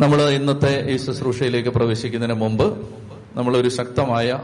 നമ്മൾ 0.00 0.30
ഇന്നത്തെ 0.30 0.90
ഈ 0.90 0.96
ശുശ്രൂഷയിലേക്ക് 0.96 1.68
പ്രവേശിക്കുന്നതിന് 1.68 2.36
മുമ്പ് 2.36 2.88
നമ്മൾ 3.36 3.56
ഒരു 3.56 3.68
ശക്തമായ 3.68 4.40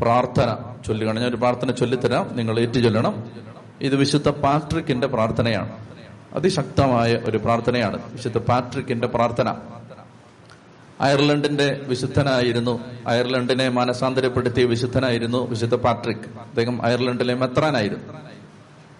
പ്രാർത്ഥന 0.00 0.56
ചൊല്ലുകയാണ്. 0.86 1.20
ഞാൻ 1.20 1.28
ഒരു 1.28 1.36
പ്രാർത്ഥന 1.36 1.70
ചൊല്ലിത്തരാം. 1.70 2.30
നിങ്ങൾ 2.36 2.60
ഏറ്റു 2.60 2.72
ചൊല്ലണം. 2.72 3.24
ഇത് 3.80 3.96
വിശുദ്ധ 3.96 4.30
പാട്രിക്കിന്റെ 4.30 5.06
പ്രാർത്ഥനയാണ്. 5.06 5.72
അതിശക്തമായ 6.34 7.14
ഒരു 7.14 7.38
പ്രാർത്ഥനയാണ്. 7.38 8.12
വിശുദ്ധ 8.12 8.38
പാട്രിക്കിന്റെ 8.38 9.06
പ്രാർത്ഥന. 9.06 9.54
അയർലൻഡിന്റെ 11.00 11.80
വിശുദ്ധനായിരുന്നു. 11.82 12.80
അയർലൻഡിനെ 13.06 13.68
മാനസാന്തരപ്പെടുത്തിയ 13.68 14.64
വിശുദ്ധനായിരുന്നു 14.64 15.50
വിശുദ്ധ 15.50 15.74
പാട്രിക്. 15.74 16.38
അദ്ദേഹം 16.40 16.82
അയർലൻഡിലെ 16.82 17.34
മെത്രാനായിരുന്നു. 17.34 18.04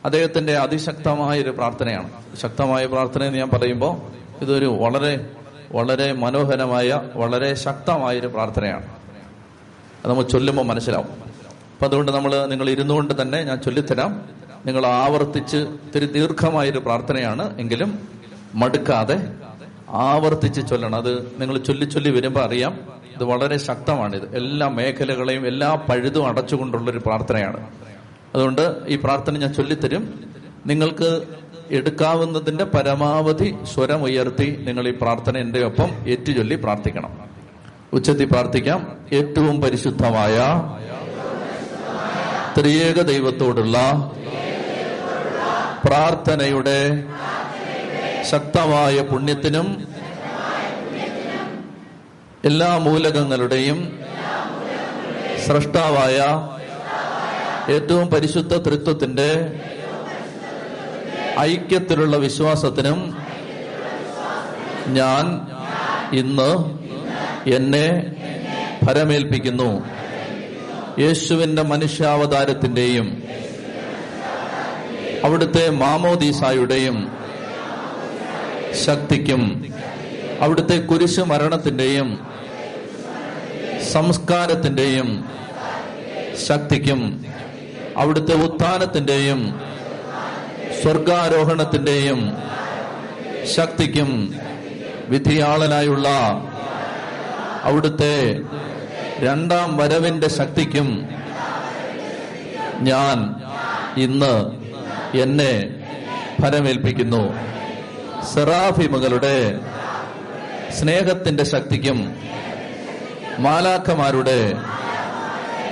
അദ്ദേഹത്തിന്റെ 0.05 0.57
അതിശക്തമായ 0.57 1.41
ഒരു 1.41 1.51
പ്രാർത്ഥനയാണ്. 1.51 2.11
ശക്തമായ 2.37 2.87
പ്രാർത്ഥന 2.87 3.23
എന്ന് 3.23 3.39
ഞാൻ 3.39 3.51
പറയുമ്പോൾ 3.51 4.01
ഇതൊരു 4.45 4.67
വളരെ 4.67 5.31
വളരെ 5.73 6.13
മനോഹരമായ 6.13 7.01
വളരെ 7.17 7.55
ശക്തമായ 7.55 8.19
ഒരു 8.19 8.27
പ്രാർത്ഥനയാണ്. 8.27 8.87
അത് 10.05 10.09
നമ്മൾ 10.09 10.23
ചൊല്ലുമ്പോൾ 10.23 10.63
മനസ്സിലാവും. 10.63 11.07
അപ്പൊ 11.07 11.87
അതുകൊണ്ട് 11.87 12.13
നമ്മൾ 12.13 12.47
നിങ്ങൾ 12.47 12.71
ഇരുന്നുകൊണ്ട് 12.71 13.23
തന്നെ 13.23 13.43
ഞാൻ 13.43 13.59
ചൊല്ലിത്തരാം. 13.59 14.29
നിങ്ങൾ 14.67 14.87
ആവർത്തിച്ച് 14.87 15.57
ഇത്തിരി 15.57 16.07
ദീർഘമായൊരു 16.07 16.79
പ്രാർത്ഥനയാണ്. 16.79 17.61
എങ്കിലും 17.61 18.09
മടുക്കാതെ 18.55 19.33
ആവർത്തിച്ച് 19.89 20.61
ചൊല്ലണം. 20.71 20.95
അത് 20.95 21.33
നിങ്ങൾ 21.39 21.59
ചൊല്ലി 21.59 21.85
ചൊല്ലി 21.85 22.11
വരുമ്പോൾ 22.11 22.45
അറിയാം. 22.45 22.79
ഇത് 23.17 23.25
വളരെ 23.25 23.59
ശക്തമാണിത്. 23.59 24.37
എല്ലാ 24.37 24.69
മേഖലകളെയും 24.69 25.47
എല്ലാ 25.47 25.75
പഴുതും 25.75 26.27
അടച്ചുകൊണ്ടുള്ളൊരു 26.27 26.99
പ്രാർത്ഥനയാണ്. 26.99 27.71
അതുകൊണ്ട് 28.35 28.77
ഈ 28.89 28.97
പ്രാർത്ഥന 28.97 29.39
ഞാൻ 29.39 29.53
ചൊല്ലിത്തരും. 29.53 30.33
നിങ്ങൾക്ക് 30.67 31.23
എടുക്കാവുന്നതിന്റെ 31.73 32.65
പരമാവധി 32.65 33.55
സ്വരം 33.75 34.03
ഉയർത്തി 34.03 34.65
നിങ്ങൾ 34.67 34.89
ഈ 34.89 34.91
പ്രാർത്ഥന 34.91 35.37
എന്റെ 35.37 35.65
ഒപ്പം 35.65 35.91
ഏറ്റുചൊല്ലി 36.09 36.55
പ്രാർത്ഥിക്കണം. 36.55 37.13
ഉച്ചത്തി 37.93 38.25
പ്രാർത്ഥിക്കാം. 38.25 38.97
ഏറ്റവും 39.13 39.61
പരിശുദ്ധമായ 39.61 40.37
ത്രിയേക 42.59 43.03
ദൈവത്തോടുള്ള 43.03 43.79
പ്രാർത്ഥനയുടെ 45.85 47.05
ശക്തമായ 48.23 49.03
പുണ്യത്തിനും 49.03 49.89
എല്ലാ 52.45 52.77
മൂലകങ്ങളുടെയും 52.79 53.99
സൃഷ്ടാവായ 55.47 56.19
ഏറ്റവും 57.73 58.07
പരിശുദ്ധ 58.09 58.57
തൃത്വത്തിന്റെ 58.57 59.31
ഐക്യത്തിലുള്ള 61.41 62.17
വിശ്വാസത്തിനും 62.17 63.01
ഞാൻ 64.89 65.25
ഇന്ന് 66.13 66.51
എന്നെ 67.47 67.87
ഫരമേൽപ്പിക്കുന്നു 68.87 69.71
യേശുവിന്റെ 70.99 71.63
മനുഷ്യാവതാരത്തിന്റെയും 71.63 73.07
അവിടുത്തെ 75.25 75.71
മാമോദീസായുടെയും 75.71 76.97
ശക്തിക്കും 78.85 79.43
അവിടുത്തെ 80.41 80.77
കുരിശു 80.87 81.23
മരണത്തിന്റെയും 81.23 82.09
സംസ്കാരത്തിന്റെയും 83.93 85.09
ശക്തിക്കും 86.47 87.01
അവിടുത്തെ 87.97 88.35
ഉത്ഥാനത്തിന്റെയും 88.35 89.41
സ്വർഗാരോഹണത്തിന്റെയും 90.83 92.21
ശക്തിക്കും 93.55 94.11
വിധിയാളനായുള്ള 95.09 96.09
അവിടുത്തെ 97.65 98.17
രണ്ടാം 99.21 99.77
വരവിന്റെ 99.77 100.29
ശക്തിക്കും 100.31 100.89
ഞാൻ 102.83 103.19
ഇന്ന് 103.97 104.35
എന്നെ 105.19 105.53
ഫലമേൽപ്പിക്കുന്നു 106.43 107.23
സെറാഫിമകളുടെ 108.33 109.37
സ്നേഹത്തിന്റെ 110.79 111.45
ശക്തിക്കും 111.45 111.99
മാലാഖമാരുടെ 113.39 114.41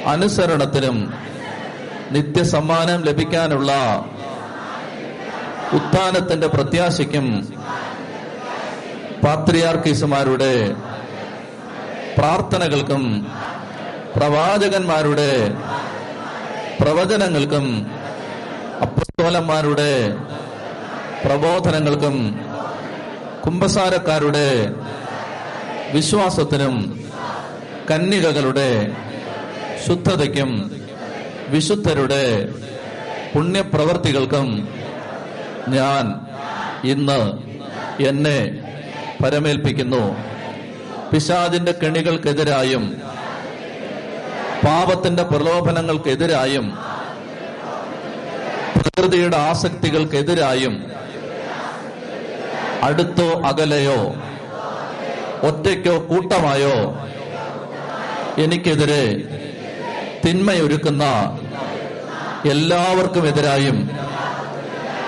അനുസരണത്തിനും 0.06 0.96
നിത്യസമ്മാനം 2.12 3.00
ലഭിക്കാനുള്ള 3.02 3.72
ഉത്ഥാനത്തിന്റെ 5.76 6.48
പ്രത്യാശയ്ക്കും 6.48 7.26
പാത്രിയാർക്കീസുമാരുടെ 9.22 10.52
പ്രാർത്ഥനകൾക്കും 12.16 13.02
പ്രവാചകന്മാരുടെ 14.14 15.30
പ്രവചനങ്ങൾക്കും 16.80 17.66
അപ്പസ്തോലന്മാരുടെ 18.84 19.92
പ്രബോധനങ്ങൾക്കും 21.24 22.16
കുംഭസാരക്കാരുടെ 23.44 24.48
വിശ്വാസത്തിനും 25.92 26.74
കന്യകകളുടെ 27.90 28.68
ശുദ്ധതയ്ക്കും 29.86 30.50
വിശുദ്ധരുടെ 31.50 32.24
പുണ്യപ്രവർത്തികൾക്കും 33.32 34.48
ഞാൻ 35.68 36.04
ഇന്ന് 36.84 37.20
എന്നെ 38.02 38.38
പരമേൽപ്പിക്കുന്നു. 39.24 40.16
പിശാദിന്റെ 41.12 41.72
കെണികൾക്കെതിരായും 41.72 42.96
പാപത്തിന്റെ 44.64 45.22
പ്രലോഭനങ്ങൾക്കെതിരായും 45.22 46.78
പ്രകൃതിയുടെ 48.76 49.36
ആസക്തികൾക്കെതിരായും 49.36 50.74
അടുത്തോ 52.82 53.40
അകലെയോ 53.40 54.16
ഒറ്റയ്ക്കോ 55.42 55.98
കൂട്ടമായോ 56.08 56.76
എനിക്കെതിരെ 58.38 59.04
തിന്മയൊരുക്കുന്ന 60.24 61.04
എല്ലാവർക്കുമെതിരായും 62.50 63.78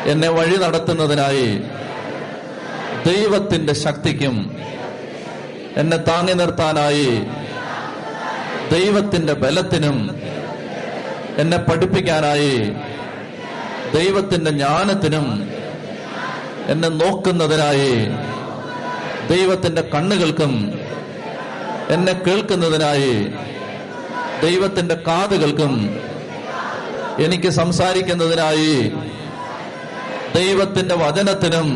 എന്നെ 0.06 0.28
വഴി 0.28 0.56
നടത്തുന്നതിനായി 0.56 1.48
ദൈവത്തിന്റെ 3.04 3.74
ശക്തിക്കും 3.74 4.36
എന്നെ 5.76 5.96
താങ്ങി 6.08 6.32
നിർത്താനായി 6.32 7.10
ദൈവത്തിന്റെ 8.70 9.32
ബലത്തിനും 9.32 9.98
എന്നെ 11.38 11.58
പഠിപ്പിക്കാനായി 11.58 12.54
ദൈവത്തിന്റെ 13.92 14.50
ജ്ഞാനത്തിനും 14.50 15.26
എന്നെ 16.68 16.88
നോക്കുന്നതിനായി 16.96 17.94
ദൈവത്തിന്റെ 19.28 19.82
കണ്ണുകൾക്കും 19.94 20.52
എന്നെ 21.90 22.12
കേൾക്കുന്നതിനായി 22.26 23.14
ദൈവത്തിന്റെ 24.42 24.96
കാതുകൾക്കും 25.06 25.72
എനിക്ക് 27.18 27.50
സംസാരിക്കുന്നതിനായി 27.52 28.76
ദൈവത്തിന്റെ 30.34 30.94
വചനത്തിനും 30.96 31.68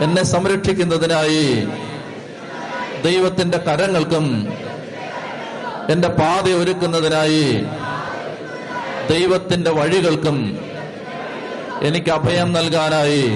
എന്നെ 0.00 0.22
സംരക്ഷിക്കുന്നതിനായി 0.24 1.46
ദൈവത്തിന്റെ 3.02 3.58
കരങ്ങൾക്കും 3.58 4.26
എന്റെ 5.88 6.08
പാത 6.12 6.46
ഒരുക്കുന്നതിനായി 6.54 7.46
ദൈവത്തിന്റെ 9.08 9.70
വഴികൾക്കും 9.70 10.38
എനിക്ക് 11.82 12.10
അഭയം 12.10 12.48
നൽകാനായി 12.52 13.26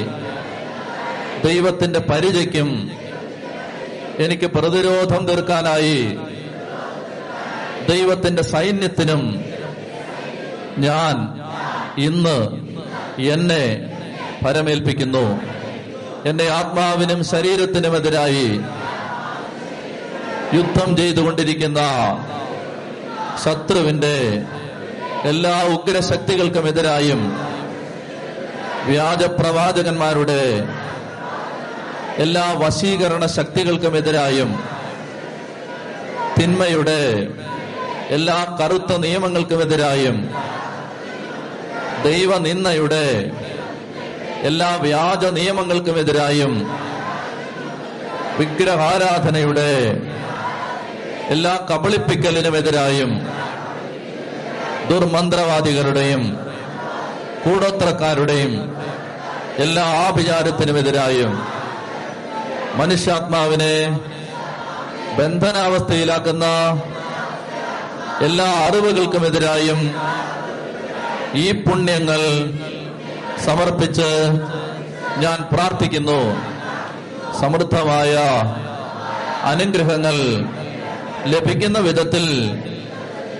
ദൈവത്തിന്റെ 1.44 2.00
പരിചയ്ക്കും 2.10 2.70
എനിക്ക് 4.18 4.46
പ്രതിരോധം 4.48 5.26
തീർക്കാനായി 5.26 5.98
ദൈവത്തിന്റെ 7.88 8.42
സൈന്യത്തിനും 8.52 9.22
ഞാൻ 10.78 11.14
ഇന്ന് 12.00 12.38
എന്നെ 13.18 13.64
പരമേൽപ്പിക്കുന്നു. 14.44 15.26
എന്റെ 16.26 16.46
ആത്മാവിനും 16.50 17.24
ശരീരത്തിനുമെതിരായി 17.24 18.48
യുദ്ധം 20.54 20.96
ചെയ്തുകൊണ്ടിരിക്കുന്ന 20.96 21.80
ശത്രുവിന്റെ 23.44 24.16
എല്ലാ 25.24 25.56
ഉഗ്രശക്തികൾക്കുമെതിരായും 25.74 27.22
വ്യാജപ്രവാചകന്മാരുടെ 28.88 30.42
എല്ലാ 32.24 32.44
വശീകരണ 32.62 33.26
ശക്തികൾക്കുമെതിരായും 33.26 34.50
തിന്മയുടെ 36.38 37.00
എല്ലാ 38.10 38.56
കറുത്ത 38.60 38.92
നിയമങ്ങൾക്കുമെതിരായും 38.96 40.16
ദൈവനിന്ദയുടെ 42.04 43.04
എല്ലാ 44.48 44.70
വ്യാജ 44.82 45.24
നിയമങ്ങൾക്കുമെതിരായും 45.38 46.52
വിഗ്രഹാരാധനയുടെ 48.38 49.70
എല്ലാ 51.30 51.54
കബളിപ്പിക്കലിനുമെതിരായും 51.70 53.10
ദുർമന്ത്രവാദികളുടെയും 54.90 56.22
കൂടോത്രക്കാരുടെയും 57.44 58.52
എല്ലാ 59.58 59.86
ആഭിചാരത്തിനുമെതിരായും 60.06 61.32
മനുഷ്യാത്മാവിനെ 62.78 63.74
ബന്ധനാവസ്ഥയിലാക്കുന്ന 65.18 66.46
എല്ലാ 68.20 68.48
അറിവുകൾക്കുമെതിരായും 68.66 69.80
ഈ 71.34 71.46
പുണ്യങ്ങൾ 71.64 72.20
സമർപ്പിച്ച് 73.46 74.10
ഞാൻ 75.22 75.38
പ്രാർത്ഥിക്കുന്നു. 75.52 76.20
സമൃദ്ധമായ 77.40 78.14
അനുഗ്രഹങ്ങൾ 79.52 80.16
ലഭിക്കുന്ന 81.32 81.78
വിധത്തിൽ 81.78 82.24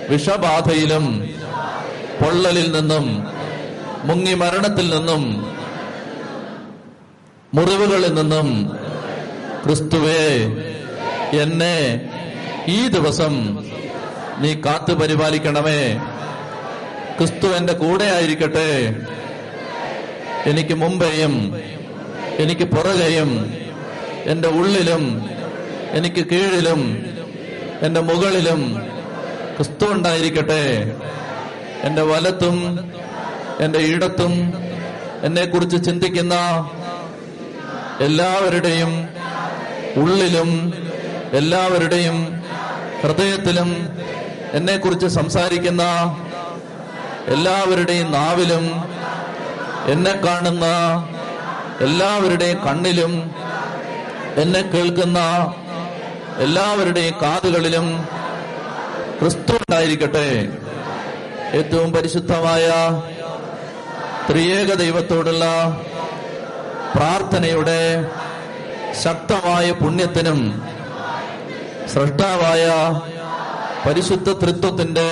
വിഷബാധയിലും 0.09 1.05
പൊള്ളലിൽ 2.21 2.67
നിന്നും 2.71 3.05
മുങ്ങി 4.07 4.33
മരണത്തിൽ 4.33 4.87
നിന്നും 4.95 5.23
മുറിവുകളിൽ 7.53 8.13
നിന്നും 8.13 8.47
ക്രിസ്തുവേ 9.63 10.23
എന്നെ 11.43 11.75
ഈ 12.67 12.87
ദിവസം 12.87 13.33
നീ 14.41 14.53
കാത്തു 14.65 14.93
പരിപാലിക്കണമേ. 14.93 15.81
ക്രിസ്തു 17.19 17.47
എന്റെ 17.47 17.73
കൂടെ 17.73 18.05
ആയിരിക്കട്ടെ. 18.05 18.69
എനിക്ക് 20.45 20.73
മുമ്പേയും 20.73 21.33
എനിക്ക് 22.39 22.63
പുറകെയും 22.63 23.31
എന്റെ 24.31 24.49
ഉള്ളിലും 24.59 25.03
എനിക്ക് 25.97 26.21
കീഴിലും 26.31 26.81
എന്റെ 27.85 28.01
മുകളിലും 28.09 28.61
ക്രിസ്തു 29.55 29.85
ഉണ്ടായിരിക്കട്ടെ. 29.85 30.63
എന്റെ 31.87 32.01
വലത്തും 32.01 32.57
എന്റെ 33.63 33.79
ഇടത്തും 33.79 34.33
എന്നെ 35.23 35.45
കുറിച്ച് 35.45 35.77
ചിന്തിക്കുന്ന 35.85 36.35
എല്ലാവരുടെയും 38.07 38.91
ഉള്ളിലും 39.97 40.49
എല്ലാവരുടെയും 41.33 42.17
ഹൃദയത്തിലും 43.01 43.69
എന്നെക്കുറിച്ച് 44.53 45.07
സംസാരിക്കുന്ന 45.07 45.83
എല്ലാവരുടെയും 47.29 48.11
നാവിലും 48.11 48.65
എന്നെ 49.87 50.13
കാണുന്ന 50.25 50.65
എല്ലാവരുടെയും 51.81 52.65
കണ്ണിലും 52.65 53.13
എന്നെ 54.37 54.61
കേൾക്കുന്ന 54.61 55.19
എല്ലാവരുടെയും 56.39 57.15
കാതുകളിലും 57.21 57.87
ക്രിസ്തു 59.19 59.53
ഉണ്ടായിരിക്കട്ടെ. 59.53 60.27
ഏറ്റവും 61.57 61.93
പരിശുദ്ധമായ 61.93 62.65
ത്രിയേക 64.29 64.73
ദൈവത്തോടുള്ള 64.73 65.45
പ്രാർത്ഥനയുടെ 66.95 67.79
ശക്തമായ 69.03 69.71
പുണ്യത്തിനും 69.71 70.39
സൃഷ്ടാവായ 71.93 72.65
പരിശുദ്ധ 73.85 74.29
തൃത്വത്തിന്റെ 74.29 75.09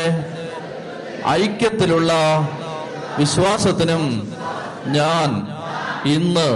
ഐക്യത്തിലുള്ള 1.30 2.14
വിശ്വാസത്തിനും 3.20 4.34
ഞാൻ 4.86 5.48
ഇന്ന് 6.12 6.50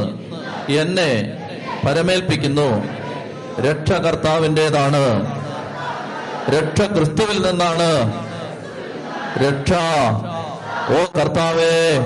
എന്നെ 0.71 1.37
പരമേൽപ്പിക്കുന്നു. 1.87 2.69
രക്ഷ 3.61 3.91
കർത്താവിന്റെതാണ് 3.91 5.03
രക്ഷ 6.49 6.81
ക്രിസ്തുവിൽ 6.81 7.49
നിന്നാണ്. 7.49 8.13
രക്ഷ. 9.37 9.73
ഓ 10.91 11.05
കർത്താവേ 11.19 11.97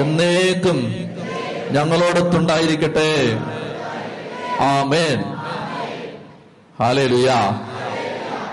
എന്നേക്കും 0.00 0.78
ഞങ്ങളോടൊത്തുണ്ടായിരിക്കട്ടെ. 1.70 3.40
ആമേൻ. 4.64 5.22
ഹാലേ 6.78 7.06
ലുയാ 7.06 7.60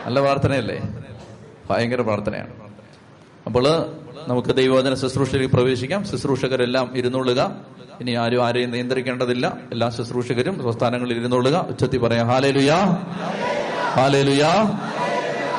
നല്ല 0.06 0.20
പ്രാർത്ഥനയല്ലേ? 0.20 0.82
ഭയങ്കര 1.70 2.02
പ്രാർത്ഥനയാണ്. 2.02 2.55
അപ്പോൾ 3.46 3.86
നമുക്ക് 4.28 4.56
ദൈവവചന 4.56 4.94
ശുശ്രൂഷയിൽ 4.94 5.46
പ്രവേശിക്കാം. 5.46 6.08
ശുശ്രൂഷകരെല്ലാം 6.08 6.92
ഇരുന്നുള്ളുക 6.96 7.56
ഇനി 8.02 8.12
ആരും 8.12 8.46
ആരെയും 8.46 8.72
നിയന്ത്രിക്കേണ്ടതില്ല. 8.72 9.58
എല്ലാ 9.72 9.90
ശുശ്രൂഷകരും 9.90 10.64
സംസ്ഥാനങ്ങളിൽ 10.64 11.18
ഇരുന്നുള്ളുക 11.18 11.66
ഉച്ചത്തി 11.70 11.98
പറയാം 11.98 12.28
ഹാലേലുയാ. 12.28 12.76
ഹാലേലുയാ. 13.94 14.64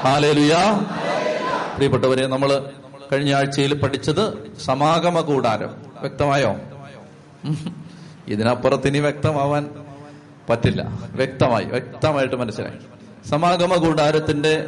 ഹാലേലുയാ. 0.01 0.59
ഹാലേ 0.59 1.39
പ്രിയപ്പെട്ടവരെ 1.75 2.27
നമ്മൾ 2.27 2.65
കഴിഞ്ഞ 3.13 3.35
ആഴ്ചയിൽ 3.35 3.75
പഠിച്ചത് 3.75 4.53
സമാഗമ 4.65 5.21
കൂടാരം. 5.21 5.71
വ്യക്തമായോ? 6.01 6.57
ഉം. 7.45 7.85
ഇതിനപ്പുറത്ത് 8.29 8.89
ഇനി 8.89 8.99
വ്യക്തമാവാൻ 8.99 9.71
പറ്റില്ല. 10.51 10.99
വ്യക്തമായി. 11.13 11.65
വ്യക്തമായിട്ട് 11.65 12.37
മനസ്സിലായി. 12.37 12.79
സമാഗമ 13.29 13.77
കൂടാരത്തിന്റെ 13.77 14.65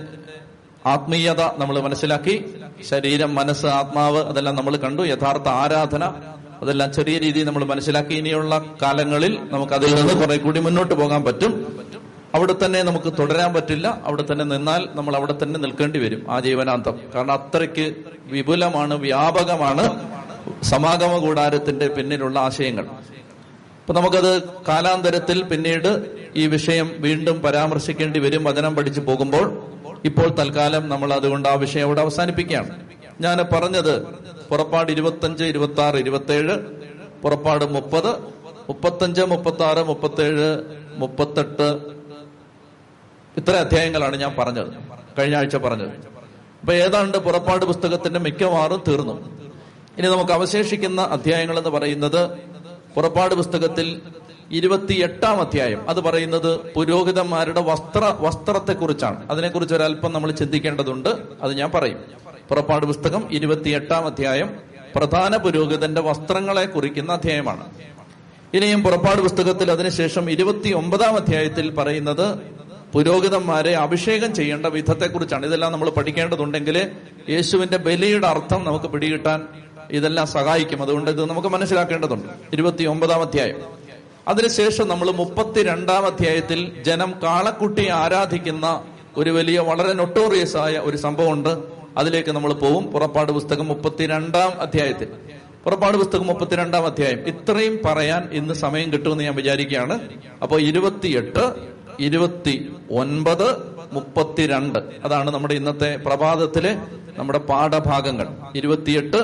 ആത്മീയത 0.88 1.40
നമ്മൾ 1.40 1.80
മനസ്സിലാക്കി 1.80 2.34
ശരീരം 2.88 3.34
മനസ്സ് 3.34 3.66
ആത്മാവ് 3.66 4.20
അതെല്ലാം 4.24 4.56
നമ്മൾ 4.56 4.76
കണ്ടു 4.76 5.02
യഥാർത്ഥ 5.02 5.48
ആരാധന 5.48 6.04
അതെല്ലാം 6.62 6.92
ചെറിയ 6.92 7.18
രീതിയിൽ 7.18 7.46
നമ്മൾ 7.46 7.64
മനസ്സിലാക്കി. 7.64 8.14
ഇനിയുള്ള 8.14 8.64
കാലങ്ങളിൽ 8.82 9.38
നമുക്ക് 9.52 9.72
അതിൽ 9.72 9.94
നിന്ന് 9.94 10.14
കുറെ 10.14 10.36
കൂടി 10.36 10.60
മുന്നോട്ട് 10.60 10.94
പോകാൻ 10.94 11.24
പറ്റും. 11.24 11.52
അവിടെ 12.34 12.54
തന്നെ 12.64 12.82
നമുക്ക് 12.82 13.12
തുടരാൻ 13.18 13.54
പറ്റില്ല. 13.54 14.00
അവിടെ 14.04 14.24
തന്നെ 14.32 14.44
നിന്നാൽ 14.44 14.88
നമ്മൾ 14.94 15.16
അവിടെ 15.16 15.34
തന്നെ 15.42 15.60
നിൽക്കേണ്ടി 15.60 15.98
വരും 15.98 16.26
ആ 16.28 16.40
ജീവനാന്തം. 16.40 16.94
കാരണം 17.14 17.32
അത്രയ്ക്ക് 17.32 17.94
വിപുലമാണ് 18.26 18.94
വ്യാപകമാണ് 18.94 19.84
സമാഗമ 20.62 21.18
കൂടാരത്തിന്റെ 21.18 21.88
പിന്നിലുള്ള 21.88 22.38
ആശയങ്ങൾ. 22.38 22.86
അപ്പൊ 23.80 23.92
നമുക്കത് 23.92 24.42
കാലാന്തരത്തിൽ 24.42 25.42
പിന്നീട് 25.42 25.90
ഈ 26.36 26.46
വിഷയം 26.46 26.90
വീണ്ടും 26.98 27.40
പരാമർശിക്കേണ്ടി 27.40 28.20
വരും. 28.20 28.44
വചനം 28.44 28.76
പഠിച്ചു 28.76 29.00
പോകുമ്പോൾ 29.00 29.46
ഇപ്പോൾ 30.04 30.28
തൽക്കാലം 30.28 30.88
നമ്മൾ 30.88 31.12
അതുകൊണ്ട് 31.12 31.48
ആ 31.48 31.54
വിഷയം 31.54 31.84
അവിടെ 31.84 32.00
അവസാനിപ്പിക്കുകയാണ്. 32.00 32.80
ഞാൻ 33.20 33.38
പറഞ്ഞത് 33.52 34.02
പുറപ്പാട് 34.48 34.92
ഇരുപത്തഞ്ച് 34.92 35.44
ഇരുപത്തി 35.44 35.80
ആറ് 35.80 35.96
ഇരുപത്തേഴ് 35.96 36.52
പുറപ്പാട് 37.22 37.64
മുപ്പത് 37.64 38.18
മുപ്പത്തഞ്ച് 38.68 39.20
മുപ്പത്തി 39.20 39.62
ആറ് 39.62 39.84
മുപ്പത്തേഴ് 39.84 40.58
മുപ്പത്തെട്ട്. 40.96 41.78
ഇത്ര 43.36 43.50
അധ്യായങ്ങളാണ് 43.50 44.16
ഞാൻ 44.16 44.34
പറഞ്ഞത്. 44.38 44.66
കഴിഞ്ഞ 45.18 45.36
ആഴ്ച 45.36 45.56
പറഞ്ഞത്. 45.56 45.90
അപ്പൊ 46.60 46.72
ഏതാണ്ട് 46.72 47.18
പുറപ്പാട് 47.18 47.64
പുസ്തകത്തിന്റെ 47.64 48.20
മിക്കവാറും 48.20 48.82
തീർന്നു. 48.88 49.38
ഇനി 49.98 50.06
നമുക്ക് 50.06 50.32
അവശേഷിക്കുന്ന 50.32 51.02
അധ്യായങ്ങൾ 51.02 51.58
എന്ന് 51.58 51.70
പറയുന്നത് 51.70 52.30
പുറപ്പാട് 52.94 53.34
പുസ്തകത്തിൽ 53.34 54.02
ഇരുപത്തിയെട്ടാം 54.50 55.40
അധ്യായം 55.40 55.90
അത് 55.90 56.00
പറയുന്നത് 56.00 56.72
പുരോഹിതന്മാരുടെ 56.72 57.60
വസ്ത്ര 57.60 58.14
വസ്ത്രത്തെക്കുറിച്ചാണ്. 58.20 59.30
അതിനെക്കുറിച്ച് 59.30 59.74
ഒരല്പം 59.74 60.12
നമ്മൾ 60.12 60.30
ചിന്തിക്കേണ്ടതുണ്ട്. 60.30 61.08
അത് 61.42 61.52
ഞാൻ 61.52 61.70
പറയും. 61.70 61.98
പുറപ്പാട് 62.48 62.86
പുസ്തകം 62.86 63.28
ഇരുപത്തിയെട്ടാം 63.30 64.06
അധ്യായം 64.06 64.50
പ്രധാന 64.94 65.36
പുരോഹിതന്റെ 65.36 66.00
വസ്ത്രങ്ങളെ 66.00 66.64
കുറിക്കുന്ന 66.64 67.12
അധ്യായമാണ്. 67.12 67.64
ഇനിയും 68.54 68.82
പുറപ്പാട് 68.82 69.20
പുസ്തകത്തിൽ 69.20 69.70
അതിനുശേഷം 69.70 70.30
ഇരുപത്തി 70.30 70.72
ഒമ്പതാം 70.72 71.16
അധ്യായത്തിൽ 71.16 71.74
പറയുന്നത് 71.74 72.38
പുരോഹിതന്മാരെ 72.92 73.72
അഭിഷേകം 73.74 74.34
ചെയ്യേണ്ട 74.34 74.66
വിധത്തെക്കുറിച്ചാണ്. 74.66 75.46
ഇതെല്ലാം 75.46 75.72
നമ്മൾ 75.72 75.90
പഠിക്കേണ്ടതുണ്ടെങ്കിൽ 75.90 76.90
യേശുവിന്റെ 77.28 77.76
ബലിയുടെ 77.76 78.26
അർത്ഥം 78.26 78.64
നമുക്ക് 78.64 78.84
പിടികിട്ടാൻ 78.84 79.42
ഇതെല്ലാം 79.90 80.26
സഹായിക്കും. 80.26 80.82
അതുകൊണ്ട് 80.82 81.10
ഇത് 81.10 81.24
നമുക്ക് 81.24 81.48
മനസ്സിലാക്കേണ്ടതുണ്ട്. 81.48 82.28
ഇരുപത്തി 82.52 82.84
ഒമ്പതാം 82.84 83.22
അധ്യായം 83.22 83.87
അതിനുശേഷം 84.28 84.88
നമ്മൾ 84.88 85.10
മുപ്പത്തിരണ്ടാം 85.10 86.06
അധ്യായത്തിൽ 86.06 86.82
ജനം 86.82 87.14
കാളക്കുട്ടിയെ 87.22 87.90
ആരാധിക്കുന്ന 87.90 88.84
ഒരു 89.16 89.30
വലിയ 89.30 89.58
വളരെ 89.58 89.92
നൊട്ടോറിയസ് 89.92 90.56
ആയ 90.56 90.78
ഒരു 90.78 90.96
സംഭവം 90.96 91.32
ഉണ്ട് 91.32 91.58
അതിലേക്ക് 91.96 92.30
നമ്മൾ 92.30 92.52
പോവും. 92.52 92.84
പുറപ്പാട് 92.84 93.32
പുസ്തകം 93.32 93.66
മുപ്പത്തിരണ്ടാം 93.66 94.60
അധ്യായത്തിൽ. 94.60 95.08
പുറപ്പാട് 95.64 95.96
പുസ്തകം 95.96 96.26
മുപ്പത്തിരണ്ടാം 96.26 96.86
അധ്യായം. 96.86 97.18
ഇത്രയും 97.18 97.80
പറയാൻ 97.84 98.28
ഇന്ന് 98.32 98.54
സമയം 98.54 98.92
കിട്ടുമെന്ന് 98.92 99.24
ഞാൻ 99.24 99.34
വിചാരിക്കുകയാണ്. 99.34 100.00
അപ്പോൾ 100.42 100.60
ഇരുപത്തിയെട്ട് 100.60 101.54
ഇരുപത്തി 102.00 102.72
ഒൻപത് 102.90 103.56
മുപ്പത്തിരണ്ട്. 103.92 104.78
അതാണ് 105.04 105.30
നമ്മുടെ 105.30 105.54
ഇന്നത്തെ 105.54 105.96
പ്രഭാതത്തിലെ 105.96 106.78
നമ്മുടെ 107.16 107.38
പാഠഭാഗങ്ങൾ. 107.38 108.28
ഇരുപത്തിയെട്ട് 108.54 109.16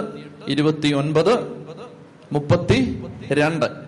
ഇരുപത്തി 0.48 0.94
ഒൻപത് 0.94 1.64
മുപ്പത്തി 2.32 3.04
രണ്ട് 3.32 3.83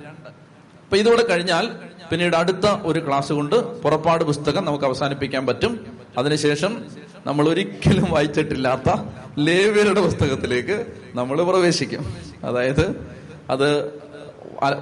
അപ്പൊ 0.86 0.96
ഇതോടെ 0.96 1.22
കഴിഞ്ഞാൽ 1.26 1.64
പിന്നീട് 2.10 2.36
അടുത്ത 2.36 2.66
ഒരു 2.82 3.06
ക്ലാസ് 3.06 3.32
കൊണ്ട് 3.32 3.56
പുറപ്പാട് 3.82 4.24
പുസ്തകം 4.24 4.64
നമുക്ക് 4.64 4.84
അവസാനിപ്പിക്കാൻ 4.84 5.46
പറ്റും. 5.46 5.72
അതിനുശേഷം 6.18 6.84
നമ്മൾ 7.26 7.48
ഒരിക്കലും 7.48 8.10
വായിച്ചിട്ടില്ലാത്ത 8.10 8.90
ലേവ്യരുടെ 9.38 10.00
പുസ്തകത്തിലേക്ക് 10.00 10.86
നമ്മൾ 11.14 11.42
പ്രവേശിക്കും. 11.42 12.02
അതായത് 12.44 12.84
അത് 13.50 13.68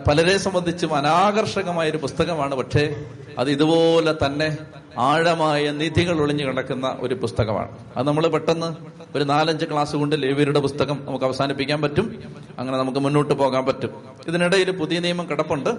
പലരെ 0.08 0.38
സംബന്ധിച്ചും 0.38 0.94
അനാകർഷകമായ 0.94 1.90
ഒരു 1.90 1.96
പുസ്തകമാണ്. 1.96 2.54
പക്ഷേ 2.54 2.84
അത് 3.38 3.50
ഇതുപോലെ 3.50 4.14
തന്നെ 4.26 4.58
ആഴമായ 4.98 5.70
നിധികൾ 5.70 6.20
ഒളിഞ്ഞു 6.20 6.44
കിടക്കുന്ന 6.44 6.96
ഒരു 7.00 7.14
പുസ്തകമാണ്. 7.14 7.78
അത് 7.96 8.06
നമ്മൾ 8.06 8.26
പെട്ടെന്ന് 8.26 8.74
ഒരു 9.16 9.24
നാലഞ്ച് 9.24 9.64
ക്ലാസ് 9.64 9.96
കൊണ്ട് 9.96 10.22
ലേവിയുടെ 10.22 10.60
പുസ്തകം 10.60 10.98
നമുക്ക് 11.04 11.24
അവസാനിപ്പിക്കാൻ 11.24 11.82
പറ്റും. 11.82 12.22
അങ്ങനെ 12.58 12.78
നമുക്ക് 12.78 12.98
മുന്നോട്ട് 12.98 13.34
പോകാൻ 13.34 13.66
പറ്റും. 13.66 13.90
ഇതിനിടയിൽ 14.28 14.70
പുതിയ 14.70 14.98
നിയമം 14.98 15.30
കിടപ്പുണ്ട്. 15.30 15.70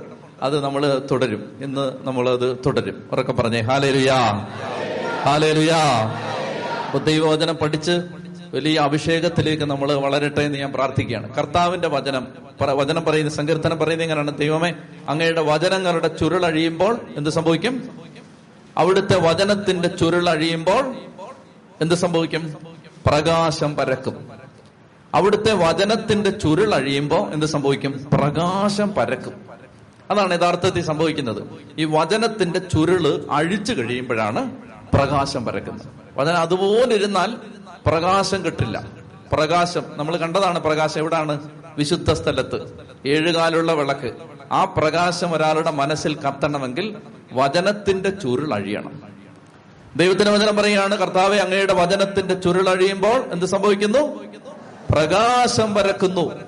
അത് 0.42 0.64
നമ്മൾ 0.64 1.08
തുടരും. 1.12 1.58
ഇന്ന് 1.62 1.92
നമ്മൾ 2.02 2.30
അത് 2.30 2.58
തുടരും. 2.66 3.10
ഉറക്കെ 3.12 3.32
പറഞ്ഞേ 3.32 3.62
ഹാലേലുയാ. 3.62 4.48
ഹാലേലുയാ. 5.24 6.14
ദൈവവചനം 7.06 7.56
പഠിച്ച് 7.56 8.02
വലിയ 8.54 8.80
അഭിഷേകത്തിലേക്ക് 8.80 9.64
നമ്മൾ 9.64 9.94
വളരട്ടെ 9.94 10.42
എന്ന് 10.42 10.60
ഞാൻ 10.60 10.74
പ്രാർത്ഥിക്കുകയാണ്. 10.74 11.36
കർത്താവിന്റെ 11.36 11.88
വചനം 11.88 12.28
വചനം 12.62 13.06
പറയുന്ന 13.06 13.32
സങ്കീർത്തനം 13.32 13.80
പറയുന്നത് 13.80 14.06
എങ്ങനെയാണ്? 14.06 14.38
ദൈവമേ 14.38 14.74
അങ്ങയുടെ 15.10 15.42
വചനങ്ങളുടെ 15.42 16.08
ചുരുളഴിയുമ്പോൾ 16.08 17.00
എന്ത് 17.18 17.30
സംഭവിക്കും? 17.30 17.90
അവിടുത്തെ 18.78 19.20
വചനത്തിന്റെ 19.20 19.88
ചുരുളഴിയുമ്പോൾ 19.88 20.96
എന്ത് 21.82 21.96
സംഭവിക്കും? 21.96 22.54
പ്രകാശം 23.06 23.76
പരക്കും. 23.76 24.30
അവിടുത്തെ 25.14 25.54
വചനത്തിന്റെ 25.54 26.30
ചുരുളഴിയുമ്പോൾ 26.30 27.34
എന്ത് 27.34 27.46
സംഭവിക്കും? 27.46 28.10
പ്രകാശം 28.14 28.94
പരക്കും. 28.94 29.34
അതാണ് 30.12 30.34
യഥാർത്ഥത്തിൽ 30.34 30.84
സംഭവിക്കുന്നത്. 30.84 31.44
ഈ 31.78 31.86
വചനത്തിന്റെ 31.86 32.60
ചുരുൾ 32.60 33.28
അഴിച്ചു 33.32 33.74
കഴിയുമ്പോഴാണ് 33.74 34.52
പ്രകാശം 34.94 35.46
പരക്കുന്നത്. 35.46 35.88
വചനം 36.18 36.38
അതുപോലെ 36.38 36.96
ഇരുന്നാൽ 36.96 37.36
പ്രകാശം 37.86 38.46
കിട്ടില്ല. 38.46 38.88
പ്രകാശം 39.34 39.84
നമ്മൾ 39.98 40.18
കണ്ടതാണ് 40.18 40.60
പ്രകാശം 40.60 41.00
എവിടാണ്? 41.00 41.50
വിശുദ്ധ 41.78 42.14
സ്ഥലത്ത്. 42.14 42.80
ഏഴുകാലുള്ള 43.06 43.74
വിളക്ക്. 43.74 44.14
ആ 44.52 44.64
പ്രകാശം 44.66 45.34
ഒരാളുടെ 45.34 45.72
മനസ്സിൽ 45.72 46.16
കത്തണമെങ്കിൽ 46.16 46.96
വചനത്തിന്റെ 47.34 48.10
ചുരുൾ 48.10 48.54
അഴിയണം. 48.54 49.02
ദൈവത്തിന്റെ 49.96 50.32
വചനം 50.32 50.56
പറയുകയാണ് 50.56 50.96
കർത്താവെ 50.96 51.38
അങ്ങയുടെ 51.38 51.74
വചനത്തിന്റെ 51.74 52.34
ചുരുളഴിയുമ്പോൾ 52.34 53.32
എന്ത് 53.32 53.46
സംഭവിക്കുന്നു? 53.46 54.24
പ്രകാശം 54.92 55.74
പരക്കുന്നു. 55.74 56.40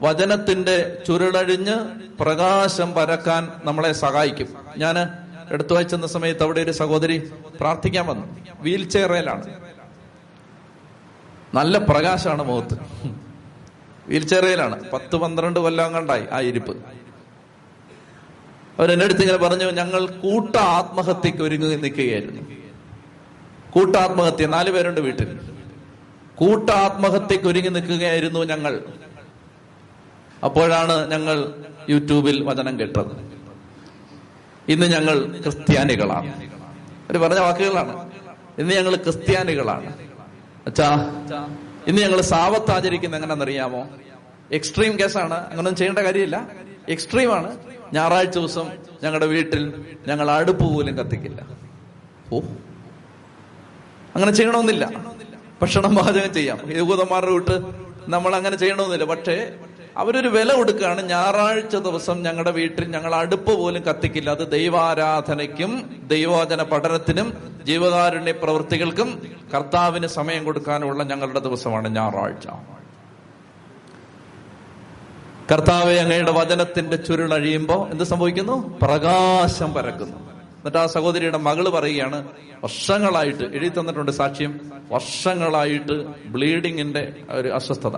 വചനത്തിന്റെ 0.00 0.98
ചുരുളഴിഞ്ഞ് 1.06 1.76
പ്രകാശം 2.20 2.94
പരക്കാൻ 2.94 3.52
നമ്മളെ 3.64 3.92
സഹായിക്കും. 3.92 4.48
ഞാൻ 4.78 5.08
എടുത്തു 5.50 5.74
വായിച്ചെന്ന 5.74 6.06
സമയത്ത് 6.06 6.42
അവിടെ 6.42 6.60
ഒരു 6.60 6.70
സഹോദരി 6.70 7.30
പ്രാർത്ഥിക്കാൻ 7.60 8.06
വന്നു. 8.06 8.36
വീൽ 8.60 8.88
ചെയറയിലാണ് 8.88 9.54
നല്ല 11.54 11.78
പ്രകാശമാണ് 11.78 12.42
മുഖത്ത്. 12.42 12.74
വീൽ 14.08 14.26
ചെയറയിലാണ് 14.26 14.90
പത്ത് 14.90 15.16
പന്ത്രണ്ട് 15.16 15.60
കൊല്ലം 15.60 15.92
കണ്ടായി 15.92 16.24
ആ 16.32 16.40
ഇരിപ്പ്. 16.40 16.76
അവരെന്നെ 18.78 19.04
അടുത്ത് 19.04 19.20
ഇങ്ങനെ 19.20 19.38
പറഞ്ഞു 19.38 19.70
ഞങ്ങൾ 19.70 20.06
കൂട്ട 20.06 20.56
ആത്മഹത്യക്ക് 20.56 21.42
ഒരുങ്ങി 21.42 21.76
നിൽക്കുകയായിരുന്നു. 21.76 22.42
കൂട്ട 23.70 23.96
ആത്മഹത്യ 23.96 24.46
നാല് 24.46 24.70
പേരുണ്ട് 24.70 25.00
വീട്ടിൽ. 25.00 25.40
കൂട്ട 26.34 26.70
ആത്മഹത്യക്ക് 26.70 27.44
ഒരുങ്ങി 27.44 27.68
നിൽക്കുകയായിരുന്നു 27.68 28.40
ഞങ്ങൾ. 28.40 28.84
അപ്പോഴാണ് 30.44 31.10
ഞങ്ങൾ 31.10 31.54
യൂട്യൂബിൽ 31.88 32.44
വചനം 32.44 32.80
കേട്ടത്. 32.80 33.34
ഇന്ന് 34.68 34.86
ഞങ്ങൾ 34.86 35.40
ക്രിസ്ത്യാനികളാണ്. 35.42 36.44
അവർ 37.06 37.18
പറഞ്ഞ 37.18 37.38
വാക്കുകളാണ്. 37.38 38.10
ഇന്ന് 38.58 38.74
ഞങ്ങൾ 38.74 38.96
ക്രിസ്ത്യാനികളാണ്. 38.96 39.92
അച്ഛാ 40.66 40.94
ഇന്ന് 41.86 42.02
ഞങ്ങൾ 42.02 42.20
സാവത്ത് 42.20 42.70
ആചരിക്കുന്ന 42.70 43.16
എങ്ങനെയാണെന്നറിയാമോ? 43.16 43.88
എക്സ്ട്രീം 44.52 44.98
കേസാണ്. 44.98 45.34
അങ്ങനൊന്നും 45.34 45.76
ചെയ്യേണ്ട 45.76 45.98
കാര്യമില്ല. 45.98 46.48
എക്സ്ട്രീമാണ്. 46.88 47.73
ഞായറാഴ്ച 47.94 48.38
ദിവസം 48.38 48.70
ഞങ്ങളുടെ 49.02 49.26
വീട്ടിൽ 49.26 49.84
ഞങ്ങൾ 50.08 50.30
അടുപ്പ് 50.30 50.74
പോലും 50.74 50.98
കത്തിക്കില്ല. 50.98 51.46
ഓ. 52.32 52.40
അങ്ങനെ 54.16 54.32
ചെയ്യണമെന്നില്ല. 54.32 54.90
ഭക്ഷണം 55.62 55.96
പാചകം 55.96 56.34
ചെയ്യാം. 56.34 56.58
യഹൂദന്മാരുടെ 56.76 57.32
വീട്ട് 57.32 57.60
നമ്മൾ 58.08 58.36
അങ്ങനെ 58.36 58.56
ചെയ്യണമെന്നില്ല. 58.56 59.04
പക്ഷേ 59.04 59.54
അവരൊരു 59.96 60.28
വില 60.28 60.52
കൊടുക്കുകയാണ്. 60.52 61.02
ഞായറാഴ്ച 61.02 61.76
ദിവസം 61.76 62.22
ഞങ്ങളുടെ 62.22 62.50
വീട്ടിൽ 62.50 62.84
ഞങ്ങൾ 62.84 63.14
അടുപ്പ് 63.14 63.58
പോലും 63.58 63.82
കത്തിക്കില്ല. 63.82 64.30
അത് 64.30 64.50
ദൈവാരാധനയ്ക്കും 64.50 66.00
ദൈവവചന 66.06 66.62
പഠനത്തിനും 66.62 67.56
ജീവകാരുണ്യ 67.64 68.32
പ്രവൃത്തികൾക്കും 68.32 69.36
കർത്താവിന് 69.54 70.06
സമയം 70.06 70.44
കൊടുക്കാനുള്ള 70.44 71.04
ഞങ്ങളുടെ 71.04 71.38
ദിവസമാണ് 71.38 71.88
ഞായറാഴ്ച. 71.88 72.46
കർത്താവെ 75.50 75.94
അങ്ങയുടെ 75.94 76.32
വചനത്തിന്റെ 76.32 76.96
ചുരുളഴിയുമ്പോ 76.96 77.88
എന്ത് 77.90 78.04
സംഭവിക്കുന്നു? 78.04 78.78
പ്രകാശം 78.82 79.74
പരക്കുന്നു. 79.74 80.16
എന്നിട്ട് 80.16 80.78
ആ 80.78 80.86
സഹോദരിയുടെ 80.86 81.38
മകൾ 81.38 81.68
പറയുകയാണ് 81.68 82.28
വർഷങ്ങളായിട്ട് 82.64 83.42
എഴുതി 83.42 83.80
തന്നിട്ടുണ്ട് 83.80 84.10
സാക്ഷ്യം 84.10 84.60
വർഷങ്ങളായിട്ട് 84.92 86.06
ബ്ലീഡിങ്ങിന്റെ 86.26 87.12
ഒരു 87.30 87.48
അസ്വസ്ഥത. 87.48 87.96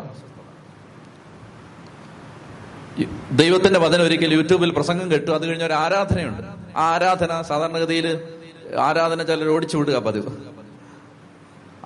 ദൈവത്തിന്റെ 3.33 3.81
വചനം 3.81 4.03
ഒരിക്കൽ 4.03 4.35
യൂട്യൂബിൽ 4.35 4.71
പ്രസംഗം 4.71 5.11
കേട്ടു 5.11 5.31
അത് 5.31 5.47
കഴിഞ്ഞ 5.47 5.65
ഒരു 5.65 5.73
ആരാധനയുണ്ട്. 5.73 6.43
ആ 6.79 6.95
ആരാധന 6.95 7.43
സാധാരണഗതിയിൽ 7.43 8.23
ആരാധന 8.81 9.23
ചിലർ 9.23 9.49
ഓടിച്ചു 9.49 9.77
വിടുക 9.77 9.97
പതിവ്. 9.97 10.27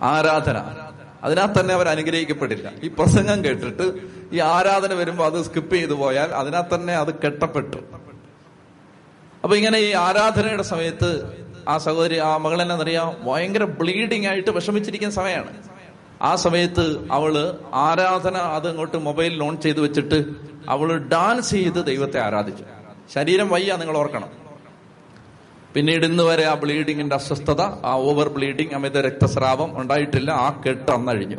ആരാധന. 0.02 0.89
അതിനകത്ത് 1.24 1.60
തന്നെ 1.60 1.74
അവർ 1.74 1.88
അനുഗ്രഹിക്കപ്പെടില്ല. 1.88 2.72
ഈ 2.82 2.88
പ്രസംഗം 2.88 3.44
കേട്ടിട്ട് 3.44 3.92
ഈ 4.32 4.38
ആരാധന 4.38 4.94
വരുമ്പോൾ 4.94 5.24
അത് 5.24 5.42
സ്കിപ്പ് 5.42 5.74
ചെയ്തു 5.74 5.92
പോയാൽ 5.92 6.30
അതിനാൽ 6.30 6.74
തന്നെ 6.74 6.94
അത് 6.94 7.14
കെട്ടപ്പെട്ടു. 7.14 7.76
അപ്പൊ 9.42 9.56
ഇങ്ങനെ 9.56 9.78
ഈ 9.78 9.92
ആരാധനയുടെ 9.92 10.62
സമയത്ത് 10.62 11.40
ആ 11.68 11.78
സഹോദരി 11.78 12.16
ആ 12.18 12.36
മകളെന്നറിയാം 12.36 13.16
ഭയങ്കര 13.24 13.64
ബ്ലീഡിങ് 13.64 14.26
ആയിട്ട് 14.26 14.50
വിഷമിച്ചിരിക്കുന്ന 14.50 15.14
സമയമാണ് 15.14 15.62
ആ 16.22 16.36
സമയത്ത് 16.36 17.06
അവൾ 17.12 17.58
ആരാധന 17.72 18.36
അത് 18.36 18.68
അങ്ങോട്ട് 18.68 18.96
മൊബൈലിൽ 18.96 19.42
ഓൺ 19.42 19.60
ചെയ്ത് 19.60 19.80
വെച്ചിട്ട് 19.80 20.24
അവൾ 20.68 20.98
ഡാൻസ് 20.98 21.50
ചെയ്ത് 21.50 21.86
ദൈവത്തെ 21.86 22.20
ആരാധിച്ചു. 22.20 22.64
ശരീരം 23.14 23.48
വയ്യ 23.48 23.76
നിങ്ങൾ 23.76 23.96
ഓർക്കണം. 23.96 24.39
പിന്നീട് 25.74 26.06
ഇന്ന് 26.06 26.22
വരെ 26.22 26.44
ആ 26.44 26.54
ബ്ലീഡിങ്ങിന്റെ 26.54 27.16
അസ്വസ്ഥത 27.16 27.60
ആ 27.60 27.92
ഓവർ 27.92 28.28
ബ്ലീഡിങ് 28.28 28.74
അമിത 28.74 29.00
രക്തസ്രാവം 29.00 29.80
ഉണ്ടായിട്ടില്ല. 29.80 30.30
ആ 30.30 30.62
കെട്ട് 30.66 30.92
അന്നഴിഞ്ഞു. 30.92 31.36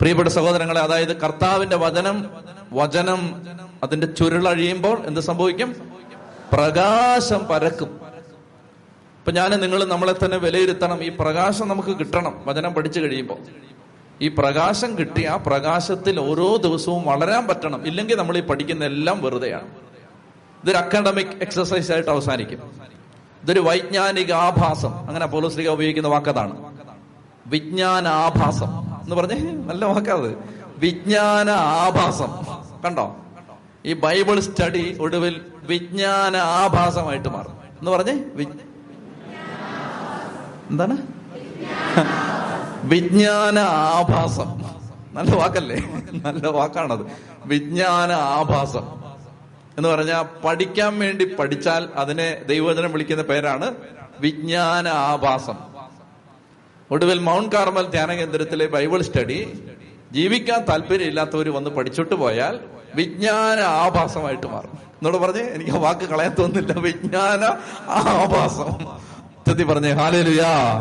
പ്രിയപ്പെട്ട 0.00 0.28
സഹോദരങ്ങളെ 0.28 0.80
അതായത് 0.80 1.20
കർത്താവിന്റെ 1.20 1.76
വചനം 1.76 2.30
വചനം 2.72 3.42
അതിന്റെ 3.82 4.06
ചുരുളഴിയുമ്പോൾ 4.06 5.06
എന്ത് 5.06 5.20
സംഭവിക്കും? 5.20 5.76
പ്രകാശം 6.52 7.46
പരക്കും. 7.46 7.86
ഇപ്പൊ 9.18 9.32
ഞാൻ 9.32 9.50
നിങ്ങൾ 9.50 9.84
നമ്മളെ 9.84 10.14
തന്നെ 10.24 10.36
വിലയിരുത്തണം. 10.36 11.04
ഈ 11.04 11.08
പ്രകാശം 11.08 11.68
നമുക്ക് 11.68 11.98
കിട്ടണം. 11.98 12.42
വചനം 12.46 12.74
പഠിച്ചു 12.74 13.00
കഴിയുമ്പോൾ. 13.00 13.38
ഈ 14.20 14.28
പ്രകാശം 14.28 14.98
കിട്ടി 14.98 15.24
ആ 15.24 15.36
പ്രകാശത്തിൽ 15.36 16.20
ഓരോ 16.20 16.56
ദിവസവും 16.56 17.02
വളരാൻ 17.02 17.46
പറ്റണം. 17.46 17.86
ഇല്ലെങ്കിൽ 17.86 18.16
നമ്മൾ 18.16 18.38
ഈ 18.38 18.40
പഠിക്കുന്ന 18.40 18.84
എല്ലാം 18.84 19.22
വെറുതെയാണ്. 19.22 19.68
ഇതൊരു 20.62 20.76
അക്കാഡമിക് 20.76 21.26
എക്സസൈസ് 21.26 21.92
ആയിട്ട് 21.92 22.10
അവസാനിക്കും. 22.10 22.92
ഇതൊരു 23.42 23.60
വൈജ്ഞാനിക 23.60 24.32
ആഭാസം. 24.32 24.98
അങ്ങനെ 25.08 25.26
പോലീസ്ലിക 25.26 25.68
ഉപയോഗിക്കുന്ന 25.68 26.08
വാക്കതാണ്. 26.08 26.72
വിജ്ഞാന 27.46 28.08
ആഭാസം. 28.08 28.68
എന്ന് 29.02 29.16
പറഞ്ഞേ 29.16 29.50
നല്ല 29.50 29.84
വാക്കാത് 29.84 30.38
വിജ്ഞാന 30.78 31.50
ആഭാസം. 31.50 32.28
കണ്ടോ? 32.84 33.16
ഈ 33.86 33.92
ബൈബിൾ 33.92 34.40
സ്റ്റഡി 34.40 34.98
ഒടുവിൽ 35.00 35.40
വിജ്ഞാന 35.62 36.36
ആഭാസമായിട്ട് 36.36 37.28
മാറും. 37.28 37.52
എന്ന് 37.78 37.90
പറഞ്ഞേ 37.90 38.12
എന്താണ്? 40.70 40.96
വിജ്ഞാന 42.84 43.58
ആഭാസം. 43.58 44.62
നല്ല 45.12 45.36
വാക്കല്ലേ? 45.36 45.82
നല്ല 46.12 46.48
വാക്കാണത്. 46.48 47.06
വിജ്ഞാന 47.46 48.12
ആഭാസം. 48.12 49.01
എന്ന് 49.76 49.88
പറഞ്ഞാൽ 49.88 50.22
പഠിക്കാൻ 50.44 50.98
വേണ്ടി 50.98 51.24
പഠിച്ചാൽ 51.24 51.88
അതിനെ 51.94 52.42
ദൈവവചനം 52.46 52.92
വിളിക്കുന്ന 52.92 53.22
പേരാണ് 53.22 53.74
വിജ്ഞാന 54.20 54.88
ആഭാസം 54.88 55.72
ഒടുവിൽ 56.90 57.18
മൗണ്ട് 57.18 57.56
കാർമൽ 57.56 57.86
ധ്യാന 57.86 58.14
കേന്ദ്രത്തിലെ 58.14 58.66
ബൈബിൾ 58.66 59.02
സ്റ്റഡി 59.02 59.64
ജീവിക്കാൻ 60.12 60.64
താല്പര്യമില്ലാത്തവർ 60.64 61.48
വന്ന് 61.48 61.70
പഠിച്ചിട്ട് 61.70 62.14
പോയാൽ 62.14 62.60
വിജ്ഞാന 62.94 63.60
ആഭാസമായിട്ട് 63.60 64.46
മാറും. 64.46 64.72
എന്നോട് 64.72 65.16
പറഞ്ഞേ 65.16 65.42
എനിക്ക് 65.42 65.70
ആ 65.70 65.76
വാക്ക് 65.76 66.00
കളയാൻ 66.00 66.34
തോന്നുന്നില്ല. 66.38 66.80
വിജ്ഞാന 66.80 67.44
ആഭാസം. 67.90 68.98
ചെത്തി 69.46 69.62
പറഞ്ഞേ 69.62 69.90
ഹാലേലുയാ. 69.90 70.78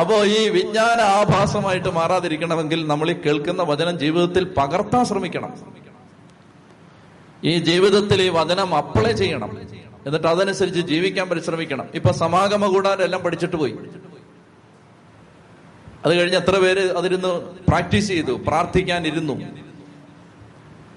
അപ്പോ 0.00 0.24
ഈ 0.24 0.48
വിജ്ഞാന 0.48 1.00
ആഭാസമായിട്ട് 1.00 1.88
മാറാതിരിക്കണമെങ്കിൽ 1.88 2.86
നമ്മൾ 2.86 3.10
ഈ 3.10 3.12
കേൾക്കുന്ന 3.12 3.62
വചനം 3.62 3.98
ജീവിതത്തിൽ 3.98 4.54
പകർത്താൻ 4.56 5.04
ശ്രമിക്കണം. 5.04 5.52
ഈ 7.44 7.58
ജീവിതത്തിൽ 7.58 8.22
ഈ 8.22 8.28
വചനം 8.28 8.74
അപ്ലൈ 8.74 9.12
ചെയ്യണം. 9.12 9.58
എന്നിട്ട് 10.06 10.26
അതനുസരിച്ച് 10.26 10.80
ജീവിക്കാൻ 10.80 11.28
പരിശ്രമിക്കണം. 11.28 11.88
ഇപ്പൊ 11.94 12.12
സമാഗമ 12.12 12.66
കൂടാരം 12.66 13.02
എല്ലാം 13.02 13.22
പഠിച്ചിട്ട് 13.22 13.56
പോയി. 13.56 13.74
അത് 16.06 16.18
കഴിഞ്ഞ് 16.18 16.36
എത്ര 16.36 16.58
പേര് 16.58 16.96
അതിരുന്ന് 16.96 17.28
പ്രാക്ടീസ് 17.68 18.08
ചെയ്തു 18.08 18.32
പ്രാർത്ഥിക്കാൻ 18.46 19.06
ഇരുന്നു 19.06 19.40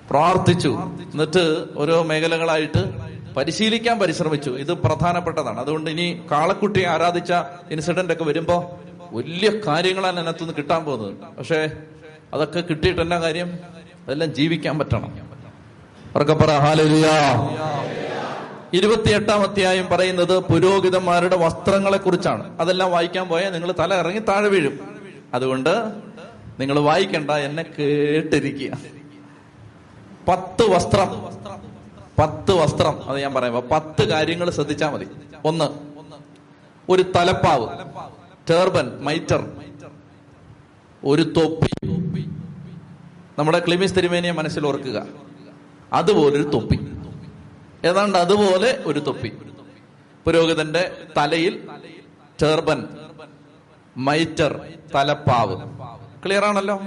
പ്രാർത്ഥിച്ചു. 0.10 0.80
എന്നിട്ട് 1.14 1.66
ഓരോ 1.78 2.04
മേഖലകളായിട്ട് 2.04 2.94
പരിശീലിക്കാൻ 3.38 4.00
പരിശ്രമിച്ചു. 4.00 4.52
ഇത് 4.52 4.74
പ്രധാനപ്പെട്ടതാണ്. 4.74 5.60
അതുകൊണ്ട് 5.60 5.92
ഇനി 5.92 6.22
കാളക്കുട്ടിയെ 6.32 6.86
ആരാധിച്ച 6.86 7.34
ഇൻസിഡന്റ് 7.72 8.14
ഒക്കെ 8.14 8.24
വരുമ്പോ 8.24 8.80
വലിയ 9.12 9.50
കാര്യങ്ങളാണ് 9.68 10.18
അതിനകത്തുനിന്ന് 10.18 10.58
കിട്ടാൻ 10.58 10.84
പോകുന്നത്. 10.84 11.14
പക്ഷേ 11.38 11.72
അതൊക്കെ 12.34 12.62
കിട്ടിയിട്ട് 12.62 13.02
എന്നാ 13.02 13.20
കാര്യം? 13.20 13.48
അതെല്ലാം 14.08 14.34
ജീവിക്കാൻ 14.34 14.80
പറ്റണം. 14.80 15.25
ഇരുപത്തിയെട്ടാം 18.74 19.42
അധ്യായം 19.42 19.88
പറയുന്നത് 19.92 20.40
പുരോഹിതന്മാരുടെ 20.40 21.36
വസ്ത്രങ്ങളെ 21.36 21.98
കുറിച്ചാണ് 21.98 22.60
അതെല്ലാം 22.60 22.92
വായിക്കാൻ 22.92 23.28
പോയാൽ 23.28 23.52
നിങ്ങൾ 23.52 23.74
തല 23.80 23.94
ഇറങ്ങി 23.94 24.20
താഴെ 24.20 24.48
വീഴും. 24.48 24.80
അതുകൊണ്ട് 25.34 25.92
നിങ്ങൾ 26.60 26.80
വായിക്കണ്ട 26.80 27.32
എന്നെ 27.32 27.66
കേട്ടിരിക്കുക. 27.80 28.78
പത്ത് 30.28 30.70
വസ്ത്രം. 30.70 31.10
പത്ത് 32.20 32.52
വസ്ത്രം. 32.52 33.10
അത് 33.10 33.20
ഞാൻ 33.20 33.34
പറയാം. 33.34 33.64
പത്ത് 33.72 34.10
കാര്യങ്ങൾ 34.10 34.50
ശ്രദ്ധിച്ചാൽ 34.50 34.90
മതി. 34.90 35.08
ഒന്ന് 35.46 35.66
ഒരു 36.92 37.02
തലപ്പാവ്. 37.16 37.68
Turban 38.50 38.92
mitre. 39.00 39.50
ഒരു 41.06 41.22
തൊപ്പി. 41.22 41.90
നമ്മുടെ 43.40 43.60
ക്ലിമിസ് 43.60 43.96
തിരുമേനിയെ 43.96 44.32
മനസ്സിൽ 44.32 44.68
ഓർക്കുക. 44.68 45.26
അതുപോലൊരു 45.94 46.44
തൊപ്പി. 46.44 46.80
ഏതാണ്ട് 47.86 48.18
അതുപോലെ 48.18 48.84
ഒരു 48.86 49.00
തൊപ്പി. 49.00 49.32
പുരോഹിതന്റെ 50.26 50.98
തലയിൽ 51.18 51.70
ചേർബൻ 52.40 52.88
മൈറ്റർ 53.98 54.60
തലപ്പാവ്. 54.96 55.56
ക്ലിയർ 56.26 56.46
ആണല്ലോ? 56.46 56.82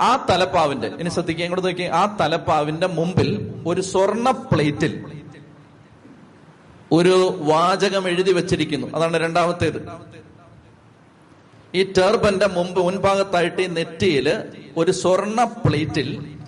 ആ 0.00 0.26
തലപ്പാവിന്റെ 0.30 0.86
ഇനി 0.86 1.08
ശ്രദ്ധിക്കുക 1.08 1.44
ഇങ്ങോട്ട് 1.44 1.66
നോക്കി. 1.66 1.82
ആ 1.82 2.16
തലപ്പാവിന്റെ 2.20 2.86
മുമ്പിൽ 2.86 3.54
ഒരു 3.66 3.80
സ്വർണ 3.80 4.30
പ്ലേറ്റിൽ 4.30 5.04
ഒരു 6.92 7.36
വാചകം 7.40 8.08
എഴുതി 8.08 8.32
വെച്ചിരിക്കുന്നു. 8.32 8.86
അതാണ് 8.94 9.16
രണ്ടാമത്തേത്. 9.16 9.88
ഈ 11.74 11.92
ടെർബന്റെ 11.98 12.46
മുമ്പ് 12.46 12.80
മുൻഭാഗത്തായിട്ട് 12.80 13.62
ഈ 13.62 13.66
നെറ്റിയിൽ 13.66 14.42
ഒരു 14.76 14.90
സ്വർണ 14.90 15.44
പ്ലേറ്റിൽ 15.44 16.39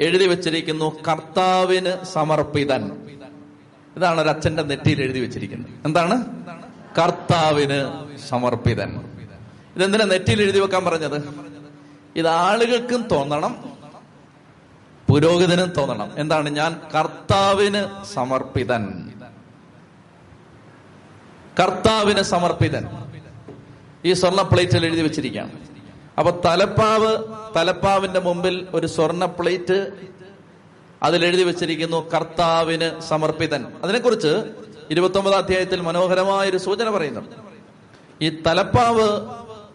എഴുതി 0.00 0.26
വെച്ചിരിക്കുന്നു 0.26 1.02
കർത്താവിന് 1.02 2.04
സമർപ്പിതൻ. 2.04 2.90
ഇതാണ് 3.96 4.20
ഒരു 4.20 4.28
അച്ഛന്റെ 4.28 4.62
നെറ്റിയിൽ 4.62 5.02
എഴുതി 5.02 5.20
വെച്ചിരിക്കുന്നത്. 5.20 5.70
എന്താണ്? 5.84 6.44
കർത്താവിന് 6.98 8.06
സമർപ്പിതൻ. 8.18 9.00
ഇതെന്തിനാ 9.76 10.04
നെറ്റിയിൽ 10.04 10.42
എഴുതി 10.42 10.58
വെക്കാൻ 10.58 10.84
പറഞ്ഞത്? 10.84 11.28
ഇത് 12.16 12.28
ആളുകൾക്കും 12.28 13.02
തോന്നണം 13.02 13.64
പുരോഹിതനും 15.08 15.68
തോന്നണം. 15.68 16.12
എന്താണ്? 16.16 16.48
ഞാൻ 16.48 16.80
കർത്താവിന് 16.94 18.04
സമർപ്പിതൻ. 18.04 19.12
കർത്താവിന് 21.60 22.22
സമർപ്പിതൻ. 22.22 22.88
ഈ 24.04 24.12
സ്വർണ 24.12 24.42
പ്ലേറ്റിൽ 24.42 24.86
എഴുതി 24.86 25.00
വെച്ചിരിക്കുകയാണ്. 25.00 25.75
അപ്പൊ 26.18 26.40
തലപ്പാവ് 26.44 27.18
തലപ്പാവിന്റെ 27.56 28.20
മുമ്പിൽ 28.20 28.68
ഒരു 28.74 28.86
സ്വർണ 28.86 29.24
പ്ലേറ്റ് 29.24 29.92
അതിൽ 31.02 31.24
എഴുതി 31.24 31.42
വെച്ചിരിക്കുന്നു 31.42 32.10
കർത്താവിന് 32.14 33.00
സമർപ്പിതൻ. 33.00 33.66
അതിനെക്കുറിച്ച് 33.84 34.44
ഇരുപത്തി 34.90 35.18
ഒമ്പതാം 35.18 35.38
അധ്യായത്തിൽ 35.38 35.80
മനോഹരമായ 35.80 36.50
ഒരു 36.50 36.56
സൂചന 36.56 36.90
പറയുന്നു. 36.90 37.20
ഈ 38.22 38.42
തലപ്പാവ് 38.46 39.08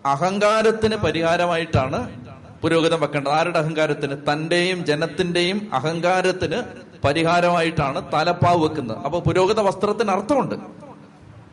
അഹങ്കാരത്തിന് 0.05 0.95
പരിഹാരമായിട്ടാണ് 0.95 2.21
പുരോഗതം 2.61 3.01
വെക്കേണ്ടത്. 3.01 3.31
ആരുടെ 3.31 3.59
അഹങ്കാരത്തിന്? 3.59 4.15
തന്റെയും 4.15 4.85
ജനത്തിന്റെയും 4.85 5.71
അഹങ്കാരത്തിന് 5.73 6.61
പരിഹാരമായിട്ടാണ് 7.03 8.11
തലപ്പാവ് 8.13 8.63
വെക്കുന്നത്. 8.63 8.97
അപ്പൊ 8.97 9.19
പുരോഗത 9.19 9.59
വസ്ത്രത്തിന് 9.59 10.11
അർത്ഥമുണ്ട്. 10.11 10.55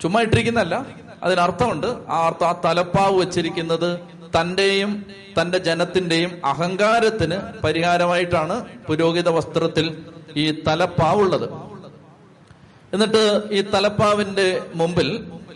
ചുമ്മാ 0.03 0.21
ഇട്ടിരിക്കുന്നല്ല 0.21 0.87
അതിനർത്ഥമുണ്ട്. 1.23 1.87
ആ 1.87 2.27
അർത്ഥം 2.27 2.49
ആ 2.49 2.55
തലപ്പാവ് 2.65 3.21
വെച്ചിരിക്കുന്നത് 3.21 4.18
തന്റെയും 4.37 5.07
തന്റെ 5.41 5.59
ജനത്തിന്റെയും 5.59 6.33
അഹങ്കാരത്തിന് 6.45 7.39
പരിഹാരമായിട്ടാണ് 7.65 8.65
പുരോഹിത 8.87 9.29
വസ്ത്രത്തിൽ 9.29 9.87
ഈ 10.37 10.63
തലപ്പാവുള്ളത് 10.67 11.49
എന്നിട്ട് 12.95 13.49
ഈ 13.51 13.61
തലപ്പാവിന്റെ 13.75 14.61
മുമ്പിൽ 14.75 15.09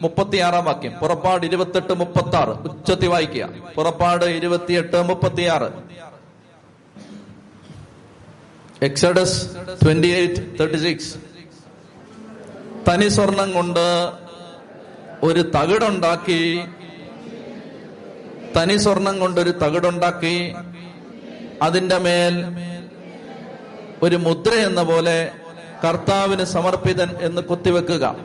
മുപ്പത്തിയാറാം 0.03 0.65
വാക്യം 0.65 0.93
പുറപ്പാട് 0.93 1.47
ഇരുപത്തെട്ട് 1.47 1.93
മുപ്പത്തി 1.93 2.37
ആറ് 2.37 2.55
ഉച്ചത്തി 2.69 3.07
വായിക്കുക. 3.07 3.45
പുറപ്പാട് 3.77 4.25
ഇരുപത്തിയെട്ട് 4.25 5.09
മുപ്പത്തിയാറ്. 5.09 5.69
Exodus 8.83 9.39
twenty 9.85 10.11
eight 10.15 10.59
thirty 10.59 10.79
six. 10.79 11.13
തനി 12.89 13.09
സ്വർണം 13.09 13.53
കൊണ്ട് 13.53 13.87
ഒരു 15.27 15.43
തകിടുണ്ടാക്കി 15.57 16.41
തനി 18.57 18.77
സ്വർണം 18.77 19.19
കൊണ്ടൊരു 19.19 19.51
തകിടുണ്ടാക്കി 19.51 20.55
അതിന്റെ 21.63 21.99
മേൽ 21.99 22.45
ഒരു 24.03 24.17
മുദ്ര 24.17 24.51
എന്ന 24.51 24.83
പോലെ 24.83 25.31
കർത്താവിന് 25.85 26.45
സമർപ്പിതൻ 26.45 27.09
എന്ന് 27.21 27.43
കുത്തിവെക്കുക. 27.43 28.17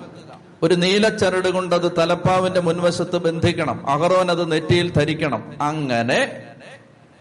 ഒരു 0.63 0.75
നീല 0.75 1.09
ചരട് 1.09 1.47
കൊണ്ട് 1.47 1.75
അത് 1.75 1.91
തലപ്പാവിന്റെ 1.97 2.59
മുൻവശത്ത് 2.59 3.17
ബന്ധിക്കണം. 3.17 3.89
അഹറോൻ 3.89 4.31
അത് 4.31 4.51
നെറ്റിയിൽ 4.51 4.91
ധരിക്കണം. 4.91 5.57
അങ്ങനെ 5.61 6.43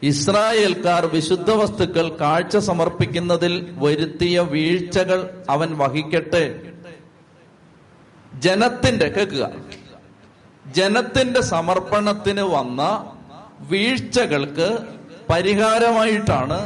ഇസ്രായേൽക്കാർ 0.03 1.07
വിശുദ്ധ 1.07 1.51
വസ്തുക്കൾ 1.51 2.16
കാഴ്ച 2.21 2.57
സമർപ്പിക്കുന്നതിൽ 2.57 3.66
വരുത്തിയ 3.79 4.40
വീഴ്ചകൾ 4.40 5.45
അവൻ 5.51 5.79
വഹിക്കട്ടെ. 5.79 6.61
ജനത്തിന്റെ 8.35 9.09
കേൾക്കുക. 9.09 9.51
ജനത്തിന്റെ 10.77 11.41
സമർപ്പണത്തിന് 11.41 12.41
വന്ന 12.41 12.83
വീഴ്ചകൾക്ക് 13.61 14.69
പരിഹാരമായിട്ടാണ് 15.31 16.59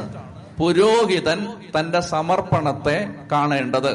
പുരോഹിതൻ 0.58 1.40
തന്റെ 1.76 2.00
സമർപ്പണത്തെ 2.00 2.96
കാണേണ്ടത്. 3.32 3.92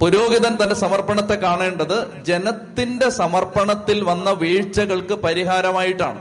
പുരോഹിതൻ 0.00 0.52
തന്റെ 0.62 0.74
സമർപ്പണത്തെ 0.74 1.34
കാണേണ്ടത് 1.34 2.24
ജനത്തിന്റെ 2.24 3.08
സമർപ്പണത്തിൽ 3.08 4.04
വന്ന 4.04 4.30
വീഴ്ചകൾക്ക് 4.30 5.14
പരിഹാരമായിട്ടാണ്. 5.26 6.20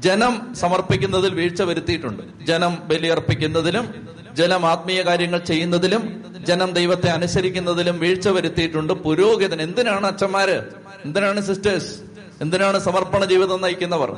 ജനം 0.00 0.54
സമർപ്പിക്കുന്നതിൽ 0.54 1.34
വീഴ്ച 1.34 1.62
വരുത്തിയിട്ടുണ്ട്. 1.62 2.22
ജനം 2.46 2.72
ബലിയർപ്പിക്കുന്നതിലും 2.84 3.86
ജനം 4.34 4.66
ആത്മീയ 4.66 5.02
കാര്യങ്ങൾ 5.02 5.38
ചെയ്യുന്നതിലും 5.38 6.02
ജനം 6.46 6.72
ദൈവത്തെ 6.72 7.08
അനുസരിക്കുന്നതിലും 7.08 7.98
വീഴ്ച 7.98 8.28
വരുത്തിയിട്ടുണ്ട്. 8.28 8.92
പുരോഹിതൻ 8.92 9.62
എന്തിനാണ് 9.62 10.06
അച്ഛന്മാര്? 10.06 10.62
എന്തിനാണ് 11.04 11.40
സിസ്റ്റേഴ്സ് 11.40 11.92
എന്തിനാണ് 12.40 12.78
സമർപ്പണ 12.78 13.24
ജീവിതം 13.24 13.60
നയിക്കുന്നവർ? 13.60 14.10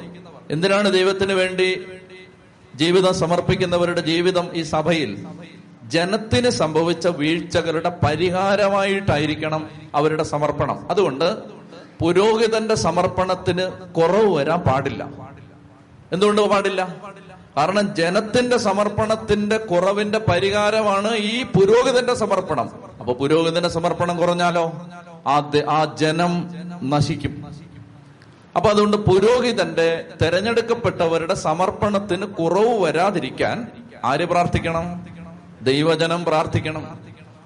എന്തിനാണ് 0.50 0.92
ദൈവത്തിന് 0.92 1.33
വേണ്ടി 1.33 1.87
ജീവിതം 2.74 3.14
സമർപ്പിക്കുന്നവരുടെ 3.14 4.00
ജീവിതം 4.00 4.46
ഈ 4.55 4.62
സഭയിൽ? 4.62 5.27
ജനത്തിന് 5.85 6.50
സംഭവിച്ച 6.50 7.07
വീഴ്ചകളുടെ 7.09 7.92
പരിഹാരമായിട്ടായിരിക്കണം 8.05 9.70
അവരുടെ 9.94 10.22
സമർപ്പണം. 10.22 10.90
അതുകൊണ്ട് 10.90 11.37
പുരോഹിതന്റെ 12.00 12.74
സമർപ്പണത്തിന് 12.74 13.92
കുറവ് 13.94 14.37
വരാൻ 14.37 14.59
പാടില്ല. 14.59 15.09
എന്തുകൊണ്ട് 16.12 16.42
പാടില്ല? 16.42 16.83
കാരണം 17.57 17.95
ജനത്തിന്റെ 17.95 18.57
സമർപ്പണത്തിന്റെ 18.57 19.57
കുറവിന്റെ 19.57 20.19
പരിഹാരമാണ് 20.19 21.14
ഈ 21.14 21.43
പുരോഹിതന്റെ 21.43 22.14
സമർപ്പണം. 22.14 22.71
അപ്പൊ 23.01 23.12
പുരോഹിതന്റെ 23.12 23.69
സമർപ്പണം 23.69 24.17
കുറഞ്ഞാലോ? 24.17 24.88
ആ 25.27 25.51
ആ 25.71 25.85
ജനം 25.85 26.51
നശിക്കും. 26.83 27.47
അപ്പൊ 28.57 28.71
അതുകൊണ്ട് 28.71 28.97
പുരോഹിതന്റെ 28.97 30.05
തെരഞ്ഞെടുക്കപ്പെട്ടവരുടെ 30.23 31.35
സമർപ്പണത്തിന് 31.35 32.27
കുറവ് 32.27 32.83
വരാതിരിക്കാൻ 32.83 33.69
ആര് 34.05 34.25
പ്രാർത്ഥിക്കണം? 34.25 35.07
ദൈവജനം 35.62 36.25
പ്രാർത്ഥിക്കണം. 36.25 36.99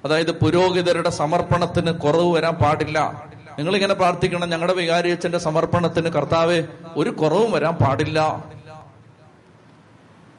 അതായത് 0.04 0.30
പുരോഹിതരുടെ 0.30 1.10
സമർപ്പണത്തിന് 1.10 1.92
കുറവ് 1.92 2.32
വരാൻ 2.32 2.54
പാടില്ല. 2.54 3.28
നിങ്ങൾ 3.58 3.74
ഇങ്ങനെ 3.74 3.94
പ്രാർത്ഥിക്കണം 3.94 4.50
ഞങ്ങളുടെ 4.50 4.74
വികാരിയച്ഛന്റെ 4.74 5.38
സമർപ്പണത്തിന് 5.38 6.08
കർത്താവ് 6.08 6.62
ഒരു 6.96 7.10
കുറവും 7.10 7.52
വരാൻ 7.52 7.74
പാടില്ല. 7.74 8.44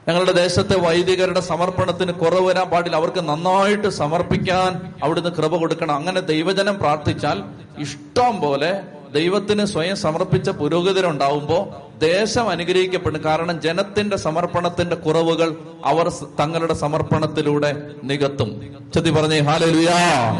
ഞങ്ങളുടെ 0.09 0.31
ദേശത്തെ 0.31 0.77
വൈദികരുടെ 0.77 1.39
സമർപ്പണത്തിന് 1.39 2.11
കുറവ് 2.11 2.45
വരാൻ 2.45 2.69
പാടില്ല. 2.69 2.95
അവർക്ക് 2.95 3.29
നന്നായിട്ട് 3.29 3.87
സമർപ്പിക്കാൻ 3.87 4.93
അവിടുന്ന് 5.03 5.29
കൃപ 5.29 5.57
കൊടുക്കണം. 5.57 5.95
അങ്ങനെ 5.95 6.19
ദൈവജനം 6.19 6.79
പ്രാർത്ഥിച്ചാൽ 6.79 7.43
ഇഷ്ടം 7.79 8.41
പോലെ 8.41 8.81
ദൈവത്തിന് 9.13 9.65
സ്വയം 9.65 9.97
സമർപ്പിച്ച 9.97 10.49
പുരോഗതിരുണ്ടാവുമ്പോ 10.49 11.87
ദേശം 11.97 12.49
അനുഗ്രഹിക്കപ്പെടും. 12.49 13.23
കാരണം 13.23 13.61
ജനത്തിന്റെ 13.61 14.17
സമർപ്പണത്തിന്റെ 14.17 14.95
കുറവുകൾ 14.95 15.57
അവർ 15.85 16.09
തങ്ങളുടെ 16.39 16.73
സമർപ്പണത്തിലൂടെ 16.73 17.91
നികത്തും. 18.03 18.75
ചെത്തി 18.93 19.09
പറഞ്ഞേ 19.09 19.39
ഹാലലുയാ. 19.39 20.31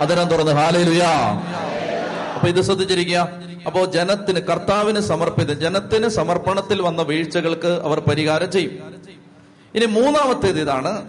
അതിനം 0.00 0.28
തുറന്ന് 0.28 0.52
ഹാലലുയാ. 0.52 1.42
അപ്പൊ 2.34 2.48
ഇത് 2.48 2.60
ശ്രദ്ധിച്ചിരിക്കുക. 2.60 3.28
അപ്പോ 3.66 3.84
ജനത്തിന് 3.84 4.40
കർത്താവിന് 4.40 5.00
സമർപ്പിത 5.00 5.52
ജനത്തിന് 5.52 6.08
സമർപ്പണത്തിൽ 6.08 6.82
വന്ന 6.82 7.02
വീഴ്ചകൾക്ക് 7.02 7.80
അവർ 7.84 8.00
പരിഹാരം 8.00 8.52
ചെയ്യും. 8.52 8.97
ഇനി 9.78 9.86
മൂന്നാമത്തേത് 9.86 10.60
ഇതാണ് 10.60 11.08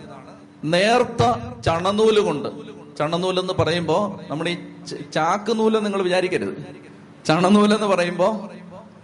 നേർത്ത 0.64 1.24
ചണനൂൽ 1.62 2.20
കൊണ്ട് 2.20 2.50
ചണനൂൽ 2.98 3.40
എന്ന് 3.40 3.54
പറയുമ്പോ 3.54 4.20
നമ്മൾ 4.28 4.50
ഈ 4.50 4.58
ചാക്ക് 5.14 5.60
നൂൽ 5.60 5.80
നിങ്ങൾ 5.80 6.02
വിചാരിക്കരുത്. 6.02 6.58
ചണനൂൽ 7.26 7.74
എന്ന് 7.74 7.88
പറയുമ്പോ 7.88 8.50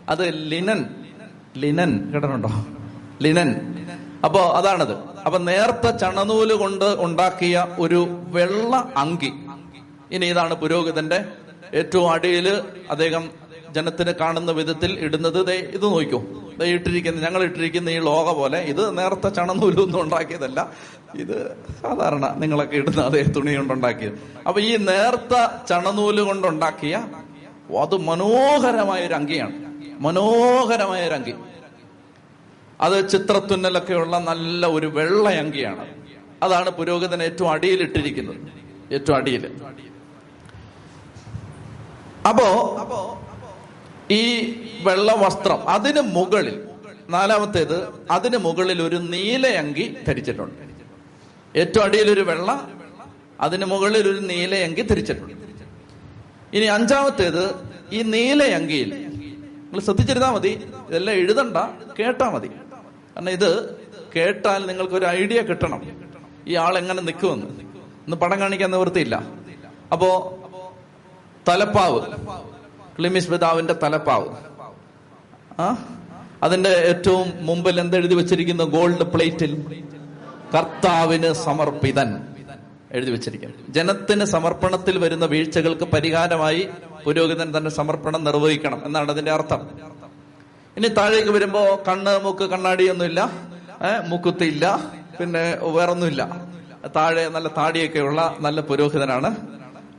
അത് 0.10 0.50
ലിനൻ 0.50 0.86
ലിനൻ 1.58 2.12
കേട്ടിട്ടുണ്ടോ? 2.12 2.66
ലിനൻ. 3.22 3.56
അപ്പോ 4.26 4.40
അതാണത്. 4.40 4.94
അപ്പൊ 5.26 5.40
നേർത്ത 5.40 5.98
ചണനൂൽ 5.98 6.54
കൊണ്ട് 6.54 6.86
ഉണ്ടാക്കിയ 6.86 7.68
ഒരു 7.80 8.08
വെള്ള 8.28 8.94
അങ്കി. 8.98 9.34
ഇനി 10.12 10.26
ഇതാണ് 10.26 10.54
പുരോഹിതന്റെ 10.54 11.26
ഏറ്റവും 11.74 12.12
അടിയിൽ 12.12 12.62
അദ്ദേഹം 12.92 13.30
ജനത്തിന് 13.72 14.12
കാണുന്ന 14.12 14.52
വിധത്തിൽ 14.52 15.00
ഇടുന്നത്. 15.00 15.52
ഇത് 15.52 15.84
നോക്കൂ. 15.84 16.45
ഇട്ടിരിക്കുന്ന 16.64 17.22
ഞങ്ങൾ 17.22 17.44
ഇട്ടിരിക്കുന്ന 17.44 17.90
ഈ 17.90 18.00
ലോക 18.00 18.32
പോലെ 18.32 18.58
ഇത് 18.58 18.98
നേരത്തെ 18.98 19.30
ചണനൂലൊന്നും 19.30 20.02
ഉണ്ടാക്കിയതല്ല. 20.02 20.72
ഇത് 21.16 21.58
സാധാരണ 21.82 22.36
നിങ്ങളൊക്കെ 22.38 22.76
ഇടുന്ന 22.76 23.02
അതേ 23.02 23.22
തുണി 23.22 23.56
കൊണ്ടുണ്ടാക്കിയത്. 23.56 24.14
അപ്പൊ 24.48 24.62
ഈ 24.62 24.78
നേർത്ത 24.78 25.66
ചണനൂൽ 25.70 26.22
കൊണ്ടുണ്ടാക്കിയ 26.22 27.08
അത് 27.82 27.98
മനോഹരമായ 27.98 29.08
ഒരു 29.08 29.14
അങ്കിയാണ്. 29.14 29.54
മനോഹരമായ 30.00 31.08
ഒരു 31.08 31.14
അങ്കി. 31.14 31.34
അത് 32.82 33.10
ചിത്രത്തുന്നലൊക്കെയുള്ള 33.10 34.20
നല്ല 34.20 34.68
ഒരു 34.68 34.88
വെള്ള 34.88 35.30
അങ്കിയാണ്. 35.30 35.88
അതാണ് 36.44 36.70
പുരോഹിതൻ 36.70 37.24
ഏറ്റവും 37.24 37.52
അടിയിൽ 37.52 37.82
ഇട്ടിരിക്കുന്നത്. 37.82 38.36
ഏറ്റവും 38.94 39.16
അടിയിൽ. 39.16 39.62
അപ്പോ 42.28 42.48
ഈ 44.12 44.24
വെള്ള 44.88 45.12
വസ്ത്രം 45.24 45.60
അതിന് 45.68 46.02
മുകളിൽ 46.02 46.58
നാലാമത്തേത് 47.10 47.78
അതിന് 48.12 48.38
മുകളിൽ 48.38 48.80
ഒരു 48.82 48.96
നീലയങ്കി 48.96 49.98
ധരിച്ചിട്ടുണ്ട്. 50.08 50.62
ഏറ്റവും 51.56 51.84
അടിയിൽ 51.86 52.10
ഒരു 52.14 52.22
വെള്ള 52.22 52.50
അതിന് 53.46 53.66
മുകളിൽ 53.66 54.08
ഒരു 54.12 54.20
നീലയങ്കി 54.20 54.82
ധരിച്ചിട്ടുണ്ട്. 54.82 55.34
ഇനി 56.54 56.66
അഞ്ചാമത്തേത് 56.66 57.44
ഈ 57.94 58.02
നീലയങ്കിയിൽ 58.02 58.90
നിങ്ങൾ 58.90 59.80
ശ്രദ്ധിച്ചിരുന്നാ 59.80 60.32
മതി 60.32 60.52
ഇതെല്ലാം 60.90 61.16
എഴുതണ്ട 61.16 61.58
കേട്ടാ 61.98 62.30
മതി. 62.36 62.50
കാരണം 63.16 63.30
ഇത് 63.30 63.52
കേട്ടാൽ 64.16 64.62
നിങ്ങൾക്ക് 64.68 64.94
ഒരു 64.94 65.06
ഐഡിയ 65.06 65.42
കിട്ടണം 65.42 65.82
ഈ 66.48 66.56
ആൾ 66.56 66.78
എങ്ങനെ 66.78 67.02
നിൽക്കുമെന്ന്. 67.02 67.48
ഇന്ന് 68.06 68.18
പടം 68.18 68.40
കാണിക്കാൻ 68.40 68.72
നിവൃത്തിയില്ല. 68.72 69.16
അപ്പോ 69.94 70.10
തലപ്പാവ് 71.48 72.02
ക്ലിമിസ് 73.00 73.30
പിതാവിന്റെ 73.30 73.76
തലപ്പാവ്. 73.84 74.28
ആ? 75.62 75.96
അതിന്റെ 76.44 76.70
ഏറ്റവും 76.70 77.46
മുമ്പിൽ 77.46 77.80
എന്തെഴുതി 77.80 78.16
വെച്ചിരിക്കുന്ന 78.16 78.64
ഗോൾഡ് 78.64 79.04
പ്ലേറ്റിൽ 79.04 79.84
കർത്താവിന് 80.56 81.34
സമർപ്പിതൻ. 81.34 82.22
എഴുതി 82.92 83.12
വെച്ചിരിക്കുന്നു 83.12 83.56
ജനത്തിന് 83.70 84.26
സമർപ്പണത്തിൽ 84.26 84.98
വരുന്ന 84.98 85.26
വീഴ്ചകൾക്ക് 85.26 85.84
പരിഹാരമായി 85.84 86.70
പുരോഹിതൻ 87.04 87.58
തന്റെ 87.58 87.70
സമർപ്പണം 87.70 88.24
നിർവഹിക്കണം 88.24 88.82
എന്നാണ് 88.86 89.12
അതിന്റെ 89.12 89.32
അർത്ഥം. 89.32 89.70
ഇനി 90.78 90.88
താഴേക്ക് 90.88 91.30
വരുമ്പോ 91.30 91.84
കണ്ണ് 91.88 92.24
മൂക്ക് 92.24 92.44
കണ്ണാടിയൊന്നുമില്ല. 92.44 93.32
ഏഹ് 93.86 94.08
മൂക്കുത്തിയില്ല. 94.08 94.92
പിന്നെ 95.20 95.58
വേറൊന്നുമില്ല. 95.62 96.46
താഴെ 96.96 97.30
നല്ല 97.30 97.48
താടിയൊക്കെയുള്ള 97.48 98.36
നല്ല 98.40 98.62
പുരോഹിതനാണ്. 98.62 99.36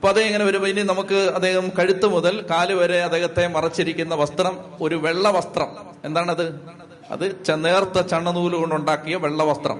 അപ്പൊ 0.07 0.15
അദ്ദേഹം 0.15 0.29
ഇങ്ങനെ 0.31 0.45
വരുമ്പോ 0.45 0.69
ഇനി 0.69 0.83
നമുക്ക് 0.83 1.17
അദ്ദേഹം 1.37 1.73
കഴുത്ത് 1.79 2.07
മുതൽ 2.07 2.35
കാൽ 2.51 2.73
വരെ 2.73 2.99
അദ്ദേഹത്തെ 3.03 3.49
മറച്ചിരിക്കുന്ന 3.55 4.15
വസ്ത്രം 4.15 4.55
ഒരു 4.81 4.95
വെള്ള 4.95 5.31
വസ്ത്രം. 5.31 5.71
എന്താണത്? 6.05 6.45
അത് 7.11 7.25
നേർത്ത 7.65 7.99
ചണ്ണനൂൽ 8.13 8.55
കൊണ്ടുണ്ടാക്കിയ 8.55 9.17
വെള്ള 9.17 9.43
വസ്ത്രം. 9.45 9.79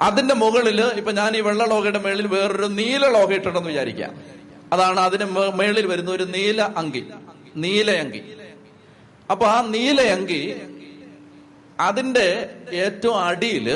അതിന്റെ 0.00 0.34
മുകളിൽ 0.34 0.80
ഇപ്പൊ 0.96 1.12
ഞാൻ 1.12 1.36
ഈ 1.36 1.40
വെള്ള 1.40 1.64
ലോകയുടെ 1.64 1.98
മേളിൽ 1.98 2.26
വേറൊരു 2.26 2.66
നീല 2.66 3.02
ലോക 3.16 3.32
ഇട്ടിട്ടെന്ന് 3.32 3.68
വിചാരിക്കാം 3.68 4.12
അതാണ് 4.72 5.00
അതിന് 5.00 5.28
മേളിൽ 5.54 5.86
വരുന്ന 5.86 6.10
ഒരു 6.10 6.24
നീല 6.36 6.60
അങ്കി. 6.76 7.02
നീല 7.56 7.90
അങ്കി. 8.04 8.22
അപ്പൊ 9.30 9.46
ആ 9.46 9.58
നീല 9.76 10.00
അങ്കി 10.16 10.42
അതിന്റെ 11.80 12.28
ഏറ്റവും 12.84 13.18
അടിയിൽ 13.24 13.68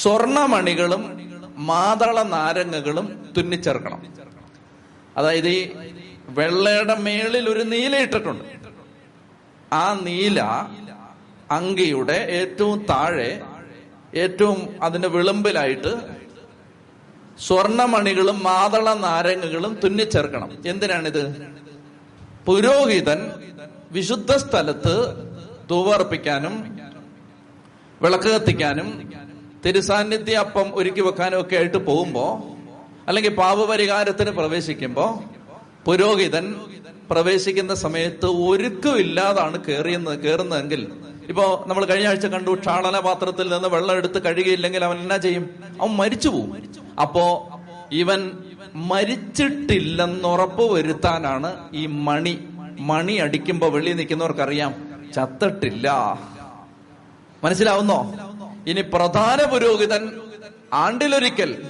സ്വർണമണികളും 0.00 1.04
മാതള 1.56 2.22
നാരങ്ങകളും 2.22 3.32
തുന്നിച്ചേർക്കണം 3.38 4.00
അതായത് 5.16 5.48
ഈ 5.48 5.60
വെള്ളയുടെ 6.28 6.94
മേളിൽ 6.94 7.48
ഒരു 7.48 7.60
നീല 7.60 7.96
ഇട്ടിട്ടുണ്ട്. 7.96 8.44
ആ 9.72 10.00
നീല 10.02 10.40
അങ്കിയുടെ 11.50 12.12
ഏറ്റവും 12.12 12.86
താഴെ 12.90 13.42
ഏറ്റവും 14.14 14.58
അതിന്റെ 14.82 15.08
വിളിമ്പിലായിട്ട് 15.08 15.92
സ്വർണമണികളും 17.38 18.42
മാതള 18.42 18.94
നാരങ്ങകളും 18.94 19.78
തുന്നിച്ചേർക്കണം 19.84 20.50
എന്തിനാണിത്? 20.66 21.22
പുരോഹിതൻ 22.46 23.20
വിശുദ്ധ 23.92 24.32
സ്ഥലത്ത് 24.36 24.94
തൂവർപ്പിക്കാനും 25.70 26.54
വിളക്ക് 28.02 28.24
കത്തിക്കാനും 28.24 28.88
തിരുസാന്നിധ്യ 29.66 30.34
അപ്പം 30.34 30.70
ഒരുക്കി 30.74 31.00
വെക്കാനും 31.00 31.40
ഒക്കെ 31.40 31.56
ആയിട്ട് 31.56 31.76
പോകുമ്പോ 31.76 32.44
അല്ലെങ്കിൽ 33.08 33.34
പാപപരിഹാരത്തിന് 33.34 34.30
പ്രവേശിക്കുമ്പോ 34.30 35.20
പുരോഹിതൻ 35.84 36.54
പ്രവേശിക്കുന്ന 37.10 37.74
സമയത്ത് 37.74 38.26
ഒരുക്കമില്ലാതാണ് 38.26 39.64
കയറിയെന്ന് 39.64 40.10
കയറുന്നതെങ്കിൽ 40.10 40.92
ഇപ്പോ 41.28 41.64
നമ്മൾ 41.66 41.84
കഴിഞ്ഞ 41.84 42.08
ആഴ്ച 42.08 42.26
കണ്ടു 42.26 42.60
ക്ഷാളന 42.60 43.00
പാത്രത്തിൽ 43.00 43.52
നിന്ന് 43.52 43.68
വെള്ളം 43.68 43.96
എടുത്ത് 43.96 44.22
കഴുകിയില്ലെങ്കിൽ 44.22 44.84
അവൻ 44.84 44.98
എന്നാ 44.98 45.16
ചെയ്യും? 45.16 45.50
അവൻ 45.80 45.90
മരിച്ചു 45.90 46.28
പോവും. 46.28 46.68
അപ്പോ 47.00 47.48
ഇവൻ 47.92 48.30
മരിച്ചിട്ടില്ലെന്ന് 48.74 50.28
ഉറപ്പ് 50.28 50.72
വരുത്താനാണ് 50.72 51.54
ഈ 51.72 51.86
മണി. 51.86 52.48
മണി 52.80 53.12
അടിക്കുമ്പോ 53.12 53.68
വെളിയിൽ 53.68 53.96
നിൽക്കുന്നവർക്കറിയാം 53.96 54.74
ചത്തിട്ടില്ല. 55.14 55.88
മനസ്സിലാവുന്നോ? 57.44 58.14
ഇനി 58.66 58.80
പ്രധാന 58.80 59.50
പുരോഹിതൻ 59.50 60.08
ആണ്ടിലൊരിക്കൽ 60.72 61.62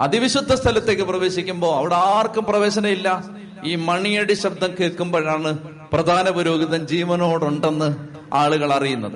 അതിവിശുദ്ധ 0.00 0.54
സ്ഥലത്തേക്ക് 0.54 1.02
പ്രവേശിക്കുമ്പോൾ 1.02 1.76
അവിടെ 1.76 1.94
ആർക്കും 1.94 2.44
പ്രവേശനമില്ല. 2.44 3.24
ഈ 3.64 3.74
മണിയടി 3.74 4.32
ശബ്ദം 4.32 4.74
കേൾക്കുമ്പോഴാണ് 4.80 5.58
പ്രധാന 5.92 6.30
പുരോഹിതൻ 6.30 6.86
ജീവനോടുണ്ടെന്ന് 6.86 7.96
ആളുകൾ 8.34 8.72
അറിയുന്നത്. 8.72 9.12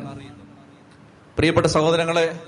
പ്രിയപ്പെട്ട 1.36 1.66
സഹോദരങ്ങളെ 1.66 2.38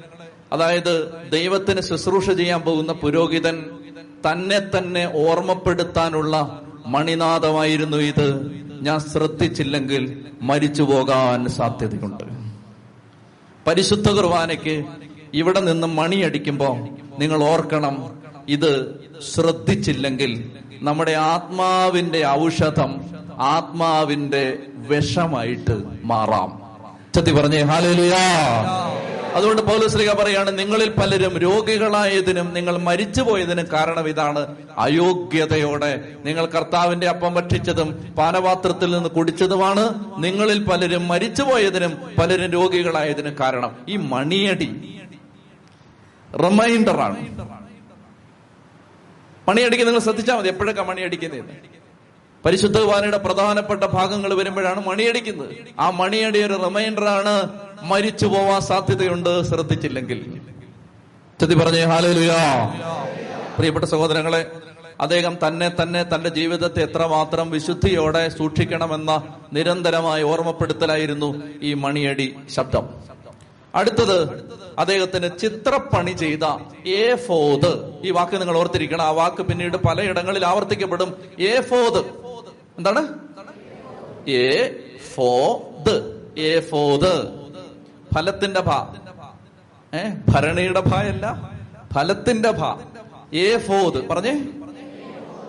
അതായത് 0.52 1.12
ദൈവത്തിന് 1.32 1.80
ശുശ്രൂഷ 1.80 2.30
ചെയ്യാൻ 2.30 2.60
പോകുന്ന 2.60 2.92
പുരോഹിതൻ 2.92 3.64
തന്നെ 4.30 4.60
തന്നെ 4.78 5.12
ഓർമ്മപ്പെടുത്താനുള്ള 5.14 6.62
മണിനാഥമായിരുന്നു 6.86 7.96
ഇത്. 7.96 8.28
ഞാൻ 8.82 8.98
ശ്രദ്ധിച്ചില്ലെങ്കിൽ 8.98 10.24
മരിച്ചു 10.42 10.82
പോകാൻ 10.82 11.48
സാധ്യതയുണ്ട്. 11.48 12.45
പരിശുദ്ധ 13.66 14.10
കുർബാനയ്ക്ക് 14.10 14.84
ഇവിടെ 15.34 15.60
നിന്ന് 15.60 15.86
മണിയടിക്കുമ്പോ 15.86 16.78
നിങ്ങൾ 17.18 17.44
ഓർക്കണം 17.44 18.18
ഇത് 18.48 19.00
ശ്രദ്ധിച്ചില്ലെങ്കിൽ 19.34 20.50
നമ്മുടെ 20.82 21.12
ആത്മാവിന്റെ 21.12 22.26
ഔഷധം 22.26 23.00
ആത്മാവിന്റെ 23.38 24.58
വിഷമായിട്ട് 24.76 25.82
മാറാം. 26.04 26.62
ചത്തി 27.14 27.30
പറഞ്ഞേ 27.32 27.60
ഹാലേലുയാ. 27.60 28.24
അതുകൊണ്ട് 29.36 29.62
പൗലശ്രീക 29.62 30.10
പറയാണ് 30.12 30.50
നിങ്ങളിൽ 30.58 30.90
പലരും 30.98 31.38
രോഗികളായതിനും 31.38 32.54
നിങ്ങൾ 32.54 32.74
മരിച്ചുപോയതിനും 32.88 33.66
കാരണം 33.72 34.08
ഇതാണ് 34.08 34.42
അയോഗ്യതയോടെ. 34.78 35.90
നിങ്ങൾ 36.24 36.46
കർത്താവിന്റെ 36.46 37.08
അപ്പം 37.08 37.34
ഭക്ഷിച്ചതും 37.34 37.88
പാനപാത്രത്തിൽ 38.18 38.90
നിന്ന് 38.96 39.08
കുടിച്ചതുമാണ്. 39.08 39.84
നിങ്ങളിൽ 40.24 40.64
പലരും 40.64 41.08
മരിച്ചുപോയതിനും 41.08 41.92
പലരും 42.18 42.50
രോഗികളായതിനും 42.50 43.36
കാരണം. 43.40 43.72
ഈ 43.88 43.96
മണിയടി 44.12 44.70
റിമൈൻഡറാണ് 46.44 47.18
മണിയടിക്ക് 49.48 49.84
നിങ്ങൾ 49.86 50.00
ശ്രദ്ധിച്ചാൽ 50.00 50.36
മതി. 50.38 50.48
എപ്പോഴൊക്കെ 50.48 50.82
മണിയടിക്കുന്നത്? 50.82 51.50
പരിശുദ്ധ 52.46 52.78
കുർബാനയുടെ 52.78 53.18
പ്രധാനപ്പെട്ട 53.18 53.84
ഭാഗങ്ങൾ 53.84 54.34
വരുമ്പോഴാണ് 54.34 54.88
മണിയടിക്കുന്നത്. 54.88 55.48
ആ 55.78 55.90
മണിയടി 55.90 56.42
ഒരു 56.42 56.52
റിമൈൻഡർ 56.52 57.04
ആണ് 57.04 57.48
മരിച്ചു 57.82 58.26
പോവാൻ 58.26 58.60
സാധ്യതയുണ്ട്. 58.60 59.42
ശ്രദ്ധിച്ചില്ലെങ്കിൽ. 59.42 60.40
ചെത്തി 61.40 61.54
പറഞ്ഞേ 61.54 61.82
ഹാലേലുയാ. 61.82 62.66
പ്രിയപ്പെട്ട 63.56 63.84
സഹോദരങ്ങളെ 63.84 64.50
അദ്ദേഹം 65.00 65.36
തന്നെ 65.48 65.72
തന്നെ 65.82 66.02
തന്റെ 66.02 66.28
ജീവിതത്തെ 66.28 66.82
എത്രമാത്രം 66.82 67.50
വിശുദ്ധിയോടെ 67.50 68.28
സൂക്ഷിക്കണമെന്ന 68.28 69.22
നിരന്തരമായ 69.52 70.22
ഓർമ്മപ്പെടുത്തലായിരുന്നു 70.22 71.42
ഈ 71.62 71.74
മണിയടി 71.74 72.34
ശബ്ദം. 72.54 72.88
അടുത്തത് 73.74 74.50
അദ്ദേഹത്തിന് 74.78 75.30
ചിത്രപ്പണി 75.38 76.10
ചെയ്ത 76.10 76.44
ഏഫോദ്. 76.88 77.90
ഈ 78.04 78.10
വാക്ക് 78.10 78.40
നിങ്ങൾ 78.40 78.56
ഓർത്തിരിക്കണം. 78.56 79.02
ആ 79.02 79.10
വാക്ക് 79.10 79.42
പിന്നീട് 79.42 79.76
പലയിടങ്ങളിൽ 79.76 80.46
ആവർത്തിക്കപ്പെടും. 80.46 81.14
ഏഫോദ്. 81.40 82.25
എന്താണ്? 82.78 83.18
എ 84.30 84.72
ഫോ 85.14 85.62
ഫോദ് 86.70 87.00
ദ 87.00 87.04
ഫലത്തിന്റെ 88.14 88.60
ഭ. 88.60 88.70
ഏ? 89.94 90.10
ഭരണിയുടെ 90.28 90.80
ഭയല്ല. 90.80 91.50
ഫലത്തിന്റെ 91.94 92.50
ഭ. 92.50 92.62
എ 93.32 93.58
ഫോത് 93.58 94.08
പറഞ്ഞേ? 94.08 94.46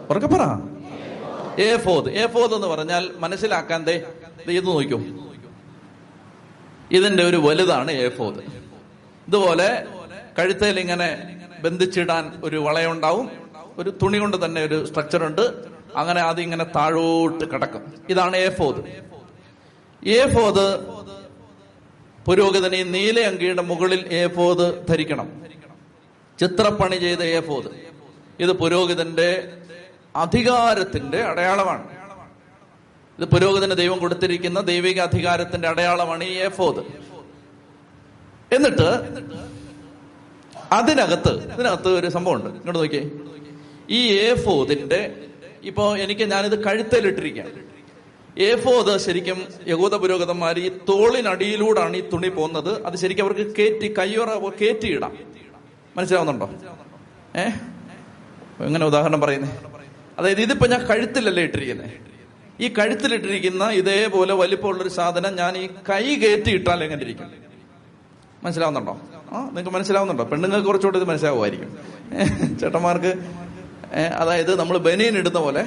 ഉറക്കെ 0.09 0.27
പറ. 0.27 0.41
ഏ 1.61 1.77
ഫോത് 1.77 2.09
ഏ 2.09 2.27
ഫോത് 2.27 2.55
എന്ന് 2.55 2.67
പറഞ്ഞാൽ 2.67 3.09
മനസ്സിലാക്കാൻ 3.17 3.83
ദേ 3.83 4.03
ദേ 4.47 4.53
ഇത് 4.53 4.67
നോക്കൂ. 4.67 4.99
ഇതിന്റെ 6.91 7.23
ഒരു 7.23 7.37
വലുതാണ് 7.37 7.91
എ 7.91 8.09
ഫോത് 8.09 8.39
ഇതുപോലെ 9.27 9.85
കഴുത്തേൽ 10.39 10.79
ഇങ്ങനെ 10.79 11.39
ബന്ധിച്ചിടാൻ 11.61 12.41
ഒരു 12.43 12.57
വളയുണ്ടാവും. 12.57 13.31
ഒരു 13.77 13.89
തുണി 14.01 14.17
കൊണ്ട് 14.17 14.45
തന്നെ 14.45 14.63
ഒരു 14.63 14.85
സ്ട്രക്ചർ 14.85 15.25
ഉണ്ട്. 15.25 15.76
അങ്ങനെ 15.95 16.21
അതിങ്ങനെ 16.21 16.63
താഴോട്ട് 16.63 17.51
കിടക്കും. 17.51 17.93
ഇതാണ് 18.09 18.37
എ 18.37 18.49
ഫോത് 18.49 19.07
പുരോഹിതൻ 22.25 22.91
നീല 22.91 23.19
അങ്കിയുടെ 23.19 23.61
മുകളിൽ 23.61 24.27
ഫോത് 24.27 24.87
ധരിക്കണം. 24.87 25.41
ചിത്രപ്പണി 26.39 26.95
ചെയ്ത 26.95 27.39
ഫോത് 27.39 27.65
ഇത് 28.39 28.51
പുരോഹിതന്റെ 28.51 29.57
അധികാരത്തിന്റെ 30.15 31.23
അടയാളമാണ്. 31.23 31.97
ഇത് 33.19 33.29
പുരോഹിതന് 33.29 33.77
ദൈവം 33.77 33.99
കൊടുത്തിരിക്കുന്ന 33.99 34.59
ദൈവിക 34.59 35.01
അധികാരത്തിന്റെ 35.01 35.67
അടയാളമാണ് 35.67 36.23
ഈ 36.23 36.33
എഫോത് 36.33 37.07
എന്നിട്ട് 38.55 39.17
അതിനകത്ത് 40.71 41.53
ഇതിനകത്ത് 41.53 41.87
ഒരു 41.87 42.09
സംഭവമുണ്ട്. 42.09 42.45
ഇങ്ങോട്ട് 42.45 42.79
നോക്കിയേ. 42.79 43.09
ഈ 43.89 44.13
ഏഫോദിന്റെ 44.13 45.23
ഇപ്പോ 45.63 45.97
എനിക്ക് 45.97 46.21
ഞാനിത് 46.21 46.63
കഴുത്തലിട്ടിരിക്കുകയാണ്. 46.63 47.51
അത് 48.69 48.97
ശരിക്കും 48.97 49.43
യഹൂദ 49.67 49.95
പുരോഗതന്മാർ 49.95 50.59
ഈ 50.59 50.69
തോളിനടിയിലൂടാണ് 50.69 51.97
ഈ 51.97 52.09
തുണി 52.09 52.27
പോകുന്നത്. 52.27 52.85
അത് 52.85 52.95
ശരിക്കും 52.95 53.23
അവർക്ക് 53.23 53.55
കയറ്റി 53.55 53.93
കയ്യോറ 53.97 54.49
കയറ്റിയിടാം 54.49 55.17
മനസ്സിലാവുന്നുണ്ടോ? 55.97 56.49
ഏ? 57.35 57.43
എങ്ങനെ 58.65 58.85
ഉദാഹരണം 58.85 59.21
പറയുന്നേ? 59.21 59.57
അതായത് 60.19 60.41
ഇതിപ്പോ 60.41 60.67
ഞാൻ 60.67 60.85
കഴുത്തിലല്ലേ 60.85 61.43
ഇട്ടിരിക്കുന്നത് 61.43 61.89
ഈ 62.59 62.67
കഴുത്തിലിട്ടിരിക്കുന്ന 62.67 63.69
ഇതേപോലെ 63.69 64.33
വലിപ്പമുള്ളൊരു 64.33 64.89
സാധനം 64.89 65.35
ഞാൻ 65.35 65.57
ഈ 65.57 65.67
കൈ 65.67 66.15
കയറ്റി 66.15 66.49
ഇട്ടാൽ 66.49 66.83
എങ്ങനെ 66.83 67.01
ഇരിക്കും? 67.01 67.31
മനസ്സിലാവുന്നുണ്ടോ? 68.43 69.01
ആ 69.31 69.45
നിങ്ങൾക്ക് 69.45 69.69
മനസ്സിലാവുന്നുണ്ടോ? 69.69 70.23
പെണ്ണുങ്ങൾക്ക് 70.23 70.67
കുറച്ചുകൂടെ 70.67 70.97
ഇത് 70.97 71.07
മനസ്സിലാവുമായിരിക്കും. 71.07 71.77
ചേട്ടന്മാർക്ക് 72.59 73.13
അതായത് 73.93 74.59
നമ്മൾ 74.59 74.77
ബനിയൻ 74.77 75.17
ഇടുന്ന 75.17 75.39
പോലെ 75.39 75.63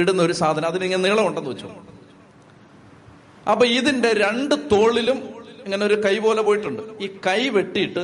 ഇടുന്ന 0.00 0.22
ഒരു 0.22 0.32
സാധനം 0.32 0.68
അതിനിങ്ങനെ 0.68 1.02
നീളമുണ്ടെന്ന് 1.02 1.50
വെച്ചു. 1.50 1.68
അപ്പൊ 3.50 3.64
ഇതിന്റെ 3.66 4.12
രണ്ട് 4.12 4.54
തോളിലും 4.72 5.18
ഇങ്ങനെ 5.64 5.86
ഒരു 5.86 6.02
കൈ 6.04 6.18
പോലെ 6.18 6.42
പോയിട്ടുണ്ട്. 6.42 6.82
ഈ 7.04 7.06
കൈ 7.26 7.48
വെട്ടിയിട്ട് 7.48 8.02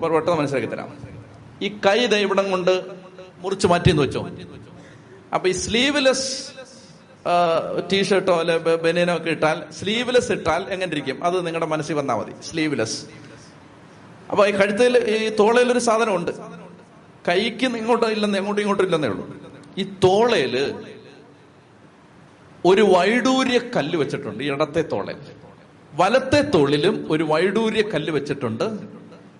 പെട്ടെന്ന് 0.00 0.38
മനസ്സിലാക്കി 0.40 0.66
തരാം. 0.66 0.90
ഈ 1.62 1.68
കൈ 1.86 2.06
ദൈവടം 2.06 2.50
കൊണ്ട് 2.50 2.84
മുറിച്ച് 3.38 3.66
മാറ്റിയെന്ന് 3.66 4.02
വെച്ചോ. 4.02 4.22
അപ്പൊ 5.34 5.48
ഈ 5.48 5.52
സ്ലീവ്ലെസ് 5.52 6.56
ടീഷർട്ടോ 7.92 8.34
അല്ലെ 8.40 8.56
ബനിയനോ 8.58 9.16
ഒക്കെ 9.16 9.30
ഇട്ടാൽ 9.30 9.62
സ്ലീവ്ലെസ് 9.78 10.32
ഇട്ടാൽ 10.32 10.62
എങ്ങനെ 10.70 10.90
ഇരിക്കും? 10.92 11.24
അത് 11.24 11.46
നിങ്ങളുടെ 11.46 11.66
മനസ്സിൽ 11.66 11.94
വന്നാൽ 11.94 12.16
മതി. 12.16 12.34
സ്ലീവ്ലെസ്. 12.48 12.98
അപ്പൊ 14.30 14.46
ഈ 14.46 14.50
കഴുത്തിൽ 14.50 14.98
ഈ 14.98 15.28
തോളയിൽ 15.40 15.72
ഒരു 15.72 15.78
സാധനം 15.78 16.14
ഉണ്ട് 16.16 16.32
കൈക്ക് 17.28 17.66
ഇങ്ങോട്ടോ 17.66 18.08
ഇല്ലെന്ന് 18.08 18.38
എങ്ങോട്ടും 18.38 18.62
ഇങ്ങോട്ടും 18.62 18.84
ഇല്ലെന്നേ 18.84 19.08
ഉള്ളൂ. 19.08 19.24
ഈ 19.78 19.82
തോളയിൽ 20.04 20.74
ഒരു 22.64 22.82
വൈഡൂര്യ 22.82 23.58
കല്ല് 23.76 23.96
വെച്ചിട്ടുണ്ട് 23.96 24.44
ഇടത്തെ 24.44 24.82
തോളയിൽ 24.82 25.16
വലത്തെ 25.94 26.40
തോളിലും 26.42 27.06
ഒരു 27.10 27.24
വൈഡൂര്യ 27.24 27.82
കല്ല് 27.82 28.12
വെച്ചിട്ടുണ്ട്. 28.12 28.64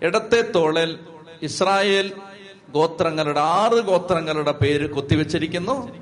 ഇടത്തെ 0.02 0.40
തോളൽ 0.54 0.98
ഇസ്രായേൽ 1.42 2.12
ഗോത്രങ്ങളുടെ 2.70 3.40
ആറ് 3.40 3.80
ഗോത്രങ്ങളുടെ 3.80 4.52
പേര് 4.52 4.90
കൊത്തിവെച്ചിരിക്കുന്നു. 4.90 5.92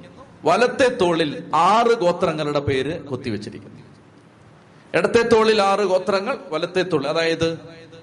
വലത്തെ 0.44 0.88
തോളിൽ 0.88 1.42
ആറ് 1.55 1.94
ഗോത്രങ്ങളുടെ 1.94 2.61
പേര് 2.61 3.05
കൊത്തിവെച്ചിരിക്കുന്നു. 3.05 3.81
ഇടത്തെ 4.94 5.23
തോളിൽ 5.23 5.62
ആറ് 5.62 5.81
ഗോത്രങ്ങൾ 5.81 6.38
വലത്തെ 6.49 6.83
തോളിൽ 6.83 7.09
അതായത് 7.09 7.59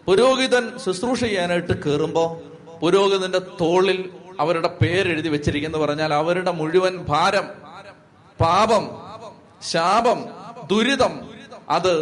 പുരോഹിതൻ 0.06 0.72
ശുശ്രൂഷ 0.86 1.20
ചെയ്യാനായിട്ട് 1.20 1.84
കയറുമ്പോ 1.84 2.42
പുരോഹിതന്റെ 2.82 3.42
തോളിൽ 3.62 4.10
അവരുടെ 4.40 4.68
പേരെഴുതി 4.82 5.30
വെച്ചിരിക്കുന്നു 5.30 5.78
പറഞ്ഞാൽ 5.78 6.14
അവരുടെ 6.14 6.52
മുഴുവൻ 6.52 6.98
ഭാരം 6.98 7.48
പാപം 8.42 8.84
ശാപം 9.72 10.20
ദുരിതം 10.72 11.14
അത് 11.70 11.94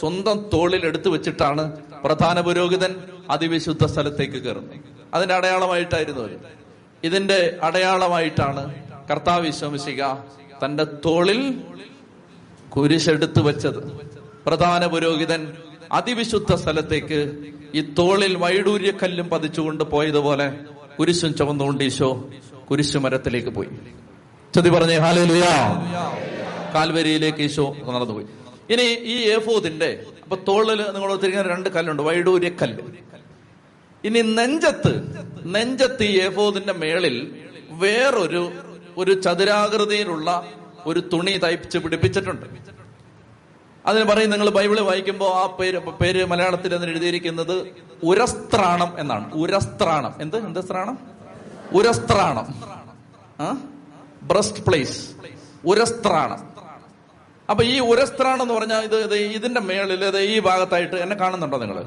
സ്വന്തം 0.00 0.50
തോളിൽ 0.52 0.86
എടുത്തു 0.86 1.08
വെച്ചിട്ടാണ് 1.08 1.82
പ്രധാന 2.04 2.40
പുരോഹിതൻ 2.40 2.94
അതിവിശുദ്ധ 3.30 3.84
സ്ഥലത്തേക്ക് 3.84 4.38
കയറുന്നത്. 4.42 4.76
അതിന്റെ 5.14 5.34
അടയാളമായിട്ടായിരുന്നു 5.34 6.28
ഇതിന്റെ 7.04 7.58
അടയാളമായിട്ടാണ് 7.62 8.74
കർത്താവ് 9.10 9.46
വിശ്വസിക്ക 9.46 10.02
തന്റെ 10.64 10.84
തോളിൽ 10.84 11.64
കുരിശെടുത്തു 12.68 13.40
വെച്ചത്. 13.40 13.80
പ്രധാന 14.46 14.86
പുരോഹിതൻ 14.86 15.52
അതിവിശുദ്ധ 15.92 16.54
സ്ഥലത്തേക്ക് 16.54 17.42
ഈ 17.74 17.94
തോളിൽ 17.98 18.36
വൈഡൂര്യക്കല്ലും 18.36 19.28
പതിച്ചുകൊണ്ട് 19.28 19.84
പോയതുപോലെ 19.84 20.52
കുരിശും 20.98 21.34
ചുമന്നുകൊണ്ട് 21.34 21.84
ഈശോ 21.84 22.30
കുരിശുമരത്തിലേക്ക് 22.70 23.48
പോയി. 23.48 23.68
ചതി 24.56 24.68
പറഞ്ഞേ 24.68 24.96
ഹാലുയാ 24.96 25.52
കാൽവരിയിലേക്ക് 26.74 27.38
ഈശോ 27.38 27.76
നടന്നുപോയി. 27.86 28.26
ഇനി 28.70 28.82
ഈ 28.82 29.16
ഏഫോദിന്റെ 29.28 30.06
അപ്പൊ 30.22 30.36
തോളിൽ 30.48 30.82
നിങ്ങൾ 30.92 31.12
ഒത്തിരിക്കുന്ന 31.12 31.48
രണ്ട് 31.48 31.68
കല്ലുണ്ട് 31.68 32.02
വൈഡൂര്യക്കല്ല്. 32.02 32.82
ഇനി 34.04 34.20
നെഞ്ചത്ത് 34.20 34.92
നെഞ്ചത്ത് 35.46 36.02
ഈ 36.02 36.20
ഏഫോദിന്റെ 36.20 36.72
മേളിൽ 36.72 37.34
വേറൊരു 37.70 38.52
ഒരു 38.96 39.12
ചതുരാകൃതിയിലുള്ള 39.12 40.44
ഒരു 40.86 41.00
തുണി 41.12 41.40
തയ്പ്പിച്ച് 41.44 41.78
പിടിപ്പിച്ചിട്ടുണ്ട്. 41.78 42.46
അതിന് 43.88 44.04
പറയും 44.04 44.30
നിങ്ങൾ 44.30 44.50
ബൈബിൾ 44.50 44.80
വായിക്കുമ്പോൾ 44.80 45.34
ആ 45.34 45.46
പേര് 45.46 45.78
പേര് 45.78 46.24
മലയാളത്തിൽ 46.24 46.74
അതിന് 46.74 46.90
എഴുതിയിരിക്കുന്നത് 46.90 47.66
ഉരസ്ത്രാണം 48.02 48.96
എന്നാണ്. 48.98 49.34
ഉരസ്ത്രാണം. 49.34 50.14
എന്ത്? 50.20 50.36
എന്ത് 50.36 50.60
സ്ത്രാണം? 50.60 50.98
ഉരസ്ത്രാണം. 51.72 52.46
ആ? 53.40 53.60
Breast 54.22 54.66
place. 54.66 55.08
ഉരസ്ത്രാണം. 55.64 56.48
അപ്പൊ 57.50 57.64
ഈ 57.64 57.78
ഉരസ്ത്രാണം 57.78 58.42
എന്ന് 58.42 58.54
പറഞ്ഞാൽ 58.54 58.80
ഇത് 58.80 58.96
ഇത് 58.96 59.14
ഇതിന്റെ 59.14 59.60
മേളിൽ 59.60 60.04
ഇത് 60.04 60.18
ഈ 60.18 60.38
ഭാഗത്തായിട്ട് 60.40 60.96
എന്നെ 60.96 61.16
കാണുന്നുണ്ടോ 61.16 61.58
നിങ്ങൾ? 61.58 61.82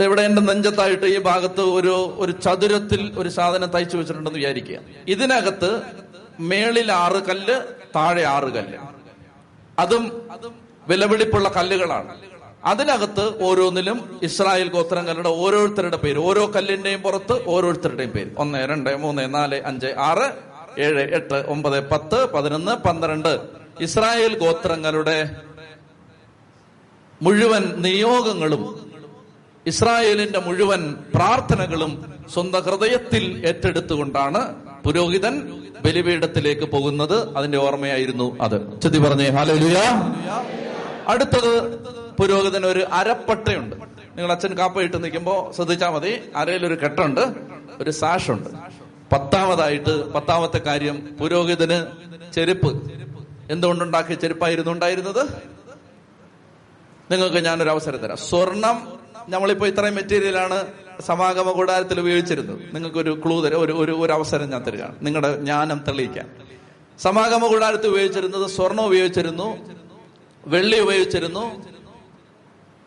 ദേ 0.00 0.04
ഇവിടെ 0.04 0.22
എന്റെ 0.22 0.42
നെഞ്ചത്തായിട്ട് 0.42 1.06
ഈ 1.06 1.18
ഭാഗത്ത് 1.18 1.60
ഒരു 1.60 2.14
ഒരു 2.18 2.32
ചതുരത്തിൽ 2.32 3.14
ഒരു 3.18 3.28
സാധനം 3.28 3.68
തയ്ച്ചു 3.68 3.96
വെച്ചിട്ടുണ്ടെന്ന് 3.96 4.38
വിചാരിക്കുക. 4.38 4.78
ഇതിനകത്ത് 5.08 5.82
മേളിൽ 6.40 6.92
ആറ് 6.92 7.22
കല്ല് 7.22 7.60
താഴെ 7.96 8.22
ആറ് 8.22 8.44
കല്ല്. 8.44 8.78
അതും 9.78 10.04
വിലപിടിപ്പുള്ള 10.88 11.48
കല്ലുകളാണ്. 11.48 12.16
അതിനകത്ത് 12.64 13.42
ഓരോന്നിലും 13.42 14.20
ഇസ്രായേൽ 14.22 14.68
ഗോത്രങ്ങളുടെ 14.68 15.28
ഓരോരുത്തരുടെ 15.28 15.96
പേര്. 15.96 16.18
ഓരോ 16.18 16.52
കല്ലിന്റെയും 16.56 17.02
പുറത്ത് 17.02 17.48
ഓരോരുത്തരുടെയും 17.48 18.10
പേര്. 18.10 18.30
ഒന്ന് 18.38 18.68
രണ്ട് 18.68 18.96
മൂന്ന് 18.96 19.34
നാല് 19.34 19.62
അഞ്ച് 19.62 19.86
ആറ് 19.86 20.26
ഏഴ് 20.80 21.14
എട്ട് 21.14 21.44
ഒമ്പത് 21.48 21.90
പത്ത് 21.90 22.32
പതിനൊന്ന് 22.32 22.72
പന്ത്രണ്ട്. 22.72 23.32
ഇസ്രായേൽ 23.80 24.38
ഗോത്രങ്ങളുടെ 24.38 25.36
മുഴുവൻ 27.22 27.62
നിയോഗങ്ങളും 27.76 28.62
ഇസ്രായേലിന്റെ 29.66 30.38
മുഴുവൻ 30.38 30.94
പ്രാർത്ഥനകളും 31.14 31.92
സ്വന്തം 32.34 32.62
ഹൃദയത്തിൽ 32.62 33.46
ഏറ്റെടുത്തുകൊണ്ടാണ് 33.46 34.42
പുരോഹിതൻ 34.82 35.34
ബലിപീഠത്തിലേക്ക് 35.84 36.62
പോകുന്നത് 36.62 37.36
അതിന്റെ 37.36 37.58
ഓർമ്മയായിരുന്നു 37.58 38.40
അത്. 38.40 38.80
ചെത്തി 38.80 38.98
പറഞ്ഞേ 38.98 39.28
ഹാലലുയ. 39.28 39.76
അടുത്തത് 41.08 41.78
പുരോഹിതന് 42.16 42.66
ഒരു 42.66 42.84
അരപ്പട്ടയുണ്ട്. 42.92 43.76
നിങ്ങൾ 44.16 44.32
അച്ഛൻ 44.32 44.58
കാപ്പയിട്ട് 44.58 45.04
നിൽക്കുമ്പോ 45.04 45.52
ശ്രദ്ധിച്ചാൽ 45.56 45.90
മതി 45.90 46.20
അരയിലൊരു 46.36 46.74
കെട്ടുണ്ട് 46.84 47.34
ഒരു 47.80 47.90
സാഷുണ്ട്. 47.90 48.48
പത്താമതായിട്ട് 49.12 50.12
പത്താമത്തെ 50.12 50.58
കാര്യം 50.58 51.16
പുരോഹിതന് 51.20 51.86
ചെരുപ്പ്. 52.32 52.92
എന്തുകൊണ്ടുണ്ടാക്കിയ 53.50 54.14
ചെരുപ്പായിരുന്നു 54.14 54.70
ഉണ്ടായിരുന്നത്? 54.70 55.28
നിങ്ങൾക്ക് 57.10 57.36
ഞാനൊരു 57.36 57.70
അവസരം 57.70 57.98
തരാം. 57.98 58.16
സ്വർണം 58.16 58.92
നമ്മളിപ്പോ 59.28 59.66
ഇത്രയും 59.66 59.94
മെറ്റീരിയലാണ് 59.94 60.66
സമാഗമ 61.00 61.50
കൂടാരത്തിൽ 61.50 62.00
ഉപയോഗിച്ചിരുന്നു. 62.00 62.60
നിങ്ങൾക്ക് 62.72 62.96
ഒരു 62.96 63.22
ക്ലൂ 63.26 63.44
തരാം. 63.44 63.60
ഒരു 63.60 63.72
ഒരു 63.72 63.92
ഒരു 63.92 64.12
അവസരം 64.12 64.50
ഞാൻ 64.50 64.66
തരികയാണ്. 64.66 64.96
നിങ്ങളുടെ 65.02 65.36
ജ്ഞാനം 65.36 65.84
തെളിയിക്കാൻ. 65.88 66.30
സമാഗമ 66.98 67.46
കൂടാരത്തിൽ 67.46 67.88
ഉപയോഗിച്ചിരുന്നത് 67.88 68.46
സ്വർണം 68.46 68.86
ഉപയോഗിച്ചിരുന്നു. 68.86 69.56
വെള്ളി 70.46 70.80
ഉപയോഗിച്ചിരുന്നു. 70.80 71.62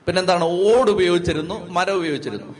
പിന്നെന്താണ്? 0.05 0.43
ഓട് 0.43 0.91
ഉപയോഗിച്ചിരുന്നു. 0.91 1.69
മരം 1.69 1.93
ഉപയോഗിച്ചിരുന്നു. 1.93 2.55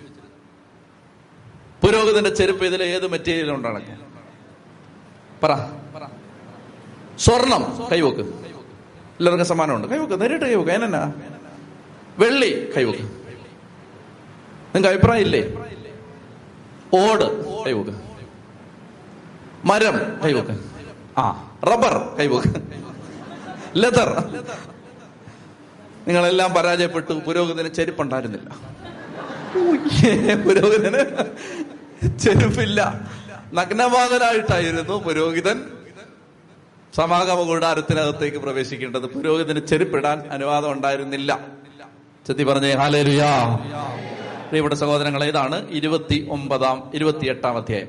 പുരോഹിതന്റെ 1.82 2.30
ചെരുപ്പ് 2.30 2.66
ഇതിൽ 2.66 2.84
ഏത് 2.84 3.08
മെറ്റീരിയൽ 3.08 3.52
ഉണ്ടാണ് 3.52 4.00
പറ. 5.44 5.56
സ്വർണം. 7.20 7.88
കൈവക്ക്. 7.92 8.20
എല്ലാവർക്കും 8.20 9.48
സമ്മാനമുണ്ട്. 9.48 9.88
കൈവക്ക്. 9.88 10.22
നേരിട്ട് 10.22 10.46
കൈവക്ക്. 10.46 10.72
അതിനെന്നാ? 10.72 11.14
വെള്ളി 12.20 12.72
കൈവക്ക്. 12.78 13.21
നിങ്ങൾക്ക് 14.76 14.98
അഭിപ്രായം 14.98 15.22
ഇല്ലേ? 15.22 15.42
ഓട്. 16.94 17.46
കൈവക്ക്. 17.66 17.98
മരം. 19.66 20.20
കൈവക്ക്. 20.24 20.60
ആ 21.18 21.52
റബ്ബർ. 21.64 22.16
കൈവക്ക്. 22.20 22.62
ലെതർ. 23.76 24.26
നിങ്ങളെല്ലാം 26.08 26.54
പരാജയപ്പെട്ടു. 26.54 27.14
പുരോഗതിന് 27.14 27.68
ചെരുപ്പുണ്ടായിരുന്നില്ല. 27.68 28.50
പുരോഹിതന് 30.44 31.26
ചെരുപ്പില്ല. 32.20 33.02
നഗ്നപാതനായിട്ടായിരുന്നു 33.54 34.94
പുരോഹിതൻ 35.04 35.64
സമാഗമ 36.96 37.42
കൂടാരത്തിനകത്തേക്ക് 37.42 38.38
പ്രവേശിക്കേണ്ടത്. 38.38 39.06
പുരോഹിതന് 39.06 39.68
ചെരുപ്പിടാൻ 39.68 40.20
അനുവാദം 40.32 40.72
ഉണ്ടായിരുന്നില്ല. 40.72 41.40
ചെത്തി 42.28 42.44
പറഞ്ഞേ 42.44 42.74
ഹാലേലുയാ. 42.74 43.32
പ്രിയപ്പെട്ട 44.52 44.76
സഹോദരങ്ങളെ 44.76 45.28
ഇതാണ് 45.28 45.70
ഇരുപത്തി 45.70 46.28
ഒമ്പതാം 46.32 46.92
ഇരുപത്തി 46.94 47.26
എട്ടാം 47.26 47.58
അധ്യായം. 47.58 47.88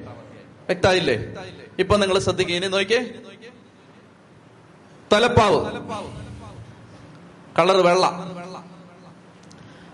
വ്യക്തായില്ലേ? 0.66 1.34
ഇപ്പൊ 1.78 1.96
നിങ്ങൾ 1.96 2.18
ശ്രദ്ധിക്കുക 2.18 2.56
ഇനി 2.56 2.66
നോക്കിയേ. 2.66 3.00
തലപ്പാവ്. 5.12 5.60
കളർ 7.58 7.76
വെള്ള. 7.86 8.06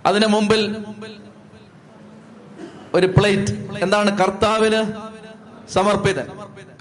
അതിന് 0.06 0.26
മുമ്പിൽ 0.26 0.76
ഒരു 2.94 3.06
പ്ലേറ്റ്. 3.06 3.52
എന്താണ് 3.82 4.18
കർത്താവിന് 4.18 4.82
സമർപ്പിതൻ? 5.72 6.26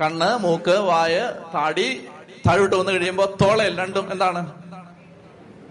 കണ്ണ് 0.01 0.37
മൂക്ക് 0.37 0.77
വായ 0.77 1.33
താടി 1.53 2.07
താഴോട്ട് 2.47 2.75
വന്നു 2.75 2.91
കഴിയുമ്പോ 2.91 3.37
തോളയിൽ 3.41 3.77
രണ്ടും 3.77 4.11
എന്താണ്? 4.11 4.51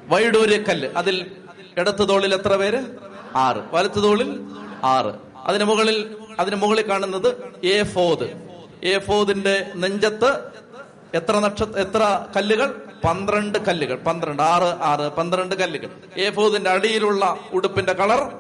വൈഡൂര്യക്കല്ല്. 0.07 0.89
അതിൽ 0.97 1.31
ഇടത്ത് 1.77 2.09
തോളിൽ 2.09 2.35
എത്ര 2.35 2.57
പേര്? 2.57 3.07
ആറ്. 3.37 3.57
വലത്തു 3.73 4.01
തോളിൽ 4.01 4.31
ആറ്. 4.85 5.13
അതിന് 5.47 5.65
മുകളിൽ 5.65 6.17
അതിന് 6.41 6.57
മുകളിൽ 6.57 6.89
കാണുന്നത് 6.89 7.29
എ 7.65 7.83
ഫോദ്. 7.83 8.27
എ 8.83 8.99
ഫോദിന്റെ 8.99 9.67
നെഞ്ചത്ത് 9.77 10.31
എത്ര 11.15 11.39
നക്ഷത്ര 11.39 11.79
എത്ര 11.79 12.27
കല്ലുകൾ? 12.37 12.67
പന്ത്രണ്ട് 13.05 13.59
കല്ലുകൾ. 13.59 13.97
പന്ത്രണ്ട്. 13.97 14.43
ആറ് 14.43 14.69
ആറ് 14.91 15.09
പന്ത്രണ്ട് 15.13 15.55
കല്ലുകൾ. 15.55 15.91
എ 16.17 16.31
ഫോദിന്റെ 16.31 16.71
അടിയിലുള്ള 16.71 17.39
ഉടുപ്പിന്റെ 17.53 17.93
കളർ 17.93 18.33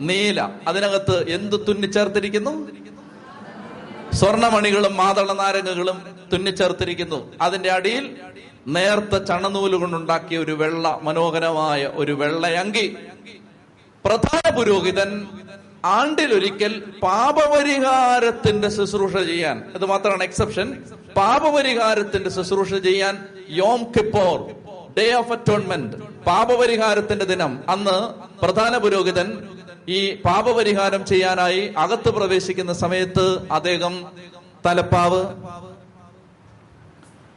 നീല. 0.00 0.40
അതിനകത്ത് 0.68 1.30
എന്ത് 1.30 1.66
തുന്നിച്ചേർത്തിരിക്കുന്നു? 1.68 2.52
സ്വർണമണികളും 4.12 4.96
മാതള 4.96 5.32
നാരങ്ങകളും 5.32 5.98
തുന്നിച്ചേർത്തിരിക്കുന്നു. 6.32 7.32
അതിന്റെ 7.40 7.70
അടിയിൽ 7.70 8.16
നേർത്ത 8.66 9.24
ചണനൂൽ 9.24 9.74
കൊണ്ടുണ്ടാക്കിയ 9.74 10.38
ഒരു 10.38 10.52
വെള്ള 10.52 10.98
മനോഹരമായ 11.02 11.90
ഒരു 11.94 12.12
വെള്ളയങ്കി. 12.12 12.96
പ്രധാന 14.04 14.46
പുരോഹിതൻ 14.56 15.10
ആണ്ടിലൊരിക്കൽ 15.90 16.72
പാപപരിഹാരത്തിന്റെ 17.04 18.68
ശുശ്രൂഷ 18.70 19.14
ചെയ്യാൻ 19.28 19.56
അത് 19.76 19.84
മാത്രമാണ് 19.90 20.24
എക്സെപ്ഷൻ 20.26 20.68
പാപപരിഹാരത്തിന്റെ 21.16 22.30
ശുശ്രൂഷ 22.30 22.72
ചെയ്യാൻ 22.86 23.14
Yom 23.56 23.80
Kippur 23.94 24.38
day 24.96 25.06
of 25.14 25.32
atonement 25.32 25.96
പാപപരിഹാരത്തിന്റെ 26.26 27.26
ദിനം. 27.30 27.52
അന്ന് 27.68 27.96
പ്രധാന 28.42 28.74
പുരോഹിതൻ 28.78 29.28
ഈ 29.90 30.00
പാപപരിഹാരം 30.24 31.02
ചെയ്യാനായി 31.10 31.62
അകത്ത് 31.78 32.10
പ്രവേശിക്കുന്ന 32.16 32.72
സമയത്ത് 32.82 33.26
അദ്ദേഹം 33.56 33.94
തലപ്പാവ് 34.66 35.22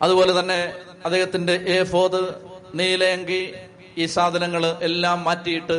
അതുപോലെ 0.01 0.31
തന്നെ 0.39 0.59
അദ്ദേഹത്തിന്റെ 1.05 1.55
എ 1.69 1.83
ഫോത് 1.91 2.21
നീലയങ്കി 2.75 3.41
ഈ 3.97 4.05
സാധനങ്ങൾ 4.13 4.63
എല്ലാം 4.87 5.17
മാറ്റിയിട്ട് 5.25 5.77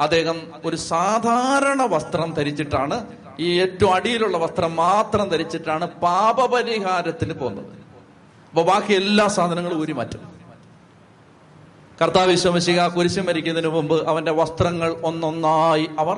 അദ്ദേഹം 0.00 0.38
ഒരു 0.64 0.76
സാധാരണ 0.76 1.82
വസ്ത്രം 1.82 2.34
ധരിച്ചിട്ടാണ് 2.34 2.96
ഈ 3.40 3.60
ഏറ്റവും 3.60 3.94
അടിയിലുള്ള 3.94 4.38
വസ്ത്രം 4.38 4.76
മാത്രം 4.76 5.28
ധരിച്ചിട്ടാണ് 5.28 5.86
പാപപരിഹാരത്തിന് 5.86 7.32
പോകുന്നത്. 7.32 7.72
അപ്പൊ 8.48 8.62
ബാക്കി 8.62 8.92
എല്ലാ 8.94 9.26
സാധനങ്ങളും 9.28 9.80
ഊരി 9.80 9.92
മാറ്റും. 9.92 10.22
കർത്താവ് 12.02 12.30
വിശ്വമശിക 12.30 12.86
കുരിശു 12.86 13.20
മരിക്കുന്നതിന് 13.20 13.70
മുമ്പ് 13.72 14.08
അവന്റെ 14.08 14.32
വസ്ത്രങ്ങൾ 14.32 14.90
ഒന്നൊന്നായി 15.02 15.86
അവർ 15.98 16.16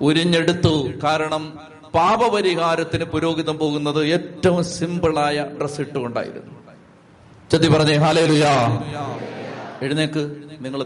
ഉരിഞ്ഞെടുത്തു. 0.00 0.74
കാരണം 1.04 1.58
പാപപരിഹാരത്തിന് 1.94 3.04
പുരോഹിതം 3.04 3.58
പോകുന്നത് 3.58 4.00
ഏറ്റവും 4.06 4.64
സിമ്പിളായ 4.64 5.46
ഡ്രസ് 5.60 5.80
ഇട്ടുകൊണ്ടായിരുന്നു. 5.80 6.52
ചെത്തി 7.50 7.68
പറഞ്ഞേ 7.68 7.96
ഹാലേലുയാ 7.96 8.52
എഴുന്നേക്ക്. 9.82 10.24
നിങ്ങൾ 10.64 10.80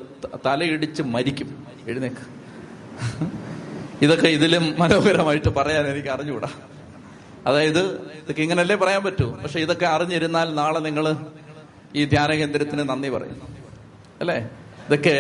തലയിടിച്ച് 0.47 1.03
മരിക്കും. 1.15 1.51
എഴുന്നേക്ക്. 1.91 2.25
ഇതൊക്കെ 4.05 4.29
ഇതിലും 4.37 4.65
മനോഹരമായിട്ട് 4.83 5.51
പറയാൻ 5.59 5.85
എനിക്ക് 5.93 6.11
അറിഞ്ഞുകൂടാ 6.15 6.51
അതായത് 7.49 7.83
ഇതൊക്കെ 8.23 8.43
ഇങ്ങനല്ലേ 8.47 8.77
പറയാൻ 8.83 9.03
പറ്റൂ? 9.07 9.27
പക്ഷെ 9.43 9.59
ഇതൊക്കെ 9.67 9.87
അറിഞ്ഞിരുന്നാൽ 9.95 10.49
നാളെ 10.61 10.81
നിങ്ങൾ 10.89 11.05
ഈ 11.99 12.03
ധ്യാന 12.13 12.31
കേന്ദ്രത്തിന് 12.41 12.83
നന്ദി 12.91 13.09
പറയും. 13.17 13.39
അല്ലേ? 14.21 14.37
ഇതൊക്കെ 14.87 15.17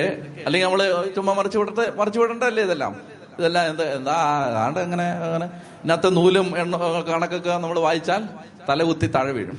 അല്ലെങ്കിൽ 0.47 0.67
നമ്മൾ 0.69 0.83
ചുമ്മാ 1.17 1.33
മറിച്ചു 1.39 1.59
വിടട്ടെ 1.61 1.85
മറിച്ചു 2.01 2.21
വിടണ്ടല്ലേ 2.23 2.63
ഇതെല്ലാം? 2.69 2.95
ഇതെല്ലാം 3.39 3.65
എന്താ 3.71 3.85
എന്താ 3.99 4.15
ആണ്ട് 4.65 4.81
അങ്ങനെ 4.87 5.07
അങ്ങനെ. 5.27 5.47
ഇതിനകത്ത് 5.81 6.09
നൂലും 6.17 6.47
എണ്ണ 6.63 6.77
കണക്കൊക്കെ 7.11 7.53
നമ്മൾ 7.65 7.79
വായിച്ചാൽ 7.87 8.23
തല 8.69 8.83
കുത്തി 8.89 9.07
താഴെ 9.15 9.33
വീഴും. 9.39 9.59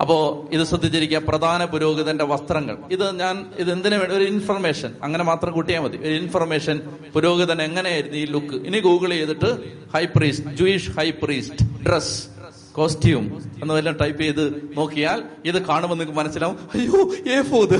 അപ്പോ 0.00 0.48
ഇത് 0.52 0.64
ശ്രദ്ധിച്ചിരിക്കുക 0.64 1.18
പ്രധാന 1.18 1.64
പുരോഹിതന്റെ 1.64 2.24
വസ്ത്രങ്ങൾ. 2.24 2.78
ഇത് 2.90 3.18
ഞാൻ 3.18 3.46
ഇത് 3.58 3.72
എന്തിനു 3.72 3.96
വേണ്ടി? 3.96 4.16
ഒരു 4.16 4.24
ഇൻഫർമേഷൻ 4.24 4.94
അങ്ങനെ 5.02 5.24
മാത്രം 5.24 5.52
കൂട്ടിയാൽ 5.52 5.80
മതി. 5.80 5.96
ഒരു 5.96 6.14
ഇൻഫർമേഷൻ 6.14 6.80
പുരോഹിതൻ 7.12 7.62
എങ്ങനെയായിരുന്നു 7.62 8.18
ഈ 8.18 8.24
ലുക്ക് 8.24 8.54
ഇനി 8.66 8.80
ഗൂഗിൾ 8.80 9.10
ചെയ്തിട്ട് 9.10 9.58
high 9.94 10.04
priest 10.04 10.54
Jewish 10.54 10.90
high 10.90 11.10
priest 11.10 11.84
dress 11.86 12.33
costume 12.76 13.42
എന്നതെല്ലാം 13.62 13.96
type 14.00 14.22
ചെയ്ത് 14.22 14.70
നോക്കിയാൽ 14.76 15.22
ഇത് 15.44 15.62
കാണുമ്പോൾ 15.66 15.96
നിങ്ങൾക്ക് 15.96 16.20
മനസ്സിലാവും. 16.20 16.58
അയ്യോ 16.74 17.14
ഏ 17.32 17.42
ഫോത് 17.42 17.76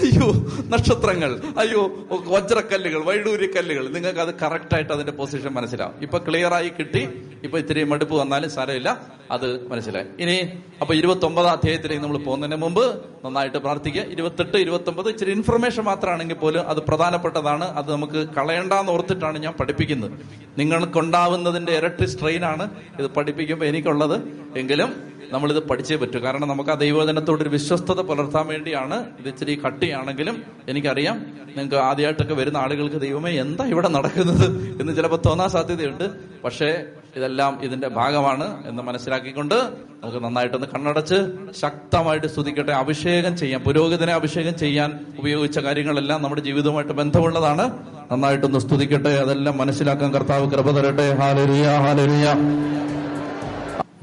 അയ്യോ 0.00 0.26
നക്ഷത്രങ്ങൾ. 0.68 1.40
അയ്യോ 1.58 2.06
വജ്രക്കല്ലുകൾ 2.10 3.04
വൈഡൂര്യക്കല്ലുകൾ. 3.04 3.88
നിങ്ങൾക്ക് 3.88 4.20
അത് 4.20 4.34
കറക്റ്റ് 4.42 4.74
ആയിട്ട് 4.74 4.92
അതിന്റെ 4.92 5.12
പൊസിഷൻ 5.12 5.48
മനസ്സിലാവും. 5.48 5.94
ഇപ്പൊ 6.02 6.18
ക്ലിയർ 6.18 6.54
ആയി 6.54 6.68
കിട്ടി. 6.68 7.08
ഇപ്പൊ 7.44 7.58
ഇത്തിരി 7.58 7.84
മടുപ്പ് 7.84 8.14
വന്നാലും 8.14 8.50
സാരമില്ല. 8.50 9.06
അത് 9.30 9.68
മനസ്സിലായി. 9.68 10.06
ഇനി 10.20 10.58
അപ്പൊ 10.80 10.94
ഇരുപത്തി 10.94 11.26
ഒമ്പതാം 11.26 11.50
അധ്യായത്തിലേക്ക് 11.50 12.02
നമ്മൾ 12.02 12.18
പോകുന്നതിന് 12.18 12.56
മുമ്പ് 12.56 13.04
നന്നായിട്ട് 13.24 13.58
പ്രാർത്ഥിക്കുക. 13.58 14.02
ഇരുപത്തെട്ട് 14.02 14.56
ഇരുപത്തി 14.56 14.90
ഒമ്പത് 14.90 15.08
ഇച്ചിരി 15.08 15.30
ഇൻഫർമേഷൻ 15.30 15.82
മാത്രമാണെങ്കിൽ 15.82 16.34
പോലും 16.34 16.68
അത് 16.68 16.76
പ്രധാനപ്പെട്ടതാണ്. 16.76 17.64
അത് 17.64 17.92
നമുക്ക് 17.92 18.28
കളയണ്ടെന്ന് 18.36 18.92
ഓർത്തിട്ടാണ് 18.92 19.38
ഞാൻ 19.38 19.52
പഠിപ്പിക്കുന്നത്. 19.52 20.12
നിങ്ങൾക്കുണ്ടാവുന്നതിന്റെ 20.58 21.72
ഇരട്ടി 21.72 22.04
സ്ട്രെയിൻ 22.04 22.44
ആണ് 22.44 22.70
ഇത് 22.98 23.06
പഠിപ്പിക്കുമ്പോൾ 23.06 23.66
എനിക്കുള്ളത്. 23.66 24.25
എങ്കിലും 24.56 24.90
നമ്മളിത് 25.32 25.60
പഠിച്ചേ 25.68 25.96
പറ്റൂ. 25.96 26.18
കാരണം 26.20 26.48
നമുക്ക് 26.48 26.70
ആ 26.70 26.74
ദൈവജനത്തോട് 26.74 27.42
ഒരു 27.42 27.48
വിശ്വസ്തത 27.48 28.00
പുലർത്താൻ 28.00 28.46
വേണ്ടിയാണ് 28.46 29.04
ഇത് 29.20 29.28
ഇച്ചിരി 29.28 29.60
കട്ടിയാണെങ്കിലും 29.66 30.42
എനിക്കറിയാം 30.68 31.26
നിങ്ങൾക്ക് 31.56 31.76
ആദ്യമായിട്ടൊക്കെ 31.76 32.34
വരുന്ന 32.34 32.56
ആളുകൾക്ക് 32.56 33.00
ദൈവമേ 33.00 33.30
എന്താ 33.30 33.64
ഇവിടെ 33.64 33.88
നടക്കുന്നത് 33.88 34.46
എന്ന് 34.80 34.92
ചിലപ്പോൾ 34.96 35.20
തോന്നാൻ 35.26 35.48
സാധ്യതയുണ്ട്. 35.48 36.04
പക്ഷേ 36.44 36.84
ഇതെല്ലാം 37.16 37.58
ഇതിന്റെ 37.62 37.88
ഭാഗമാണ് 37.88 38.68
എന്ന് 38.68 38.82
മനസ്സിലാക്കിക്കൊണ്ട് 38.82 39.54
നമുക്ക് 40.02 40.18
നന്നായിട്ടൊന്ന് 40.24 40.66
കണ്ണടച്ച് 40.66 41.18
ശക്തമായിട്ട് 41.60 42.26
സ്തുതിക്കട്ടെ. 42.26 42.72
അഭിഷേകം 42.72 43.36
ചെയ്യാൻ 43.36 43.60
പുരോഹിതനെ 43.60 44.12
അഭിഷേകം 44.12 44.58
ചെയ്യാൻ 44.58 45.06
ഉപയോഗിച്ച 45.18 45.58
കാര്യങ്ങളെല്ലാം 45.58 46.22
നമ്മുടെ 46.22 46.40
ജീവിതവുമായിട്ട് 46.40 46.92
ബന്ധമുള്ളതാണ്. 46.92 47.64
നന്നായിട്ടൊന്ന് 48.12 48.58
സ്തുതിക്കട്ടെ. 48.58 49.08
അതെല്ലാം 49.08 49.58
മനസ്സിലാക്കാൻ 49.58 50.14
കർത്താവ് 50.14 50.50
കൃപ 50.50 50.70
തരട്ടെ. 50.70 51.14
ഹാലരിയ 51.14 51.64
ഹാലരിയ 51.86 52.26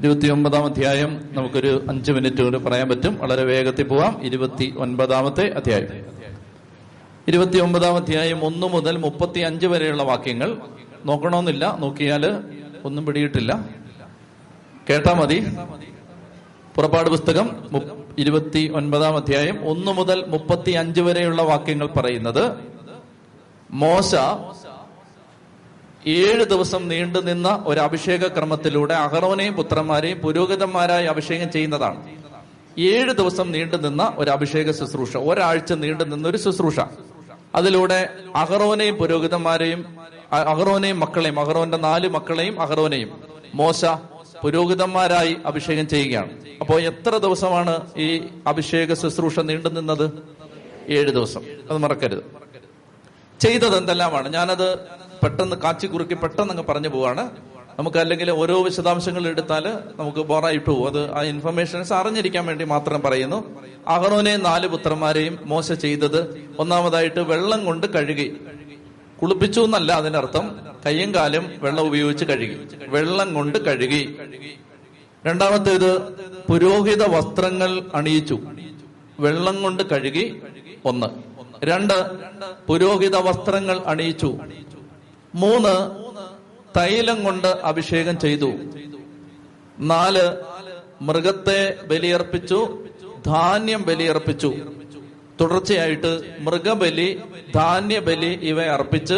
ഇരുപത്തി 0.00 0.28
ഒമ്പതാം 0.28 0.64
അധ്യായം 0.64 1.28
നമുക്കൊരു 1.32 1.84
അഞ്ച് 1.88 2.12
മിനിറ്റ് 2.12 2.42
കൊണ്ട് 2.42 2.58
പറയാൻ 2.58 2.88
പറ്റും. 2.88 3.18
വളരെ 3.18 3.44
വേഗത്തിൽ 3.44 3.82
പോവാം. 3.82 4.20
ഇരുപത്തി 4.22 4.74
ഒൻപതാമത്തെ 4.78 5.50
അധ്യായം. 5.50 5.88
ഇരുപത്തി 7.28 7.58
ഒമ്പതാം 7.58 7.96
അധ്യായം 7.96 8.44
ഒന്ന് 8.44 8.66
മുതൽ 8.66 8.96
മുപ്പത്തി 8.96 9.40
അഞ്ച് 9.40 9.66
വരെയുള്ള 9.66 10.02
വാക്യങ്ങൾ. 10.02 10.56
നോക്കണമെന്നില്ല 11.04 11.76
നോക്കിയാൽ 11.80 12.26
ഒന്നും 12.84 13.06
പിടിയിട്ടില്ല. 13.06 13.68
കേട്ടാ 14.90 15.12
മതി. 15.12 15.46
പുറപ്പാട് 16.74 17.10
പുസ്തകം 17.10 17.50
ഇരുപത്തി 18.18 18.72
ഒൻപതാം 18.74 19.16
അധ്യായം 19.16 19.68
ഒന്ന് 19.68 19.92
മുതൽ 19.92 20.24
മുപ്പത്തി 20.26 20.70
അഞ്ച് 20.70 21.00
വരെയുള്ള 21.00 21.42
വാക്യങ്ങൾ 21.42 21.86
പറയുന്നത് 21.86 22.56
മോശ 23.70 24.14
ഏഴ് 26.06 26.44
ദിവസം 26.44 26.88
നീണ്ടു 26.88 27.18
നിന്ന 27.18 27.64
ഒരു 27.66 27.80
അഭിഷേക 27.80 28.26
ക്രമത്തിലൂടെ 28.26 28.94
അഹറോനെയും 28.94 29.54
പുത്രന്മാരെയും 29.54 30.18
പുരോഹിതന്മാരായി 30.18 31.06
അഭിഷേകം 31.06 31.52
ചെയ്യുന്നതാണ്. 31.52 32.08
ഏഴ് 32.78 33.12
ദിവസം 33.12 33.52
നീണ്ടു 33.52 33.76
നിന്ന 33.76 34.12
ഒരു 34.16 34.30
അഭിഷേക 34.30 34.70
ശുശ്രൂഷ. 34.70 35.16
ഒരാഴ്ച 35.16 35.72
നീണ്ടു 35.72 36.04
നിന്ന 36.04 36.28
ഒരു 36.28 36.36
ശുശ്രൂഷ. 36.36 36.80
അതിലൂടെ 37.54 38.08
അഹറോനെയും 38.34 38.94
പുരോഹിതന്മാരെയും 38.94 39.96
അഹറോനെയും 40.32 41.00
മക്കളെയും 41.00 41.40
അഹറോന്റെ 41.40 41.76
നാല് 41.76 42.08
മക്കളെയും 42.08 42.60
അഹറോനെയും 42.60 43.20
മോശ 43.54 43.84
പുരോഹിതന്മാരായി 44.42 45.36
അഭിഷേകം 45.46 45.88
ചെയ്യുകയാണ്. 45.88 46.30
അപ്പോൾ 46.60 46.80
എത്ര 46.80 47.16
ദിവസമാണ് 47.16 47.80
ഈ 47.96 48.26
അഭിഷേക 48.46 48.94
ശുശ്രൂഷ 48.94 49.40
നീണ്ടു 49.40 49.68
നിന്നത്? 49.68 50.10
ഏഴ് 50.88 51.10
ദിവസം. 51.10 51.42
അത് 51.70 51.78
മറക്കരുത്. 51.78 52.24
ചെയ്തത് 53.40 53.76
എന്തെല്ലാമാണ്? 53.78 54.32
ഞാനത് 54.32 54.78
പെട്ടെന്ന് 55.22 55.56
കാച്ചി 55.56 55.86
കുറുക്കി 55.86 56.14
പെട്ടെന്ന് 56.14 56.50
അങ്ങ് 56.50 56.64
പറഞ്ഞു 56.64 56.88
പോവാണ്. 56.88 57.30
നമുക്ക് 57.78 57.98
അല്ലെങ്കിൽ 57.98 58.30
ഓരോ 58.30 58.62
വിശദാംശങ്ങൾ 58.62 59.28
എടുത്താൽ 59.28 59.78
നമുക്ക് 59.96 60.18
ബോറായിട്ട് 60.18 60.70
പോകും 60.70 60.86
അത് 60.86 61.12
ആ 61.12 61.22
ഇൻഫർമേഷൻസ് 61.22 61.92
അറിഞ്ഞിരിക്കാൻ 61.92 62.46
വേണ്ടി 62.46 62.64
മാത്രം 62.64 63.00
പറയുന്നു. 63.00 63.60
അഹറോനെ 63.88 64.36
നാല് 64.36 64.66
പുത്രന്മാരെയും 64.66 65.38
മോശ 65.44 65.72
ചെയ്തത് 65.72 66.48
ഒന്നാമതായിട്ട് 66.58 67.20
വെള്ളം 67.20 67.64
കൊണ്ട് 67.64 67.86
കഴുകി. 67.86 68.36
കുളിപ്പിച്ചു 69.22 69.60
എന്നല്ല 69.60 69.92
അതിനർത്ഥം. 69.92 70.60
കയ്യും 70.86 71.14
കാലും 71.14 71.50
വെള്ളം 71.58 71.86
ഉപയോഗിച്ച് 71.86 72.24
കഴുകി. 72.24 72.56
വെള്ളം 72.88 73.34
കൊണ്ട് 73.34 73.58
കഴുകി. 73.58 74.16
രണ്ടാമത്തേത് 75.26 76.00
പുരോഹിത 76.48 77.02
വസ്ത്രങ്ങൾ 77.02 77.82
അണിയിച്ചു. 77.94 78.40
വെള്ളം 79.20 79.62
കൊണ്ട് 79.62 79.82
കഴുകി 79.82 80.42
ഒന്ന്. 80.84 81.06
രണ്ട് 81.64 82.06
പുരോഹിത 82.66 83.16
വസ്ത്രങ്ങൾ 83.16 83.80
അണിയിച്ചു. 83.86 84.38
മൂന്ന് 85.34 86.04
തൈലം 86.78 87.24
കൊണ്ട് 87.24 87.46
അഭിഷേകം 87.46 88.18
ചെയ്തു. 88.18 88.52
നാല് 89.78 90.36
മൃഗത്തെ 91.02 91.76
ബലിയർപ്പിച്ചു 91.86 92.86
ധാന്യം 93.26 93.82
ബലിയർപ്പിച്ചു. 93.82 94.54
തുടർച്ചയായിട്ട് 95.40 96.20
മൃഗബലി 96.40 97.20
ധാന്യബലി 97.54 98.38
ഇവ 98.42 98.62
അർപ്പിച്ച് 98.62 99.14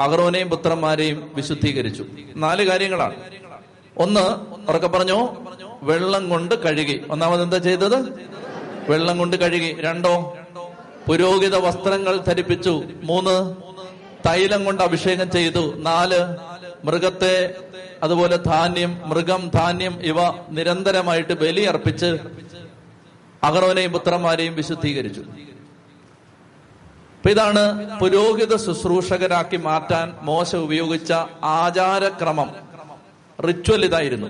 അഹറോനെയും 0.00 0.50
പുത്രന്മാരെയും 0.50 1.30
വിശുദ്ധീകരിച്ചു. 1.34 2.06
നാല് 2.36 2.70
കാര്യങ്ങളാണ്. 2.70 3.14
ഒന്ന് 3.98 4.36
ഉറക്കെ 4.70 4.86
പറഞ്ഞു 4.86 5.36
വെള്ളം 5.82 6.28
കൊണ്ട് 6.28 6.54
കഴുകി. 6.54 7.02
ഒന്നാമത് 7.10 7.42
എന്താ 7.42 7.58
ചെയ്തത്? 7.58 8.12
വെള്ളം 8.88 9.18
കൊണ്ട് 9.18 9.36
കഴുകി. 9.36 9.76
രണ്ടോ? 9.80 10.36
പുരോഹിത 11.08 11.56
വസ്ത്രങ്ങൾ 11.56 12.16
ധരിപ്പിച്ചു. 12.16 12.82
മൂന്ന് 13.02 13.61
തൈലം 14.26 14.64
കൊണ്ട് 14.64 14.82
അഭിഷേകം 14.82 15.30
ചെയ്തു. 15.30 15.74
നാല് 15.76 16.36
മൃഗത്തെ 16.84 17.54
അതുപോലെ 18.02 18.36
ധാന്യം 18.36 19.00
മൃഗം 19.06 19.50
ധാന്യം 19.54 20.00
ഇവ 20.02 20.16
നിരന്തരമായിട്ട് 20.48 21.32
ബലി 21.32 21.60
അർപ്പിച്ച് 21.60 22.18
അഹറോനെയും 23.44 23.92
പുത്രന്മാരെയും 23.92 24.54
വിശുദ്ധീകരിച്ചു. 24.54 25.22
ഇതാണ് 27.28 27.98
പുരോഹിത 28.00 28.56
ശുശ്രൂഷകരാക്കി 28.56 29.56
മാറ്റാൻ 29.56 30.16
മോശ 30.22 30.56
ഉപയോഗിച്ച 30.56 31.12
ആചാരക്രമം. 31.42 32.50
റിച്വൽ 33.48 33.84
ഇതായിരുന്നു. 33.84 34.26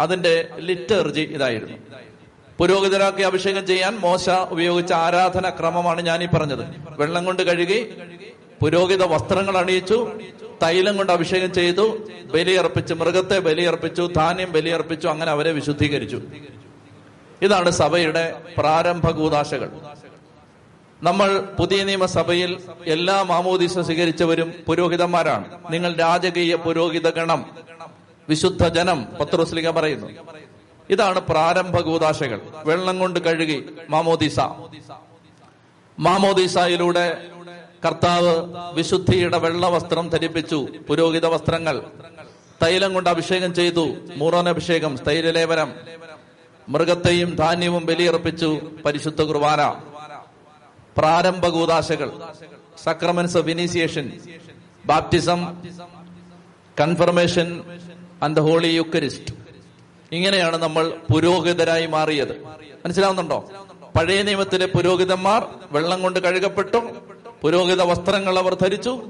അതിന്റെ 0.00 0.48
ലിറ്റർജി 0.58 1.20
ഇതായിരുന്നു. 1.20 1.76
പുരോഹിതരാക്കി 2.58 3.22
അഭിഷേകം 3.22 3.66
ചെയ്യാൻ 3.66 3.96
മോശ 3.96 4.30
ഉപയോഗിച്ച 4.30 4.92
ആരാധന 4.92 5.48
ക്രമമാണ് 5.48 6.02
ഞാൻ 6.02 6.22
ഈ 6.22 6.26
പറഞ്ഞത്. 6.26 6.64
വെള്ളം 6.90 7.24
കൊണ്ട് 7.24 7.42
കഴുകി 7.42 7.94
പുരോഹിത 8.62 9.02
വസ്ത്രങ്ങൾ 9.02 9.58
അണിയിച്ചു 9.58 10.12
തൈലം 10.62 10.96
കൊണ്ട് 10.96 11.12
അഭിഷേകം 11.12 11.54
ചെയ്തു 11.54 12.08
ബലിയർപ്പിച്ചു 12.34 12.94
മൃഗത്തെ 12.94 13.38
ബലിയർപ്പിച്ചു 13.38 14.02
ധാന്യം 14.16 14.52
ബലിയർപ്പിച്ചു 14.52 15.08
അങ്ങനെ 15.08 15.30
അവരെ 15.30 15.52
വിശുദ്ധീകരിച്ചു. 15.52 16.20
ഇതാണ് 17.42 17.70
സഭയുടെ 17.70 18.40
പ്രാരംഭ 18.58 19.10
കൂതാശകൾ 19.10 19.70
നമ്മൾ 21.02 21.40
പുതിയ 21.58 21.84
നിയമസഭയിൽ 21.84 22.60
എല്ലാ 22.86 23.22
മാമോദീസ 23.22 23.78
സ്വീകരിച്ചവരും 23.78 24.54
പുരോഹിതന്മാരാണ്. 24.66 25.44
നിങ്ങൾ 25.70 25.96
രാജകീയ 25.96 26.56
പുരോഹിത 26.56 27.10
ഗണം 27.10 27.50
വിശുദ്ധ 28.28 28.68
ജനം 28.68 29.06
പത്രോസ്ലിക 29.20 29.70
പറയുന്നു. 29.70 30.06
ഇതാണ് 30.90 31.20
പ്രാരംഭ 31.20 31.80
കൂതാശകൾ 31.80 32.40
വെള്ളം 32.64 32.98
കൊണ്ട് 32.98 33.20
കഴുകി 33.20 33.64
മാമോദീസ. 33.90 34.40
മാമോദിസയിലൂടെ 35.98 37.26
കർത്താവ് 37.84 38.34
വിശുദ്ധിയുടെ 38.72 39.38
വെള്ള 39.38 39.68
വസ്ത്രം 39.68 40.08
ധരിപ്പിച്ചു. 40.08 40.66
പുരോഹിത 40.88 41.26
വസ്ത്രങ്ങൾ. 41.26 41.82
തൈലം 42.62 42.94
കൊണ്ട് 42.94 43.10
അഭിഷേകം 43.10 43.54
ചെയ്തു. 43.54 43.96
മൂറോൻ 44.16 44.48
അഭിഷേകം 44.48 44.96
സ്ഥൈര്യലേപനം 44.96 45.74
മൃഗത്തെയും 46.68 47.34
ധാന്യവും 47.34 47.86
ബലിയർപ്പിച്ചു. 47.86 48.60
പരിശുദ്ധ 48.84 49.22
കുർബാന. 49.22 49.80
പ്രാരംഭ 50.96 51.48
കൂതാശകൾ 51.48 52.12
sacraments 52.82 53.36
of 53.36 53.48
initiation 53.48 54.12
baptism 54.86 55.62
confirmation 56.80 57.62
and 58.22 58.40
holy 58.40 58.68
Eucharist. 58.68 59.34
ഇങ്ങനെയാണ് 60.12 60.56
നമ്മൾ 60.56 60.96
പുരോഹിതരായി 61.12 61.86
മാറിയത്. 61.86 62.42
മനസ്സിലാവുന്നുണ്ടോ? 62.84 63.50
പഴയ 63.98 64.22
നിയമത്തിലെ 64.22 64.66
പുരോഹിതന്മാർ 64.66 65.46
വെള്ളം 65.72 66.02
കൊണ്ട് 66.02 66.20
കഴുകപ്പെട്ടു. 66.20 67.11
പുരോഹിത 67.42 67.82
വസ്ത്രങ്ങൾ 67.82 68.38
അവർ 68.38 68.54
ധരിച്ചു. 68.54 69.02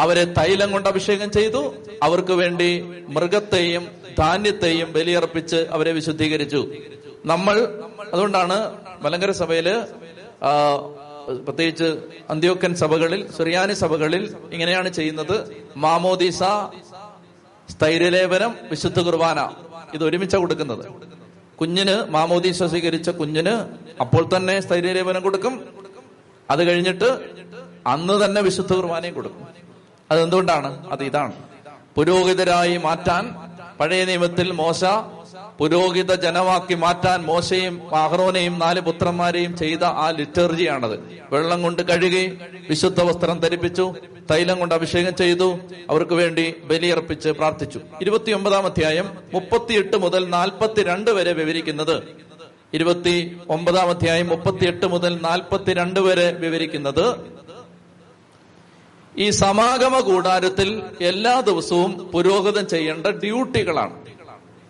അവരെ 0.00 0.24
തൈലം 0.24 0.72
കൊണ്ട് 0.72 0.88
അഭിഷേകം 0.88 1.30
ചെയ്തു. 1.30 1.74
അവർക്ക് 2.02 2.32
വേണ്ടി 2.32 2.80
മൃഗത്തെയും 3.08 3.88
ധാന്യത്തെയും 4.18 4.92
ബലിയർപ്പിച്ച് 4.92 5.56
അവരെ 5.56 5.92
വിശുദ്ധീകരിച്ചു. 5.92 6.60
നമ്മൾ 7.24 7.56
അതുകൊണ്ടാണ് 8.12 8.56
മലങ്കര 9.02 9.30
സഭയിൽ 9.30 9.82
പ്രത്യേകിച്ച് 11.46 11.88
അന്ത്യോക്കൻ 12.30 12.74
സഭകളിൽ 12.74 13.32
സുറിയാനി 13.36 13.74
സഭകളിൽ 13.74 14.34
ഇങ്ങനെയാണ് 14.52 14.88
ചെയ്യുന്നത്. 14.88 15.36
മാമോദീസ 15.76 16.42
സ്ഥൈര്യലേപനം 17.68 18.56
വിശുദ്ധ 18.70 19.00
കുർബാന. 19.00 19.40
ഇത് 19.94 20.04
ഒരുമിച്ച 20.04 20.36
കൊടുക്കുന്നത്. 20.36 20.84
കുഞ്ഞിന് 21.60 22.10
മാമോദീസ 22.10 22.62
സ്വീകരിച്ച 22.62 23.10
കുഞ്ഞിന് 23.10 23.54
അപ്പോൾ 24.00 24.28
തന്നെ 24.36 24.60
സ്ഥൈര്യലേപനം 24.60 25.22
കൊടുക്കും. 25.22 25.79
അത് 26.50 26.68
കഴിഞ്ഞിട്ട് 26.68 27.18
അന്ന് 27.86 28.24
തന്നെ 28.24 28.40
വിശുദ്ധ 28.40 28.72
കുർബാനയും 28.72 29.14
കൊടുക്കും. 29.14 29.48
അതെന്തുകൊണ്ടാണ്? 30.10 30.90
അത് 30.92 31.04
ഇതാണ്. 31.04 31.32
പുരോഹിതരായി 31.96 32.76
മാറ്റാൻ 32.76 33.34
പഴയ 33.80 34.04
നിയമത്തിൽ 34.04 34.52
മോശ 34.52 34.84
പുരോഹിത 35.58 36.14
ജനമാക്കി 36.14 36.74
മാറ്റാൻ 36.74 37.22
മോശയും 37.22 37.94
അഹ്റോനെയും 37.94 38.58
നാല് 38.58 38.80
പുത്രന്മാരെയും 38.80 39.56
ചെയ്ത 39.56 39.84
ആ 39.84 40.10
ലിറ്റർജിയാണത്. 40.10 41.00
വെള്ളം 41.32 41.62
കൊണ്ട് 41.62 41.82
കഴുകി 41.82 42.38
വിശുദ്ധ 42.70 43.02
വസ്ത്രം 43.02 43.38
ധരിപ്പിച്ചു 43.38 43.94
തൈലം 44.30 44.58
കൊണ്ട് 44.58 44.74
അഭിഷേകം 44.74 45.16
ചെയ്തു 45.16 45.58
അവർക്ക് 45.90 46.12
വേണ്ടി 46.12 46.54
ബലിയർപ്പിച്ച് 46.64 47.28
പ്രാർത്ഥിച്ചു. 47.28 47.80
ഇരുപത്തിയൊമ്പതാം 48.00 48.66
അധ്യായം 48.66 49.16
മുപ്പത്തിയെട്ട് 49.34 49.96
മുതൽ 49.96 50.28
നാൽപ്പത്തിരണ്ട് 50.28 51.10
വരെ 51.10 51.32
വിവരിക്കുന്നത് 51.32 52.02
ഇരുപത്തി 52.74 53.38
ഒമ്പതാം 53.48 53.88
അധ്യായം 53.88 54.28
മുപ്പത്തിയെട്ട് 54.28 54.86
മുതൽ 54.86 55.18
നാൽപ്പത്തിരണ്ട് 55.22 56.00
വരെ 56.00 56.32
വിവരിക്കുന്നത് 56.32 57.16
ഈ 59.18 59.30
സമാഗമ 59.30 60.00
കൂടാരത്തിൽ 60.00 60.82
എല്ലാ 61.00 61.40
ദിവസവും 61.40 61.92
പുരോഗതം 61.92 62.68
ചെയ്യേണ്ട 62.68 63.06
ഡ്യൂട്ടികളാണ്. 63.06 64.06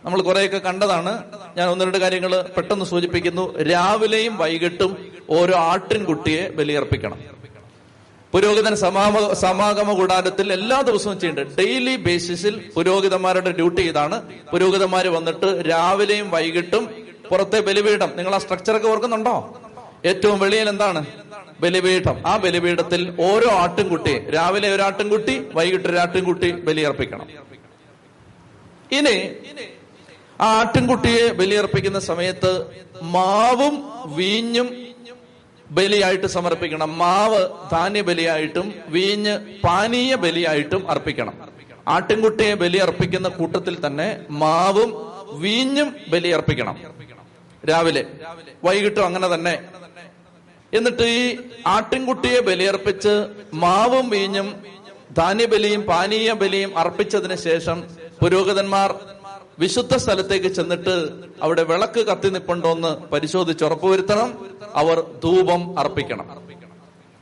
നമ്മൾ 0.05 0.23
കുറെയൊക്കെ 0.23 0.59
കണ്ടതാണ്. 0.59 1.25
ഞാൻ 1.57 1.69
ഒന്ന് 1.69 1.85
രണ്ട് 1.85 1.99
കാര്യങ്ങൾ 1.99 2.43
പെട്ടെന്ന് 2.43 2.85
സൂചിപ്പിക്കുന്നു. 2.85 3.63
രാവിലെയും 3.63 4.37
വൈകിട്ടും 4.37 5.07
ഓരോ 5.31 5.55
ആട്ടിൻകുട്ടിയെ 5.55 6.51
ബലിയർപ്പിക്കണം. 6.51 7.41
പുരോഹിതൻ 8.33 8.75
സമാഗമ 8.75 9.33
സമാഗമ 9.33 9.93
കൂടാരത്തിൽ 9.93 10.53
എല്ലാ 10.53 10.81
ദിവസവും 10.81 11.21
ചെയ്യേണ്ടത് 11.21 11.57
ഡെയിലി 11.59 11.97
ബേസിസിൽ 11.97 12.71
പുരോഹിതന്മാരുടെ 12.75 13.53
ഡ്യൂട്ടി 13.53 13.83
ഇതാണ്. 13.83 14.23
പുരോഹിതന്മാർ 14.53 15.09
വന്നിട്ട് 15.09 15.71
രാവിലെയും 15.71 16.31
വൈകിട്ടും 16.31 17.00
പുറത്തെ 17.31 17.61
ബലിപീഠം. 17.61 18.11
നിങ്ങൾ 18.17 18.35
ആ 18.35 18.39
സ്ട്രക്ചറൊക്കെ 18.39 18.89
ഓർക്കുന്നുണ്ടോ? 18.89 19.35
ഏറ്റവും 20.05 20.39
വെളിയിൽ 20.39 20.69
എന്താണ്? 20.69 21.07
ബലിപീഠം. 21.61 22.17
ആ 22.27 22.37
ബലിപീഠത്തിൽ 22.37 23.15
ഓരോ 23.21 23.51
ആട്ടിൻകുട്ടി 23.51 24.31
രാവിലെ 24.31 24.69
ഒരു 24.75 24.83
ആട്ടിൻകുട്ടി 24.83 25.47
വൈകിട്ട് 25.55 25.89
ഒരു 25.89 25.97
ആട്ടിൻകുട്ടി 25.97 26.51
ബലിയർപ്പിക്കണം. 26.51 27.27
ഇനി 28.93 29.17
ആ 30.41 30.47
ആട്ടിൻകുട്ടിയെ 30.59 31.33
ബലിയർപ്പിക്കുന്ന 31.33 32.01
സമയത്ത് 32.01 32.67
മാവും 33.03 33.75
വീഞ്ഞും 34.17 34.69
ബലിയായിട്ട് 35.71 36.27
സമർപ്പിക്കണം. 36.27 36.99
മാവ് 36.99 37.49
ധാന്യ 37.73 38.01
ബലിയായിട്ടും 38.01 38.75
വീഞ്ഞ് 38.89 39.35
പാനീയ 39.65 40.15
ബലിയായിട്ടും 40.15 40.91
അർപ്പിക്കണം. 40.91 41.35
ആട്ടിൻകുട്ടിയെ 41.89 42.55
ബലിയർപ്പിക്കുന്ന 42.55 43.29
കൂട്ടത്തിൽ 43.29 43.87
തന്നെ 43.87 44.09
മാവും 44.31 44.91
വീഞ്ഞും 45.41 45.97
ബലി 46.09 46.29
അർപ്പിക്കണം 46.29 46.77
രാവിലെ. 47.69 48.07
വൈകിട്ടും 48.65 49.05
അങ്ങനെ 49.05 49.35
തന്നെ. 49.35 49.63
എന്നിട്ട് 50.75 51.03
ഈ 51.03 51.39
ആട്ടിൻകുട്ടിയെ 51.67 52.41
ബലിയർപ്പിച്ച് 52.41 53.27
മാവും 53.55 54.11
വീഞ്ഞും 54.11 54.65
ധാന്യബലിയും 55.17 55.83
പാനീയ 55.83 56.33
ബലിയും 56.33 56.79
അർപ്പിച്ചതിന് 56.79 57.35
ശേഷം 57.35 57.85
പുരോഹിതന്മാർ 58.21 58.95
വിശുദ്ധ 59.59 59.97
സ്ഥലത്തേക്ക് 59.97 60.47
ചെന്നിട്ട് 60.47 61.11
അവിടെ 61.43 61.63
വിളക്ക് 61.63 62.07
കത്തി 62.07 62.29
നിപ്പുണ്ടോന്ന് 62.29 62.89
പരിശോധിച്ച് 62.89 63.65
ഉറപ്പുവരുത്തണം. 63.65 64.57
അവർ 64.75 65.01
ധൂപം 65.01 65.79
അർപ്പിക്കണം. 65.79 66.43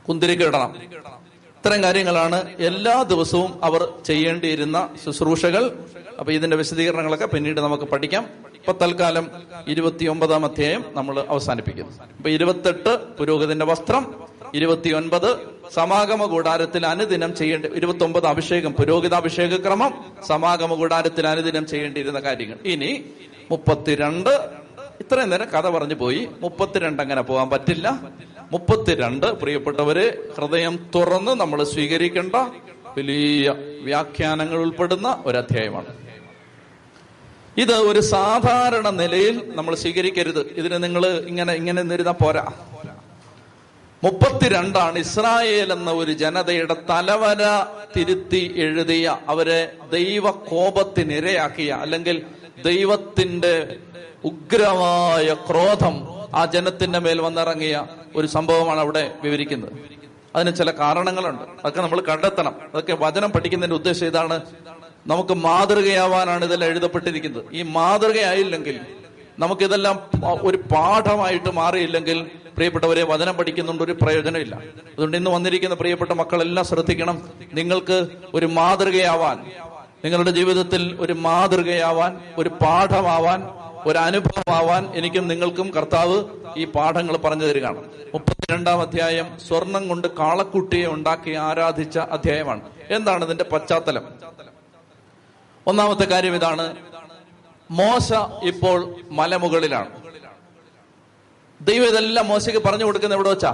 കുന്തിരിക്ക 0.07 0.43
ഇടണം. 0.43 0.75
ഇത്തരം 0.81 1.83
കാര്യങ്ങളാണ് 1.83 2.55
എല്ലാ 2.59 3.03
ദിവസവും 3.03 3.59
അവർ 3.63 3.93
ചെയ്യേണ്ടിയിരുന്ന 4.05 4.89
ശുശ്രൂഷകൾ. 5.05 5.79
അപ്പൊ 6.19 6.31
ഇതിന്റെ 6.31 6.57
വിശദീകരണങ്ങളൊക്കെ 6.57 7.25
പിന്നീട് 7.25 7.61
നമുക്ക് 7.61 7.83
പഠിക്കാം. 7.83 8.23
ഇപ്പൊ 8.55 8.71
തൽക്കാലം 8.81 9.31
ഇരുപത്തി 9.67 10.05
ഒമ്പതാം 10.05 10.45
അധ്യായം 10.45 10.85
നമ്മൾ 10.91 11.25
അവസാനിപ്പിക്കുന്നു. 11.29 11.91
ഇപ്പൊ 12.17 12.29
ഇരുപത്തെട്ട് 12.29 13.17
പുരോഹിതന്റെ 13.17 13.65
വസ്ത്രം 13.65 14.15
ഇരുപത്തിയൊൻപത് 14.53 15.39
സമാഗമ 15.73 16.25
കൂടാരത്തിൽ 16.25 16.85
അനുദിനം 16.85 17.35
ചെയ്യേണ്ട 17.35 17.65
ഇരുപത്തി 17.65 18.03
ഒമ്പത് 18.03 18.27
അഭിഷേകം 18.27 18.73
പുരോഹിതാഭിഷേക 18.73 19.57
ക്രമം 19.65 19.93
സമാഗമ 20.27 20.73
കൂടാരത്തിൽ 20.73 21.27
അനുദിനം 21.27 21.67
ചെയ്യേണ്ടിയിരുന്ന 21.67 22.19
കാര്യങ്ങൾ. 22.19 22.57
ഇനി 22.65 23.05
മുപ്പത്തിരണ്ട് 23.51 24.29
ഇത്രയും 25.01 25.29
നേരം 25.29 25.47
കഥ 25.49 25.69
പറഞ്ഞു 25.69 25.95
പോയി. 25.95 26.29
മുപ്പത്തിരണ്ട് 26.41 27.01
അങ്ങനെ 27.01 27.21
പോകാൻ 27.21 27.49
പറ്റില്ല. 27.49 28.01
മുപ്പത്തിരണ്ട് 28.51 29.25
പ്രിയപ്പെട്ടവര് 29.25 30.33
ഹൃദയം 30.37 30.89
തുറന്ന് 30.95 31.31
നമ്മൾ 31.31 31.63
സ്വീകരിക്കേണ്ട 31.63 32.35
വലിയ 32.97 33.55
വ്യാഖ്യാനങ്ങൾ 33.81 34.57
ഉൾപ്പെടുന്ന 34.57 35.23
ഒരു 35.25 35.37
അധ്യായമാണ് 35.37 36.08
ഇത് 37.57 37.73
ഒരു 37.73 37.99
സാധാരണ 37.99 38.89
നിലയിൽ 38.89 39.51
നമ്മൾ 39.55 39.75
സ്വീകരിക്കരുത്. 39.75 40.39
ഇതിന് 40.39 40.83
നിങ്ങൾ 40.83 41.07
ഇങ്ങനെ 41.07 41.53
ഇങ്ങനെ 41.53 41.81
നിരുന്ന 41.81 42.11
പോരാ. 42.11 42.45
മുപ്പത്തിരണ്ടാണ് 44.03 44.99
ഇസ്രായേൽ 44.99 45.73
എന്ന 45.73 45.91
ഒരു 45.91 46.11
ജനതയുടെ 46.11 46.73
തലവര 46.89 47.65
തിരുത്തി 47.97 48.53
എഴുതിയ 48.57 49.17
അവരെ 49.27 49.71
ദൈവ 49.93 50.31
കോപത്തിനിരയാക്കിയ 50.31 51.71
അല്ലെങ്കിൽ 51.71 52.25
ദൈവത്തിന്റെ 52.65 53.77
ഉഗ്രമായ 54.25 55.33
ക്രോധം 55.33 56.07
ആ 56.35 56.45
ജനത്തിന്റെ 56.45 56.99
മേൽ 56.99 57.21
വന്നിറങ്ങിയ 57.21 57.87
ഒരു 58.15 58.27
സംഭവമാണ് 58.27 58.79
അവിടെ 58.79 59.11
വിവരിക്കുന്നത്. 59.23 59.73
അതിന് 60.35 60.55
ചില 60.55 60.71
കാരണങ്ങളുണ്ട്. 60.71 61.43
അതൊക്കെ 61.43 61.81
നമ്മൾ 61.81 62.01
കണ്ടെത്തണം. 62.01 62.55
അതൊക്കെ 62.73 62.97
വചനം 62.99 63.31
പഠിക്കുന്നതിന്റെ 63.31 63.75
ഉദ്ദേശം 63.75 64.05
ഇതാണ്. 64.05 64.41
നമുക്ക് 65.07 65.33
മാതൃകയാവാനാണ് 65.33 66.45
ഇതെല്ലാം 66.45 66.71
എഴുതപ്പെട്ടിരിക്കുന്നത്. 66.71 67.45
ഈ 67.53 67.61
മാതൃകയായില്ലെങ്കിൽ 67.61 68.79
നമുക്കിതെല്ലാം 69.39 69.99
ഒരു 70.41 70.57
പാഠമായിട്ട് 70.57 71.51
മാറിയില്ലെങ്കിൽ 71.51 72.25
പ്രിയപ്പെട്ടവരെ 72.55 73.03
വചനം 73.03 73.35
പഠിക്കുന്നുണ്ട് 73.35 73.83
ഒരു 73.83 73.91
പ്രയോജനമില്ല. 73.91 74.55
അതുകൊണ്ട് 74.55 75.17
ഇന്ന് 75.17 75.31
വന്നിരിക്കുന്ന 75.31 75.75
പ്രിയപ്പെട്ട 75.75 76.11
മക്കളെല്ലാം 76.11 76.65
ശ്രദ്ധിക്കണം. 76.65 77.29
നിങ്ങൾക്ക് 77.53 78.07
ഒരു 78.33 78.45
മാതൃകയാവാൻ 78.45 79.45
നിങ്ങളുടെ 80.03 80.31
ജീവിതത്തിൽ 80.31 80.97
ഒരു 80.99 81.13
മാതൃകയാവാൻ 81.13 82.19
ഒരു 82.37 82.49
പാഠമാവാൻ 82.49 83.49
ഒരു 83.85 83.97
അനുഭവമാവാൻ 83.97 84.91
എനിക്കും 84.95 85.27
നിങ്ങൾക്കും 85.27 85.71
കർത്താവ് 85.73 86.23
ഈ 86.57 86.65
പാഠങ്ങൾ 86.65 87.17
പറഞ്ഞു 87.17 87.45
തരികയാണ്. 87.45 87.83
മുപ്പത്തിരണ്ടാം 88.13 88.81
അധ്യായം 88.81 89.39
സ്വർണം 89.47 89.87
കൊണ്ട് 89.87 90.07
കാളക്കുട്ടിയെ 90.07 90.85
ഉണ്ടാക്കി 90.85 91.31
ആരാധിച്ച 91.31 91.97
അധ്യായമാണ്. 91.97 92.61
എന്താണ് 92.89 93.25
ഇതിന്റെ 93.25 93.43
പശ്ചാത്തലം? 93.43 94.03
ഒന്നാമത്തെ 95.69 96.05
കാര്യം 96.05 96.35
ഇതാണ്. 96.35 96.65
മോശ 97.71 98.13
ഇപ്പോൾ 98.43 98.95
മലമുകളിലാണ്. 99.11 99.89
ദൈവം 101.61 101.87
ഇതെല്ലാം 101.87 102.27
മോശയ്ക്ക് 102.27 102.61
പറഞ്ഞു 102.67 102.85
കൊടുക്കുന്ന 102.85 103.15
എവിടെ 103.15 103.29
വെച്ചാ? 103.29 103.51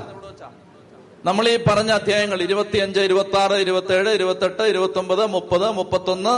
നമ്മൾ 1.26 1.50
ഈ 1.50 1.58
പറഞ്ഞ 1.58 1.92
അധ്യായങ്ങൾ 1.92 2.42
ഇരുപത്തിയഞ്ച് 2.42 3.00
ഇരുപത്തി 3.00 3.38
ആറ് 3.38 3.54
ഇരുപത്തി 3.54 3.94
ഏഴ് 3.94 4.10
ഇരുപത്തെട്ട് 4.10 4.64
ഇരുപത്തി 4.64 5.00
ഒമ്പത് 5.00 5.26
മുപ്പത് 5.26 5.72
മുപ്പത്തൊന്ന് 5.72 6.36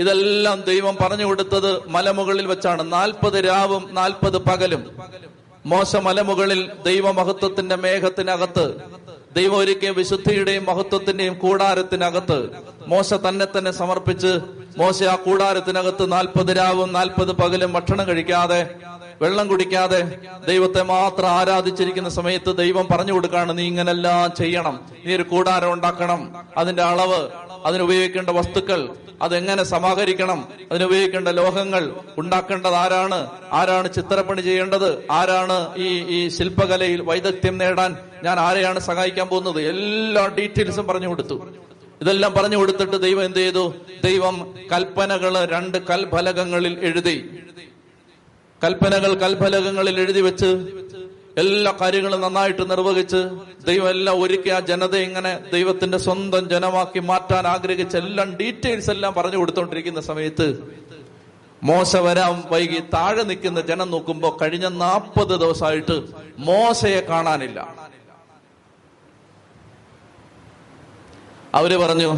ഇതെല്ലാം 0.00 0.60
ദൈവം 0.60 0.96
പറഞ്ഞു 1.00 1.24
കൊടുത്തത് 1.24 1.88
മലമുകളിൽ 1.88 2.46
വെച്ചാണ്. 2.46 2.92
നാൽപ്പത് 2.92 3.38
രാവും 3.46 3.88
നാൽപ്പത് 3.90 4.38
പകലും. 4.38 4.82
മോശ 5.66 5.96
മലമുകളിൽ 5.96 6.60
ദൈവമഹത്വത്തിന്റെ 6.84 7.76
മേഘത്തിനകത്ത് 7.76 8.66
ദൈവം 9.38 9.56
ഒരുക്കിയ 9.56 9.90
വിശുദ്ധിയുടെയും 9.90 10.64
മഹത്വത്തിന്റെയും 10.64 11.34
കൂടാരത്തിനകത്ത് 11.38 12.38
മോശ 12.88 13.14
തന്നെ 13.26 13.46
തന്നെ 13.54 13.72
സമർപ്പിച്ച് 13.72 14.32
മോശ 14.78 15.02
ആ 15.02 15.16
കൂടാരത്തിനകത്ത് 15.16 16.04
നാൽപ്പത് 16.12 16.50
രാവും 16.56 16.92
നാൽപ്പത് 16.92 17.32
പകലും 17.32 17.72
ഭക്ഷണം 17.72 18.06
കഴിക്കാതെ 18.08 18.60
വെള്ളം 19.22 19.46
കുടിക്കാതെ 19.48 20.00
ദൈവത്തെ 20.48 20.82
മാത്രം 20.82 21.28
ആരാധിച്ചിരിക്കുന്ന 21.28 22.08
സമയത്ത് 22.08 22.50
ദൈവം 22.56 22.86
പറഞ്ഞു 22.90 23.12
കൊടുക്കാണ് 23.12 23.58
നീ 23.58 23.64
ഇങ്ങനെല്ലാം 23.66 24.34
ചെയ്യണം. 24.38 24.76
നീ 25.06 25.10
ഒരു 25.14 25.22
കൂടാരം 25.22 25.72
ഉണ്ടാക്കണം. 25.72 26.20
അതിന്റെ 26.56 26.82
അളവ് 26.82 27.20
അതിനുപയോഗിക്കേണ്ട 27.64 28.30
വസ്തുക്കൾ 28.30 28.94
അതെങ്ങനെ 29.22 29.62
സമാഹരിക്കണം? 29.62 30.48
അതിനുപയോഗിക്കേണ്ട 30.70 31.28
ലോഹങ്ങൾ 31.28 31.92
ഉണ്ടാക്കേണ്ടത് 32.18 32.74
ആരാണ്? 32.74 33.26
ആരാണ് 33.52 33.92
ചിത്രപ്പണി 33.92 34.40
ചെയ്യേണ്ടത്? 34.40 35.04
ആരാണ് 35.10 35.76
ഈ 35.76 35.88
ഈ 36.16 36.28
ശില്പകലയിൽ 36.28 37.02
വൈദഗ്ധ്യം 37.02 37.58
നേടാൻ 37.58 37.96
ഞാൻ 38.24 38.40
ആരെയാണ് 38.40 38.78
സഹായിക്കാൻ 38.78 39.26
പോകുന്നത്? 39.28 39.60
എല്ലാ 39.60 40.26
ഡീറ്റെയിൽസും 40.38 40.86
പറഞ്ഞു 40.86 41.08
കൊടുത്തു. 41.08 41.48
ഇതെല്ലാം 42.00 42.32
പറഞ്ഞു 42.32 42.56
കൊടുത്തിട്ട് 42.56 43.02
ദൈവം 43.02 43.24
എന്ത് 43.24 43.38
ചെയ്തു? 43.38 43.74
ദൈവം 44.04 44.54
കൽപ്പനകൾ 44.72 45.44
രണ്ട് 45.44 45.78
കൽഫലകങ്ങളിൽ 45.78 46.78
എഴുതി. 46.82 47.30
കൽപ്പനകൾ 48.64 49.14
കൽഫലകങ്ങളിൽ 49.14 50.00
എഴുതി 50.00 50.20
വെച്ച് 50.20 50.46
എല്ലാ 51.38 51.74
കാര്യങ്ങളും 51.80 52.20
നന്നായിട്ട് 52.20 52.70
നിർവഹിച്ച് 52.70 53.20
ദൈവം 53.66 53.88
എല്ലാം 53.88 54.22
ഒരുക്കി 54.22 54.48
ആ 54.48 54.60
ജനതയെ 54.60 55.00
ഇങ്ങനെ 55.00 55.40
ദൈവത്തിന്റെ 55.52 55.98
സ്വന്തം 55.98 56.48
ജനമാക്കി 56.48 56.98
മാറ്റാൻ 57.00 57.46
ആഗ്രഹിച്ച 57.46 57.96
എല്ലാം 57.96 58.36
ഡീറ്റെയിൽസ് 58.36 58.90
എല്ലാം 58.90 59.14
പറഞ്ഞു 59.14 59.36
കൊടുത്തോണ്ടിരിക്കുന്ന 59.36 60.00
സമയത്ത് 60.00 60.46
മോശ 61.62 61.96
വരാൻ 61.96 62.42
വൈകി 62.50 62.80
താഴെ 62.94 63.22
നിൽക്കുന്ന 63.22 63.60
ജനം 63.60 63.90
നോക്കുമ്പോ 63.90 64.38
കഴിഞ്ഞ 64.42 64.68
നാൽപ്പത് 64.76 65.40
ദിവസമായിട്ട് 65.40 65.96
മോശയെ 66.38 67.00
കാണാനില്ല. 67.00 67.58
അവർ 71.54 71.76
പറഞ്ഞു 71.76 72.10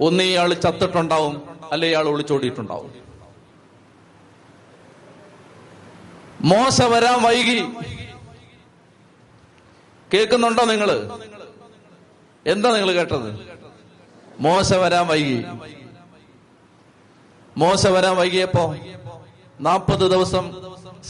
ഒന്ന് 0.00 0.24
ഇയാൾ 0.24 0.54
ചത്തിട്ടുണ്ടാവും 0.54 1.34
അല്ലെ 1.72 1.88
ഇയാൾ 1.88 2.08
ഒളിച്ചോടിയിട്ടുണ്ടാവും? 2.08 2.90
മോശ 6.40 6.82
വരാൻ 6.82 7.22
വൈകി 7.22 7.58
കേൾക്കുന്നുണ്ടോ 10.14 10.64
നിങ്ങൾ? 10.64 10.90
എന്താ 12.46 12.72
നിങ്ങൾ 12.72 12.92
കേട്ടത്? 12.92 13.28
മോശ 14.40 14.72
വരാൻ 14.72 15.06
വൈകി. 15.06 15.44
മോശ 17.56 17.86
വരാൻ 17.86 18.16
വൈകിയപ്പോ 18.16 18.76
നാൽപ്പത് 19.60 20.10
ദിവസം 20.10 20.44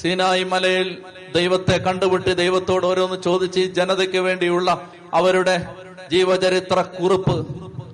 സീനായി 0.01 0.45
മലയിൽ 0.45 1.03
ദൈവത്തെ 1.35 1.77
കണ്ടുപിട്ട് 1.77 2.37
ദൈവത്തോട് 2.37 2.87
ഓരോന്ന് 2.87 3.23
ചോദിച്ച് 3.23 3.61
ജനതയ്ക്ക് 3.61 4.19
വേണ്ടിയുള്ള 4.19 4.91
അവരുടെ 5.15 5.75
ജീവചരിത്ര 6.11 6.83
കുറിപ്പ് 6.83 7.37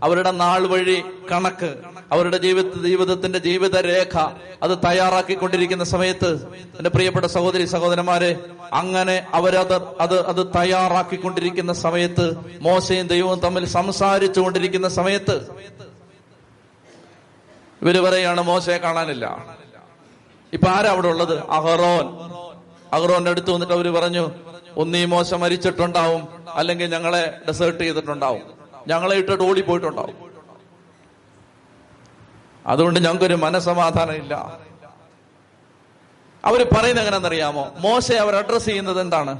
അവരുടെ 0.02 0.30
നാൾ 0.30 0.66
വഴി 0.66 1.02
കണക്ക്. 1.32 1.95
അവരുടെ 2.12 2.36
ജീവിത 2.36 2.86
ജീവിതത്തിന്റെ 2.86 3.38
ജീവിതരേഖ 3.38 4.18
അത് 4.62 4.78
തയ്യാറാക്കിക്കൊണ്ടിരിക്കുന്ന 4.78 5.84
സമയത്ത് 5.84 6.46
എന്റെ 6.48 6.90
പ്രിയപ്പെട്ട 6.90 7.26
സഹോദരി 7.26 7.64
സഹോദരന്മാരെ 7.64 8.36
അങ്ങനെ 8.72 9.26
അവരത് 9.34 9.74
അത് 10.00 10.26
അത് 10.26 10.46
തയ്യാറാക്കിക്കൊണ്ടിരിക്കുന്ന 10.46 11.72
സമയത്ത് 11.72 12.36
മോശയും 12.61 13.07
ദൈവവും 13.07 13.40
തമ്മിൽ 13.40 13.64
സംസാരിച്ചു 13.64 14.40
കൊണ്ടിരിക്കുന്ന 14.40 14.88
സമയത്ത് 14.88 15.48
ഇവർ 17.82 17.98
പറയാണ് 17.98 18.40
മോശയെ 18.40 18.78
കാണാനില്ല. 18.78 19.44
ഇപ്പൊ 20.52 20.68
ആരാ 20.68 20.90
അവിടെ 20.90 21.09
ഉള്ളത്? 21.09 21.38
അഹറോൻ. 21.38 22.07
അഹറോന്റെ 22.92 23.30
അടുത്ത് 23.30 23.50
വന്നിട്ട് 23.50 23.74
അവർ 23.74 23.88
പറഞ്ഞു 23.88 24.30
ഒന്നീ 24.76 25.04
മോശം 25.04 25.40
മരിച്ചിട്ടുണ്ടാവും 25.40 26.28
അല്ലെങ്കിൽ 26.54 26.86
ഞങ്ങളെ 26.86 27.34
ഡെസേർട്ട് 27.48 27.84
ചെയ്തിട്ടുണ്ടാവും. 27.84 28.42
ഞങ്ങളെ 28.88 29.16
ഇട്ടിട്ട് 29.16 29.42
ഓടിപ്പോയിട്ടുണ്ടാവും. 29.42 30.25
അതുകൊണ്ട് 32.66 33.00
ഞങ്ങൾക്കൊരു 33.00 33.34
മനസമാധാനം 33.34 34.12
ഇല്ല 34.12 34.34
അവർ 36.44 36.68
പറയുന്നത് 36.76 37.00
എങ്ങനെന്നറിയാമോ 37.00 37.74
മോശ 37.78 38.12
അവർ 38.12 38.36
അഡ്രസ് 38.36 38.64
ചെയ്യുന്നത് 38.64 39.00
എന്താണ്? 39.00 39.32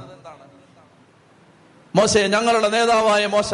മോശ 1.95 2.17
ഞങ്ങളുടെ 2.17 2.67
നേതാവായ 2.67 3.27
മോശ. 3.27 3.53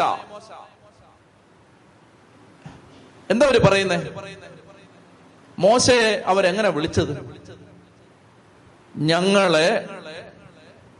എന്താ 3.32 3.46
അവർ 3.46 3.58
പറയുന്നേ? 3.66 3.98
മോശയെ 5.60 6.24
അവരെങ്ങനെ 6.26 6.70
വിളിച്ചത്? 6.70 7.14
ഞങ്ങളെ 8.98 9.68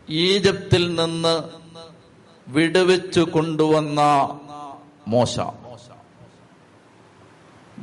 ഈജിപ്തിൽ 0.10 0.96
നിന്ന് 0.96 1.36
വിടുവിച്ചു 2.48 3.22
കൊണ്ടുവന്ന 3.22 4.02
മോശ. 5.08 5.40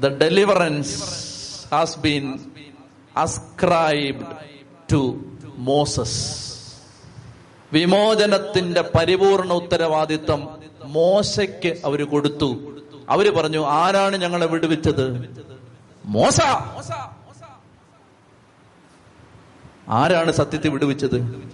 The 0.01 0.07
deliverance 0.07 1.03
has 1.71 1.99
been 1.99 2.39
ascribed 3.17 4.27
to 4.93 5.25
Moses 5.45 6.41
വിമോചനത്തിന്റെ 7.73 8.83
പരിപൂർണ 8.99 9.53
ഉത്തരവാദിത്വം 9.53 10.59
മോശയ്ക്ക് 10.85 11.81
അവർ 11.85 12.07
കൊടുത്തു. 12.07 12.75
അവർ 13.09 13.35
പറഞ്ഞു 13.35 13.67
ആരാണ് 13.67 14.17
ഞങ്ങളെ 14.17 14.47
വിടുവിച്ചത്? 14.47 15.29
മോശ. 16.05 16.41
ആരാണ് 19.89 20.33
സത്യത്തെ 20.33 20.69
വിടുവിച്ചത്? 20.69 21.51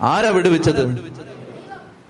ആരാ 0.00 0.30
വിടുവിച്ചത്? 0.30 1.00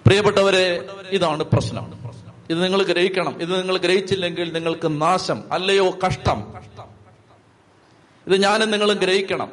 പ്രിയപ്പെട്ടവരെ 0.06 0.84
ഇതാണ് 1.10 1.42
പ്രശ്നം. 1.42 2.05
ഇത് 2.50 2.64
നിങ്ങൾ 2.64 2.82
ഗ്രഹിക്കണം. 2.82 3.42
ഇത് 3.42 3.58
നിങ്ങൾ 3.58 3.78
ഗ്രഹിച്ചില്ലെങ്കിൽ 3.78 4.52
നിങ്ങൾക്ക് 4.52 5.02
നാശം 5.02 5.52
അല്ലയോ 5.52 5.98
കഷ്ടം. 6.06 6.54
ഇത് 8.26 8.36
ഞാനും 8.36 8.70
നിങ്ങളും 8.70 8.96
ഗ്രഹിക്കണം. 8.96 9.52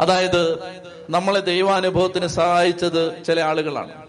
അതായത് 0.00 0.64
നമ്മളെ 1.10 1.40
ദൈവാനുഭവത്തിന് 1.40 2.26
സഹായിച്ചത് 2.26 3.24
ചില 3.24 3.40
ആളുകളാണ്. 3.40 4.06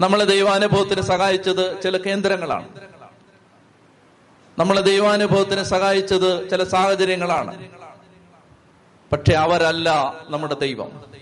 നമ്മളെ 0.00 0.24
ദൈവാനുഭവത്തിന് 0.24 1.00
സഹായിച്ചത് 1.00 1.82
ചില 1.82 1.96
കേന്ദ്രങ്ങളാണ്. 1.96 2.68
നമ്മളെ 4.58 4.80
ദൈവാനുഭവത്തിന് 4.80 5.62
സഹായിച്ചത് 5.62 6.50
ചില 6.50 6.64
സാഹചര്യങ്ങളാണ്. 6.64 7.68
പക്ഷെ 9.12 9.32
അവരല്ല 9.32 10.14
നമ്മുടെ 10.28 10.54
ദൈവം. 10.54 11.14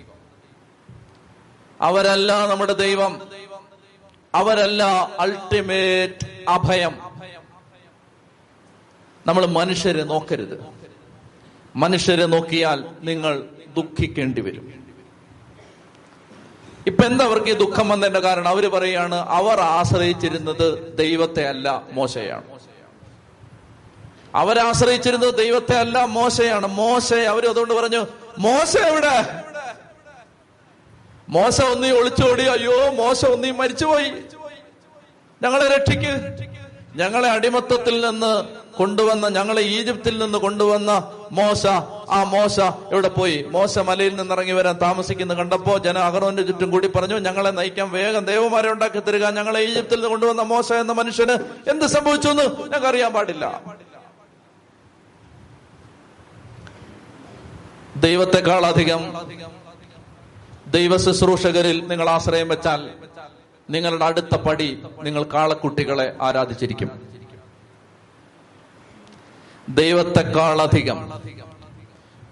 അവരല്ല 1.83 2.47
നമ്മുടെ 2.47 2.72
ദൈവം. 2.72 3.20
അവരല്ല 4.35 4.83
അൾട്ടിമേറ്റ് 5.20 6.45
അഭയം. 6.49 6.99
നമ്മൾ 9.26 9.47
മനുഷ്യരെ 9.47 10.03
നോക്കരുത്. 10.03 10.66
മനുഷ്യരെ 11.76 12.26
നോക്കിയാൽ 12.26 12.85
നിങ്ങൾ 13.01 13.49
ദുഃഖിക്കേണ്ടി 13.76 14.41
വരും. 14.41 14.83
ഇപ്പൊ 16.87 17.05
എന്താ 17.05 17.24
അവർക്ക് 17.24 17.49
ഈ 17.49 17.53
ദുഃഖം 17.53 17.89
വന്നതിന്റെ 17.89 18.20
കാരണം? 18.20 18.49
അവർ 18.49 18.68
പറയാണ് 18.68 19.14
അവർ 19.14 19.61
ആശ്രയിച്ചിരുന്നത് 19.61 20.97
ദൈവത്തെ 20.97 21.49
അല്ല 21.49 21.83
മോശയാണ്. 21.93 22.45
അവരാശ്രയിച്ചിരുന്നത് 24.35 25.35
ദൈവത്തെ 25.39 25.74
അല്ല 25.74 26.05
മോശയാണ്. 26.05 26.66
മോശ 26.66 27.12
അവർ 27.12 27.49
അതുകൊണ്ട് 27.49 27.74
പറഞ്ഞു 27.74 28.07
മോശ 28.39 28.76
എവിടെ? 28.76 29.45
മോശ 31.35 31.61
ഒന്നി 31.62 31.89
ഒളിച്ചോടി 31.99 32.45
അയ്യോ 32.55 32.78
മോശ 32.91 33.24
ഒന്നി 33.24 33.51
മരിച്ചുപോയി. 33.51 34.09
ഞങ്ങളെ 35.43 35.66
രക്ഷിക്ക്. 35.76 36.12
ഞങ്ങളെ 36.97 37.28
അടിമത്തത്തിൽ 37.28 37.95
നിന്ന് 38.07 38.33
കൊണ്ടുവന്ന 38.76 39.28
ഞങ്ങളെ 39.28 39.62
ഈജിപ്തിൽ 39.62 40.18
നിന്ന് 40.18 40.39
കൊണ്ടുവന്ന 40.39 40.91
മോശ 41.39 41.62
ആ 42.16 42.18
മോശ 42.35 42.57
എവിടെ 42.93 43.09
പോയി? 43.09 43.47
മോശ 43.51 43.78
മലയിൽ 43.78 44.14
നിന്ന് 44.16 44.35
ഇറങ്ങി 44.35 44.53
വരാൻ 44.53 44.76
താമസിക്കുന്ന. 44.83 45.35
കണ്ടപ്പോ 45.35 45.78
ജന 45.78 45.99
അഹറോന്റെ 45.99 46.43
ചുറ്റും 46.43 46.70
കൂടി 46.70 46.89
പറഞ്ഞു 46.97 47.18
ഞങ്ങളെ 47.18 47.51
നയിക്കാൻ 47.51 47.91
വേഗം 47.91 48.24
ദേവമാരെ 48.24 48.72
ഉണ്ടാക്കി 48.72 49.01
തരിക. 49.01 49.30
ഞങ്ങളെ 49.39 49.61
ഈജിപ്തിൽ 49.61 49.97
നിന്ന് 49.97 50.09
കൊണ്ടുവന്ന 50.09 50.43
മോശ 50.43 50.72
എന്ന 50.72 50.93
മനുഷ്യന് 50.93 51.37
എന്ത് 51.70 51.87
സംഭവിച്ചു 51.87 52.28
എന്ന് 52.28 52.43
ഞങ്ങൾക്ക് 52.43 52.87
അറിയാൻ 52.87 53.12
പാടില്ല. 53.12 53.62
ദൈവത്തെക്കാൾ 57.97 58.66
അധികം 58.66 59.03
ദൈവ 60.75 60.97
ശുശ്രൂഷകരിൽ 60.97 61.79
നിങ്ങൾ 61.87 62.09
ആശ്രയം 62.09 62.49
വെച്ചാൽ 62.49 62.81
നിങ്ങളുടെ 63.70 64.05
അടുത്ത 64.05 64.35
പടി 64.37 64.83
നിങ്ങൾ 65.03 65.23
കാളക്കുട്ടികളെ 65.23 66.16
ആരാധിച്ചിരിക്കും. 66.20 66.91
ദൈവത്തെക്കാളധികം 69.68 70.99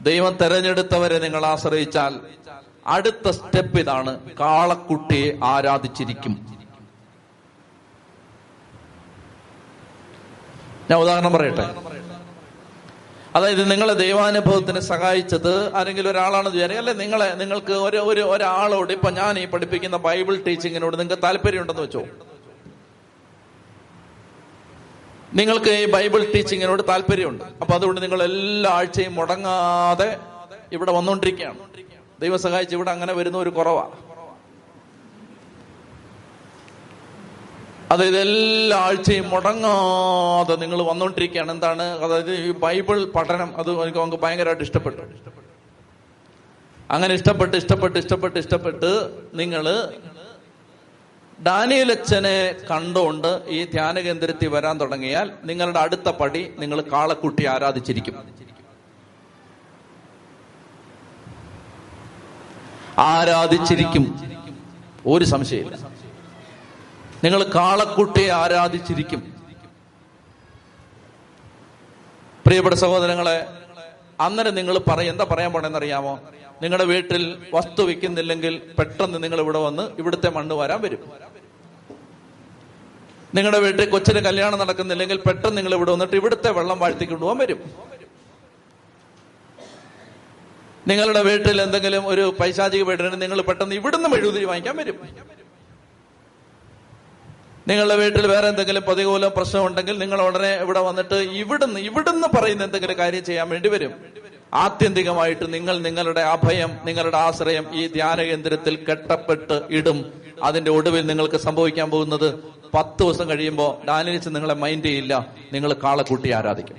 ദൈവം 0.03 0.33
തെരഞ്ഞെടുത്തവരെ 0.41 1.19
നിങ്ങൾ 1.19 1.47
ആശ്രയിച്ചാൽ 1.47 2.21
അടുത്ത 2.87 3.31
സ്റ്റെപ്പ് 3.31 3.79
ഇതാണ് 3.81 4.13
കാളക്കുട്ടിയെ 4.41 5.39
ആരാധിച്ചിരിക്കും. 5.45 6.35
ഞാൻ 10.91 10.99
ഉദാഹരണം 11.01 11.33
പറയട്ടെ? 11.33 11.67
അതായത് 13.35 13.71
നിങ്ങളെ 13.71 13.95
ദൈവാനുഭവത്തിന് 13.95 14.81
സഹായിച്ചത് 14.81 15.75
ആരെങ്കിലും 15.75 16.11
ഒരാളാണെന്ന് 16.11 16.51
വിചാരിക്കുക. 16.51 16.79
അല്ലെ? 16.79 16.93
നിങ്ങളെ 16.93 17.35
നിങ്ങൾക്ക് 17.35 17.73
ഒരു 17.73 17.97
ഒരു 17.97 18.21
ഒരാളോട് 18.21 18.93
ഇപ്പൊ 18.93 19.11
ഞാൻ 19.11 19.39
ഈ 19.39 19.47
പഠിപ്പിക്കുന്ന 19.47 19.97
ബൈബിൾ 19.97 20.37
ടീച്ചിങ്ങിനോട് 20.37 20.99
നിങ്ങൾക്ക് 20.99 21.23
താല്പര്യമുണ്ടെന്ന് 21.23 21.83
വെച്ചോ? 21.83 22.05
നിങ്ങൾക്ക് 25.35 25.71
ഈ 25.71 25.91
ബൈബിൾ 25.91 26.27
ടീച്ചിങ്ങിനോട് 26.35 26.83
താല്പര്യമുണ്ട്. 26.89 27.45
അപ്പൊ 27.45 27.75
അതുകൊണ്ട് 27.75 28.03
നിങ്ങൾ 28.03 28.23
എല്ലാ 28.23 28.71
ആഴ്ചയും 28.71 29.15
മുടങ്ങാതെ 29.15 30.19
ഇവിടെ 30.73 30.93
വന്നുകൊണ്ടിരിക്കുകയാണ് 30.93 31.59
ദൈവം 32.21 32.39
സഹായിച്ച് 32.39 32.77
ഇവിടെ 32.77 32.91
അങ്ങനെ 32.91 33.13
വരുന്ന 33.13 33.39
ഒരു 33.39 33.51
കുറവാ. 33.51 33.91
അതായത് 37.93 38.19
എല്ലാ 38.21 38.77
ആഴ്ചയും 38.79 39.31
മുടങ്ങാതെ 39.31 40.57
നിങ്ങൾ 40.57 40.83
വന്നുകൊണ്ടിരിക്കുകയാണ് 40.83 41.51
എന്താണ്? 41.51 41.83
അതായത് 41.83 42.33
ഈ 42.35 42.51
ബൈബിൾ 42.65 43.05
പഠനം 43.05 43.57
അത് 43.57 43.71
എനിക്ക് 43.83 43.99
നമുക്ക് 43.99 44.23
ഭയങ്കരമായിട്ട് 44.25 44.65
ഇഷ്ടപ്പെട്ടു. 44.65 45.03
അങ്ങനെ 46.91 47.15
ഇഷ്ടപ്പെട്ട് 47.15 47.57
ഇഷ്ടപ്പെട്ട് 47.57 47.99
ഇഷ്ടപ്പെട്ട് 47.99 48.39
ഇഷ്ടപ്പെട്ട് 48.39 48.91
നിങ്ങൾ 49.35 49.65
ഡാനിയലച്ഛനെ 51.47 52.37
കണ്ടുകൊണ്ട് 52.71 53.31
ഈ 53.49 53.65
ധ്യാന 53.65 53.99
കേന്ദ്രത്തിൽ 53.99 54.49
വരാൻ 54.49 54.81
തുടങ്ങിയാൽ 54.81 55.31
നിങ്ങളുടെ 55.45 55.79
അടുത്ത 55.79 56.09
പടി 56.09 56.43
നിങ്ങൾ 56.59 56.81
കാളക്കുട്ടി 56.81 57.47
ആരാധിച്ചിരിക്കും. 57.47 58.17
ആരാധിച്ചിരിക്കും. 62.99 64.05
ഒരു 65.07 65.25
സംശയമില്ല 65.25 65.90
നിങ്ങൾ 67.25 67.41
കാളക്കുട്ടിയെ 67.57 68.31
ആരാധിച്ചിരിക്കും. 68.43 69.23
പ്രിയപ്പെട്ട 72.45 72.77
സഹോദരങ്ങളെ 72.85 73.39
അന്നേരം 74.27 74.55
നിങ്ങൾ 74.59 74.77
പറയും 74.91 75.13
എന്താ 75.15 75.25
പറയാൻ 75.33 75.51
പോണെന്ന് 75.55 75.79
അറിയാമോ 75.81 76.15
നിങ്ങളുടെ 76.63 76.87
വീട്ടിൽ 76.93 77.23
വസ്തു 77.57 77.83
വെക്കുന്നില്ലെങ്കിൽ 77.89 78.55
പെട്ടെന്ന് 78.79 79.19
നിങ്ങൾ 79.25 79.39
ഇവിടെ 79.45 79.61
വന്ന് 79.67 79.85
ഇവിടുത്തെ 80.01 80.29
മണ്ണ് 80.37 80.55
വരാൻ 80.61 80.81
വരും. 80.85 81.03
നിങ്ങളുടെ 83.37 83.61
വീട്ടിൽ 83.65 83.85
കൊച്ചിന് 83.95 84.21
കല്യാണം 84.29 84.59
നടക്കുന്നില്ലെങ്കിൽ 84.63 85.19
പെട്ടെന്ന് 85.27 85.57
നിങ്ങൾ 85.59 85.75
ഇവിടെ 85.79 85.91
വന്നിട്ട് 85.95 86.17
ഇവിടുത്തെ 86.21 86.51
വെള്ളം 86.59 86.79
വാഴ്ത്തിക്കൊണ്ടുപോകാൻ 86.83 87.39
വരും. 87.43 87.61
നിങ്ങളുടെ 90.91 91.23
വീട്ടിൽ 91.29 91.57
എന്തെങ്കിലും 91.67 92.05
ഒരു 92.13 92.25
പൈശാചിക 92.41 92.85
വീടിന് 92.91 93.19
നിങ്ങൾ 93.25 93.41
പെട്ടെന്ന് 93.51 93.75
ഇവിടുന്ന് 93.81 94.17
എഴുതി 94.21 94.45
വാങ്ങിക്കാൻ 94.51 94.77
വരും. 94.83 94.99
നിങ്ങളുടെ 97.71 97.97
വീട്ടിൽ 97.97 98.27
വേറെ 98.27 98.49
എന്തെങ്കിലും 98.49 98.83
പ്രതികൂലം 98.83 99.33
പ്രശ്നം 99.37 99.67
ഉണ്ടെങ്കിൽ 99.67 99.99
നിങ്ങൾ 99.99 100.23
ഉടനെ 100.23 100.57
ഇവിടെ 100.57 100.81
വന്നിട്ട് 100.81 101.15
ഇവിടുന്ന് 101.15 101.81
ഇവിടുന്ന് 101.81 102.37
പറയുന്ന 102.37 102.65
എന്തെങ്കിലും 102.65 102.99
കാര്യം 102.99 103.25
ചെയ്യാൻ 103.25 103.49
വേണ്ടി 103.49 103.69
വരും. 103.69 103.93
ആത്യന്തികമായിട്ട് 104.55 105.55
നിങ്ങൾ 105.55 105.79
നിങ്ങളുടെ 105.79 106.21
അഭയം 106.21 106.71
നിങ്ങളുടെ 106.85 107.17
ആശ്രയം 107.17 107.67
ഈ 107.73 107.87
ധ്യാന 107.87 108.23
കേന്ദ്രത്തിൽ 108.23 108.85
കെട്ടപ്പെട്ട് 108.91 109.63
ഇടും. 109.71 110.13
അതിന്റെ 110.43 110.71
ഒടുവിൽ 110.71 111.07
നിങ്ങൾക്ക് 111.07 111.37
സംഭവിക്കാൻ 111.37 111.91
പോകുന്നത് 111.91 112.35
പത്ത് 112.75 113.03
ദിവസം 113.03 113.29
കഴിയുമ്പോൾ 113.29 113.87
ഡാനിച്ച് 113.87 114.29
നിങ്ങളെ 114.29 114.55
മൈൻഡ് 114.55 114.85
ചെയ്യില്ല. 114.85 115.27
നിങ്ങൾ 115.53 115.73
കാളക്കൂട്ടി 115.73 116.31
ആരാധിക്കും. 116.31 116.77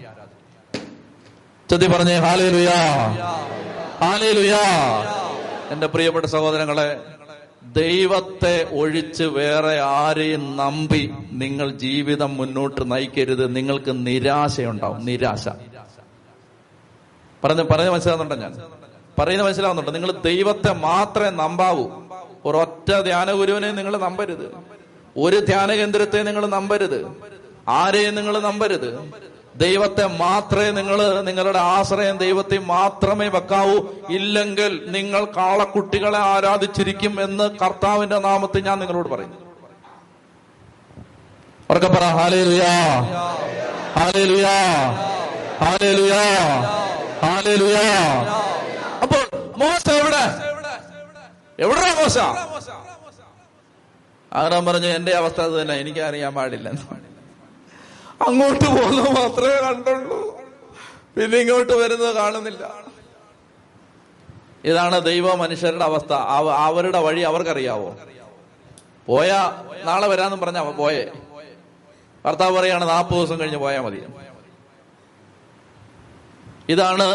ചതി 1.70 1.88
പറഞ്ഞേ 1.88 2.18
ഹാലേ 2.18 2.50
ലുയാ 2.50 2.80
ഹാലേ 4.02 4.32
ലുയാ 4.32 4.62
എന്റെ 5.72 5.88
പ്രിയപ്പെട്ട 5.88 6.26
സഹോദരങ്ങളെ 6.26 7.00
ദൈവത്തെ 7.74 8.80
ഒഴിച്ച് 8.80 9.24
വേറെ 9.24 9.80
ആരെയും 9.80 10.58
നമ്പി 10.58 11.14
നിങ്ങൾ 11.32 11.72
ജീവിതം 11.72 12.38
മുന്നോട്ട് 12.38 12.92
നയിക്കരുത്. 12.92 13.56
നിങ്ങൾക്ക് 13.56 14.08
നിരാശയുണ്ടാവും. 14.08 15.06
നിരാശ. 15.06 15.48
പറഞ്ഞ 17.44 17.62
പറഞ്ഞ 17.62 17.90
മനസ്സിലാവുന്നുണ്ടോ 17.90 18.36
ഞാൻ? 18.36 18.54
പറയുന്നത് 19.20 19.48
മനസ്സിലാവുന്നുണ്ടോ? 19.48 19.92
നിങ്ങൾ 19.92 20.12
ദൈവത്തെ 20.12 20.74
മാത്രമേ 20.74 21.30
നമ്പാവൂ. 21.30 21.90
ഒരൊറ്റ 22.46 23.02
ധ്യാന 23.02 23.32
ഗുരുവിനെ 23.32 23.72
നിങ്ങൾ 23.72 23.98
നമ്പരുത്. 23.98 24.52
ഒരു 25.18 25.40
ധ്യാന 25.40 25.72
കേന്ദ്രത്തെ 25.72 26.24
നിങ്ങൾ 26.24 26.46
നമ്പരുത്. 26.46 27.08
ആരെയും 27.68 28.16
നിങ്ങൾ 28.16 28.40
നമ്പരുത്. 28.40 29.22
ദൈവത്തെ 29.56 30.06
മാത്രമേ 30.08 30.72
നിങ്ങൾ 30.72 31.22
നിങ്ങളുടെ 31.22 31.60
ആശ്രയം 31.60 32.18
ദൈവത്തെ 32.18 32.58
മാത്രമേ 32.58 33.28
വെക്കാവൂ. 33.28 33.78
ഇല്ലെങ്കിൽ 34.10 34.86
നിങ്ങൾ 34.88 35.26
കാളക്കുട്ടികളെ 35.26 36.18
ആരാധിച്ചിരിക്കും 36.18 37.24
എന്ന് 37.24 37.44
കർത്താവിന്റെ 37.64 38.20
നാമത്തിൽ 38.20 38.64
ഞാൻ 38.64 38.80
നിങ്ങളോട് 38.80 39.10
പറയും 39.10 39.34
ഉറക്കെ 41.70 41.88
പറ 41.88 42.04
അപ്പോൾ 49.04 49.22
മോശ 49.58 49.90
എവിടെ? 50.02 50.24
എവിടെ 51.60 51.94
മോശ? 52.02 52.18
ആഗ്രഹം 54.32 54.66
പറഞ്ഞു 54.66 54.88
എന്റെ 54.88 55.12
അവസ്ഥ 55.12 55.42
അത് 55.42 55.62
തന്നെ 55.62 55.74
എനിക്കറിയാൻ 55.76 56.34
പാടില്ല. 56.34 56.70
അങ്ങോട്ട് 58.28 58.66
പോകുന്നത് 58.66 59.10
മാത്രമേ 59.10 59.62
കണ്ടുള്ളൂ. 59.62 60.42
പിന്നെ 61.18 61.38
ഇങ്ങോട്ട് 61.38 61.74
വരുന്നത് 61.74 62.16
കാണുന്നില്ല. 62.16 62.64
ഇതാണ് 64.66 65.02
ദൈവ 65.02 65.36
മനുഷ്യരുടെ 65.36 65.86
അവസ്ഥ. 65.86 66.14
അവരുടെ 66.50 67.00
വഴി 67.00 67.22
അവർക്കറിയാവോ? 67.22 67.98
പോയാ 69.08 69.64
നാളെ 69.86 70.08
വരാന്നും 70.08 70.40
പറഞ്ഞ 70.40 70.58
അവൻ 70.58 70.74
പോയേ. 70.74 71.12
ഭർത്താവ് 72.26 72.58
പറയാണ് 72.58 72.90
നാൽപ്പത് 72.90 73.18
ദിവസം 73.18 73.40
കഴിഞ്ഞ് 73.40 73.58
പോയാൽ 73.58 73.82
മതി. 73.82 74.02
ഇതാണ് 76.70 77.08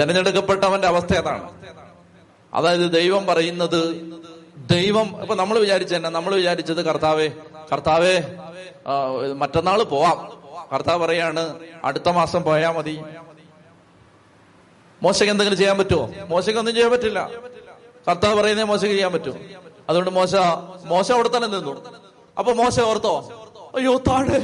തെരഞ്ഞെടുക്കപ്പെട്ടവന്റെ 0.00 0.88
അവസ്ഥ 0.88 1.14
അതാണ്. 1.14 1.52
അതായത് 2.54 2.92
ദൈവം 2.92 3.26
പറയുന്നത് 3.26 3.80
ദൈവം 4.56 5.20
ഇപ്പൊ 5.20 5.34
നമ്മൾ 5.34 5.58
വിചാരിച്ചു 5.58 5.94
തന്നെ 5.94 6.10
നമ്മൾ 6.10 6.34
വിചാരിച്ചത് 6.34 6.84
കർത്താവേ 6.84 7.28
കർത്താവേ 7.72 8.14
മറ്റന്നാൾ 9.32 9.82
പോവാം. 9.82 10.18
കർത്താവ് 10.72 10.98
പറയാണ് 11.04 11.42
അടുത്ത 11.84 12.08
മാസം 12.08 12.42
പോയാ 12.42 12.70
മതി. 12.70 13.02
മോശക്ക് 15.02 15.30
എന്തെങ്കിലും 15.30 15.58
ചെയ്യാൻ 15.58 15.78
പറ്റുമോ? 15.78 16.10
മോശക്ക് 16.28 16.58
ഒന്നും 16.58 16.74
ചെയ്യാൻ 16.74 16.92
പറ്റില്ല. 16.92 17.30
കർത്താവ് 18.08 18.34
പറയുന്നേ 18.40 18.64
മോശക്ക് 18.64 18.94
ചെയ്യാൻ 18.94 19.12
പറ്റും. 19.12 19.36
അതുകൊണ്ട് 19.88 20.10
മോശ 20.10 20.34
മോശ 20.84 21.12
അവിടെ 21.12 21.30
തന്നെ 21.36 21.48
നിന്നു. 21.48 21.74
അപ്പൊ 22.38 22.52
മോശ 22.52 22.80
ഓർത്തോ 22.80 23.14
അയ്യോ 23.76 23.98
താഴെ 24.08 24.38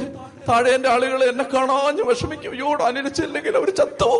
താഴെ 0.49 0.69
എന്റെ 0.75 0.89
ആളുകൾ 0.89 1.23
എന്നെ 1.23 1.43
കാണാഞ്ഞ് 1.43 2.03
വിഷമിക്കും. 2.03 2.51
അയ്യോ 2.51 2.69
അനുരിച്ചില്ലെങ്കിൽ 2.85 3.57
അവർ 3.57 3.69
ചത്തോ 3.75 4.11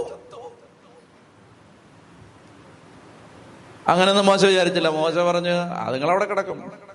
അങ്ങനെയൊന്നും 3.87 4.25
മോശ 4.25 4.45
വിചാരിച്ചില്ല. 4.45 4.89
മോശ 4.89 5.13
പറഞ്ഞ് 5.13 5.55
അത് 5.83 5.93
നിങ്ങളവിടെ 5.93 6.25
കിടക്കും. 6.25 6.90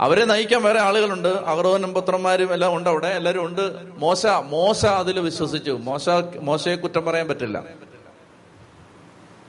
അവരെ 0.00 0.24
നയിക്കാൻ 0.24 0.62
വേറെ 0.62 0.80
ആളുകളുണ്ട്. 0.80 1.28
അഹ്റോനും 1.28 1.94
പുത്രന്മാരും 1.94 2.52
എല്ലാം 2.52 2.76
ഉണ്ട് 2.76 2.90
അവിടെ. 2.90 3.06
എല്ലാവരും 3.06 3.44
ഉണ്ട്. 3.46 3.76
മോശ 3.96 4.26
മോശ 4.26 4.86
അതിൽ 4.86 5.20
വിശ്വസിച്ചു. 5.20 5.70
മോശ 5.70 6.08
മോശയെ 6.40 6.76
കുറ്റം 6.76 7.04
പറയാൻ 7.04 7.28
പറ്റില്ല. 7.28 7.58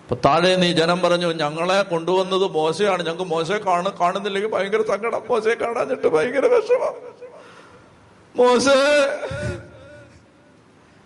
അപ്പൊ 0.03 0.15
താഴെ 0.25 0.55
നീ 0.55 0.73
ജനം 0.73 1.01
പറഞ്ഞു 1.01 1.33
ഞങ്ങളെ 1.33 1.81
കൊണ്ടുവന്നത് 1.81 2.47
മോശയാണ്. 2.47 3.03
ഞങ്ങൾക്ക് 3.03 3.23
മോശയെ 3.23 3.57
കാണു 3.57 3.89
കാണുന്നില്ലെങ്കിൽ 4.01 4.49
ഭയങ്കര 4.49 4.81
സങ്കടം. 4.81 5.23
മോശയെ 5.29 5.53
കാണാഞ്ഞിട്ട് 5.53 6.07
ഭയങ്കര 6.07 6.45
വിഷമം. 6.45 7.19
മോശ! 8.35 8.67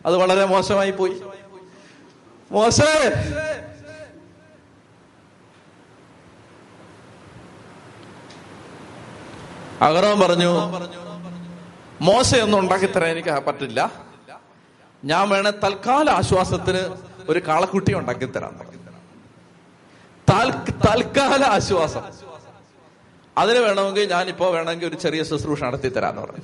അത് 0.06 0.18
വളരെ 0.18 0.46
മോശമായി 0.46 0.92
പോയി. 0.92 1.22
മോശേ! 2.52 3.12
അഗറോൻ 9.82 10.20
പറഞ്ഞു 10.20 10.80
മോശയൊന്നും 12.02 12.60
ഉണ്ടാക്കിത്തരാൻ 12.60 13.10
എനിക്ക് 13.10 13.30
പറ്റില്ല. 13.30 13.92
ഞാൻ 15.06 15.30
വേണേ 15.30 15.52
തൽക്കാല 15.52 16.10
ആശ്വാസത്തിന് 16.10 16.98
ഒരു 17.30 17.40
കാളക്കുട്ടി 17.40 17.94
ഉണ്ടാക്കി 17.94 18.26
തരാൻ 18.26 18.60
തൽക്കാല 20.88 21.44
ആശ്വാസം. 21.44 22.02
അതിന് 23.38 23.60
വേണമെങ്കിൽ 23.60 24.10
ഞാൻ 24.10 24.28
ഇപ്പോ 24.28 24.52
വേണമെങ്കിൽ 24.52 24.88
ഒരു 24.88 24.96
ചെറിയ 24.96 25.24
ശുശ്രൂഷ 25.24 25.64
നടത്തി 25.64 25.90
തരാന്ന് 25.90 26.22
പറഞ്ഞു. 26.22 26.44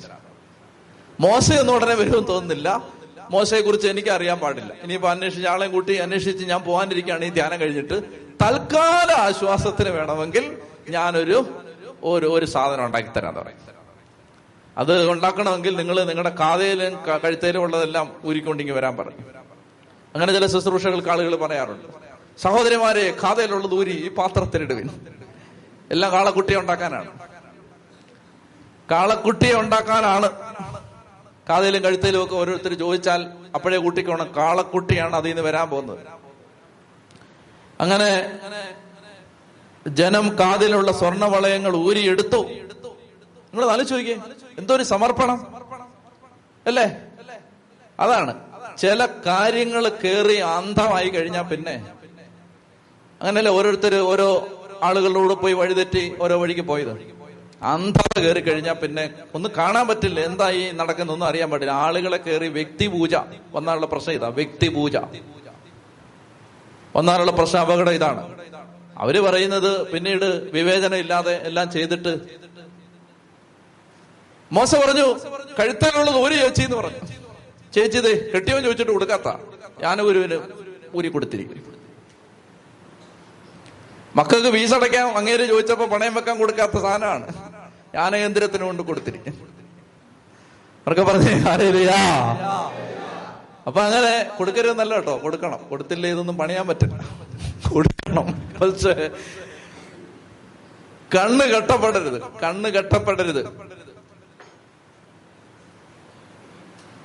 മോശയൊന്നും 1.19 1.75
ഉടനെ 1.75 1.93
വരുമെന്ന് 1.93 2.27
തോന്നുന്നില്ല. 2.27 2.83
മോശയെ 3.31 3.61
കുറിച്ച് 3.61 3.87
എനിക്ക് 3.87 4.09
അറിയാൻ 4.09 4.39
പാടില്ല. 4.39 4.73
ഇനിയിപ്പോ 4.83 5.09
അന്വേഷിച്ച് 5.09 5.47
ആളെയും 5.47 5.71
കൂട്ടി 5.71 5.95
അന്വേഷിച്ച് 5.95 6.45
ഞാൻ 6.45 6.61
പോകാനിരിക്കുകയാണ് 6.61 7.25
ഈ 7.25 7.29
ധ്യാനം 7.29 7.59
കഴിഞ്ഞിട്ട്. 7.59 8.03
തൽക്കാല 8.41 9.11
ആശ്വാസത്തിന് 9.11 9.89
വേണമെങ്കിൽ 9.89 10.57
ഞാനൊരു 10.89 11.63
ഒരു 12.03 12.25
ഒരു 12.25 12.45
സാധനം 12.45 12.85
ഉണ്ടാക്കി 12.85 13.09
തരാൻ 13.09 13.35
പറയും. 13.35 13.79
അത് 14.77 15.09
ഉണ്ടാക്കണമെങ്കിൽ 15.09 15.75
നിങ്ങൾ 15.75 16.03
നിങ്ങളുടെ 16.03 16.35
കാതയിലും 16.39 16.93
കഴുത്തയിലും 17.23 17.61
ഉള്ളതെല്ലാം 17.61 18.21
ഊരിക്കൊണ്ടിങ്ങി 18.25 18.73
വരാൻ 18.73 18.97
പറഞ്ഞു 18.97 19.15
അങ്ങനെ 20.15 20.33
ചില 20.33 20.45
ശുശ്രൂഷകൾക്ക് 20.45 21.09
ആളുകൾ 21.09 21.35
പറയാറുണ്ട്. 21.35 21.85
സഹോദരിമാരെ 22.41 23.15
കാതയിലുള്ളത് 23.23 23.73
ഊരി 23.73 23.91
ഈ 23.91 24.09
പാത്രത്തിലിടുവിൻ. 24.09 24.89
എല്ലാം 25.91 26.11
കാളക്കുട്ടിയെ 26.11 26.57
ഉണ്ടാക്കാനാണ്. 26.57 27.19
കാളക്കുട്ടിയെ 28.91 29.53
ഉണ്ടാക്കാനാണ്. 29.53 30.31
കാതയിലും 31.49 31.83
കഴുത്തയിലും 31.83 32.23
ഒക്കെ 32.23 32.35
ഓരോരുത്തർ 32.35 32.73
ചോദിച്ചാൽ 32.73 33.27
അപ്പോഴേ 33.55 33.77
കൂട്ടിക്കോണം. 33.77 34.35
കാളക്കുട്ടിയാണ് 34.37 35.15
അതിൽ 35.15 35.29
നിന്ന് 35.29 35.41
വരാൻ 35.41 35.69
പോകുന്നത്. 35.69 35.99
അങ്ങനെ 37.81 38.39
ജനം 39.95 40.37
കാതിലുള്ള 40.39 40.91
സ്വർണവളയങ്ങൾ 40.91 41.75
ഊരിയെടുത്തു. 41.75 42.49
നിങ്ങൾ 43.53 43.71
ആലോചിച്ച് 43.71 43.93
നോക്കിയേ. 43.93 44.17
എന്തോ 44.57 44.75
ഒരു 44.75 44.83
സമർപ്പണം. 44.83 45.47
അല്ലേ? 46.67 46.97
അതാണ്. 47.99 48.39
ചില 48.77 49.05
കാര്യങ്ങൾ 49.25 49.89
കേറി 49.89 50.35
അന്ധമായി 50.35 51.09
കഴിഞ്ഞാൽ 51.09 51.41
പിന്നെ. 51.41 51.85
അങ്ങനെയല്ലേ 53.21 53.51
ഓരോരുത്തർ 53.51 53.95
ഓരോ 53.95 54.47
ആളുകളോട് 54.83 55.33
പോയി 55.33 55.53
വഴിതെറ്റി 55.53 56.15
ഓരോ 56.21 56.37
വഴിക്ക് 56.37 56.61
പോയത്. 56.61 57.19
അന്ധത 57.63 58.19
കയറി 58.19 58.39
കഴിഞ്ഞാൽ 58.39 58.73
പിന്നെ 58.73 59.09
ഒന്ന് 59.35 59.49
കാണാൻ 59.49 59.87
പറ്റില്ല 59.87 60.19
എന്തായി 60.19 60.71
നടക്കുന്നൊന്നും 60.71 61.27
അറിയാൻ 61.27 61.49
പറ്റില്ല 61.49 61.71
ആളുകളെ 61.71 62.17
കയറി 62.17 62.47
വ്യക്തി 62.47 62.87
പൂജ 62.87 63.15
വന്നാലുള്ള 63.53 63.85
പ്രശ്നം 63.85 64.15
ഇതാ. 64.15 64.27
വ്യക്തി 64.27 64.67
പൂജ 64.67 64.97
വന്നാലുള്ള 66.95 67.31
പ്രശ്നം 67.31 67.61
അപകടം 67.61 67.91
ഇതാണ്. 67.91 68.48
അവർ 69.03 69.15
പറയുന്നത് 69.27 69.71
പിന്നീട് 69.91 70.27
വിവേചന 70.57 70.93
ഇല്ലാതെ 71.03 71.33
എല്ലാം 71.49 71.67
ചെയ്തിട്ട് 71.75 72.13
മോശ 74.51 74.71
പറഞ്ഞു 74.83 75.07
കഴുത്താലുള്ളത് 75.59 76.19
ഒരു 76.25 76.35
ചേച്ചി 76.41 76.63
എന്ന് 76.67 76.77
പറഞ്ഞു. 76.81 77.01
ചേച്ചി 77.75 77.99
കെട്ടിയോ 78.05 78.11
കെട്ടിയവൻ 78.33 78.61
ചോദിച്ചിട്ട് 78.67 78.93
കൊടുക്കാത്ത. 78.97 79.29
ഞാനൊരുവിന് 79.83 80.37
ഊരി 80.97 81.09
കൊടുത്തിരിക്കും 81.15 81.67
മക്കൾക്ക് 84.17 84.49
വീസ് 84.55 84.73
അടയ്ക്കാൻ 84.77 85.05
അങ്ങേര് 85.19 85.43
ചോദിച്ചപ്പോ 85.51 85.85
പണയം 85.93 86.13
വെക്കാൻ 86.17 86.35
കൊടുക്കാത്ത 86.41 86.75
സാധനമാണ്. 86.85 87.27
ജ്ഞാനകേന്ദ്രത്തിന് 87.93 88.63
കൊണ്ട് 88.69 88.83
കൊടുത്തിരിക്കും 88.89 89.35
അവർക്ക് 90.85 91.03
പറഞ്ഞു 91.09 91.31
അപ്പൊ 93.67 93.79
അങ്ങനെ 93.87 94.13
കൊടുക്കരുതെന്നല്ല 94.37 94.93
കേട്ടോ 94.99 95.15
കൊടുക്കണം. 95.25 95.59
കൊടുത്തില്ലേ 95.71 96.07
ഇതൊന്നും 96.13 96.35
പണിയാൻ 96.41 96.65
പറ്റില്ല. 96.69 96.95
കൊടുക്കണം. 97.73 98.27
പക്ഷേ 98.61 98.93
കണ്ണ് 101.15 101.45
കെട്ടപ്പെടരുത്. 101.55 102.21
കണ്ണ് 102.43 102.69
കെട്ടപ്പെടരുത്. 102.69 103.41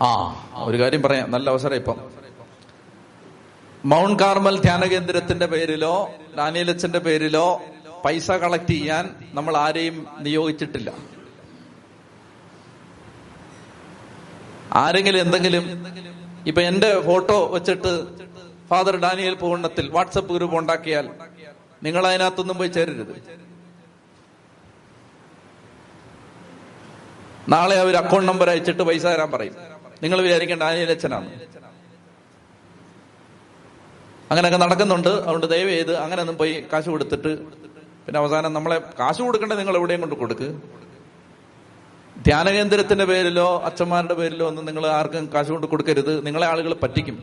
ആ 0.02 0.10
ഒരു 0.56 0.78
കാര്യം 0.78 1.02
പറയാം. 1.02 1.30
നല്ല 1.30 1.50
അവസരം 1.50 1.74
ഇപ്പം. 1.74 1.98
മൗണ്ട് 3.84 4.22
കാർമൽ 4.22 4.60
ധ്യാന 4.60 4.84
കേന്ദ്രത്തിന്റെ 4.84 5.46
പേരിലോ 5.46 6.10
ഡാനിയലച്ചന്റെ 6.38 6.98
പേരിലോ 6.98 7.62
പൈസ 8.04 8.30
കളക്ട് 8.30 8.68
ചെയ്യാൻ 8.68 9.10
നമ്മൾ 9.34 9.56
ആരെയും 9.56 10.06
നിയോഗിച്ചിട്ടില്ല. 10.20 10.92
ആരെങ്കിലും 14.72 15.20
എന്തെങ്കിലും 15.20 15.64
ഇപ്പൊ 16.46 16.62
എന്റെ 16.62 17.00
ഫോട്ടോ 17.00 17.46
വെച്ചിട്ട് 17.46 17.92
ഫാദർ 18.70 18.96
ഡാനിയൽ 18.96 19.34
പൂർണത്തിൽ 19.34 19.90
വാട്സപ്പ് 19.90 20.34
ഗ്രൂപ്പ് 20.34 20.56
ഉണ്ടാക്കിയാൽ 20.56 21.06
നിങ്ങൾ 21.82 22.06
അതിനകത്തൊന്നും 22.06 22.56
പോയി 22.58 22.68
ചേരരുത്. 22.68 23.14
നാളെ 27.48 27.76
അവർ 27.80 27.96
അക്കൗണ്ട് 27.96 28.28
നമ്പർ 28.28 28.50
അയച്ചിട്ട് 28.50 28.82
പൈസ 28.82 29.04
തരാൻ 29.06 29.30
പറയും. 29.30 29.56
നിങ്ങൾ 30.02 30.20
വിചാരിക്കേണ്ട 30.22 30.62
ഡാനിയൽ 30.62 30.90
അച്ഛനാണ്. 30.90 31.28
അങ്ങനെയൊക്കെ 34.30 34.58
നടക്കുന്നുണ്ട്. 34.58 35.08
അതുകൊണ്ട് 35.08 35.46
ദയവ് 35.46 35.68
ചെയ്ത് 35.68 35.96
അങ്ങനെ 35.96 36.20
ഒന്നും 36.20 36.36
പോയി 36.38 36.64
കാശ് 36.72 36.88
കൊടുത്തിട്ട് 36.88 37.32
പിന്നെ 38.06 38.18
അവസാനം 38.20 38.52
നമ്മളെ 38.52 38.78
കാശ് 39.00 39.22
കൊടുക്കേണ്ട 39.22 39.52
നിങ്ങൾ 39.52 39.76
എവിടെയും 39.76 40.00
കൊണ്ട് 40.00 40.14
കൊടുക്ക്. 40.14 40.48
ധ്യാനകേന്ദ്രത്തിന്റെ 42.26 43.04
പേരിലോ 43.04 43.58
അച്ഛന്മാരുടെ 43.64 44.14
പേരിലോ 44.14 44.46
ഒന്നും 44.46 44.64
നിങ്ങൾ 44.64 44.86
ആർക്കും 44.86 45.30
കാശ് 45.34 45.48
കൊണ്ട് 45.48 45.66
കൊടുക്കരുത്. 45.66 46.26
നിങ്ങളെ 46.26 46.46
ആളുകൾ 46.46 46.74
പറ്റിക്കും. 46.74 47.16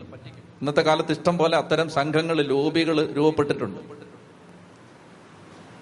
ഇന്നത്തെ 0.62 0.82
കാലത്ത് 0.86 1.12
ഇഷ്ടം 1.16 1.34
പോലെ 1.40 1.54
അത്തരം 1.62 1.86
സംഘങ്ങൾ 1.98 2.36
ലോബികൾ 2.52 2.96
രൂപപ്പെട്ടിട്ടുണ്ട്. 3.18 3.80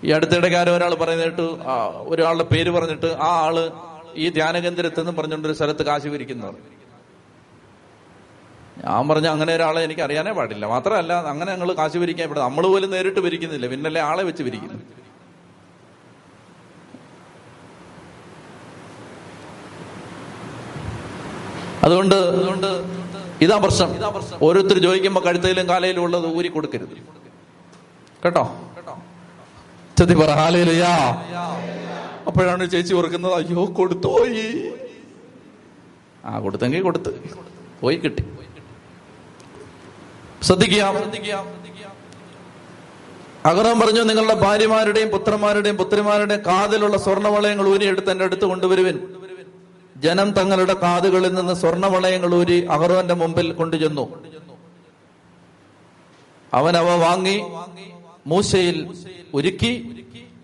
ഈ 0.07 0.11
അടുത്തിടയ്ക്ക് 0.17 0.59
ആരോ 0.61 0.73
ഒരാൾ 0.79 0.93
പറയുന്നിട്ട് 1.01 1.47
ഒരാളുടെ 2.13 2.47
പേര് 2.53 2.71
പറഞ്ഞിട്ട് 2.77 3.09
ആ 3.27 3.31
ആൾ 3.47 3.57
ഈ 4.23 4.27
ധ്യാനകേന്ദ്രത്തിൽ 4.37 5.03
നിന്ന് 5.03 5.15
പറഞ്ഞുകൊണ്ട് 5.19 5.49
ഒരു 5.49 5.57
സ്ഥലത്ത് 5.59 5.83
കാശ് 5.89 6.09
പിരിക്കുന്നവർ. 6.15 6.55
ഞാൻ 8.85 9.09
പറഞ്ഞ 9.11 9.29
അങ്ങനെ 9.35 9.53
ഒരാളെ 9.59 9.81
എനിക്ക് 9.87 10.03
അറിയാനേ 10.07 10.33
പാടില്ല. 10.39 10.65
മാത്രമല്ല 10.75 11.13
അങ്ങനെ 11.33 11.51
ഞങ്ങൾ 11.55 11.71
കാശ് 11.81 11.99
പിരിക്കാൻ 12.03 12.27
ഇവിടെ 12.29 12.41
നമ്മൾ 12.47 12.65
പോലും 12.73 12.91
നേരിട്ട് 12.97 13.21
പിരിക്കുന്നില്ല. 13.27 13.67
പിന്നല്ലേ 13.73 14.03
ആളെ 14.11 14.25
വെച്ച് 14.29 14.43
പിരിക്കുന്നു. 14.49 14.81
അതുകൊണ്ട് 21.87 22.17
അതുകൊണ്ട് 22.39 22.71
ഇതാ 23.45 23.57
പ്രശ്നം. 23.65 23.91
ഓരോരുത്തർ 24.47 24.79
ചോദിക്കുമ്പോ 24.87 25.21
കഴുത്തയിലും 25.27 25.69
കാലയിലും 25.69 26.03
ഉള്ളത് 26.07 26.27
ഊരി 26.37 26.49
കൊടുക്കരുത്. 26.49 26.97
കേട്ടോ? 28.25 28.45
ചെത്തി 29.99 30.15
പറ 30.15 30.31
അപ്പോഴാണ് 32.29 32.65
ചേച്ചി 32.71 32.93
ഓർക്കുന്നത് 32.95 33.35
അയ്യോ 33.35 33.63
കൊടുത്തോയി 33.79 34.45
ആ 36.25 36.39
കൊടുത്തെങ്കിൽ 36.45 36.83
കൊടുത്ത്. 36.83 37.11
പോയി 37.81 37.97
കിട്ടി. 37.97 38.23
ശ്രദ്ധിക്കാം. 40.43 40.95
അകറം 43.51 43.77
പറഞ്ഞു 43.81 44.03
നിങ്ങളുടെ 44.09 44.35
ഭാര്യമാരുടെയും 44.35 45.09
പുത്രന്മാരുടെയും 45.09 45.77
പുത്രിമാരുടെയും 45.77 46.43
കാതിലുള്ള 46.47 46.97
സ്വർണവളയങ്ങൾ 47.05 47.67
ഊരിയെടുത്ത് 47.69 48.11
എന്റെ 48.11 48.25
അടുത്ത് 48.25 48.45
കൊണ്ടുവരുവിൻ. 48.45 48.99
ജനം 50.05 50.29
തങ്ങളുടെ 50.33 50.75
കാതുകളിൽ 50.75 51.33
നിന്ന് 51.35 51.55
സ്വർണവളയങ്ങൾ 51.55 52.35
ഊരി 52.35 52.59
അഹറോന്റെ 52.67 53.15
മുമ്പിൽ 53.15 53.53
കൊണ്ടുചെന്നു. 53.53 54.05
അവൻ 56.55 56.77
അവ 56.77 56.91
വാങ്ങി 57.05 57.37
മൂശയിൽ 58.27 58.79
ഒരുക്കി 59.35 59.73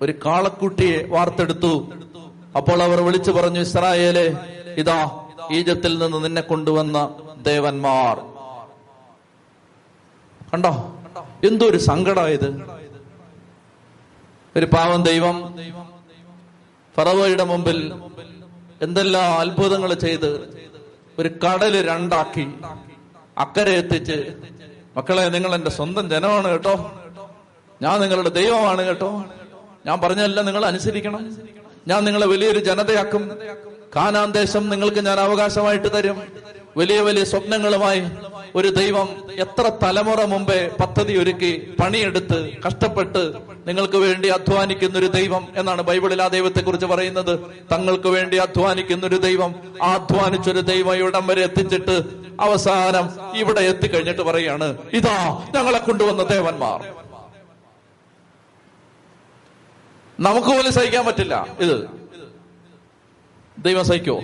ഒരു 0.02 0.14
കാളക്കുട്ടിയെ 0.26 0.98
വാർത്തെടുത്തു. 1.08 1.74
അപ്പോൾ 2.56 2.82
അവർ 2.82 3.00
വിളിച്ചു 3.00 3.30
പറഞ്ഞു 3.30 3.60
ഇസ്രായേലെ 3.60 4.26
ഇതാ 4.76 5.00
ഈജത്തിൽ 5.52 5.92
നിന്ന് 5.98 6.24
നിന്നെ 6.24 6.42
കൊണ്ടുവന്ന 6.42 6.98
ദേവന്മാർ. 7.46 8.16
കണ്ടോ? 10.52 10.72
എന്തോ 11.46 11.64
ഒരു 11.66 11.78
സങ്കടമായത് 11.78 12.48
ഒരു 14.56 14.66
പാവം 14.66 15.00
ദൈവം 15.02 15.36
ഫറവയുടെ 16.96 17.44
മുമ്പിൽ 17.44 17.78
എന്തെല്ലാം 18.82 19.38
അത്ഭുതങ്ങൾ 19.38 19.94
ചെയ്ത് 19.94 20.30
ഒരു 21.18 21.28
കടൽ 21.28 21.88
രണ്ടാക്കി 21.88 22.48
അക്കരെ 23.38 23.70
എത്തിച്ച് 23.70 24.32
മക്കളെ 24.96 25.28
നിങ്ങൾ 25.28 25.54
എന്റെ 25.54 25.70
സ്വന്തം 25.70 26.10
ജനമാണ് 26.10 26.48
കേട്ടോ. 26.48 26.92
ഞാൻ 27.82 28.00
നിങ്ങളുടെ 28.00 28.28
ദൈവമാണ് 28.28 28.82
കേട്ടോ. 28.82 29.24
ഞാൻ 29.86 30.00
പറഞ്ഞല്ല 30.00 30.42
നിങ്ങൾ 30.42 30.64
അനുസരിക്കണം. 30.64 31.36
ഞാൻ 31.88 32.04
നിങ്ങളെ 32.04 32.26
വലിയൊരു 32.26 32.58
ജനതയാക്കും. 32.58 33.38
കാനാന്തേശം 33.96 34.68
നിങ്ങൾക്ക് 34.68 35.06
ഞാൻ 35.06 35.20
അവകാശമായിട്ട് 35.20 35.96
തരും. 35.96 36.22
വലിയ 36.76 37.00
വലിയ 37.00 37.24
സ്വപ്നങ്ങളുമായി 37.24 38.02
ഒരു 38.54 38.68
ദൈവം 38.68 39.30
എത്ര 39.32 39.70
തലമുറ 39.82 40.24
മുമ്പേ 40.24 40.70
പദ്ധതി 40.80 41.16
ഒരുക്കി 41.16 41.74
പണിയെടുത്ത് 41.82 42.50
കഷ്ടപ്പെട്ട് 42.66 43.32
നിങ്ങൾക്ക് 43.66 43.96
വേണ്ടി 43.96 44.28
അധ്വാനിക്കുന്ന 44.28 44.98
ഒരു 44.98 45.06
ദൈവം 45.06 45.48
എന്നാണ് 45.56 45.82
ബൈബിളിൽ 45.82 46.22
ആ 46.22 46.28
ദൈവത്തെ 46.28 46.60
കുറിച്ച് 46.60 46.86
പറയുന്നത്. 46.86 47.38
തങ്ങൾക്ക് 47.72 48.08
വേണ്ടി 48.08 48.36
അധ്വാനിക്കുന്ന 48.36 49.06
ഒരു 49.06 49.16
ദൈവം 49.16 49.54
ആ 49.82 49.94
അധ്വാനിച്ചൊരു 49.94 50.60
ദൈവം 50.60 50.94
ഇവിടം 50.94 51.26
വരെ 51.26 51.42
എത്തിച്ചിട്ട് 51.42 51.96
അവസാനം 52.40 53.36
ഇവിടെ 53.36 53.60
എത്തിക്കഴിഞ്ഞിട്ട് 53.60 54.22
പറയാണ് 54.22 54.78
ഇതാ 54.92 55.44
ഞങ്ങളെ 55.54 55.78
കൊണ്ടുവന്ന 55.78 56.22
ദേവന്മാർ. 56.22 56.80
നമുക്ക് 60.20 60.48
പോലും 60.48 60.72
സഹിക്കാൻ 60.72 61.06
പറ്റില്ല 61.06 61.46
ഇത്. 61.60 61.88
ദൈവം 63.58 63.84
സഹിക്കോ 63.84 64.20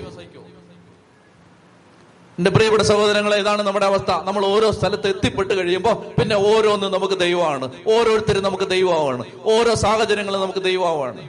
എന്റെ 2.42 2.50
പ്രിയപ്പെട്ട 2.50 2.82
സഹോദരങ്ങളെ 2.82 3.36
ഇതാണ് 3.36 3.62
നമ്മുടെ 3.62 3.86
അവസ്ഥ. 3.86 4.10
നമ്മൾ 4.10 4.46
ഓരോ 4.46 4.70
സ്ഥലത്ത് 4.70 5.08
എത്തിപ്പെട്ട് 5.08 5.54
കഴിയുമ്പോൾ 5.58 5.94
പിന്നെ 6.16 6.36
ഓരോന്ന് 6.36 6.86
നമുക്ക് 6.94 7.14
ദൈവമാണ്. 7.18 7.66
ഓരോരുത്തരും 7.94 8.42
നമുക്ക് 8.42 8.64
ദൈവമാണ്. 8.64 9.24
ഓരോ 9.44 9.74
സാഹചര്യങ്ങളും 9.74 10.40
നമുക്ക് 10.40 10.62
ദൈവമാണ്. 10.62 11.28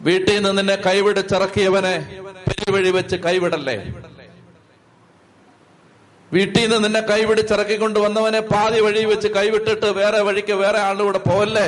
വീട്ടിൽ 0.00 0.34
നിന്ന് 0.34 0.58
നിന്നെ 0.58 0.74
കൈവിടച്ചിറക്കിയവനെ 0.86 1.94
പെരുവഴി 2.48 2.90
വെച്ച് 2.90 3.16
കൈവിടല്ലേ? 3.16 3.76
വീട്ടിൽ 6.32 6.62
നിന്ന് 6.62 6.84
നിന്നെ 6.84 7.00
കൈപിടിച്ചിറക്കിക്കൊണ്ട് 7.00 7.98
വന്നവനെ 8.00 8.40
പാതി 8.40 8.80
വഴി 8.80 9.04
വെച്ച് 9.04 9.28
കൈവിട്ടിട്ട് 9.28 9.86
വേറെ 9.86 10.20
വഴിക്ക് 10.20 10.52
വേറെ 10.52 10.78
ആളുടെ 10.78 11.18
പോവല്ലേ? 11.18 11.66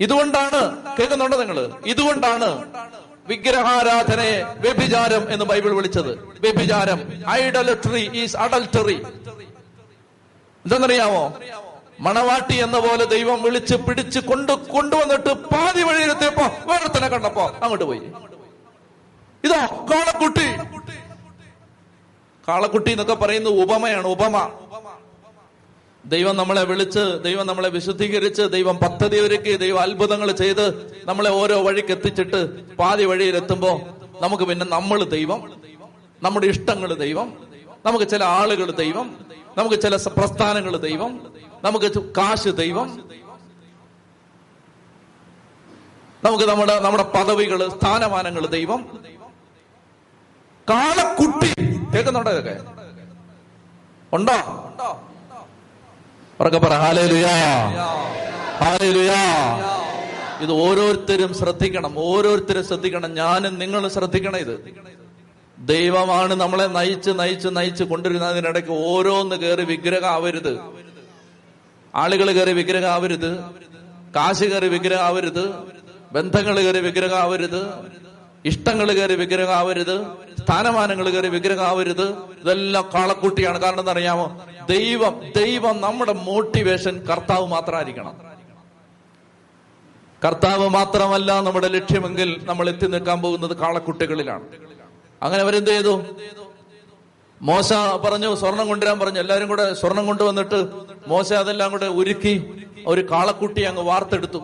ഇതുകൊണ്ടാണ് 0.00 0.60
കേൾക്കുന്നുണ്ടോ 0.98 1.38
നിങ്ങൾ? 1.38 1.58
ഇതുകൊണ്ടാണ് 1.86 2.50
വിഗ്രഹാരാധനയെ 3.26 4.42
വ്യഭിചാരം 4.42 5.32
എന്ന് 5.32 5.44
ബൈബിൾ 5.44 5.70
വിളിച്ചത്. 5.74 6.18
വ്യഭിചാരം. 6.40 7.24
ഐഡലട്രി 7.30 8.10
ഈസ് 8.14 8.36
അഡൽട്ടറി 8.36 9.02
എന്തെന്നറിയാമോ 10.64 11.38
മണവാട്ടി 12.00 12.56
എന്ന 12.56 12.78
പോലെ 12.78 13.04
ദൈവം 13.04 13.42
വിളിച്ച് 13.42 13.76
പിടിച്ച് 13.76 14.20
കൊണ്ട് 14.20 14.52
കൊണ്ടുവന്നിട്ട് 14.52 15.32
പാതി 15.32 15.82
വഴിയിലെത്തിയപ്പോ 15.82 16.42
വേറെ 16.42 17.08
കണ്ടപ്പോ 17.08 17.46
അങ്ങോട്ട് 17.62 17.84
പോയി. 17.84 18.00
ഇതാ 19.44 19.66
കാളക്കുട്ടി. 19.66 20.46
കാളക്കുട്ടി 22.48 22.90
എന്നൊക്കെ 22.90 23.14
പറയുന്ന 23.14 23.48
ഉപമയാണ് 23.48 24.06
ഉപമ. 24.06 24.36
ദൈവം 26.04 26.36
നമ്മളെ 26.36 26.64
വിളിച്ച് 26.64 27.24
ദൈവം 27.24 27.46
നമ്മളെ 27.46 27.68
വിശുദ്ധീകരിച്ച് 27.68 28.42
ദൈവം 28.42 28.78
പദ്ധതി 28.78 29.16
ഒരുക്കി 29.20 29.56
ദൈവം 29.56 29.80
അത്ഭുതങ്ങൾ 29.80 30.32
ചെയ്ത് 30.32 30.94
നമ്മളെ 31.04 31.30
ഓരോ 31.30 31.62
വഴിക്ക് 31.62 31.92
എത്തിച്ചിട്ട് 31.92 32.40
പാതി 32.76 33.04
വഴിയിലെത്തുമ്പോ 33.04 33.80
നമുക്ക് 34.20 34.44
പിന്നെ 34.44 34.66
നമ്മൾ 34.66 35.04
ദൈവം 35.04 35.40
നമ്മുടെ 36.22 36.46
ഇഷ്ടങ്ങൾ 36.46 36.94
ദൈവം 36.94 37.28
നമുക്ക് 37.86 38.08
ചില 38.08 38.24
ആളുകൾ 38.24 38.70
ദൈവം 38.70 39.06
നമുക്ക് 39.58 39.80
ചില 39.80 39.96
പ്രസ്ഥാനങ്ങൾ 39.96 40.76
ദൈവം 40.76 41.12
നമുക്ക് 41.64 42.14
കാശ് 42.16 42.56
ദൈവം 42.56 42.88
നമുക്ക് 46.24 46.44
നമ്മുടെ 46.44 46.80
നമ്മുടെ 46.80 47.02
പദവികൾ 47.02 47.68
സ്ഥാനമാനങ്ങൾ 47.68 48.46
ദൈവം. 48.46 48.80
കാളക്കുട്ടി 50.70 51.48
കേൾക്കുന്നുണ്ടോ 51.94 52.30
ഇതൊക്കെ? 52.30 52.56
ഉണ്ടോ? 54.12 54.36
ഉറക്കെ 56.40 56.58
പറ 56.58 56.72
ഇത് 60.42 60.52
ഓരോരുത്തരും 60.52 61.34
ശ്രദ്ധിക്കണം 61.34 61.94
ഓരോരുത്തരും 61.98 62.64
ശ്രദ്ധിക്കണം. 62.64 63.14
ഞാനും 63.14 63.58
നിങ്ങളും 63.58 63.90
ശ്രദ്ധിക്കണം 63.90 64.36
ഇത്. 64.36 64.54
ദൈവമാണ് 65.58 66.34
നമ്മളെ 66.34 66.66
നയിച്ച് 66.66 67.10
നയിച്ച് 67.10 67.48
നയിച്ച് 67.56 67.84
കൊണ്ടിരുന്നതിനിടയ്ക്ക് 67.84 68.70
ഓരോന്ന് 68.86 69.36
കയറി 69.36 69.64
വിഗ്രഹം 69.64 70.06
ആവരുത് 70.06 70.52
ആളുകൾ 71.94 72.32
കയറി 72.32 72.52
വിഗ്രഹം 72.52 72.90
ആവരുത് 72.90 73.30
കാശ് 74.16 74.44
കയറി 74.44 74.68
വിഗ്രഹം 74.68 75.04
ആവരുത് 75.04 75.44
ബന്ധങ്ങൾ 76.12 76.60
കയറി 76.60 76.80
വിഗ്രഹം 76.80 77.18
ആവരുത് 77.18 77.60
ഇഷ്ടങ്ങൾ 78.44 78.92
കയറി 78.92 79.14
വിഗ്രഹം 79.14 79.54
ആവരുത് 79.54 79.96
സ്ഥാനമാനങ്ങൾ 80.50 81.10
കയറി 81.10 81.28
വിഗ്രഹമാവരുത് 81.28 82.08
ഇതെല്ലാം 82.40 82.90
കാളക്കുട്ടിയാണ്. 82.94 83.58
കാരണം 83.58 83.80
എന്താ 83.80 83.92
അറിയാമോ 83.92 84.40
ദൈവം 84.70 85.32
ദൈവം 85.36 85.80
നമ്മുടെ 85.80 86.12
മോട്ടിവേഷൻ 86.12 87.06
കർത്താവ് 87.06 87.46
മാത്രമായിരിക്കണം. 87.46 88.20
കർത്താവ് 90.24 90.68
മാത്രമല്ല 90.68 91.40
നമ്മുടെ 91.40 91.68
ലക്ഷ്യമെങ്കിൽ 91.68 92.40
നമ്മൾ 92.44 92.68
എത്തി 92.68 92.86
നിൽക്കാൻ 92.86 93.22
പോകുന്നത് 93.22 93.56
കാളക്കുട്ടികളിലാണ്. 93.56 94.42
അങ്ങനെ 95.22 95.42
അവരെന്ത് 95.42 95.70
ചെയ്തു? 95.70 96.02
മോശ 97.42 97.72
പറഞ്ഞു 98.04 98.34
സ്വർണം 98.34 98.68
കൊണ്ടുവരാൻ 98.68 98.98
പറഞ്ഞു. 98.98 99.18
എല്ലാരും 99.18 99.48
കൂടെ 99.48 99.74
സ്വർണം 99.74 100.06
കൊണ്ടുവന്നിട്ട് 100.06 100.66
മോശ 101.06 101.32
അതെല്ലാം 101.32 101.70
കൂടെ 101.70 101.86
ഒരുക്കി 101.86 102.66
ഒരു 102.86 103.10
കാളക്കുട്ടി 103.10 103.62
അങ്ങ് 103.62 103.82
വാർത്തെടുത്തു. 103.82 104.38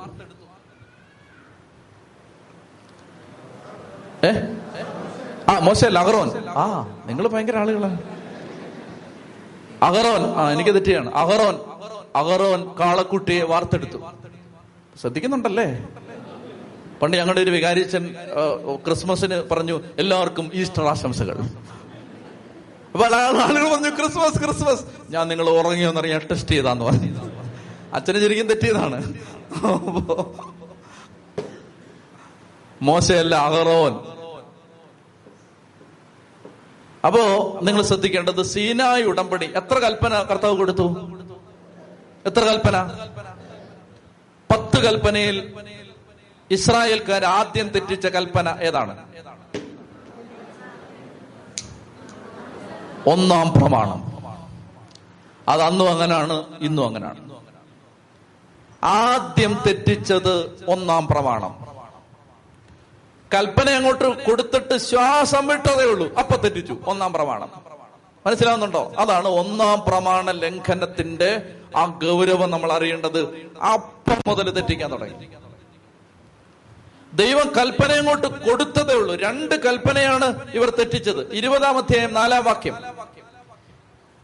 ഏ? 4.26 4.32
ആ 5.48 5.58
മോശല്ല 5.58 5.98
അഹറോൻ 5.98 6.28
ആ 6.48 6.64
നിങ്ങൾ 7.06 7.28
ഭയങ്കര 7.28 7.56
ആളുകളാണ്. 7.56 7.98
അഹറോൻ 9.82 10.22
ആ 10.36 10.50
എനിക്ക് 10.50 10.70
തെറ്റിയാണ്. 10.70 11.14
അഹറോൻ 11.14 11.56
അഹറോൻ 12.16 12.60
കാളക്കുട്ടിയെ 12.80 13.42
വാർത്തെടുത്തു. 13.42 13.98
ശ്രദ്ധിക്കുന്നുണ്ടല്ലേ? 15.00 15.66
പണ്ട് 17.02 17.16
ഞങ്ങളുടെ 17.16 17.40
ഒരു 17.40 17.50
വികാരിച്ചൻ 17.50 18.14
ക്രിസ്മസിന് 18.84 19.48
പറഞ്ഞു 19.50 19.80
എല്ലാവർക്കും 19.98 20.50
ഈസ്റ്റർ 20.54 20.84
ആശംസകൾ. 20.84 21.36
ആളുകൾ 23.46 23.68
പറഞ്ഞു 23.74 23.90
ക്രിസ്മസ് 23.90 24.38
ക്രിസ്മസ്. 24.44 24.84
ഞാൻ 25.10 25.28
നിങ്ങൾ 25.28 25.50
ഉറങ്ങിയോന്നറിയാൻ 25.50 26.20
ടെസ്റ്റ് 26.30 26.50
ചെയ്താന്ന് 26.50 26.84
പറഞ്ഞു. 26.84 27.12
അച്ഛന് 27.92 28.20
ശരിക്കും 28.20 28.46
തെറ്റിയതാണ്. 28.46 28.98
മോശയല്ല 32.82 33.34
അഹറോൻ 33.34 34.15
അപ്പോ 37.04 37.58
നിങ്ങൾ 37.62 37.82
ശ്രദ്ധിക്കേണ്ടത് 37.82 38.42
സീനായ 38.42 39.02
ഉടമ്പടി. 39.02 39.46
എത്ര 39.46 39.78
കൽപ്പന 39.78 40.22
കർത്താവ് 40.22 40.56
കൊടുത്തു? 40.56 41.10
എത്ര 42.26 42.40
കൽപ്പന? 42.40 42.76
പത്ത് 44.52 44.84
കൽപ്പനയിൽ 44.84 45.54
ഇസ്രായേൽക്കാർ 46.50 47.24
ആദ്യം 47.24 47.68
തെറ്റിച്ച 47.68 48.06
കൽപ്പന 48.06 48.58
ഏതാണ്? 48.60 49.06
ഒന്നാം 53.06 53.52
പ്രമാണം. 53.52 54.16
അത് 55.48 55.62
അന്നും 55.62 55.90
അങ്ങനാണ് 55.90 56.44
ഇന്നും 56.60 56.86
അങ്ങനാണ്. 56.86 57.30
ആദ്യം 58.84 59.58
തെറ്റിച്ചത് 59.66 60.64
ഒന്നാം 60.68 61.06
പ്രമാണം. 61.06 61.75
കൽപ്പന 63.36 63.70
അങ്ങോട്ട് 63.70 64.24
കൊടുത്തിട്ട് 64.24 64.76
ശ്വാസം 64.76 65.46
വിട്ടതേ 65.46 65.84
ഉള്ളൂ. 65.84 66.14
അപ്പൊ 66.14 66.36
തെറ്റിച്ചു. 66.36 66.76
ഒന്നാം 66.86 67.12
പ്രമാണം. 67.12 67.50
മനസ്സിലാവുന്നുണ്ടോ? 68.26 68.94
അതാണ് 68.98 69.28
ഒന്നാം 69.28 69.82
പ്രമാണ 69.88 70.30
ലംഘനത്തിന്റെ 70.30 71.54
ആ 71.76 71.84
ഗൗരവം 71.84 72.50
നമ്മൾ 72.50 72.72
അറിയേണ്ടത്. 72.72 73.50
അപ്പം 73.72 74.16
മുതൽ 74.26 74.50
തെറ്റിക്കാൻ 74.50 74.92
തുടങ്ങി. 74.92 75.28
ദൈവം 77.14 77.52
കൽപ്പന 77.58 77.92
അങ്ങോട്ട് 77.92 78.26
കൊടുത്തതേ 78.26 78.94
ഉള്ളൂ. 78.94 79.16
രണ്ട് 79.16 79.54
കൽപ്പനയാണ് 79.54 80.52
ഇവർ 80.54 80.70
തെറ്റിച്ചത്. 80.70 81.32
ഇരുപതാം 81.32 81.78
അധ്യായം 81.78 82.14
നാലാം 82.14 82.44
വാക്യം. 82.44 82.74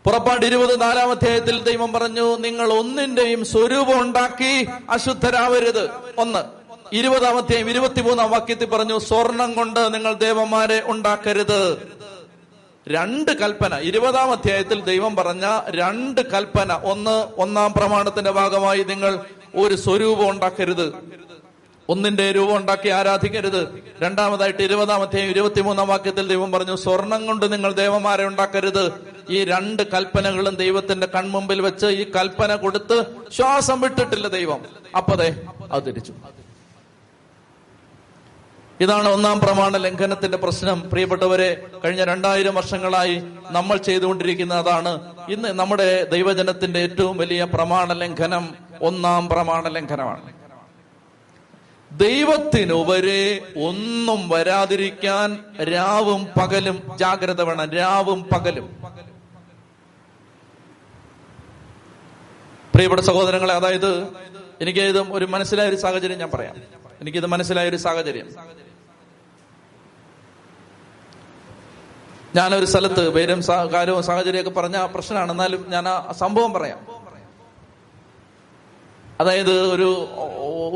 പുറപ്പാട് 0.05 0.47
ഇരുപത് 0.47 0.81
നാലാം 0.81 1.11
അധ്യായത്തിൽ 1.11 1.63
ദൈവം 1.63 1.93
പറഞ്ഞു 1.93 2.39
നിങ്ങൾ 2.39 2.73
ഒന്നിന്റെയും 2.73 3.45
സ്വരൂപം 3.45 4.01
ഉണ്ടാക്കി 4.01 4.69
അശുദ്ധരാവരുത്. 4.91 5.91
ഒന്ന്. 6.19 6.62
ഇരുപതാം 6.93 7.39
അധ്യായം 7.39 7.71
ഇരുപത്തിമൂന്നാം 7.71 8.31
വാക്യത്തിൽ 8.31 8.67
പറഞ്ഞു 8.67 8.99
സ്വർണം 8.99 9.53
കൊണ്ട് 9.53 9.95
നിങ്ങൾ 9.95 10.13
ദേവന്മാരെ 10.15 10.83
ഉണ്ടാക്കരുത്. 10.85 11.87
രണ്ട് 12.89 13.31
കൽപ്പന. 13.31 13.79
ഇരുപതാം 13.79 14.31
അധ്യായത്തിൽ 14.31 14.81
ദൈവം 14.81 15.17
പറഞ്ഞ 15.17 15.61
രണ്ട് 15.69 16.21
കൽപ്പന. 16.21 16.73
ഒന്ന് 16.73 17.41
ഒന്നാം 17.41 17.73
പ്രമാണത്തിന്റെ 17.73 18.31
ഭാഗമായി 18.31 18.83
നിങ്ങൾ 18.83 19.19
ഒരു 19.55 19.75
സ്വരൂപം 19.75 20.31
ഉണ്ടാക്കരുത്. 20.31 20.95
ഒന്നിന്റെ 21.89 22.33
രൂപം 22.33 22.57
ഉണ്ടാക്കി 22.57 22.89
ആരാധിക്കരുത്. 22.89 23.83
രണ്ടാമതായിട്ട് 24.03 24.63
ഇരുപതാം 24.63 25.03
അധ്യായം 25.03 25.31
ഇരുപത്തിമൂന്നാം 25.31 25.89
വാക്യത്തിൽ 25.89 26.29
ദൈവം 26.29 26.53
പറഞ്ഞു 26.53 26.77
സ്വർണം 26.77 27.27
കൊണ്ട് 27.27 27.53
നിങ്ങൾ 27.53 27.73
ദേവന്മാരെ 27.73 28.25
ഉണ്ടാക്കരുത്. 28.27 28.93
ഈ 29.31 29.45
രണ്ട് 29.45 29.83
കൽപ്പനകളും 29.83 30.55
ദൈവത്തിന്റെ 30.55 31.07
കൺമുമ്പിൽ 31.07 31.61
വെച്ച് 31.61 31.87
ഈ 31.87 32.11
കൽപ്പന 32.11 32.55
കൊടുത്ത് 32.55 33.05
ശ്വാസം 33.37 33.81
വിട്ടിട്ടില്ല 33.81 34.29
ദൈവം. 34.29 34.61
അപ്പതേ 34.97 35.37
അവതരിച്ചു 35.73 36.13
തിരിച്ചു. 36.13 36.42
ഇതാണ് 38.83 39.09
ഒന്നാം 39.09 39.41
പ്രമാണ 39.41 39.77
ലംഘനത്തിന്റെ 39.77 40.39
പ്രശ്നം. 40.39 40.91
പ്രിയപ്പെട്ടവരെ 40.91 41.67
കഴിഞ്ഞ 41.85 42.05
രണ്ടായിരം 42.05 42.55
വർഷങ്ങളായി 42.55 43.23
നമ്മൾ 43.51 43.77
ചെയ്തുകൊണ്ടിരിക്കുന്ന 43.77 44.55
അതാണ് 44.55 45.17
ഇന്ന് 45.29 45.49
നമ്മുടെ 45.49 46.05
ദൈവജനത്തിന്റെ 46.05 46.81
ഏറ്റവും 46.81 47.17
വലിയ 47.17 47.45
പ്രമാണ 47.45 47.93
ലംഘനം 47.93 48.55
ഒന്നാം 48.83 49.29
പ്രമാണ 49.29 49.69
ലംഘനമാണ്. 49.69 50.33
ദൈവത്തിനുവരെ 51.93 53.41
ഒന്നും 53.57 54.29
വരാതിരിക്കാൻ 54.29 55.45
രാവും 55.65 56.29
പകലും 56.41 56.83
ജാഗ്രത 56.97 57.43
വേണം. 57.43 57.71
രാവും 57.71 58.23
പകലും. 58.23 58.77
പ്രിയപ്പെട്ട 62.75 63.03
സഹോദരങ്ങളെ 63.03 63.55
അതായത് 63.55 64.03
എനിക്ക് 64.61 64.81
ഇത് 64.81 64.99
ഒരു 64.99 65.25
മനസ്സിലായ 65.25 65.69
ഒരു 65.69 65.77
സാഹചര്യം 65.77 66.19
ഞാൻ 66.19 66.31
പറയാം. 66.35 66.57
എനിക്കിത് 67.01 67.27
മനസ്സിലായ 67.27 67.69
ഒരു 67.69 67.77
സാഹചര്യം. 67.77 68.62
ഞാനൊരു 72.37 72.65
സ്ഥലത്ത് 72.65 73.03
പേരും 73.15 73.41
കാര്യവും 73.75 74.03
സാഹചര്യമൊക്കെ 74.03 74.51
പറഞ്ഞ 74.51 74.87
പ്രശ്നമാണ്. 74.87 75.31
എന്നാലും 75.31 75.65
ഞാൻ 75.69 75.89
ആ 75.89 76.13
സംഭവം 76.13 76.53
പറയാം. 76.53 76.79
അതായത് 79.21 79.55
ഒരു 79.75 79.89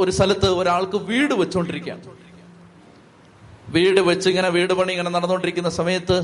ഒരു 0.01 0.11
സ്ഥലത്ത് 0.11 0.49
ഒരാൾക്ക് 0.59 0.97
വീട് 0.97 1.35
വെച്ചുകൊണ്ടിരിക്കുകയാണ് 1.35 2.03
വീട് 3.69 4.01
വെച്ച് 4.01 4.29
ഇങ്ങനെ 4.29 4.49
വീട് 4.49 4.73
പണി 4.73 4.93
ഇങ്ങനെ 4.93 5.11
നടന്നുകൊണ്ടിരിക്കുന്ന 5.11 5.71
സമയത്ത് 5.71 6.17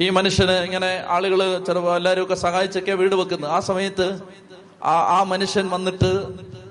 ഈ 0.00 0.08
മനുഷ്യന് 0.10 0.56
ഇങ്ങനെ 0.68 1.04
ആളുകൾ 1.08 1.40
ചെറുപ്പം 1.66 1.96
എല്ലാവരും 1.96 2.22
ഒക്കെ 2.22 2.34
സഹായിച്ചൊക്കെ 2.34 2.92
വീട് 2.92 3.14
വെക്കുന്നത്. 3.14 3.50
ആ 3.50 3.60
സമയത്ത് 3.60 4.06
ആ 4.84 4.94
ആ 5.16 5.22
മനുഷ്യൻ 5.22 5.66
വന്നിട്ട് 5.70 6.10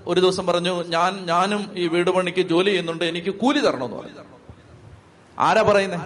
ഒരു 0.07 0.19
ദിവസം 0.19 0.45
പറഞ്ഞു 0.47 0.73
ഞാൻ 0.95 1.11
ഞാനും 1.25 1.71
ഈ 1.75 1.87
വീട് 1.87 2.09
പണിക്ക് 2.09 2.41
ജോലി 2.41 2.69
ചെയ്യുന്നുണ്ട്. 2.69 3.05
എനിക്ക് 3.11 3.31
കൂലി 3.41 3.59
തരണമെന്ന് 3.59 3.97
പറഞ്ഞു. 3.97 4.25
ആരാ 5.39 5.61
പറയുന്നേ? 5.61 5.99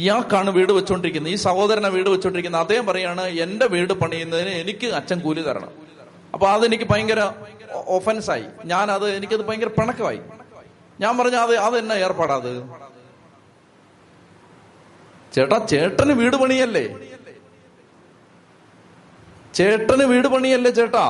ഇയാൾക്കാണ് 0.00 0.50
വീട് 0.56 0.72
വെച്ചോണ്ടിരിക്കുന്നത്. 0.78 1.32
ഈ 1.36 1.38
സഹോദരനെ 1.46 1.88
വീട് 1.96 2.08
വെച്ചോണ്ടിരിക്കുന്നത്. 2.14 2.62
അദ്ദേഹം 2.64 2.84
പറയാണ് 2.90 3.24
എന്റെ 3.44 3.66
വീട് 3.74 3.94
പണിയുന്നതിന് 4.02 4.52
എനിക്ക് 4.62 4.88
അച്ഛൻ 4.98 5.18
കൂലി 5.26 5.42
തരണം. 5.48 5.72
അപ്പൊ 6.34 6.46
അതെനിക്ക് 6.54 6.86
ഭയങ്കര 6.92 7.20
ഞാൻ 8.72 8.86
അത് 8.96 9.06
എനിക്കത് 9.16 9.44
ഭയങ്കര 9.48 9.70
പിണക്കമായി. 9.78 10.20
ഞാൻ 11.02 11.12
പറഞ്ഞ 11.18 11.36
അത് 11.46 11.54
അത് 11.66 11.76
എന്നാ 11.82 11.94
ഏർപ്പാടാത് 12.06 12.52
ചേട്ടാ 15.34 15.58
ചേട്ടന് 15.72 16.12
വീട് 16.20 16.36
പണിയല്ലേ? 16.42 16.84
ചേട്ടന് 19.58 20.04
വീട് 20.12 20.28
പണിയല്ലേ 20.34 20.70
ചേട്ടാ? 20.78 21.04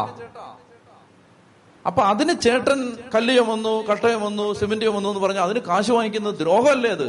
അപ്പൊ 1.84 2.00
അതിന് 2.10 2.34
ചേട്ടൻ 2.44 2.80
കല്ലിയം 3.14 3.46
വന്നു 3.52 3.72
കട്ടയം 3.88 4.20
വന്നു 4.26 4.44
സിമെന്റിയം 4.58 4.94
വന്നു 4.96 5.08
എന്ന് 5.12 5.22
പറഞ്ഞാൽ 5.24 5.44
അതിന് 5.48 5.60
കാശ് 5.70 5.92
വാങ്ങിക്കുന്നത് 5.96 6.36
ദ്രോഹമല്ലേ 6.42 6.90
അത്? 6.98 7.08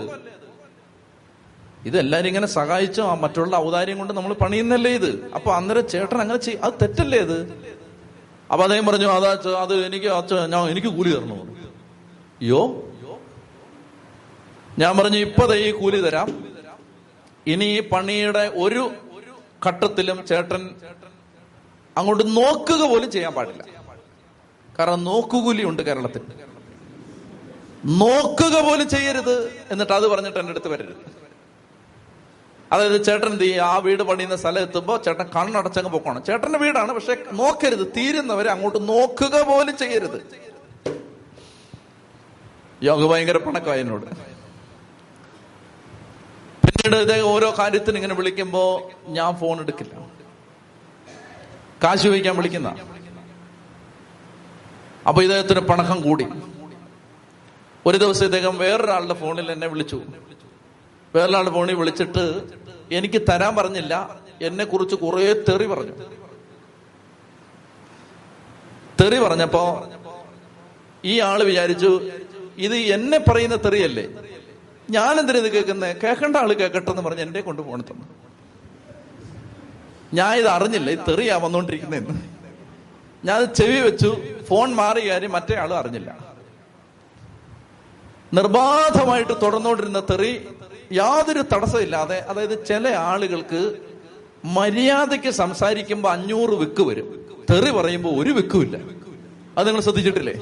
ഇതെല്ലാരും 1.88 2.30
ഇങ്ങനെ 2.32 2.48
സഹായിച്ചോ? 2.58 3.04
ആ 3.12 3.14
മറ്റുള്ള 3.24 3.56
ഔദാര്യം 3.66 3.98
കൊണ്ട് 4.02 4.14
നമ്മൾ 4.18 4.34
പണിയുന്നല്ലേ 4.44 4.92
ഇത്? 5.00 5.12
അപ്പൊ 5.38 5.50
അന്നേരം 5.58 5.86
ചേട്ടൻ 5.94 6.20
അങ്ങനെ 6.24 6.40
ചെയ്യും 6.46 6.62
അത് 6.66 6.76
തെറ്റല്ലേ 6.82 7.20
ഇത്? 7.28 7.38
അപ്പൊ 8.52 8.62
അദ്ദേഹം 8.66 8.86
പറഞ്ഞു 8.90 9.08
അതാ 9.18 9.32
അത് 9.64 9.74
എനിക്ക് 9.88 10.10
ഞാൻ 10.54 10.64
എനിക്ക് 10.74 10.92
കൂലി 10.98 11.12
തരണം 11.16 11.40
യോ 12.52 12.62
ഞാൻ 14.82 14.92
പറഞ്ഞു 15.00 15.20
ഇപ്പൊ 15.28 15.44
ഈ 15.66 15.70
കൂലി 15.80 16.00
തരാം. 16.06 16.30
ഇനി 17.54 17.66
ഈ 17.78 17.80
പണിയുടെ 17.94 18.44
ഒരു 18.64 18.84
ഘട്ടത്തിലും 19.68 20.18
ചേട്ടൻ 20.30 20.64
അങ്ങോട്ട് 21.96 22.24
നോക്കുക 22.40 22.82
പോലും 22.92 23.10
ചെയ്യാൻ 23.16 23.34
പാടില്ല. 23.38 23.64
കാരണം 24.78 25.04
നോക്കുകൂലി 25.10 25.64
ഉണ്ട് 25.72 25.82
കേരളത്തിൽ. 25.88 26.24
നോക്കുക 28.04 28.56
പോലും 28.68 28.88
ചെയ്യരുത് 28.96 29.36
എന്നിട്ട് 29.74 29.94
അത് 30.00 30.06
പറഞ്ഞിട്ട് 30.14 30.40
എന്റെ 30.42 30.54
അടുത്ത് 30.56 30.72
വരരുത്. 30.74 31.04
അതായത് 32.74 33.06
ചേട്ടൻ 33.06 33.28
എന്ത് 33.32 33.44
ചെയ്യും? 33.44 33.64
ആ 33.66 33.78
വീട് 33.86 34.04
പണിയുന്ന 34.10 34.36
സ്ഥലം 34.36 34.62
എത്തുമ്പോൾ 34.68 34.98
ചേട്ടൻ 35.06 35.26
കണ്ണടച്ചങ്ങ് 35.36 35.92
പൊക്കണം. 35.96 36.22
ചേട്ടന്റെ 36.28 36.60
വീടാണ് 36.60 36.92
പക്ഷെ 36.98 37.16
നോക്കരുത്. 37.40 37.86
തീരുന്നവരെ 37.98 38.50
അങ്ങോട്ട് 38.52 38.80
നോക്കുക 38.90 39.42
പോലും 39.50 39.78
ചെയ്യരുത്. 39.78 40.20
യോഗ 42.84 43.12
ഭയങ്കര 43.12 43.38
പണക്കമായി 43.38 43.82
എന്നോട്. 43.82 44.08
പിന്നീട് 46.64 46.96
ഇദ്ദേഹം 47.02 47.28
ഓരോ 47.34 47.56
കാര്യത്തിന് 47.60 47.96
ഇങ്ങനെ 47.96 48.16
വിളിക്കുമ്പോ 48.16 48.64
ഞാൻ 49.18 49.32
ഫോൺ 49.42 49.60
എടുക്കില്ല. 49.62 49.94
കാശ് 51.84 52.08
വയ്ക്കാൻ 52.08 52.36
വിളിക്കുന്ന. 52.38 52.70
അപ്പൊ 55.08 55.22
ഇദ്ദേഹത്തിന് 55.22 55.60
പണക്കം 55.60 56.02
കൂടി. 56.02 56.26
ഒരു 57.88 57.98
ദിവസം 57.98 58.26
ഇദ്ദേഹം 58.26 58.58
വേറൊരാളുടെ 58.58 59.14
ഫോണിൽ 59.14 59.52
എന്നെ 59.52 59.68
വിളിച്ചു. 59.68 60.02
വേറൊരാളുടെ 61.16 61.52
ഫോണിൽ 61.56 61.76
വിളിച്ചിട്ട് 61.76 62.24
എനിക്ക് 62.94 63.22
തരാൻ 63.30 63.56
പറഞ്ഞില്ല. 63.56 63.94
എന്നെ 64.42 64.64
കുറിച്ച് 64.66 64.96
കുറെ 64.96 65.34
തെറി 65.50 65.66
പറഞ്ഞു. 65.66 65.96
തെറി 69.02 69.20
പറഞ്ഞപ്പോ 69.20 69.64
ഈ 71.06 71.20
ആൾ 71.20 71.44
വിചാരിച്ചു 71.44 71.92
ഇത് 72.58 72.76
എന്നെ 72.76 73.18
പറയുന്ന 73.18 73.56
തെറിയല്ലേ? 73.56 74.06
ഞാൻ 74.90 75.20
എന്തിനാ 75.20 75.40
ഇത് 75.40 75.50
കേൾക്കുന്നത് 75.54 75.98
കേൾക്കേണ്ട 76.04 76.36
ആൾ 76.38 76.54
കേൾക്കട്ടെ 76.54 76.92
എന്ന് 76.92 77.02
പറഞ്ഞ് 77.02 77.22
എന്നെ 77.22 77.42
കൊണ്ട് 77.42 77.62
പോണത്തന്നു 77.62 78.06
തന്നു. 78.06 78.16
ഞാൻ 80.14 80.34
ഇത് 80.38 80.48
അറിഞ്ഞില്ല 80.48 80.90
ഈ 80.92 80.98
തെറിയാ 81.08 81.38
വന്നോണ്ടിരിക്കുന്നതെന്ന്. 81.38 82.16
ഞാൻ 83.26 83.44
ചെവി 83.60 83.80
വെച്ചു 83.80 84.10
ഫോൺ 84.50 84.76
മാറി 84.76 85.10
കാര്യം 85.10 85.32
മറ്റേ 85.32 85.56
ആളും 85.56 85.78
അറിഞ്ഞില്ല. 85.78 86.10
നിർബാധമായിട്ട് 88.34 89.34
തുടർന്നുകൊണ്ടിരുന്ന 89.42 90.00
തെറി 90.00 90.32
യാതൊരു 90.94 91.44
തടസ്സമില്ലാതെ 91.54 92.18
അതായത് 92.30 92.66
ചില 92.66 92.88
ആളുകൾക്ക് 93.12 93.62
മര്യാദയ്ക്ക് 94.46 95.30
സംസാരിക്കുമ്പോൾ 95.30 96.10
അഞ്ഞൂറ് 96.10 96.54
വിക്ക് 96.62 96.84
വരും. 96.90 97.08
തെറി 97.52 97.70
പറയുമ്പോൾ 97.70 98.14
ഒരു 98.24 98.32
വിക്കുമില്ല. 98.32 98.76
അത് 99.58 99.68
നിങ്ങൾ 99.68 99.82
ശ്രദ്ധിച്ചിട്ടില്ലേ? 99.82 100.34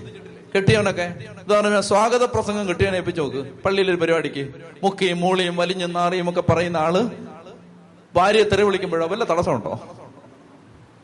കെട്ടിയവനൊക്കെ? 0.56 1.08
ഉദാഹരണം 1.46 1.84
സ്വാഗത 1.84 2.24
പ്രസംഗം 2.24 2.70
കെട്ടിയവനെ 2.70 2.96
ഏൽപ്പിച്ച് 2.96 3.22
നോക്ക്. 3.22 3.42
പള്ളിയിലൊരു 3.66 3.98
പരിപാടിക്ക് 3.98 4.44
മുക്കിയും 4.84 5.20
മൂളിയും 5.20 5.56
വലിഞ്ഞും 5.56 5.94
നാറിയും 5.94 6.30
ഒക്കെ 6.30 6.42
പറയുന്ന 6.42 6.78
ആൾ 6.78 6.96
ഭാര്യയെ 8.16 8.44
തെറി 8.44 8.64
വിളിക്കുമ്പോഴോ 8.64 9.08
വല്ല 9.08 9.24
തടസ്സമുണ്ടോ? 9.24 9.74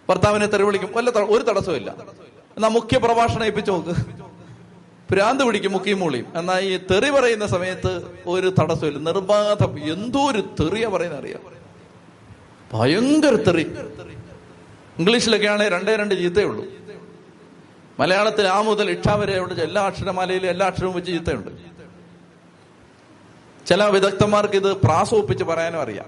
ഭർത്താവിനെ 0.09 0.45
തെറി 0.45 0.63
വിളിക്കും 0.63 0.91
വല്ല 0.95 1.09
ഒരു 1.09 1.43
തടസ്സമില്ല 1.43 1.89
എന്നാ 2.57 2.69
മുഖ്യ 2.69 2.97
പ്രഭാഷണം 2.97 3.45
ഏൽപ്പിച്ച് 3.45 3.71
നോക്ക്. 3.71 3.93
ഭ്രാന്ത് 5.11 5.43
പിടിക്കും 5.43 5.71
മുക്കിയും 5.71 5.99
മൂളിയും. 5.99 6.25
എന്നാൽ 6.35 6.59
ഈ 6.59 6.77
തെറി 6.77 7.09
പറയുന്ന 7.09 7.47
സമയത്ത് 7.47 8.01
ഒരു 8.25 8.53
തടസ്സമില്ല 8.61 8.97
നിർബാധം. 8.97 9.93
എന്തോ 9.93 10.31
ഒരു 10.31 10.43
തെറിയ 10.59 10.87
പറയുന്ന 10.87 11.17
അറിയാം. 11.17 11.39
ഭയങ്കര 12.73 13.35
തെറി. 13.35 13.71
ഇംഗ്ലീഷിലൊക്കെ 14.99 15.47
ആണെങ്കിൽ 15.47 15.73
രണ്ടേ 15.73 15.95
രണ്ട് 15.95 16.15
ജീത്തേ 16.15 16.43
ഉള്ളൂ. 16.43 16.65
മലയാളത്തിൽ 17.99 18.47
ആ 18.47 18.61
മുതൽ 18.61 18.89
ഇക്ഷ 18.89 19.07
വരെ 19.07 19.37
അവിടെ 19.37 19.53
എല്ലാ 19.53 19.81
അക്ഷരമാലയിലും 19.81 20.47
എല്ലാ 20.47 20.67
അക്ഷരവും 20.67 20.93
വെച്ച് 20.93 21.11
ചീത്തയുണ്ട്. 21.11 21.51
ചില 23.67 23.83
വിദഗ്ധന്മാർക്ക് 23.83 24.53
ഇത് 24.53 24.73
പ്രാസോപ്പിച്ച് 24.73 25.43
പറയാനും 25.43 25.81
അറിയാം. 25.81 26.05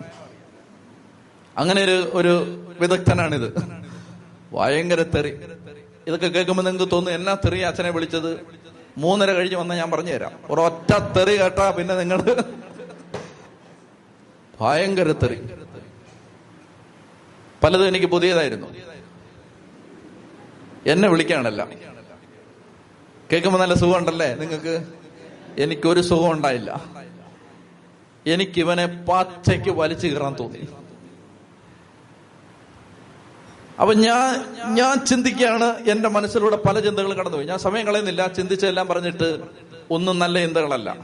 അങ്ങനെ 1.58 1.84
ഒരു 1.84 2.10
ഒരു 2.14 2.64
വിദഗ്ധനാണിത്. 2.80 3.54
ഭയങ്കര 4.54 5.02
തെറി. 5.02 5.30
ഇതൊക്കെ 6.08 6.28
കേൾക്കുമ്പോൾ 6.28 6.64
നിങ്ങൾക്ക് 6.64 6.92
തോന്നുന്നു 6.92 7.20
എന്നാ 7.20 7.34
തെറി 7.34 7.60
അച്ഛനെ 7.60 7.90
വിളിച്ചത്? 7.90 8.60
മൂന്നര 8.98 9.32
കഴിഞ്ഞ് 9.32 9.56
വന്നാൽ 9.56 9.76
ഞാൻ 9.76 9.92
പറഞ്ഞു 9.92 10.12
തരാം 10.12 10.32
ഒരൊറ്റ 10.50 10.98
തെറി 11.18 11.42
കേട്ടാ 11.42 11.70
പിന്നെ 11.72 11.96
നിങ്ങൾ 11.96 12.20
ഭയങ്കര 14.62 15.12
തെറി. 15.12 15.40
പലതും 17.64 17.88
എനിക്ക് 17.88 18.06
പുതിയതായിരുന്നു. 18.06 18.68
എന്നെ 20.88 21.10
വിളിക്കാണല്ല 21.10 21.68
കേൾക്കുമ്പോൾ 23.32 23.60
നല്ല 23.60 23.74
സുഖമുണ്ടല്ലേ 23.74 24.34
നിങ്ങൾക്ക്? 24.34 24.86
എനിക്കൊരു 25.58 26.02
സുഖം 26.02 26.32
ഉണ്ടായില്ല. 26.32 26.82
എനിക്കിവനെ 28.28 29.06
പച്ചയ്ക്ക് 29.10 29.70
വലിച്ചു 29.70 30.08
കീറാൻ 30.08 30.36
തോന്നി. 30.40 30.68
അപ്പൊ 33.80 33.94
ഞാൻ 33.94 34.46
ഞാൻ 34.76 35.06
ചിന്തിക്കുകയാണ് 35.06 35.64
എന്റെ 35.64 36.10
മനസ്സിലൂടെ 36.10 36.56
പല 36.56 36.80
ചിന്തകൾ 36.80 37.14
കടന്നുപോയി. 37.14 37.48
ഞാൻ 37.48 37.60
സമയം 37.60 37.88
കളയുന്നില്ല. 37.88 38.28
ചിന്തിച്ചെല്ലാം 38.28 38.88
പറഞ്ഞിട്ട് 38.88 39.42
ഒന്നും 39.92 40.20
നല്ല 40.20 40.46
ചിന്തകളല്ല. 40.46 40.98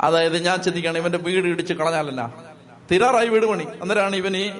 അതായത് 0.00 0.44
ഞാൻ 0.44 0.62
ചിന്തിക്കുകയാണ് 0.62 0.98
ഇവന്റെ 0.98 1.18
വീട് 1.18 1.46
ഇടിച്ച് 1.46 1.72
കളഞ്ഞാലല്ല. 1.72 2.34
തിരാറായി 2.90 3.28
വീട് 3.28 3.46
പണി. 3.46 3.64
അന്നേരമാണ് 3.82 4.16
ഇവൻ 4.16 4.36
ഈ 4.36 4.50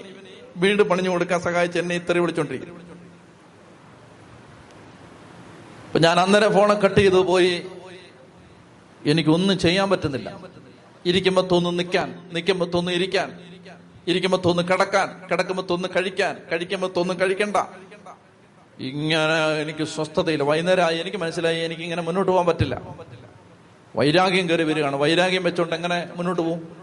വീട് 0.57 0.83
പണിഞ്ഞു 0.83 1.11
കൊടുക്കാൻ 1.11 1.41
സഹായിച്ച് 1.41 1.79
എന്നെ 1.79 1.95
ഇത്ര 1.95 2.19
വിളിച്ചോണ്ടിരിക്കുന്നത്. 2.19 2.87
അപ്പൊ 5.87 5.99
ഞാൻ 5.99 6.21
അന്നേരം 6.21 6.55
ഫോണെ 6.55 6.75
കട്ട് 6.75 7.01
ചെയ്തു 7.01 7.15
പോയി. 7.15 7.67
എനിക്കൊന്നും 9.07 9.59
ചെയ്യാൻ 9.59 9.91
പറ്റുന്നില്ല. 9.91 10.41
ഇരിക്കുമ്പോ 11.07 11.43
തോന്നുന്നു 11.53 11.83
നിൽക്കാൻ 11.83 12.31
നിൽക്കുമ്പോ 12.33 12.67
തോന്നുന്നു 12.67 13.01
ഇരിക്കാൻ. 13.01 13.41
ഇരിക്കുമ്പോ 14.07 14.43
തോന്നുന്നു 14.45 14.73
കിടക്കാൻ 14.73 15.29
കിടക്കുമ്പോ 15.31 15.67
തോന്നുന്നു 15.71 15.97
കഴിക്കാൻ 15.97 16.43
കഴിക്കുമ്പോ 16.53 16.89
തോന്നുന്നു 16.97 17.25
കഴിക്കണ്ട. 17.25 17.57
ഇങ്ങനെ 18.79 19.61
എനിക്ക് 19.63 19.85
സ്വസ്ഥതയില്ല. 19.85 20.45
വൈകുന്നേരമായി 20.45 20.99
എനിക്ക് 20.99 21.17
മനസ്സിലായി 21.17 21.61
എനിക്ക് 21.61 21.83
ഇങ്ങനെ 21.83 22.03
മുന്നോട്ട് 22.03 22.33
പോകാൻ 22.33 22.47
പറ്റില്ല. 22.47 22.83
വൈരാഗ്യം 23.97 24.49
കയറി 24.49 24.63
വരികയാണ്. 24.63 24.97
വൈരാഗ്യം 24.97 25.45
വെച്ചോണ്ട് 25.45 25.75
എങ്ങനെ 25.75 26.09
മുന്നോട്ട് 26.17 26.43
പോകും 26.43 26.77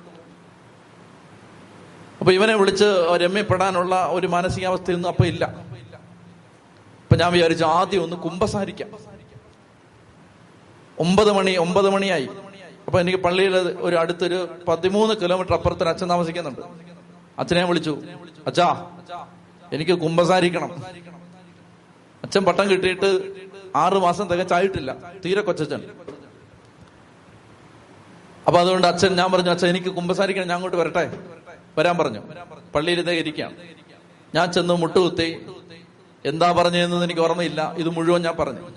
അപ്പൊ 2.19 2.31
ഇവനെ 2.33 2.55
വിളിച്ച് 2.55 2.85
രമ്യപ്പെടാനുള്ള 3.15 4.07
ഒരു 4.11 4.27
മാനസികാവസ്ഥയൊന്നും 4.27 5.09
അപ്പൊ 5.09 5.25
ഇല്ല. 5.25 5.45
അപ്പൊ 7.03 7.15
ഞാൻ 7.15 7.31
വിചാരിച്ചു 7.31 7.63
ആദ്യം 7.63 8.03
ഒന്ന് 8.03 8.17
കുമ്പസാരിക്കാം. 8.17 8.89
ഒമ്പത് 10.99 11.31
മണി 11.31 11.55
ഒമ്പത് 11.55 11.89
മണിയായി. 11.89 12.27
അപ്പൊ 12.85 12.99
എനിക്ക് 12.99 13.17
പള്ളിയിൽ 13.17 13.57
ഒരു 13.57 13.95
അടുത്തൊരു 13.95 14.47
പതിമൂന്ന് 14.67 15.15
കിലോമീറ്റർ 15.15 15.53
അപ്പുറത്തിന് 15.53 15.89
അച്ഛൻ 15.89 16.09
താമസിക്കുന്നുണ്ട്. 16.09 16.92
അച്ഛനെ 17.39 17.63
വിളിച്ചു. 17.63 18.01
അച്ഛാ 18.47 18.67
എനിക്ക് 19.73 19.91
കുമ്പസാരിക്കണം. 19.91 20.71
അച്ഛൻ 22.23 22.43
പട്ടം 22.45 22.69
കിട്ടിയിട്ട് 22.69 23.33
ആറു 23.75 23.99
മാസം 23.99 24.27
തികച്ചായിട്ടില്ല. 24.27 24.95
തീരെ 25.25 25.41
കൊച്ചച്ഛൻ. 25.41 25.81
അപ്പൊ 28.47 28.59
അതുകൊണ്ട് 28.59 28.87
അച്ഛൻ 28.87 29.15
ഞാൻ 29.15 29.31
പറഞ്ഞു 29.31 29.51
അച്ഛൻ 29.51 29.67
എനിക്ക് 29.67 29.87
കുമ്പസാരിക്കണം 29.87 30.47
ഞാൻ 30.47 30.55
അങ്ങോട്ട് 30.55 30.77
വരട്ടെ. 30.77 31.19
വരാൻ 31.77 31.97
പറഞ്ഞു. 31.97 32.21
പള്ളിയിൽ 32.75 32.99
ഇതേ 32.99 33.13
ഇരിക്കാം. 33.13 33.51
ഞാൻ 34.35 34.51
ചെന്ന് 34.51 34.73
മുട്ടുകുത്തി 34.73 35.45
എന്താ 36.25 36.51
പറഞ്ഞതെന്ന് 36.51 37.03
എനിക്ക് 37.03 37.21
ഓർമ്മയില്ല. 37.21 37.73
ഇത് 37.77 37.89
മുഴുവൻ 37.89 38.21
ഞാൻ 38.21 38.35
പറഞ്ഞു. 38.39 38.69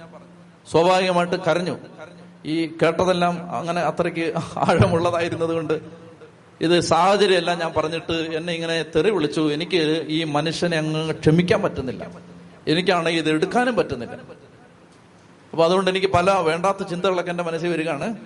സ്വാഭാവികമായിട്ട് 0.70 1.36
കരഞ്ഞു. 1.36 1.76
ഈ 2.44 2.66
കേട്ടതെല്ലാം 2.66 3.56
അങ്ങനെ 3.56 3.80
അത്രയ്ക്ക് 3.80 4.34
ആഴമുള്ളതായിരുന്നത് 4.58 5.52
കൊണ്ട് 5.52 6.05
ഇത് 6.60 6.80
സാഹചര്യമെല്ലാം 6.80 7.58
ഞാൻ 7.58 7.72
പറഞ്ഞിട്ട് 7.76 8.12
എന്നെ 8.12 8.52
ഇങ്ങനെ 8.52 8.82
തെറി 8.82 9.10
വിളിച്ചു. 9.10 9.52
എനിക്ക് 9.52 10.04
ഈ 10.08 10.24
മനുഷ്യനെ 10.24 10.76
അങ്ങ് 10.76 11.12
ക്ഷമിക്കാൻ 11.12 11.62
പറ്റുന്നില്ല. 11.62 12.10
എനിക്കാണെങ്കിൽ 12.68 13.20
ഇത് 13.20 13.30
എടുക്കാനും 13.30 13.76
പറ്റുന്നില്ല. 13.76 14.14
അപ്പൊ 15.50 15.64
അതുകൊണ്ട് 15.64 15.90
എനിക്ക് 15.90 16.06
പല 16.06 16.30
വേണ്ടാത്ത 16.30 16.82
ചിന്തകളൊക്കെ 16.82 17.30
എന്റെ 17.30 17.42
മനസ്സിൽ 17.42 17.68
വരികയാണ്. 17.68 18.16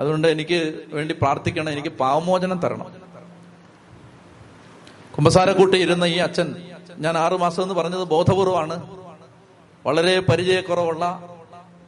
അതുകൊണ്ട് 0.00 0.28
എനിക്ക് 0.28 0.80
വേണ്ടി 0.92 1.14
പ്രാർത്ഥിക്കണം. 1.14 1.70
എനിക്ക് 1.70 1.88
പാവമോചനം 1.88 2.58
തരണം. 2.58 2.86
കുമ്പസാരക്കൂട്ടി 5.16 5.78
ഇരുന്ന 5.78 6.04
ഈ 6.04 6.16
അച്ഛൻ 6.16 6.54
ഞാൻ 6.98 7.18
ആറു 7.18 7.36
മാസം 7.36 7.62
എന്ന് 7.62 7.74
പറഞ്ഞത് 7.74 8.04
ബോധപൂർവമാണ്. 8.04 8.96
വളരെ 9.86 10.20
പരിചയക്കുറവുള്ള 10.20 11.28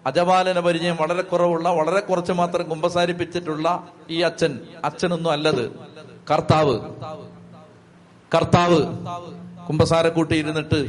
അജപാലന 0.06 0.60
പരിചയം 0.60 0.96
വളരെ 1.00 1.22
കുറവുള്ള 1.22 1.68
വളരെ 1.68 2.00
കുറച്ച് 2.00 2.32
മാത്രം 2.32 2.68
കുമ്പസാരിപ്പിച്ചിട്ടുള്ള 2.68 3.88
ഈ 4.10 4.20
അച്ഛൻ. 4.20 4.58
അച്ഛനൊന്നും 4.84 5.30
അല്ലത്. 5.30 5.70
കർത്താവ്. 6.30 6.80
കർത്താവ്. 8.34 8.80
കുമ്പസാരക്കൂട്ടി 9.68 10.34
ഇരുന്നിട്ട് 10.36 10.80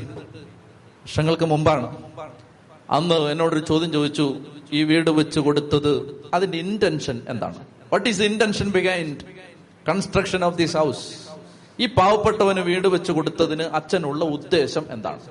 വർഷങ്ങൾക്ക് 1.06 1.46
മുമ്പാണ്. 1.46 1.98
അന്ന് 2.90 3.16
എന്നോടൊരു 3.16 3.66
ചോദ്യം 3.66 3.92
ചോദിച്ചു 3.92 4.36
ഈ 4.74 4.84
വീട് 4.84 5.10
വെച്ച് 5.10 5.40
കൊടുത്തത് 5.40 5.94
അതിന്റെ 6.34 6.58
ഇന്റൻഷൻ 6.58 7.22
എന്താണ്? 7.30 7.56
What 7.92 8.10
is 8.10 8.22
intention 8.22 8.72
behind 8.72 9.24
construction 9.90 10.46
of 10.46 10.58
this 10.58 10.78
house 10.78 11.06
ഈ 11.80 11.86
പാവപ്പെട്ടവന് 11.86 12.60
വീട് 12.60 12.88
വെച്ച് 12.88 13.12
കൊടുത്തതിന് 13.12 13.64
അച്ഛനുള്ള 13.64 14.26
ഉദ്ദേശം 14.26 14.86
എന്താണ്? 14.90 15.22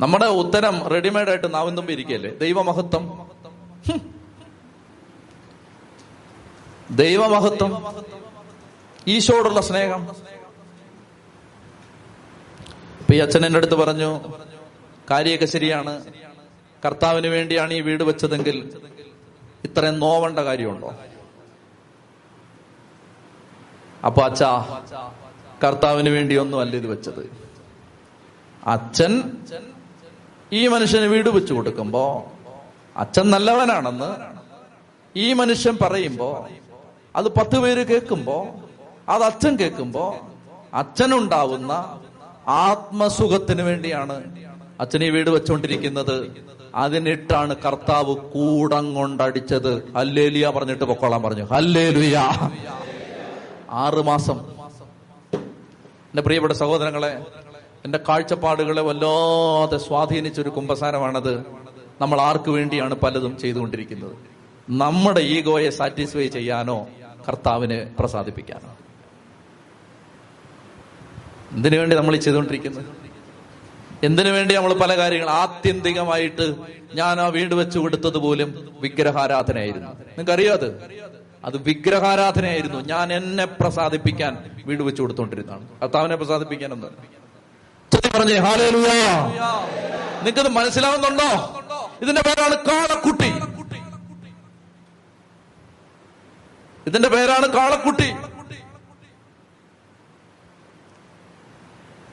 നമ്മുടെ 0.00 0.26
ഉത്തരം 0.26 0.88
റെഡിമെയ്ഡ് 0.88 1.28
ആയിട്ട് 1.28 1.54
നാവും 1.54 1.76
തുമ്പി 1.76 1.92
ഇരിക്കുകയല്ലേ? 1.92 2.30
ദൈവമഹത്വം. 2.30 3.04
ദൈവമഹത്വം. 6.90 7.94
ഈശോടുള്ള 9.08 9.60
സ്നേഹം. 9.60 10.02
ഇപ്പൊ 13.00 13.14
ഈ 13.14 13.18
അച്ഛൻ 13.18 13.46
എന്റെ 13.46 13.56
അടുത്ത് 13.56 13.74
പറഞ്ഞു 13.74 14.20
കാര്യമൊക്കെ 15.10 15.46
ശരിയാണ്. 15.46 16.04
കർത്താവിന് 16.86 17.26
വേണ്ടിയാണ് 17.26 17.72
ഈ 17.72 17.80
വീട് 17.80 18.02
വെച്ചതെങ്കിൽ 18.02 18.56
ഇത്രയും 19.64 19.98
നോവണ്ട 19.98 20.38
കാര്യമുണ്ടോ? 20.38 20.94
അപ്പൊ 24.06 24.22
അച്ഛ 24.22 24.42
കർത്താവിന് 25.64 26.08
വേണ്ടിയൊന്നും 26.08 26.60
അല്ല 26.60 26.76
ഇത് 26.76 26.86
വെച്ചത്. 26.86 27.22
അച്ഛൻ 28.66 29.12
ഈ 30.52 30.68
മനുഷ്യന് 30.68 31.04
വീട് 31.04 31.28
വെച്ചു 31.28 31.54
കൊടുക്കുമ്പോ 31.54 32.32
അച്ഛൻ 32.96 33.30
നല്ലവനാണെന്ന് 33.30 34.16
ഈ 35.18 35.32
മനുഷ്യൻ 35.32 35.78
പറയുമ്പോ 35.82 36.48
അത് 37.16 37.28
പത്ത് 37.28 37.58
പേര് 37.58 37.86
കേൾക്കുമ്പോ 37.86 38.46
അത് 39.08 39.22
അച്ഛൻ 39.22 39.56
കേൾക്കുമ്പോ 39.56 40.16
അച്ഛനുണ്ടാവുന്ന 40.74 42.00
ആത്മസുഖത്തിന് 42.46 43.62
വേണ്ടിയാണ് 43.62 44.36
അച്ഛൻ 44.80 45.04
ഈ 45.04 45.10
വീട് 45.10 45.30
വെച്ചുകൊണ്ടിരിക്കുന്നത്. 45.30 46.46
അതിനിട്ടാണ് 46.74 47.56
കർത്താവ് 47.56 48.14
കൂടം 48.14 48.94
കൊണ്ടടിച്ചത്. 48.94 49.92
ഹല്ലേലിയ 49.92 50.52
പറഞ്ഞിട്ട് 50.56 50.84
പൊക്കോളാൻ 50.84 51.22
പറഞ്ഞു. 51.22 51.44
ഹല്ലേലുയ. 51.44 52.16
ആറ് 53.70 54.02
മാസം. 54.02 54.40
എന്റെ 55.34 56.22
പ്രിയപ്പെട്ട 56.22 56.52
സഹോദരങ്ങളെ 56.52 57.26
എന്റെ 57.84 58.00
കാഴ്ചപ്പാടുകളെ 58.08 58.82
വല്ലാതെ 58.82 59.76
സ്വാധീനിച്ച 59.76 60.40
ഒരു 60.40 60.48
കുംഭസാരമാണത്. 60.48 61.44
നമ്മൾ 62.00 62.20
ആർക്കു 62.20 62.50
വേണ്ടിയാണ് 62.50 62.94
പലതും 62.94 63.38
ചെയ്തുകൊണ്ടിരിക്കുന്നത്? 63.38 64.16
നമ്മുടെ 64.70 65.20
ഈഗോയെ 65.20 65.70
സാറ്റിസ്ഫൈ 65.70 66.28
ചെയ്യാനോ 66.28 66.88
കർത്താവിനെ 67.28 67.94
പ്രസാദിപ്പിക്കാനോ. 67.98 68.76
എന്തിനു 71.52 71.76
വേണ്ടി 71.76 71.96
നമ്മൾ 71.96 72.16
ചെയ്തുകൊണ്ടിരിക്കുന്നത്? 72.16 72.84
എന്തിനു 74.02 74.30
വേണ്ടി 74.30 74.54
നമ്മൾ 74.54 74.74
പല 74.74 74.96
കാര്യങ്ങൾ 74.96 75.30
ആത്യന്തികമായിട്ട് 75.30 76.54
ഞാൻ 76.94 77.20
ആ 77.20 77.26
വീട് 77.26 77.54
വെച്ചു 77.54 77.78
കൊടുത്തത് 77.78 78.18
പോലും 78.18 78.76
വിഗ്രഹാരാധനയായിരുന്നു. 78.80 79.88
നിങ്ങൾക്ക് 79.88 80.32
അറിയാത് 80.32 80.68
അത് 81.44 81.56
വിഗ്രഹാരാധനയായിരുന്നു. 81.56 82.80
ഞാൻ 82.80 83.12
എന്നെ 83.12 83.44
പ്രസാദിപ്പിക്കാൻ 83.44 84.38
വീട് 84.66 84.82
വെച്ചു 84.82 85.02
കൊടുത്തോണ്ടിരുന്നതാണ്. 85.02 85.68
കർത്താവിനെ 85.82 86.16
പ്രസാദിപ്പിക്കാൻ 86.16 86.72
ചെത്തി 88.06 88.18
പറഞ്ഞേ 88.18 88.36
ഹാലേലുയ. 88.46 88.92
നിങ്ങൾക്കത് 90.16 90.48
മനസ്സിലാവുന്നുണ്ടോ? 90.48 91.30
ഇതിന്റെ 92.02 92.22
പേരാണ് 92.22 92.56
കാളക്കുട്ടി. 92.68 93.30
ഇതിന്റെ 96.86 97.08
പേരാണ് 97.08 97.46
കാളക്കുട്ടി. 97.52 98.08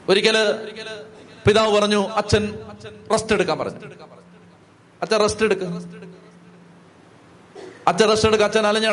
ഒരിക്കൽ 0.10 0.38
പിതാവ് 1.48 1.72
പറഞ്ഞു 1.76 2.02
അച്ഛൻ 2.22 2.44
റെസ്റ്റ് 3.12 3.34
എടുക്കാൻ 3.34 3.58
പറഞ്ഞു. 3.60 3.80
അച്ഛൻ 5.02 5.20
റെസ്റ്റ് 5.20 5.44
എടുക്ക. 5.44 5.64
അച്ഛൻ 7.88 8.08
റെസ്റ്റ് 8.10 8.30
എടുക്ക 8.30 8.44
അച്ഛൻ 8.44 8.68
അലഞ്ഞ് 8.68 8.90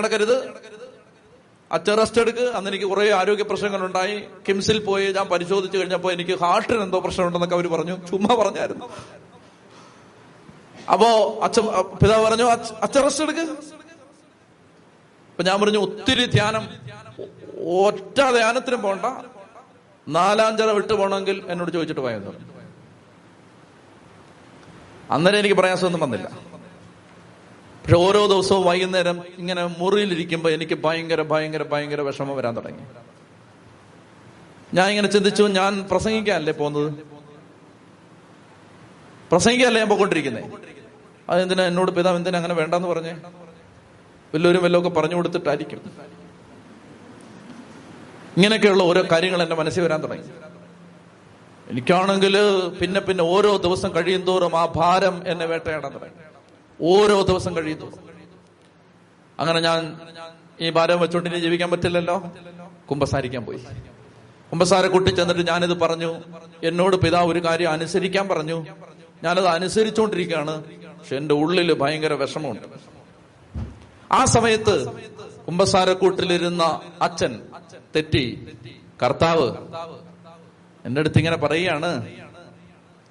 അച്ഛൻ 1.73 1.99
റെസ്റ്റ് 1.99 2.21
എടുക്ക്. 2.21 2.41
അന്ന് 2.41 2.71
എനിക്ക് 2.71 2.85
കുറെ 2.85 3.13
ആരോഗ്യ 3.13 3.43
പ്രശ്നങ്ങളുണ്ടായി. 3.43 4.25
കിംസിൽ 4.49 4.85
പോയി. 4.85 5.13
ഞാൻ 5.13 5.27
പരിശോധിച്ചു 5.27 5.79
കഴിഞ്ഞപ്പോ 5.79 6.13
എനിക്ക് 6.13 6.39
ഹാർട്ടിന് 6.39 6.83
എന്തോ 6.83 7.01
പ്രശ്നമുണ്ടെന്നൊക്കെ 7.01 7.55
അവർ 7.55 7.67
പറഞ്ഞു. 7.67 8.07
ചുമ്മാ 8.07 8.35
പറഞ്ഞായിരുന്നു. 8.35 8.91
അപ്പോ 10.93 11.41
അച്ഛൻ 11.43 11.83
പിതാവ് 11.83 12.25
പറഞ്ഞു 12.25 12.45
"അച്ഛ- 12.45 13.03
റെസ്റ്റ് 13.03 13.25
എടുക്ക്. 13.25 13.41
അപ്പൊ 13.41 15.43
ഞാൻ 15.43 15.61
പറഞ്ഞു 15.61 15.79
ഒത്തിരി 15.79 16.27
ധ്യാനം. 16.27 16.69
ഒറ്റ 17.85 18.15
ധ്യാനത്തിനും 18.15 18.83
പോണ്ട. 18.83 19.25
നാലാഞ്ചര 20.09 20.65
വിട്ടു 20.65 20.93
പോകണമെങ്കിൽ 20.93 21.45
എന്നോട് 21.49 21.71
ചോദിച്ചിട്ട് 21.71 22.01
പോയെന്ന് 22.01 22.31
അന്നേരം 25.11 25.39
എനിക്ക് 25.39 25.57
പ്രയാസമൊന്നും 25.57 26.01
വന്നില്ല. 26.01 26.50
പക്ഷെ 27.83 27.97
ഓരോ 27.97 28.27
ദിവസവും 28.27 28.65
വൈകുന്നേരം 28.65 29.23
ഇങ്ങനെ 29.39 29.67
മുറിയിലിരിക്കുമ്പോൾ 29.79 30.51
എനിക്ക് 30.51 30.75
ഭയങ്കര 30.85 31.23
ഭയങ്കര 31.23 31.63
ഭയങ്കര 31.63 32.01
വിഷമം 32.01 32.37
വരാൻ 32.37 32.57
തുടങ്ങി. 32.57 32.85
ഞാൻ 34.75 34.89
ഇങ്ങനെ 34.89 35.09
ചിന്തിച്ചു 35.09 35.43
ഞാൻ 35.43 35.83
പ്രസംഗിക്കാനല്ലേ 35.91 36.53
പോകുന്നത്? 36.53 36.95
പ്രസംഗിക്കാനല്ലേ 39.31 39.81
ഞാൻ 39.81 39.89
പോയിക്കൊണ്ടിരിക്കുന്നത് 39.89 40.45
അതെന്തിനാ 41.29 41.65
എന്നോട് 41.65 41.91
പിതാവ് 41.91 42.17
എന്തിനാ 42.17 42.39
അങ്ങനെ 42.39 42.55
വേണ്ടെന്ന് 42.55 42.89
പറഞ്ഞേ? 42.89 43.15
വല്ലവരും 44.35 44.63
വല്ലതൊക്കെ 44.65 45.01
പറഞ്ഞു 45.01 45.15
കൊടുത്തിട്ടായിരിക്കും. 45.15 45.81
ഇങ്ങനെയൊക്കെയുള്ള 48.37 48.83
ഓരോ 48.83 49.05
കാര്യങ്ങൾ 49.13 49.43
എന്റെ 49.43 49.55
മനസ്സിൽ 49.55 49.83
വരാൻ 49.83 50.03
തുടങ്ങി. 50.03 50.29
എനിക്കാണെങ്കിൽ 51.71 52.37
പിന്നെ 52.81 53.01
പിന്നെ 53.01 53.25
ഓരോ 53.25 53.57
ദിവസം 53.57 53.95
കഴിയും 53.95 54.21
തോറും 54.21 54.59
ആ 54.59 54.73
ഭാരം 54.77 55.23
എന്നെ 55.27 55.47
വേട്ടയാടാൻ 55.47 55.95
തുടങ്ങി. 55.95 56.30
ഓരോ 56.83 57.23
ദിവസം 57.23 57.57
കഴിയുന്നു. 57.57 57.97
അങ്ങനെ 59.39 59.61
ഞാൻ 59.61 60.01
ഈ 60.61 60.71
ഭാരം 60.71 61.01
വെച്ചോണ്ട് 61.01 61.31
ഇനി 61.31 61.39
ജീവിക്കാൻ 61.39 61.71
പറ്റില്ലല്ലോ? 61.71 62.33
കുമ്പസാരിക്കാൻ 62.91 63.45
പോയി. 63.45 63.61
കുമ്പസാര 64.51 64.87
കുട്ടി 64.87 65.11
ചെന്നിട്ട് 65.11 65.47
ഞാനിത് 65.51 65.81
പറഞ്ഞു. 65.81 66.23
എന്നോട് 66.65 66.97
പിതാവ് 66.97 67.33
ഒരു 67.33 67.45
കാര്യം 67.45 67.71
അനുസരിക്കാൻ 67.71 68.29
പറഞ്ഞു. 68.29 68.67
ഞാനത് 69.25 69.47
അനുസരിച്ചുകൊണ്ടിരിക്കുകയാണ് 69.47 70.65
പക്ഷെ 70.65 71.17
എന്റെ 71.17 71.35
ഉള്ളിൽ 71.35 71.73
ഭയങ്കര 71.73 72.13
വിഷമമുണ്ട്. 72.13 72.69
ആ 74.13 74.25
സമയത്ത് 74.25 74.87
കുമ്പസാരക്കൂട്ടിലിരുന്ന 75.47 76.81
അച്ഛൻ 77.03 77.43
തെറ്റി 77.97 78.49
കർത്താവ് 79.03 79.49
എന്റെ 80.85 80.99
അടുത്ത് 81.01 81.19
ഇങ്ങനെ 81.19 81.37
പറയുകയാണ്. 81.37 82.09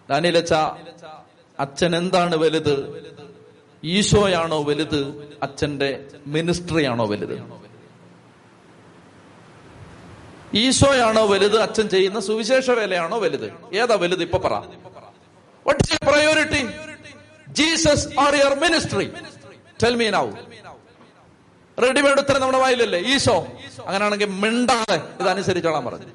ദാനിയിലച്ച 0.09 0.53
അച്ഛൻ 1.59 1.95
എന്താണ് 1.95 2.35
വലുത്? 2.35 3.09
ഈശോയാണോ 3.83 4.63
വലുത്? 4.63 5.29
അച്ഛന്റെ 5.43 6.07
മിനിസ്ട്രിയാണോ 6.27 7.05
വലുത്? 7.07 7.43
ഈശോയാണോ 10.53 11.27
വലുത്? 11.27 11.61
അച്ഛൻ 11.61 11.89
ചെയ്യുന്ന 11.89 12.19
സുവിശേഷ 12.19 12.69
വേലയാണോ 12.69 13.19
വലുത്? 13.19 13.75
ഏതാ 13.75 13.95
വലുത്? 13.95 14.21
ഇപ്പൊ 14.21 14.37
പറ. 14.37 14.53
What 14.53 15.83
is 15.83 16.09
priority 16.09 16.69
Jesus 17.53 18.19
or 18.19 18.35
your 18.35 18.59
ministry 18.59 19.11
tell 19.83 19.95
me 19.95 20.09
now 20.09 20.29
readymade 21.83 22.19
ഉത്തരം 22.19 22.41
നമ്മുടെ 22.41 22.57
വായിലല്ലേ? 22.57 22.99
ഈശോ. 22.99 23.47
അങ്ങനെയാണെങ്കിൽ 23.85 24.25
മിണ്ടാതെ 24.25 25.01
ഇത് 25.19 25.29
അനുസരിച്ചോളാൻ 25.29 25.85
പറഞ്ഞു. 25.85 26.05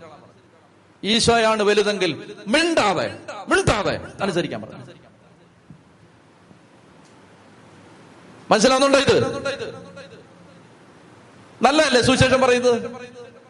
ഈശോയാണ് 1.04 1.62
വലുതെങ്കിൽ 1.62 2.24
മിണ്ടാതെ 2.46 3.18
മിണ്ടാതെ 3.48 4.00
അനുസരിക്കാൻ 4.20 4.62
പറഞ്ഞു. 4.62 5.03
മനസ്സിലാവുന്നുണ്ടോ 8.54 8.98
ഇത്? 8.98 9.34
നല്ലതല്ലേ 11.62 12.02
സുവിശേഷം 12.02 12.40
പറയുന്നത്? 12.40 12.90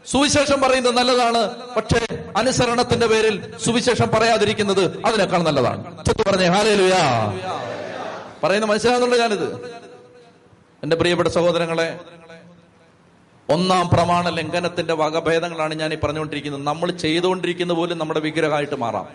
സുവിശേഷം 0.07 0.61
പറയുന്നത് 0.61 0.97
നല്ലതാണ് 0.97 1.69
പക്ഷേ 1.75 2.25
അനുസരണത്തിന്റെ 2.37 3.07
പേരിൽ 3.07 3.59
സുവിശേഷം 3.59 4.09
പറയാതിരിക്കുന്നത് 4.09 5.07
അതിനേക്കാൾ 5.07 5.43
നല്ലതാണ്. 5.43 6.05
പറഞ്ഞേ 6.29 6.47
ഹാലേലുയാ. 6.47 7.31
പറയുന്നത് 8.45 8.71
മനസ്സിലാവുന്നുണ്ടോ 8.71 9.17
ഞാനിത്? 9.17 9.65
എന്റെ 10.83 10.97
പ്രിയപ്പെട്ട 10.97 11.29
സഹോദരങ്ങളെ 11.29 12.01
ഒന്നാം 13.49 13.89
പ്രമാണ 13.89 14.29
ലംഘനത്തിന്റെ 14.29 14.95
വകഭേദങ്ങളാണ് 14.95 15.75
ഞാൻ 15.75 15.95
ഈ 15.95 15.97
പറഞ്ഞുകൊണ്ടിരിക്കുന്നത്. 15.97 16.63
നമ്മൾ 16.63 16.91
ചെയ്തുകൊണ്ടിരിക്കുന്ന 16.91 17.73
പോലും 17.73 17.99
നമ്മുടെ 17.99 18.21
വിഗ്രഹമായിട്ട് 18.21 18.75
മാറാം. 18.75 19.09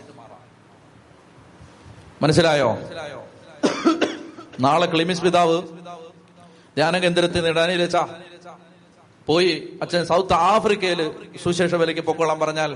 മനസ്സിലായോ? 2.22 2.78
നാളെ 4.60 4.86
ക്ലിമിസ് 4.86 5.22
പിതാവ്. 5.22 5.58
ധ്യാന 6.76 6.98
കേന്ദ്രത്തിൽ 7.00 7.44
നിടാനിലച്ച 7.44 7.98
പോയി 9.28 9.52
അച്ഛൻ 9.82 10.04
സൗത്ത് 10.06 10.34
ആഫ്രിക്കയിൽ 10.34 11.00
സുശേഷ 11.44 11.74
വിലയ്ക്ക് 11.76 12.02
പൊക്കോളാൻ 12.02 12.40
പറഞ്ഞാൽ 12.40 12.72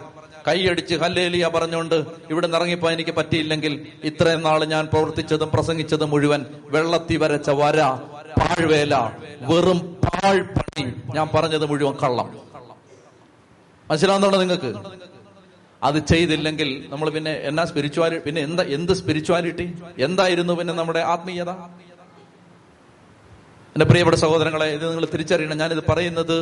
കൈയടിച്ച് 0.48 0.96
ഹല്ലേലിയ 0.96 1.48
പറഞ്ഞുകൊണ്ട് 1.48 1.96
ഇവിടെ 2.30 2.48
നിറങ്ങിപ്പോ 2.48 2.92
എനിക്ക് 2.92 3.12
പറ്റിയില്ലെങ്കിൽ 3.12 3.74
ഇത്രയും 4.04 4.42
നാൾ 4.42 4.66
ഞാൻ 4.66 4.86
പ്രവർത്തിച്ചതും 4.86 5.50
പ്രസംഗിച്ചതും 5.54 6.10
മുഴുവൻ 6.10 6.42
വെള്ളത്തി 6.66 7.18
വരച്ച 7.18 7.50
വര 7.62 7.80
പാഴ്വേല 8.40 8.94
വെറും 9.42 9.80
പാഴ്പണി 10.06 10.86
ഞാൻ 11.16 11.28
പറഞ്ഞത് 11.36 11.66
മുഴുവൻ 11.66 11.96
കള്ളം. 12.04 12.28
മനസ്സിലാവുന്നുണ്ടോ 13.88 14.40
നിങ്ങൾക്ക്? 14.40 14.72
അത് 15.84 15.98
ചെയ്തില്ലെങ്കിൽ 16.08 16.88
നമ്മൾ 16.90 17.10
പിന്നെ 17.10 17.32
എന്നാ 17.32 17.66
സ്പിരിച്വാലിറ്റി 17.66 18.24
പിന്നെ 18.24 18.42
എന്താ 18.42 18.64
എന്ത് 18.64 18.94
സ്പിരിച്വാലിറ്റി 18.94 19.66
എന്തായിരുന്നു 20.00 20.54
പിന്നെ 20.54 20.74
നമ്മുടെ 20.74 21.00
ആത്മീയത? 21.00 21.50
എന്റെ 23.76 23.86
പ്രിയപ്പെട്ട 23.86 24.18
സഹോദരങ്ങളെ 24.18 24.66
ഇത് 24.66 24.90
നിങ്ങൾ 24.90 25.06
തിരിച്ചറിയണം. 25.14 25.58
ഞാനിത് 25.58 25.84
പറയുന്നത് 25.90 26.36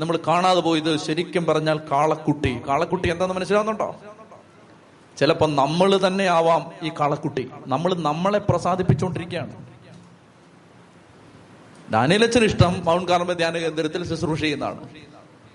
നമ്മൾ 0.00 0.18
കാണാതെ 0.28 0.60
പോയത് 0.60 0.96
ശരിക്കും 0.96 1.46
പറഞ്ഞാൽ 1.46 1.78
കാളക്കുട്ടി. 1.92 2.52
കാളക്കുട്ടി 2.68 3.08
എന്താന്ന് 3.10 3.34
മനസ്സിലാവുന്നുണ്ടോ? 3.34 3.88
ചിലപ്പോ 5.18 5.46
നമ്മൾ 5.46 6.06
തന്നെ 6.06 6.26
ആവാം 6.26 6.72
ഈ 6.82 6.90
കാളക്കുട്ടി. 7.00 7.44
നമ്മൾ 7.66 7.94
നമ്മളെ 7.94 8.38
പ്രസാദിപ്പിച്ചുകൊണ്ടിരിക്കുകയാണ് 8.38 9.54
ഡാനിയലച്ചന് 11.92 12.44
ഇഷ്ടം 12.44 12.72
മൗണ്ട് 12.84 13.08
കാർമ 13.08 13.32
ധ്യാന 13.32 13.58
കേന്ദ്രത്തിൽ 13.58 14.04
ശുശ്രൂഷ 14.08 14.40
ചെയ്യുന്നതാണ്. 14.40 14.80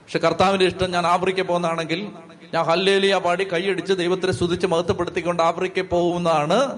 പക്ഷെ 0.04 0.20
കർത്താവിന്റെ 0.20 0.66
ഇഷ്ടം 0.66 0.92
ഞാൻ 0.92 1.08
ആഫ്രിക്ക 1.08 1.42
പോകുന്നതാണെങ്കിൽ 1.42 2.08
ഞാൻ 2.54 2.66
ഹല്ലേലിയ 2.66 3.18
പാടി 3.18 3.44
കൈയടിച്ച് 3.44 3.94
ദൈവത്തിനെ 3.94 4.32
സ്തുതിച്ച് 4.32 4.68
മഹത്വപ്പെടുത്തിക്കൊണ്ട് 4.68 5.44
ആഫ്രിക്കയിൽ 5.44 5.86
പോകുന്നതാണ് 5.86 6.78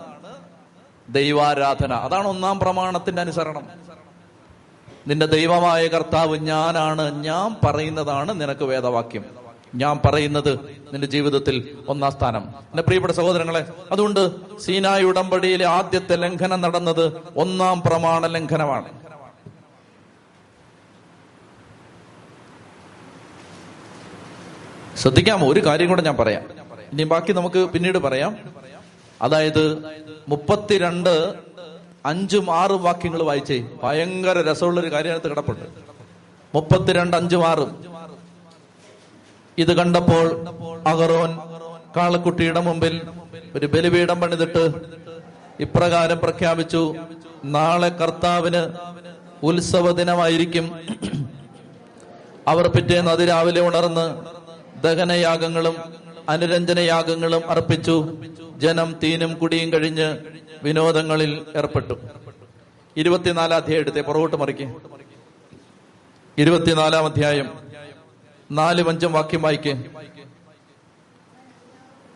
ദൈവാരാധന. 1.09 1.93
അതാണ് 1.93 2.27
ഒന്നാം 2.27 2.59
പ്രമാണത്തിന്റെ 2.59 3.21
അനുസരണം. 3.21 3.63
നിന്റെ 5.07 5.25
ദൈവമായ 5.25 5.87
കർത്താവ് 5.87 6.37
ഞാനാണ്. 6.37 7.23
ഞാൻ 7.23 7.55
പറയുന്നതാണ് 7.65 8.41
നിനക്ക് 8.41 8.63
വേദവാക്യം. 8.63 9.25
ഞാൻ 9.75 9.99
പറയുന്നത് 10.05 10.59
നിന്റെ 10.93 11.07
ജീവിതത്തിൽ 11.07 11.77
ഒന്നാം 11.87 12.11
സ്ഥാനം. 12.11 12.41
എന്റെ 12.41 12.83
പ്രിയപ്പെട്ട 12.83 13.13
സഹോദരങ്ങളെ 13.13 13.67
അതുകൊണ്ട് 13.91 14.29
സീനായ 14.59 15.03
ഉടമ്പടിയിലെ 15.03 15.65
ആദ്യത്തെ 15.65 16.15
ലംഘനം 16.15 16.61
നടന്നത് 16.61 17.13
ഒന്നാം 17.37 17.81
പ്രമാണ 17.81 18.27
ലംഘനമാണ്. 18.27 19.02
ശ്രദ്ധിക്കാമോ 25.03 25.51
ഒരു 25.51 25.65
കാര്യം 25.65 25.87
കൂടെ 25.87 26.01
ഞാൻ 26.01 26.17
പറയാം. 26.17 26.41
ഇനി 26.93 27.03
ബാക്കി 27.03 27.31
നമുക്ക് 27.31 27.69
പിന്നീട് 27.69 27.97
പറയാം. 27.97 28.37
അതായത് 29.21 29.77
മുപ്പത്തിരണ്ട് 30.29 31.33
അഞ്ചും 32.05 32.51
ആറും 32.51 32.83
വാക്യങ്ങൾ 32.83 33.23
വായിച്ചേ. 33.23 33.67
ഭയങ്കര 33.83 34.51
രസമുള്ള 34.51 34.79
ഒരു 34.79 34.91
കാര്യത്ത് 34.91 35.29
കിടപ്പുണ്ട്. 35.29 35.65
മുപ്പത്തിരണ്ട് 36.55 37.17
അഞ്ചും 37.17 37.47
ആറും. 37.47 37.83
ഇത് 39.57 39.77
കണ്ടപ്പോൾ 39.77 40.45
അഗറോൻ 40.87 41.39
കാളക്കുട്ടിയുടെ 41.97 42.59
മുമ്പിൽ 42.59 43.01
ഒരു 43.55 43.65
ബലിപീഠം 43.65 44.21
പണിതിട്ട് 44.21 44.73
ഇപ്രകാരം 45.59 46.19
പ്രഖ്യാപിച്ചു 46.19 46.95
നാളെ 47.45 47.89
കർത്താവിന് 47.89 48.73
ഉത്സവ 49.43 49.91
ദിനമായിരിക്കും 49.91 50.79
അവർ 52.47 52.67
പിറ്റേന്ന് 52.67 53.11
അതിരാവിലെ 53.11 53.61
ഉണർന്ന് 53.61 54.33
ദഹനയാഗങ്ങളും 54.83 55.75
അനുരഞ്ജനയാഗങ്ങളും 56.29 57.49
അർപ്പിച്ചു. 57.49 58.17
ജനം 58.57 58.95
തീനും 59.03 59.33
കുടിയും 59.33 59.73
കഴിഞ്ഞ് 59.73 60.17
വിനോദങ്ങളിൽ 60.63 61.45
ഏർപ്പെട്ടു. 61.55 61.93
ഇരുപത്തിനാലാം 62.97 63.57
അധ്യായം 63.57 63.79
എടുത്തേ 63.79 64.01
പുറകോട്ട് 64.01 64.35
മറിക്കേ. 64.35 64.73
ഇരുപത്തിനാലാം 66.37 67.05
അധ്യായം. 67.05 67.49
നാല് 68.51 68.83
പഞ്ചം 68.83 69.13
വാക്യം 69.13 69.41
വായിക്കേ. 69.41 69.83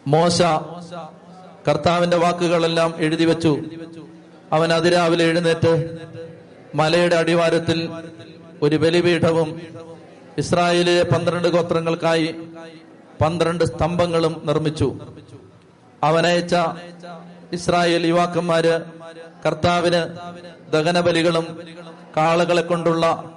മോശ 0.07 0.41
കർത്താവിന്റെ 1.67 2.17
വാക്കുകളെല്ലാം 2.17 2.93
എഴുതി 2.97 3.25
വെച്ചു. 3.25 3.61
അവൻ 4.51 4.73
അതിരാവിലെ 4.73 5.25
എഴുന്നേറ്റ് 5.25 5.97
മലയുടെ 6.75 7.15
അടിവാരത്തിൽ 7.15 7.89
ഒരു 8.61 8.75
ബലിപീഠവും 8.75 9.61
ഇസ്രായേലിലെ 10.37 11.03
പന്ത്രണ്ട് 11.03 11.47
ഗോത്രങ്ങൾക്കായി 11.47 12.35
പന്ത്രണ്ട് 13.21 13.63
സ്തംഭങ്ങളും 13.63 14.41
നിർമ്മിച്ചു. 14.45 14.99
അവനയച്ച 16.03 16.55
ഇസ്രായേൽ 17.53 18.07
യുവാക്കന്മാര് 18.07 18.81
കർത്താവിന് 19.45 20.01
ദഹനബലികളും 20.71 21.57
കാളകളെ 22.17 22.61
കൊണ്ടുള്ള 22.61 23.35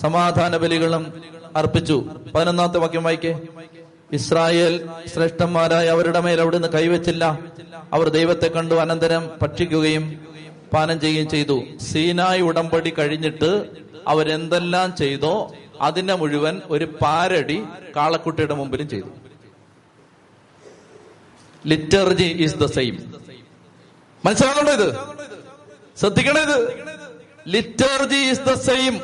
സമാധാന 0.00 0.56
ബലികളും 0.56 1.12
അർപ്പിച്ചു. 1.56 2.04
പതിനൊന്നാമത്തെ 2.34 2.78
വാക്യം 2.78 3.04
വായിക്കേ. 3.04 3.38
ഇസ്രായേൽ 4.12 4.88
ശ്രേഷ്ഠന്മാരായ 5.14 5.86
അവരുടെ 5.88 6.20
മേൽ 6.20 6.40
അവിടുന്ന് 6.40 6.68
കൈവച്ചില്ല. 6.68 7.38
അവർ 7.92 8.08
ദൈവത്തെ 8.08 8.48
കണ്ടു 8.48 8.74
അനന്തരം 8.74 9.30
ഭക്ഷിക്കുകയും 9.42 10.04
പാനം 10.72 11.00
ചെയ്യുകയും 11.00 11.28
ചെയ്തു. 11.28 11.62
സീനായ് 11.80 12.40
ഉടമ്പടി 12.40 12.90
കഴിഞ്ഞിട്ട് 12.90 13.70
അവരെന്തെല്ലാം 14.08 14.96
ചെയ്തോ 14.96 15.54
അതിന്റെ 15.80 16.14
മുഴുവൻ 16.14 16.60
ഒരു 16.64 16.84
പാരടി 16.84 17.62
കാളക്കുട്ടിയുടെ 17.96 18.54
മുമ്പിലും 18.54 18.88
ചെയ്തു. 18.88 19.06
ലിറ്റർജി 21.66 22.24
ഈസ് 22.24 22.56
ദ 22.56 22.66
സെയിം 22.66 22.94
മനസ്സിലാകുന്നുണ്ടോ 24.26 24.72
ഇത്? 24.72 24.96
ശ്രദ്ധിക്കണേ 26.00 26.42
ഇത്? 26.42 26.58
ലിറ്റർജി 27.48 28.16
ഈസ് 28.16 28.40
ദ 28.40 28.54
സെയിം 28.54 29.00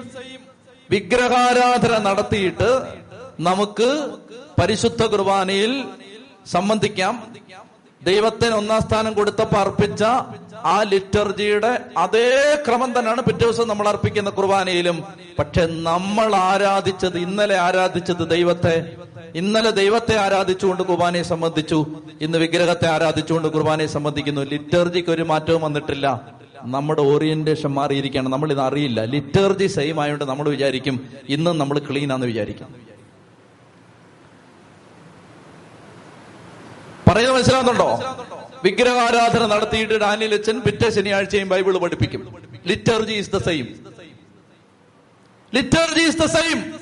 വിഗ്രഹാരാധന 0.90 1.98
നടത്തിയിട്ട് 1.98 2.70
നമുക്ക് 3.40 4.18
പരിശുദ്ധ 4.60 5.04
കുർബാനയിൽ 5.06 5.84
സംബന്ധിക്കാം. 6.46 7.32
ദൈവത്തിന് 8.02 8.54
ഒന്നാം 8.54 8.80
സ്ഥാനം 8.80 9.12
കൊടുത്തപ്പോ 9.12 9.58
അർപ്പിച്ച 9.58 10.02
ആ 10.64 10.82
ലിറ്റർജിയുടെ 10.82 11.80
അതേ 11.96 12.62
ക്രമം 12.66 12.98
തന്നെയാണ് 12.98 13.22
പിറ്റേ 13.22 13.38
ദിവസം 13.38 13.68
നമ്മൾ 13.68 13.88
അർപ്പിക്കുന്ന 13.88 14.30
കുർബാനയിലും. 14.30 15.04
പക്ഷെ 15.38 15.66
നമ്മൾ 15.66 16.34
ആരാധിച്ചത് 16.34 17.18
ഇന്നലെ 17.18 17.58
ആരാധിച്ചത് 17.58 18.30
ദൈവത്തെ. 18.30 18.92
ഇന്നലെ 19.34 19.70
ദൈവത്തെ 19.70 20.16
ആരാധിച്ചുകൊണ്ട് 20.16 20.82
കുർബാനയെ 20.82 21.22
സംബന്ധിച്ചു. 21.22 21.86
ഇന്ന് 22.20 22.38
വിഗ്രഹത്തെ 22.38 22.88
ആരാധിച്ചുകൊണ്ട് 22.88 23.48
കുർബാനയെ 23.48 23.86
സംബന്ധിക്കുന്നു. 23.86 24.40
ലിറ്റർജിക്ക് 24.40 25.10
ഒരു 25.10 25.22
മാറ്റവും 25.22 25.62
വന്നിട്ടില്ല. 25.62 26.20
നമ്മുടെ 26.62 27.02
ഓറിയന്റേഷൻ 27.02 27.70
മാറിയിരിക്കുകയാണ്. 27.70 28.28
നമ്മൾ 28.28 28.50
ഇത് 28.50 28.60
അറിയില്ല. 28.60 29.04
ലിറ്റർജി 29.04 29.66
സെയിം 29.66 30.00
ആയതുകൊണ്ട് 30.00 30.24
നമ്മൾ 30.24 30.48
വിചാരിക്കും 30.48 31.08
ഇന്നും 31.28 31.58
നമ്മൾ 31.58 31.78
ക്ലീൻ 31.78 32.12
ആണെന്ന് 32.12 32.26
വിചാരിക്കും. 32.26 32.88
പറയുന്നത് 37.08 37.36
മനസ്സിലാകുന്നുണ്ടോ 37.36 38.02
വിഗ്രഹാരാധന 38.64 39.46
നടത്തിയിട്ട് 39.46 39.94
ഡാനിയൽ 39.94 40.34
അച്ഛൻ 40.34 40.60
പിറ്റേ 40.60 40.90
ശനിയാഴ്ചയും 40.90 41.48
ബൈബിൾ 41.48 41.78
പഠിപ്പിക്കും. 41.78 42.42
Liturgy 42.66 43.12
is 43.12 43.30
the 43.30 43.38
same 43.38 43.88
liturgy 45.54 46.02
is 46.08 46.18
the 46.18 46.26
same 46.26 46.72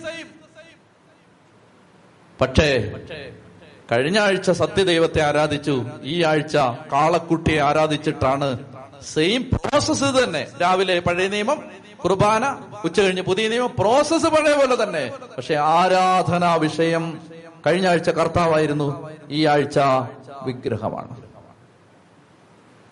പക്ഷേ 2.40 2.92
കഴിഞ്ഞ 3.92 4.18
ആഴ്ച 4.18 4.50
സത്യദൈവത്തെ 4.50 5.22
ആരാധിച്ചു. 5.22 5.86
ഈ 6.02 6.22
ആഴ്ച 6.22 6.56
കാളക്കുട്ടിയെ 6.92 7.60
ആരാധിച്ചിട്ടാണ്. 7.60 8.58
സെയിം 9.14 9.42
പ്രോസസ്സ് 9.42 10.24
തന്നെ. 10.24 10.46
രാവിലെ 10.62 11.00
പഴയ 11.00 11.28
നിയമം 11.28 11.62
കുർബാന 12.04 12.56
ഉച്ച 12.84 13.00
കഴിഞ്ഞ് 13.00 13.22
പുതിയ 13.22 13.48
നിയമം 13.48 13.70
പ്രോസസ്സ് 13.78 14.26
പഴയ 14.26 14.54
പോലെ 14.54 14.82
തന്നെ. 14.82 15.12
പക്ഷെ 15.36 15.54
ആരാധനാ 15.54 16.54
വിഷയം 16.54 17.20
കഴിഞ്ഞ 17.66 17.88
ആഴ്ച 17.88 18.10
കർത്താവായിരുന്നു. 18.10 19.10
ഈ 19.30 19.46
ആഴ്ച 19.46 19.78
വിഗ്രഹമാണ്. 20.42 21.25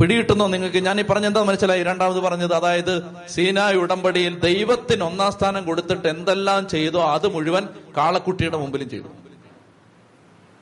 പിടികിട്ടുന്നോ 0.00 0.46
നിങ്ങൾക്ക്? 0.46 0.76
ഞാൻ 0.76 1.00
ഈ 1.00 1.02
പറഞ്ഞെന്താ 1.02 1.42
മനസ്സിലായി? 1.42 1.82
രണ്ടാമത് 1.82 2.20
പറഞ്ഞത് 2.20 2.54
അതായത് 2.54 3.02
സീനായ് 3.28 3.76
ഉടമ്പടിയിൽ 3.76 4.38
ദൈവത്തിന് 4.38 5.04
ഒന്നാം 5.04 5.32
സ്ഥാനം 5.32 5.66
കൊടുത്തിട്ട് 5.66 6.08
എന്തെല്ലാം 6.08 6.68
ചെയ്തോ 6.68 7.02
അത് 7.02 7.34
മുഴുവൻ 7.34 7.68
കാളക്കുട്ടിയുടെ 7.96 8.56
മുമ്പിലും 8.56 8.90
ചെയ്തു. 8.90 9.08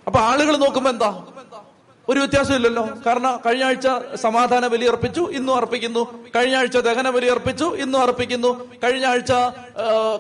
അപ്പൊ 0.07 0.21
ആളുകൾ 0.21 0.57
നോക്കുമ്പോ 0.57 0.91
എന്താ? 0.91 1.27
ഒരു 2.09 2.19
വ്യത്യാസമില്ലല്ലോ 2.19 2.89
കാരണം 3.07 3.41
കഴിഞ്ഞ 3.47 3.65
ആഴ്ച 3.65 3.89
സമാധാന 4.15 4.67
ബലി 4.67 4.85
അർപ്പിച്ചു 4.85 5.21
ഇന്നും 5.21 5.57
അർപ്പിക്കുന്നു. 5.57 6.31
കഴിഞ്ഞ 6.37 6.57
ആഴ്ച 6.57 6.77
ദഹന 6.77 7.11
ബലി 7.11 7.27
അർപ്പിച്ചു 7.27 7.65
ഇന്നും 7.65 8.01
അർപ്പിക്കുന്നു. 8.01 8.71
കഴിഞ്ഞ 8.85 9.07
ആഴ്ച 9.07 9.33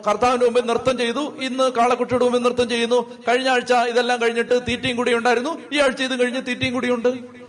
കർത്താവിന്റെ 0.06 0.46
മുമ്പിൽ 0.46 0.66
നൃത്തം 0.66 0.98
ചെയ്തു 0.98 1.34
ഇന്ന് 1.40 1.72
കാളക്കുട്ടിയുടെ 1.72 2.24
മുമ്പിൽ 2.24 2.42
നൃത്തം 2.42 2.68
ചെയ്യുന്നു. 2.68 3.00
കഴിഞ്ഞ 3.28 3.48
ആഴ്ച 3.48 3.72
ഇതെല്ലാം 3.72 4.22
കഴിഞ്ഞിട്ട് 4.22 4.60
തീറ്റയും 4.68 4.96
കൂടി 4.96 5.14
ഉണ്ടായിരുന്നു. 5.14 5.58
ഈ 5.72 5.78
ആഴ്ച 5.80 6.02
ഇത് 6.02 6.22
കഴിഞ്ഞ് 6.22 6.42
തീറ്റയും 6.48 6.74
കൂടിയുണ്ട്. 6.74 7.41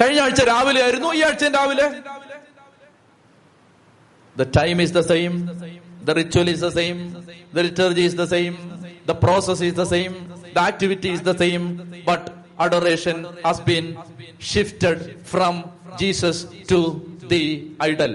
കഴിഞ്ഞ 0.00 0.20
ആഴ്ച 0.26 0.42
രാവിലെ 0.52 0.80
ആയിരുന്നു 0.86 1.10
ഈ 1.18 1.22
ആഴ്ച 1.28 1.52
രാവിലെ 1.58 1.88
The 4.36 4.46
time 4.58 4.78
is 4.84 4.90
the 4.96 5.02
same. 5.02 5.34
The 6.08 6.14
ritual 6.18 6.48
is 6.52 6.60
the 6.66 6.70
same. 6.76 6.98
The 7.56 7.62
liturgy 7.66 8.04
is 8.10 8.14
the 8.20 8.26
same. 8.26 8.54
The 9.10 9.16
process 9.24 9.60
is 9.68 9.74
the 9.80 9.84
same. 9.84 10.14
The 10.56 10.62
activity 10.70 11.10
is 11.16 11.20
the 11.30 11.34
same. 11.42 11.64
But 12.08 12.22
adoration 12.66 13.18
has 13.46 13.58
been 13.70 13.88
shifted 14.50 14.98
from 15.32 15.54
Jesus 16.02 16.36
to 16.72 16.78
the 17.32 17.42
idol. 17.88 18.14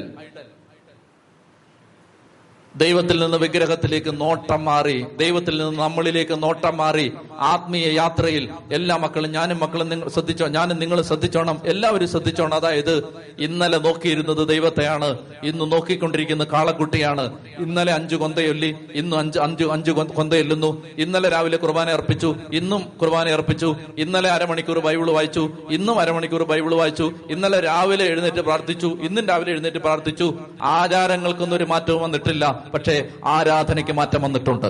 ദൈവത്തിൽ 2.78 3.20
നിന്ന് 3.20 3.38
വിഗ്രഹത്തിലേക്ക് 3.38 4.22
നോട്ടം 4.22 4.66
മാറി 4.66 5.06
ദൈവത്തിൽ 5.18 5.58
നിന്ന് 5.58 5.80
നമ്മളിലേക്ക് 5.80 6.44
നോട്ടം 6.44 6.78
മാറി 6.78 7.12
ആത്മീയ 7.40 7.92
യാത്രയിൽ 7.92 8.50
എല്ലാ 8.72 8.98
മക്കളും 8.98 9.32
ഞാനും 9.32 9.60
മക്കളും 9.60 9.90
നിങ്ങൾ 9.90 10.10
ശ്രദ്ധിച്ചോ 10.10 10.48
ഞാനും 10.48 10.80
നിങ്ങൾ 10.80 11.02
ശ്രദ്ധിച്ചോണം 11.02 11.62
എല്ലാവരും 11.66 12.08
ശ്രദ്ധിച്ചോണം. 12.08 12.54
അതായത് 12.54 13.04
ഇന്നലെ 13.40 13.78
നോക്കിയിരുന്നത് 13.78 14.48
ദൈവത്തെയാണ് 14.48 15.18
ഇന്ന് 15.44 15.72
നോക്കിക്കൊണ്ടിരിക്കുന്ന 15.72 16.44
കാളക്കുട്ടിയാണ്. 16.44 17.34
ഇന്നലെ 17.60 17.94
അഞ്ചു 17.94 18.16
കൊന്തയൊല്ലി 18.16 18.76
ഇന്നും 18.94 19.20
അഞ്ച് 19.20 19.40
അഞ്ചു 19.40 19.66
അഞ്ചു 19.66 19.92
കൊന്തയൊല്ലുന്നു. 19.92 20.84
ഇന്നലെ 20.98 21.30
രാവിലെ 21.30 21.58
കുർബാന 21.58 21.90
അർപ്പിച്ചു 21.90 22.36
ഇന്നും 22.54 22.84
കുർബാന 23.02 23.30
അർപ്പിച്ചു. 23.30 23.76
ഇന്നലെ 23.98 24.30
അരമണിക്കൂർ 24.30 24.80
ബൈബിൾ 24.80 25.12
വായിച്ചു 25.12 25.50
ഇന്നും 25.72 26.00
അരമണിക്കൂർ 26.00 26.44
ബൈബിൾ 26.44 26.76
വായിച്ചു. 26.76 27.12
ഇന്നലെ 27.30 27.60
രാവിലെ 27.60 28.06
എഴുന്നേറ്റ് 28.06 28.42
പ്രാർത്ഥിച്ചു 28.42 28.98
ഇന്നും 29.02 29.28
രാവിലെ 29.28 29.52
എഴുന്നേറ്റ് 29.52 29.78
പ്രാർത്ഥിച്ചു. 29.78 30.34
ആചാരങ്ങൾക്കൊന്നും 30.62 31.58
ഒരു 31.58 31.64
മാറ്റവും 31.64 32.02
വന്നിട്ടില്ല. 32.02 32.65
പക്ഷേ 32.74 33.10
ആരാധനയ്ക്ക് 33.26 33.92
മാറ്റം 33.92 34.22
വന്നിട്ടുണ്ട്. 34.22 34.68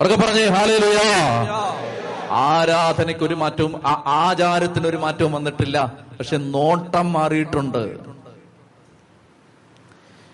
പറഞ്ഞേ 0.00 0.44
ഹാലേലുയാ. 0.46 1.12
ആരാധനയ്ക്ക് 2.30 3.24
ഒരു 3.24 3.34
മാറ്റവും 3.34 3.80
ആചാരത്തിന് 4.06 4.86
ഒരു 4.88 4.96
മാറ്റവും 4.96 5.32
വന്നിട്ടില്ല. 5.32 5.92
പക്ഷെ 6.18 6.36
നോട്ടം 6.36 7.12
മാറിയിട്ടുണ്ട്. 7.12 7.98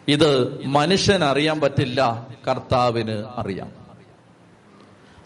ഇത് 0.09 0.65
മനുഷ്യൻ 0.65 1.24
അറിയാൻ 1.24 1.61
പറ്റില്ല 1.61 2.27
കർത്താവിന് 2.48 3.24
അറിയാം. 3.36 3.73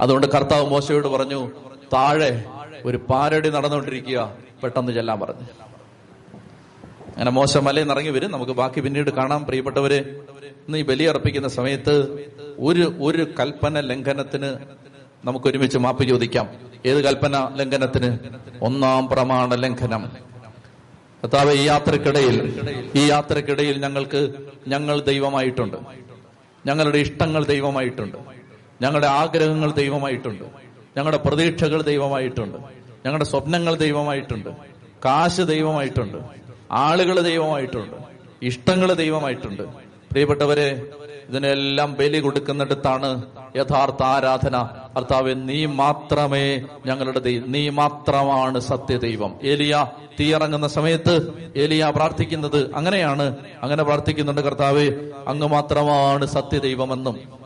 അതുകൊണ്ട് 0.01 0.27
കർത്താവ് 0.27 0.71
മോശയോട് 0.71 1.09
പറഞ്ഞു 1.09 1.51
താഴെ 1.93 2.45
ഒരു 2.85 2.97
പാരടി 2.97 3.51
നടന്നുകൊണ്ടിരിക്കുക 3.51 4.33
പെട്ടെന്ന് 4.63 4.93
ചെല്ലാൻ 4.93 5.21
പറഞ്ഞു. 5.21 5.74
അങ്ങനെ 7.15 7.31
മോശ 7.31 7.57
മലയിൽ 7.57 7.91
ഇറങ്ങി 7.91 8.11
വരും. 8.11 8.31
നമുക്ക് 8.31 8.53
ബാക്കി 8.53 8.81
പിന്നീട് 8.81 9.11
കാണാം. 9.11 9.45
പ്രിയപ്പെട്ടവര് 9.45 10.01
ഇന്ന് 10.69 10.79
ഈ 10.79 10.83
ബലിയർപ്പിക്കുന്ന 10.83 11.49
സമയത്ത് 11.49 12.25
ഒരു 12.59 12.95
ഒരു 13.01 13.27
കൽപ്പന 13.41 13.81
ലംഘനത്തിന് 13.81 14.57
നമുക്ക് 15.25 15.47
ഒരുമിച്ച് 15.47 15.79
മാപ്പ് 15.79 16.05
ചോദിക്കാം. 16.05 16.49
ഏത് 16.87 17.05
കൽപ്പന 17.05 17.49
ലംഘനത്തിന്? 17.57 18.19
ഒന്നാം 18.63 19.09
പ്രമാണ 19.09 19.55
ലംഘനം. 19.55 20.11
കർത്താവ് 21.23 21.53
ഈ 21.53 21.63
യാത്രക്കിടയിൽ 21.63 22.61
ഈ 22.95 23.07
യാത്രക്കിടയിൽ 23.07 23.79
ഞങ്ങൾക്ക് 23.79 24.33
ഞങ്ങൾ 24.69 25.01
ദൈവമായിട്ടുണ്ട്. 25.01 25.77
ഞങ്ങളുടെ 26.67 26.99
ഇഷ്ടങ്ങൾ 26.99 27.45
ദൈവമായിട്ടുണ്ട്. 27.45 28.17
ഞങ്ങളുടെ 28.83 29.07
ആഗ്രഹങ്ങൾ 29.07 29.73
ദൈവമായിട്ടുണ്ട്. 29.73 30.45
ഞങ്ങളുടെ 30.97 31.17
പ്രതീക്ഷകൾ 31.17 31.83
ദൈവമായിട്ടുണ്ട്. 31.83 32.59
ഞങ്ങളുടെ 33.07 33.25
സ്വപ്നങ്ങൾ 33.25 33.77
ദൈവമായിട്ടുണ്ട്. 33.77 34.49
കാശ് 35.05 35.41
ദൈവമായിട്ടുണ്ട്. 35.41 36.44
ആളുകൾ 36.73 37.21
ദൈവമായിട്ടുണ്ട് 37.21 37.97
ഇഷ്ടങ്ങൾ 38.43 38.93
ദൈവമായിട്ടുണ്ട്. 38.93 39.63
പ്രിയപ്പെട്ടവരെ 40.11 40.89
ഇതിനെല്ലാം 41.29 41.95
ബലി 41.95 42.19
കൊടുക്കുന്നിടത്താണ് 42.19 43.23
യഥാർത്ഥ 43.57 44.03
ആരാധന. 44.03 44.69
കർത്താവ് 44.97 45.35
നീ 45.49 45.67
മാത്രമേ 45.67 46.63
ഞങ്ങളുടെ 46.87 47.19
ദൈവം 47.19 47.53
നീ 47.53 47.69
മാത്രമാണ് 47.69 48.61
സത്യദൈവം. 48.61 49.37
ഏലിയ 49.45 49.87
തീയിറങ്ങുന്ന 50.21 50.69
സമയത്ത് 50.69 51.33
ഏലിയ 51.57 51.93
പ്രാർത്ഥിക്കുന്നത് 51.97 52.75
അങ്ങനെയാണ്. 52.75 53.37
അങ്ങനെ 53.63 53.83
പ്രാർത്ഥിക്കുന്നുണ്ട് 53.83 54.41
കർത്താവ് 54.41 55.13
അങ്ങ് 55.29 55.49
മാത്രമാണ് 55.49 56.27
സത്യദൈവമെന്നും. 56.27 57.45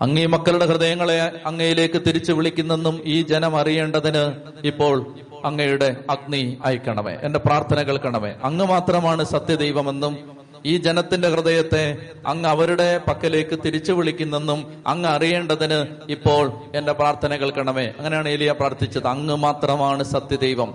അങ്ങേ 0.00 0.26
മക്കളുടെ 0.26 0.66
ഹൃദയങ്ങളെ 0.66 1.40
അങ്ങയിലേക്ക് 1.46 2.02
തിരിച്ചു 2.06 2.32
വിളിക്കുന്നെന്നും 2.32 3.00
ഈ 3.04 3.22
ജനം 3.22 3.56
അറിയേണ്ടതിന് 3.56 4.32
ഇപ്പോൾ 4.66 5.14
അങ്ങയുടെ 5.44 5.96
അഗ്നി 6.10 6.58
അയക്കണമേ. 6.64 7.16
എന്റെ 7.22 7.38
പ്രാർത്ഥന 7.38 7.82
കേൾക്കണമേ. 7.82 8.34
അങ്ങ് 8.44 8.66
മാത്രമാണ് 8.66 9.24
സത്യദൈവമെന്നും 9.24 10.40
ഈ 10.66 10.76
ജനത്തിന്റെ 10.76 11.28
ഹൃദയത്തെ 11.28 11.96
അങ്ങ് 12.26 12.48
അവരുടെ 12.48 13.00
പക്കലേക്ക് 13.08 13.58
തിരിച്ചു 13.64 13.92
വിളിക്കുന്നെന്നും 13.92 14.82
അങ്ങ് 14.86 15.10
അറിയേണ്ടതിന് 15.10 15.86
ഇപ്പോൾ 16.12 16.52
എന്റെ 16.74 16.92
പ്രാർത്ഥന 16.92 17.36
കേൾക്കണമേ. 17.36 17.86
അങ്ങനെയാണ് 17.86 18.28
ഏലിയ 18.28 18.52
പ്രാർത്ഥിച്ചത്. 18.52 19.06
അങ്ങ് 19.06 19.36
മാത്രമാണ് 19.36 20.02
സത്യദൈവം. 20.02 20.74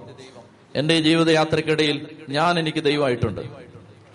എന്റെ 0.76 1.02
ജീവിതയാത്രക്കിടയിൽ 1.02 2.08
ഞാൻ 2.30 2.60
എനിക്ക് 2.60 2.84
ദൈവമായിട്ടുണ്ട്. 2.84 3.42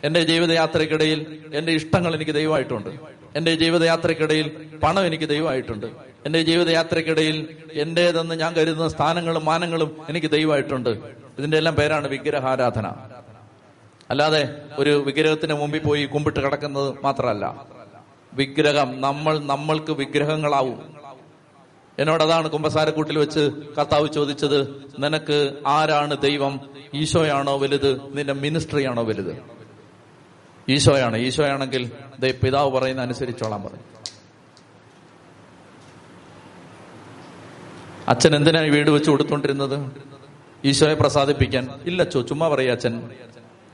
എന്റെ 0.04 0.22
ജീവിതയാത്രക്കിടയിൽ 0.22 1.38
എന്റെ 1.54 1.72
ഇഷ്ടങ്ങൾ 1.72 2.14
എനിക്ക് 2.14 2.32
ദൈവമായിട്ടുണ്ട്. 2.32 3.19
എന്റെ 3.36 3.54
ജീവിതയാത്രക്കിടയിൽ 3.54 4.70
പണം 4.82 5.06
എനിക്ക് 5.06 5.28
ദൈവമായിട്ടുണ്ട്. 5.28 5.86
എന്റെ 6.26 6.42
ജീവിതയാത്രക്കിടയിൽ 6.42 7.56
എന്റേതെന്ന് 7.72 8.34
ഞാൻ 8.34 8.54
കരുതുന്ന 8.54 8.88
സ്ഥാനങ്ങളും 8.88 9.44
മാനങ്ങളും 9.44 9.96
എനിക്ക് 10.08 10.30
ദൈവമായിട്ടുണ്ട്. 10.30 10.90
ഇതിന്റെ 11.38 11.56
എല്ലാം 11.56 11.74
പേരാണ് 11.74 12.08
വിഗ്രഹാരാധന. 12.08 12.86
അല്ലാതെ 14.10 14.48
ഒരു 14.78 15.02
വിഗ്രഹത്തിന് 15.06 15.54
മുമ്പിൽ 15.54 15.78
പോയി 15.78 16.04
കുമ്പിട്ട് 16.04 16.40
കിടക്കുന്നത് 16.40 16.94
മാത്രമല്ല. 17.04 17.66
വിഗ്രഹം 18.34 19.00
നമ്മൾ 19.00 19.38
നമ്മൾക്ക് 19.38 19.92
വിഗ്രഹങ്ങളാവും. 19.92 20.96
എന്നോട് 21.98 22.22
അതാണ് 22.22 22.50
കുമ്പസാരക്കൂട്ടിൽ 22.50 23.18
വെച്ച് 23.18 23.50
കർത്താവ് 23.78 24.08
ചോദിച്ചത് 24.08 24.84
നിനക്ക് 24.98 25.58
ആരാണ് 25.66 26.20
ദൈവം? 26.20 26.60
ഈശോയാണോ 26.94 27.58
വലുത്? 27.58 28.00
നിന്റെ 28.04 28.32
മിനിസ്ട്രിയാണോ 28.32 29.02
വലുത്? 29.02 29.59
ഈശോയാണ് 30.74 31.16
ഈശോയാണെങ്കിൽ 31.26 31.84
പിതാവ് 32.42 32.70
പറയുന്ന 32.76 33.02
അനുസരിച്ചോളാൻ 33.02 33.60
പറഞ്ഞു. 33.62 33.84
അച്ഛൻ 38.08 38.32
എന്തിനാണ് 38.36 38.68
വീട് 38.76 38.90
വെച്ച് 38.90 39.10
കൊടുത്തോണ്ടിരുന്നത്? 39.10 39.76
ഈശോയെ 40.64 40.94
പ്രസാദിപ്പിക്കാൻ. 40.94 41.64
ഇല്ല 41.86 42.02
അച്ഛോ 42.02 42.22
ചുമ്മാ 42.22 42.48
പറയാ 42.48 42.72
അച്ഛൻ. 42.72 42.94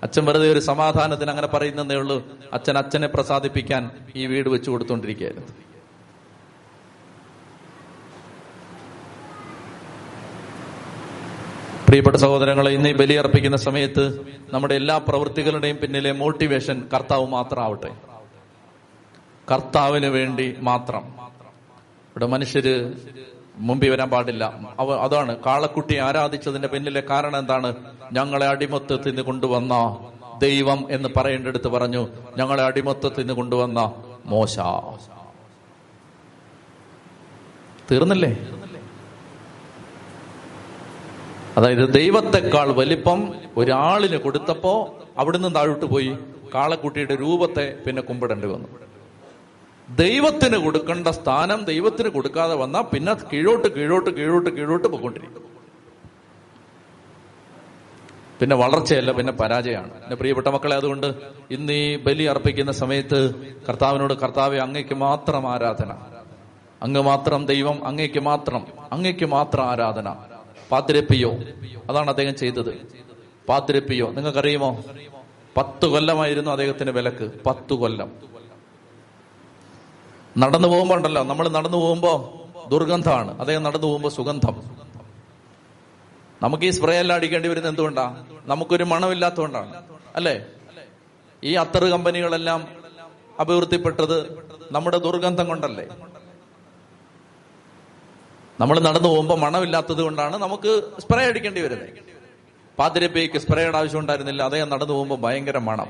അച്ഛൻ 0.02 0.24
വെറുതെ 0.24 0.48
ഒരു 0.52 0.60
സമാധാനത്തിന് 0.70 1.30
അങ്ങനെ 1.30 1.46
പറയുന്നതേ 1.46 1.94
ഉള്ളൂ. 1.94 2.18
അച്ഛൻ 2.52 2.78
അച്ഛനെ 2.78 3.08
പ്രസാദിപ്പിക്കാൻ 3.14 3.90
ഈ 4.16 4.26
വീട് 4.26 4.48
വെച്ച് 4.48 4.70
കൊടുത്തോണ്ടിരിക്കുകയായിരുന്നു. 4.70 5.65
പ്രിയപ്പെട്ട 11.86 12.16
സഹോദരങ്ങളെ 12.16 12.70
ഇന്ന് 12.70 12.88
ഈ 12.88 12.92
ബലിയർപ്പിക്കുന്ന 12.92 13.56
സമയത്ത് 13.56 14.04
നമ്മുടെ 14.52 14.74
എല്ലാ 14.74 14.98
പ്രവൃത്തികളുടെയും 14.98 15.76
പിന്നിലെ 15.82 16.12
മോട്ടിവേഷൻ 16.12 16.88
കർത്താവ് 16.94 17.26
മാത്രമാവട്ടെ 17.26 17.90
കർത്താവിന് 19.50 20.06
വേണ്ടി 20.06 20.56
മാത്രം. 20.60 21.04
ഇവിടെ 22.10 22.26
മനുഷ്യര് 22.26 22.92
മുമ്പിൽ 23.56 23.90
വരാൻ 23.90 24.10
പാടില്ല. 24.10 24.44
അവ 24.78 24.92
അതാണ് 24.94 25.36
കാളക്കുട്ടി 25.46 25.96
ആരാധിച്ചതിന്റെ 25.96 26.68
പിന്നിലെ 26.68 27.02
കാരണം 27.10 27.38
എന്താണ്? 27.38 27.74
ഞങ്ങളെ 28.12 28.46
അടിമത്തത്തിൽ 28.46 29.08
നിന്ന് 29.08 29.22
കൊണ്ടുവന്ന 29.22 29.74
ദൈവം 30.38 30.86
എന്ന് 30.90 31.08
പറയേണ്ടടുത്ത് 31.16 31.68
പറഞ്ഞു 31.68 32.08
ഞങ്ങളെ 32.38 32.62
അടിമത്തത്തിൽ 32.62 33.20
നിന്ന് 33.20 33.34
കൊണ്ടുവന്ന 33.34 33.80
മോശ. 34.26 34.58
തീർന്നില്ലേ? 37.90 38.32
അതായത് 41.56 41.94
ദൈവത്തെക്കാൾ 41.94 42.72
വലിപ്പം 42.72 43.20
ഒരാളിന് 43.56 44.16
കൊടുത്തപ്പോ 44.16 44.74
അവിടുന്ന് 45.18 45.54
താഴോട്ട് 45.54 45.84
പോയി 45.84 46.12
കാളക്കുട്ടിയുടെ 46.54 47.14
രൂപത്തെ 47.14 47.78
പിന്നെ 47.86 48.02
കുമ്പിടേണ്ടി 48.02 48.48
വന്നു. 48.48 48.68
ദൈവത്തിന് 49.90 50.56
കൊടുക്കേണ്ട 50.56 51.08
സ്ഥാനം 51.08 51.64
ദൈവത്തിന് 51.64 52.08
കൊടുക്കാതെ 52.08 52.54
വന്നാൽ 52.54 52.82
പിന്നെ 52.82 53.14
കീഴോട്ട് 53.32 53.68
കീഴോട്ട് 53.68 54.10
കീഴോട്ട് 54.10 54.50
കീഴോട്ട് 54.56 54.88
പോയിക്കൊണ്ടിരിക്കും. 54.88 55.42
പിന്നെ 58.40 58.56
വളർച്ചയല്ല 58.56 59.12
പിന്നെ 59.12 59.32
പരാജയമാണ്. 59.32 59.94
എന്റെ 60.04 60.16
പ്രിയപ്പെട്ട 60.16 60.48
മക്കളെ 60.48 60.76
അതുകൊണ്ട് 60.76 61.06
ഇന്ന് 61.50 61.72
ഈ 61.72 61.96
ബലി 61.96 62.24
അർപ്പിക്കുന്ന 62.24 62.72
സമയത്ത് 62.72 63.20
കർത്താവിനോട് 63.68 64.14
കർത്താവെ 64.14 64.58
അങ്ങയ്ക്ക് 64.58 64.94
മാത്രം 64.94 65.48
ആരാധന. 65.54 65.92
അങ്ങ് 66.82 67.00
മാത്രം 67.00 67.46
ദൈവം 67.46 67.86
അങ്ങയ്ക്ക് 67.86 68.20
മാത്രം 68.20 68.62
അങ്ങയ്ക്ക് 68.92 69.26
മാത്രം 69.26 69.64
ആരാധന. 69.70 70.08
പാതിരപ്പിയോ? 70.72 71.34
അതാണ് 71.90 72.10
അദ്ദേഹം 72.10 72.36
ചെയ്തത്. 72.36 72.86
പാതിരപ്പിയോ? 73.48 74.10
നിങ്ങൾക്കറിയുമോ? 74.10 74.84
പത്ത് 75.56 75.86
കൊല്ലമായിരുന്നു 75.86 76.50
അദ്ദേഹത്തിന്റെ 76.50 76.92
വിലക്ക്. 76.92 77.30
പത്ത് 77.46 77.74
കൊല്ലം. 77.74 78.12
നടന്നു 80.38 80.68
പോകുമ്പോ 80.68 80.96
ഉണ്ടല്ലോ 80.96 81.22
നമ്മൾ 81.22 81.48
നടന്നു 81.48 81.78
പോകുമ്പോ 81.78 82.42
ദുർഗന്ധമാണ്. 82.68 83.38
അദ്ദേഹം 83.40 83.62
നടന്നു 83.62 83.86
പോകുമ്പോ 83.86 84.10
സുഗന്ധം. 84.10 84.62
നമുക്ക് 86.42 86.64
ഈ 86.64 86.70
സ്പ്രേ 86.70 87.00
എല്ലാം 87.00 87.16
അടിക്കേണ്ടി 87.16 87.48
വരുന്നത് 87.48 87.72
എന്തുകൊണ്ടാ? 87.72 88.24
നമുക്കൊരു 88.44 88.84
മണമില്ലാത്തതുകൊണ്ടാണ്. 88.84 89.82
അല്ലേ? 90.16 90.46
ഈ 91.44 91.52
അത്തറ് 91.54 91.84
കമ്പനികളെല്ലാം 91.84 92.68
അഭിവൃദ്ധിപ്പെട്ടത് 93.40 94.38
നമ്മുടെ 94.72 94.98
ദുർഗന്ധം 94.98 95.48
കൊണ്ടല്ലേ? 95.48 95.86
നമ്മൾ 98.60 98.80
നടന്നു 98.80 99.08
പോകുമ്പോൾ 99.08 99.38
മണമില്ലാത്തത് 99.38 100.02
കൊണ്ടാണ് 100.02 100.36
നമുക്ക് 100.36 100.82
സ്പ്രേ 101.00 101.24
അടിക്കേണ്ടി 101.26 101.60
വരുന്നത്. 101.60 101.88
പാതിരപ്പേക്ക് 102.78 103.38
സ്പ്രേയുടെ 103.38 103.78
ആവശ്യം 103.78 104.00
ഉണ്ടായിരുന്നില്ല. 104.00 104.42
അദ്ദേഹം 104.42 104.68
നടന്നു 104.70 104.92
പോകുമ്പോൾ 104.92 105.20
ഭയങ്കര 105.20 105.58
മണം. 105.58 105.88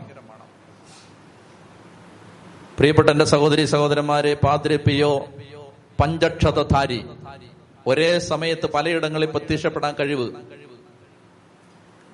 പ്രിയപ്പെട്ട 2.78 3.10
എന്റെ 3.10 3.24
സഹോദരി 3.24 3.64
സഹോദരന്മാരെ 3.64 4.34
പാതിരപ്പിയോ 4.34 5.28
പഞ്ചക്ഷതധാരി 6.00 7.04
ഒരേ 7.86 8.18
സമയത്ത് 8.18 8.66
പലയിടങ്ങളിൽ 8.66 9.26
പ്രത്യക്ഷപ്പെടാൻ 9.26 9.94
കഴിവ്. 10.00 10.28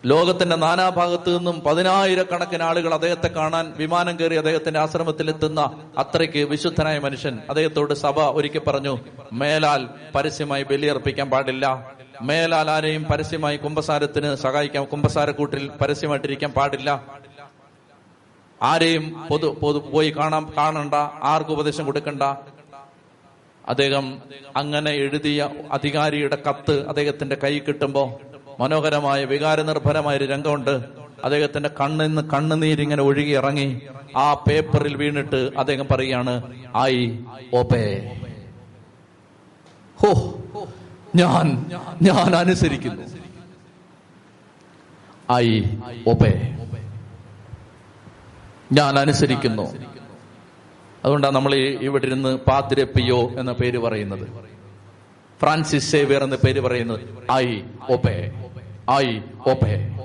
ലോകത്തിന്റെ 0.07 0.57
നാനാഭാഗത്തു 0.57 1.31
നിന്നും 1.31 1.61
പതിനായിരക്കണക്കിന് 1.61 2.63
ആളുകൾ 2.63 2.95
അദ്ദേഹത്തെ 2.95 3.29
കാണാൻ 3.29 3.75
വിമാനം 3.77 4.21
കയറി 4.21 4.35
അദ്ദേഹത്തിന്റെ 4.35 4.81
ആശ്രമത്തിൽ 4.81 5.29
എത്തുന്ന 5.29 5.93
അത്രയ്ക്ക് 5.99 6.39
വിശുദ്ധനായ 6.39 6.99
മനുഷ്യൻ 6.99 7.39
അദ്ദേഹത്തോട് 7.49 7.95
സഭ 7.95 8.21
ഒരുക്കി 8.21 8.59
പറഞ്ഞു 8.59 8.99
മേലാൽ 9.33 9.89
പരസ്യമായി 10.15 10.63
ബലിയർപ്പിക്കാൻ 10.63 11.31
പാടില്ല. 11.31 11.93
മേലാൽ 12.23 12.71
ആരെയും 12.71 13.05
പരസ്യമായി 13.05 13.57
കുംഭസാരത്തിന് 13.57 14.35
സഹായിക്കാം 14.35 14.85
കുംഭസാരക്കൂട്ടിൽ 14.85 15.69
പരസ്യമായിട്ടിരിക്കാൻ 15.69 16.51
പാടില്ല. 16.51 17.05
ആരെയും 18.63 19.27
പൊതു 19.31 19.59
പൊതു 19.63 19.79
പോയി 19.79 20.11
കാണാൻ 20.11 20.53
കാണണ്ട. 20.57 20.95
ആർക്കും 21.23 21.53
ഉപദേശം 21.53 21.87
കൊടുക്കണ്ട. 21.87 22.23
അദ്ദേഹം 23.69 24.19
അങ്ങനെ 24.57 24.91
എഴുതിയ 24.91 25.51
അധികാരിയുടെ 25.73 26.39
കത്ത് 26.49 26.89
അദ്ദേഹത്തിന്റെ 26.89 27.37
കൈ 27.45 27.59
കിട്ടുമ്പോ 27.59 28.21
മനോഹരമായ 28.61 29.25
വികാരനിർഭരമായ 29.25 30.17
ഒരു 30.17 30.25
രംഗമുണ്ട്. 30.25 30.85
അദ്ദേഹത്തിന്റെ 31.25 31.71
കണ്ണിൽ 31.81 32.07
നിന്ന് 32.07 32.23
കണ്ണുനീരിങ്ങനെ 32.23 33.03
ഒഴുകി 33.03 33.31
ഇറങ്ങി 33.31 33.81
ആ 34.17 34.35
പേപ്പറിൽ 34.35 34.97
വീണിട്ട് 34.97 35.51
അദ്ദേഹം 35.59 35.87
പറയുകയാണ് 35.91 36.43
ഐ 36.79 37.19
ഒബേ. 37.55 38.17
ഹോ 39.97 40.35
ഞാൻ 41.17 41.67
ഞാൻ 42.03 42.37
അനുസരിക്കുന്നു. 42.37 43.03
I 45.33 45.61
obey. 46.07 46.59
ഞാൻ 48.73 48.99
അനുസരിക്കുന്നു. 48.99 49.75
അതുകൊണ്ടാണ് 51.05 51.35
നമ്മൾ 51.35 51.55
ഇവിടെ 51.55 52.07
ഇരുന്ന് 52.07 52.37
പാതിരപ്പിയോ 52.37 53.31
എന്ന 53.39 53.53
പേര് 53.53 53.79
പറയുന്നത്. 53.79 54.29
ഫ്രാൻസിസ് 55.41 55.93
സേവിയർ 55.93 56.25
എന്ന 56.25 56.37
പേര് 56.37 56.61
പറയുന്നത് 56.61 57.01
ഐ 57.33 57.61
ഒബേ. 57.91 58.42
ഐ 58.91 59.21
ഓപ്പേ. 59.47 59.97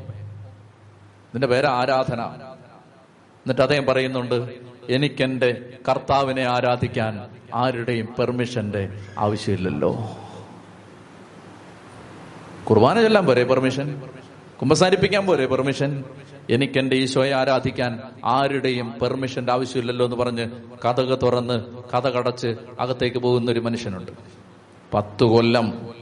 നിന്റെ 1.34 1.48
പേര് 1.48 1.66
ആരാധന. 1.66 2.22
എന്നിട്ട് 2.22 3.62
അദ്ദേഹം 3.62 3.86
പറയുന്നുണ്ട് 3.86 4.50
എനിക്കെന്റെ 4.90 5.78
കർത്താവിനെ 5.90 6.44
ആരാധിക്കാൻ 6.44 7.26
ആരുടെയും 7.54 8.16
പെർമിഷന്റെ 8.20 8.90
ആവശ്യമില്ലല്ലോ. 9.18 10.18
കുർബാന 12.70 13.02
ചെല്ലാൻ 13.02 13.26
പോരെ 13.26 13.44
പെർമിഷൻ? 13.44 14.02
കുമ്പസാരിപ്പിക്കാൻ 14.62 15.26
പോരെ 15.26 15.46
പെർമിഷൻ? 15.46 16.04
എനിക്കെന്റെ 16.50 16.96
ഈശോയെ 16.96 17.34
ആരാധിക്കാൻ 17.34 18.00
ആരുടെയും 18.26 18.94
പെർമിഷന്റെ 19.02 19.52
ആവശ്യമില്ലല്ലോ 19.52 20.06
എന്ന് 20.06 20.18
പറഞ്ഞ് 20.18 20.50
കഥക 20.86 21.14
തുറന്ന് 21.16 21.66
കഥ 21.94 22.08
കടച്ച് 22.08 22.56
അകത്തേക്ക് 22.80 23.18
പോകുന്ന 23.18 23.52
ഒരു 23.52 23.60
മനുഷ്യനുണ്ട്. 23.60 24.12
പത്തു 24.94 25.26
കൊല്ലം 25.26 25.98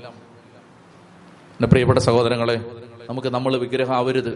എന്റെ 1.56 1.68
പ്രിയപ്പെട്ട 1.68 2.00
സഹോദരങ്ങളെ 2.00 2.56
നമുക്ക് 3.10 3.28
നമ്മൾ 3.28 3.58
വിഗ്രഹം 3.58 3.96
ആവരുത് 3.96 4.34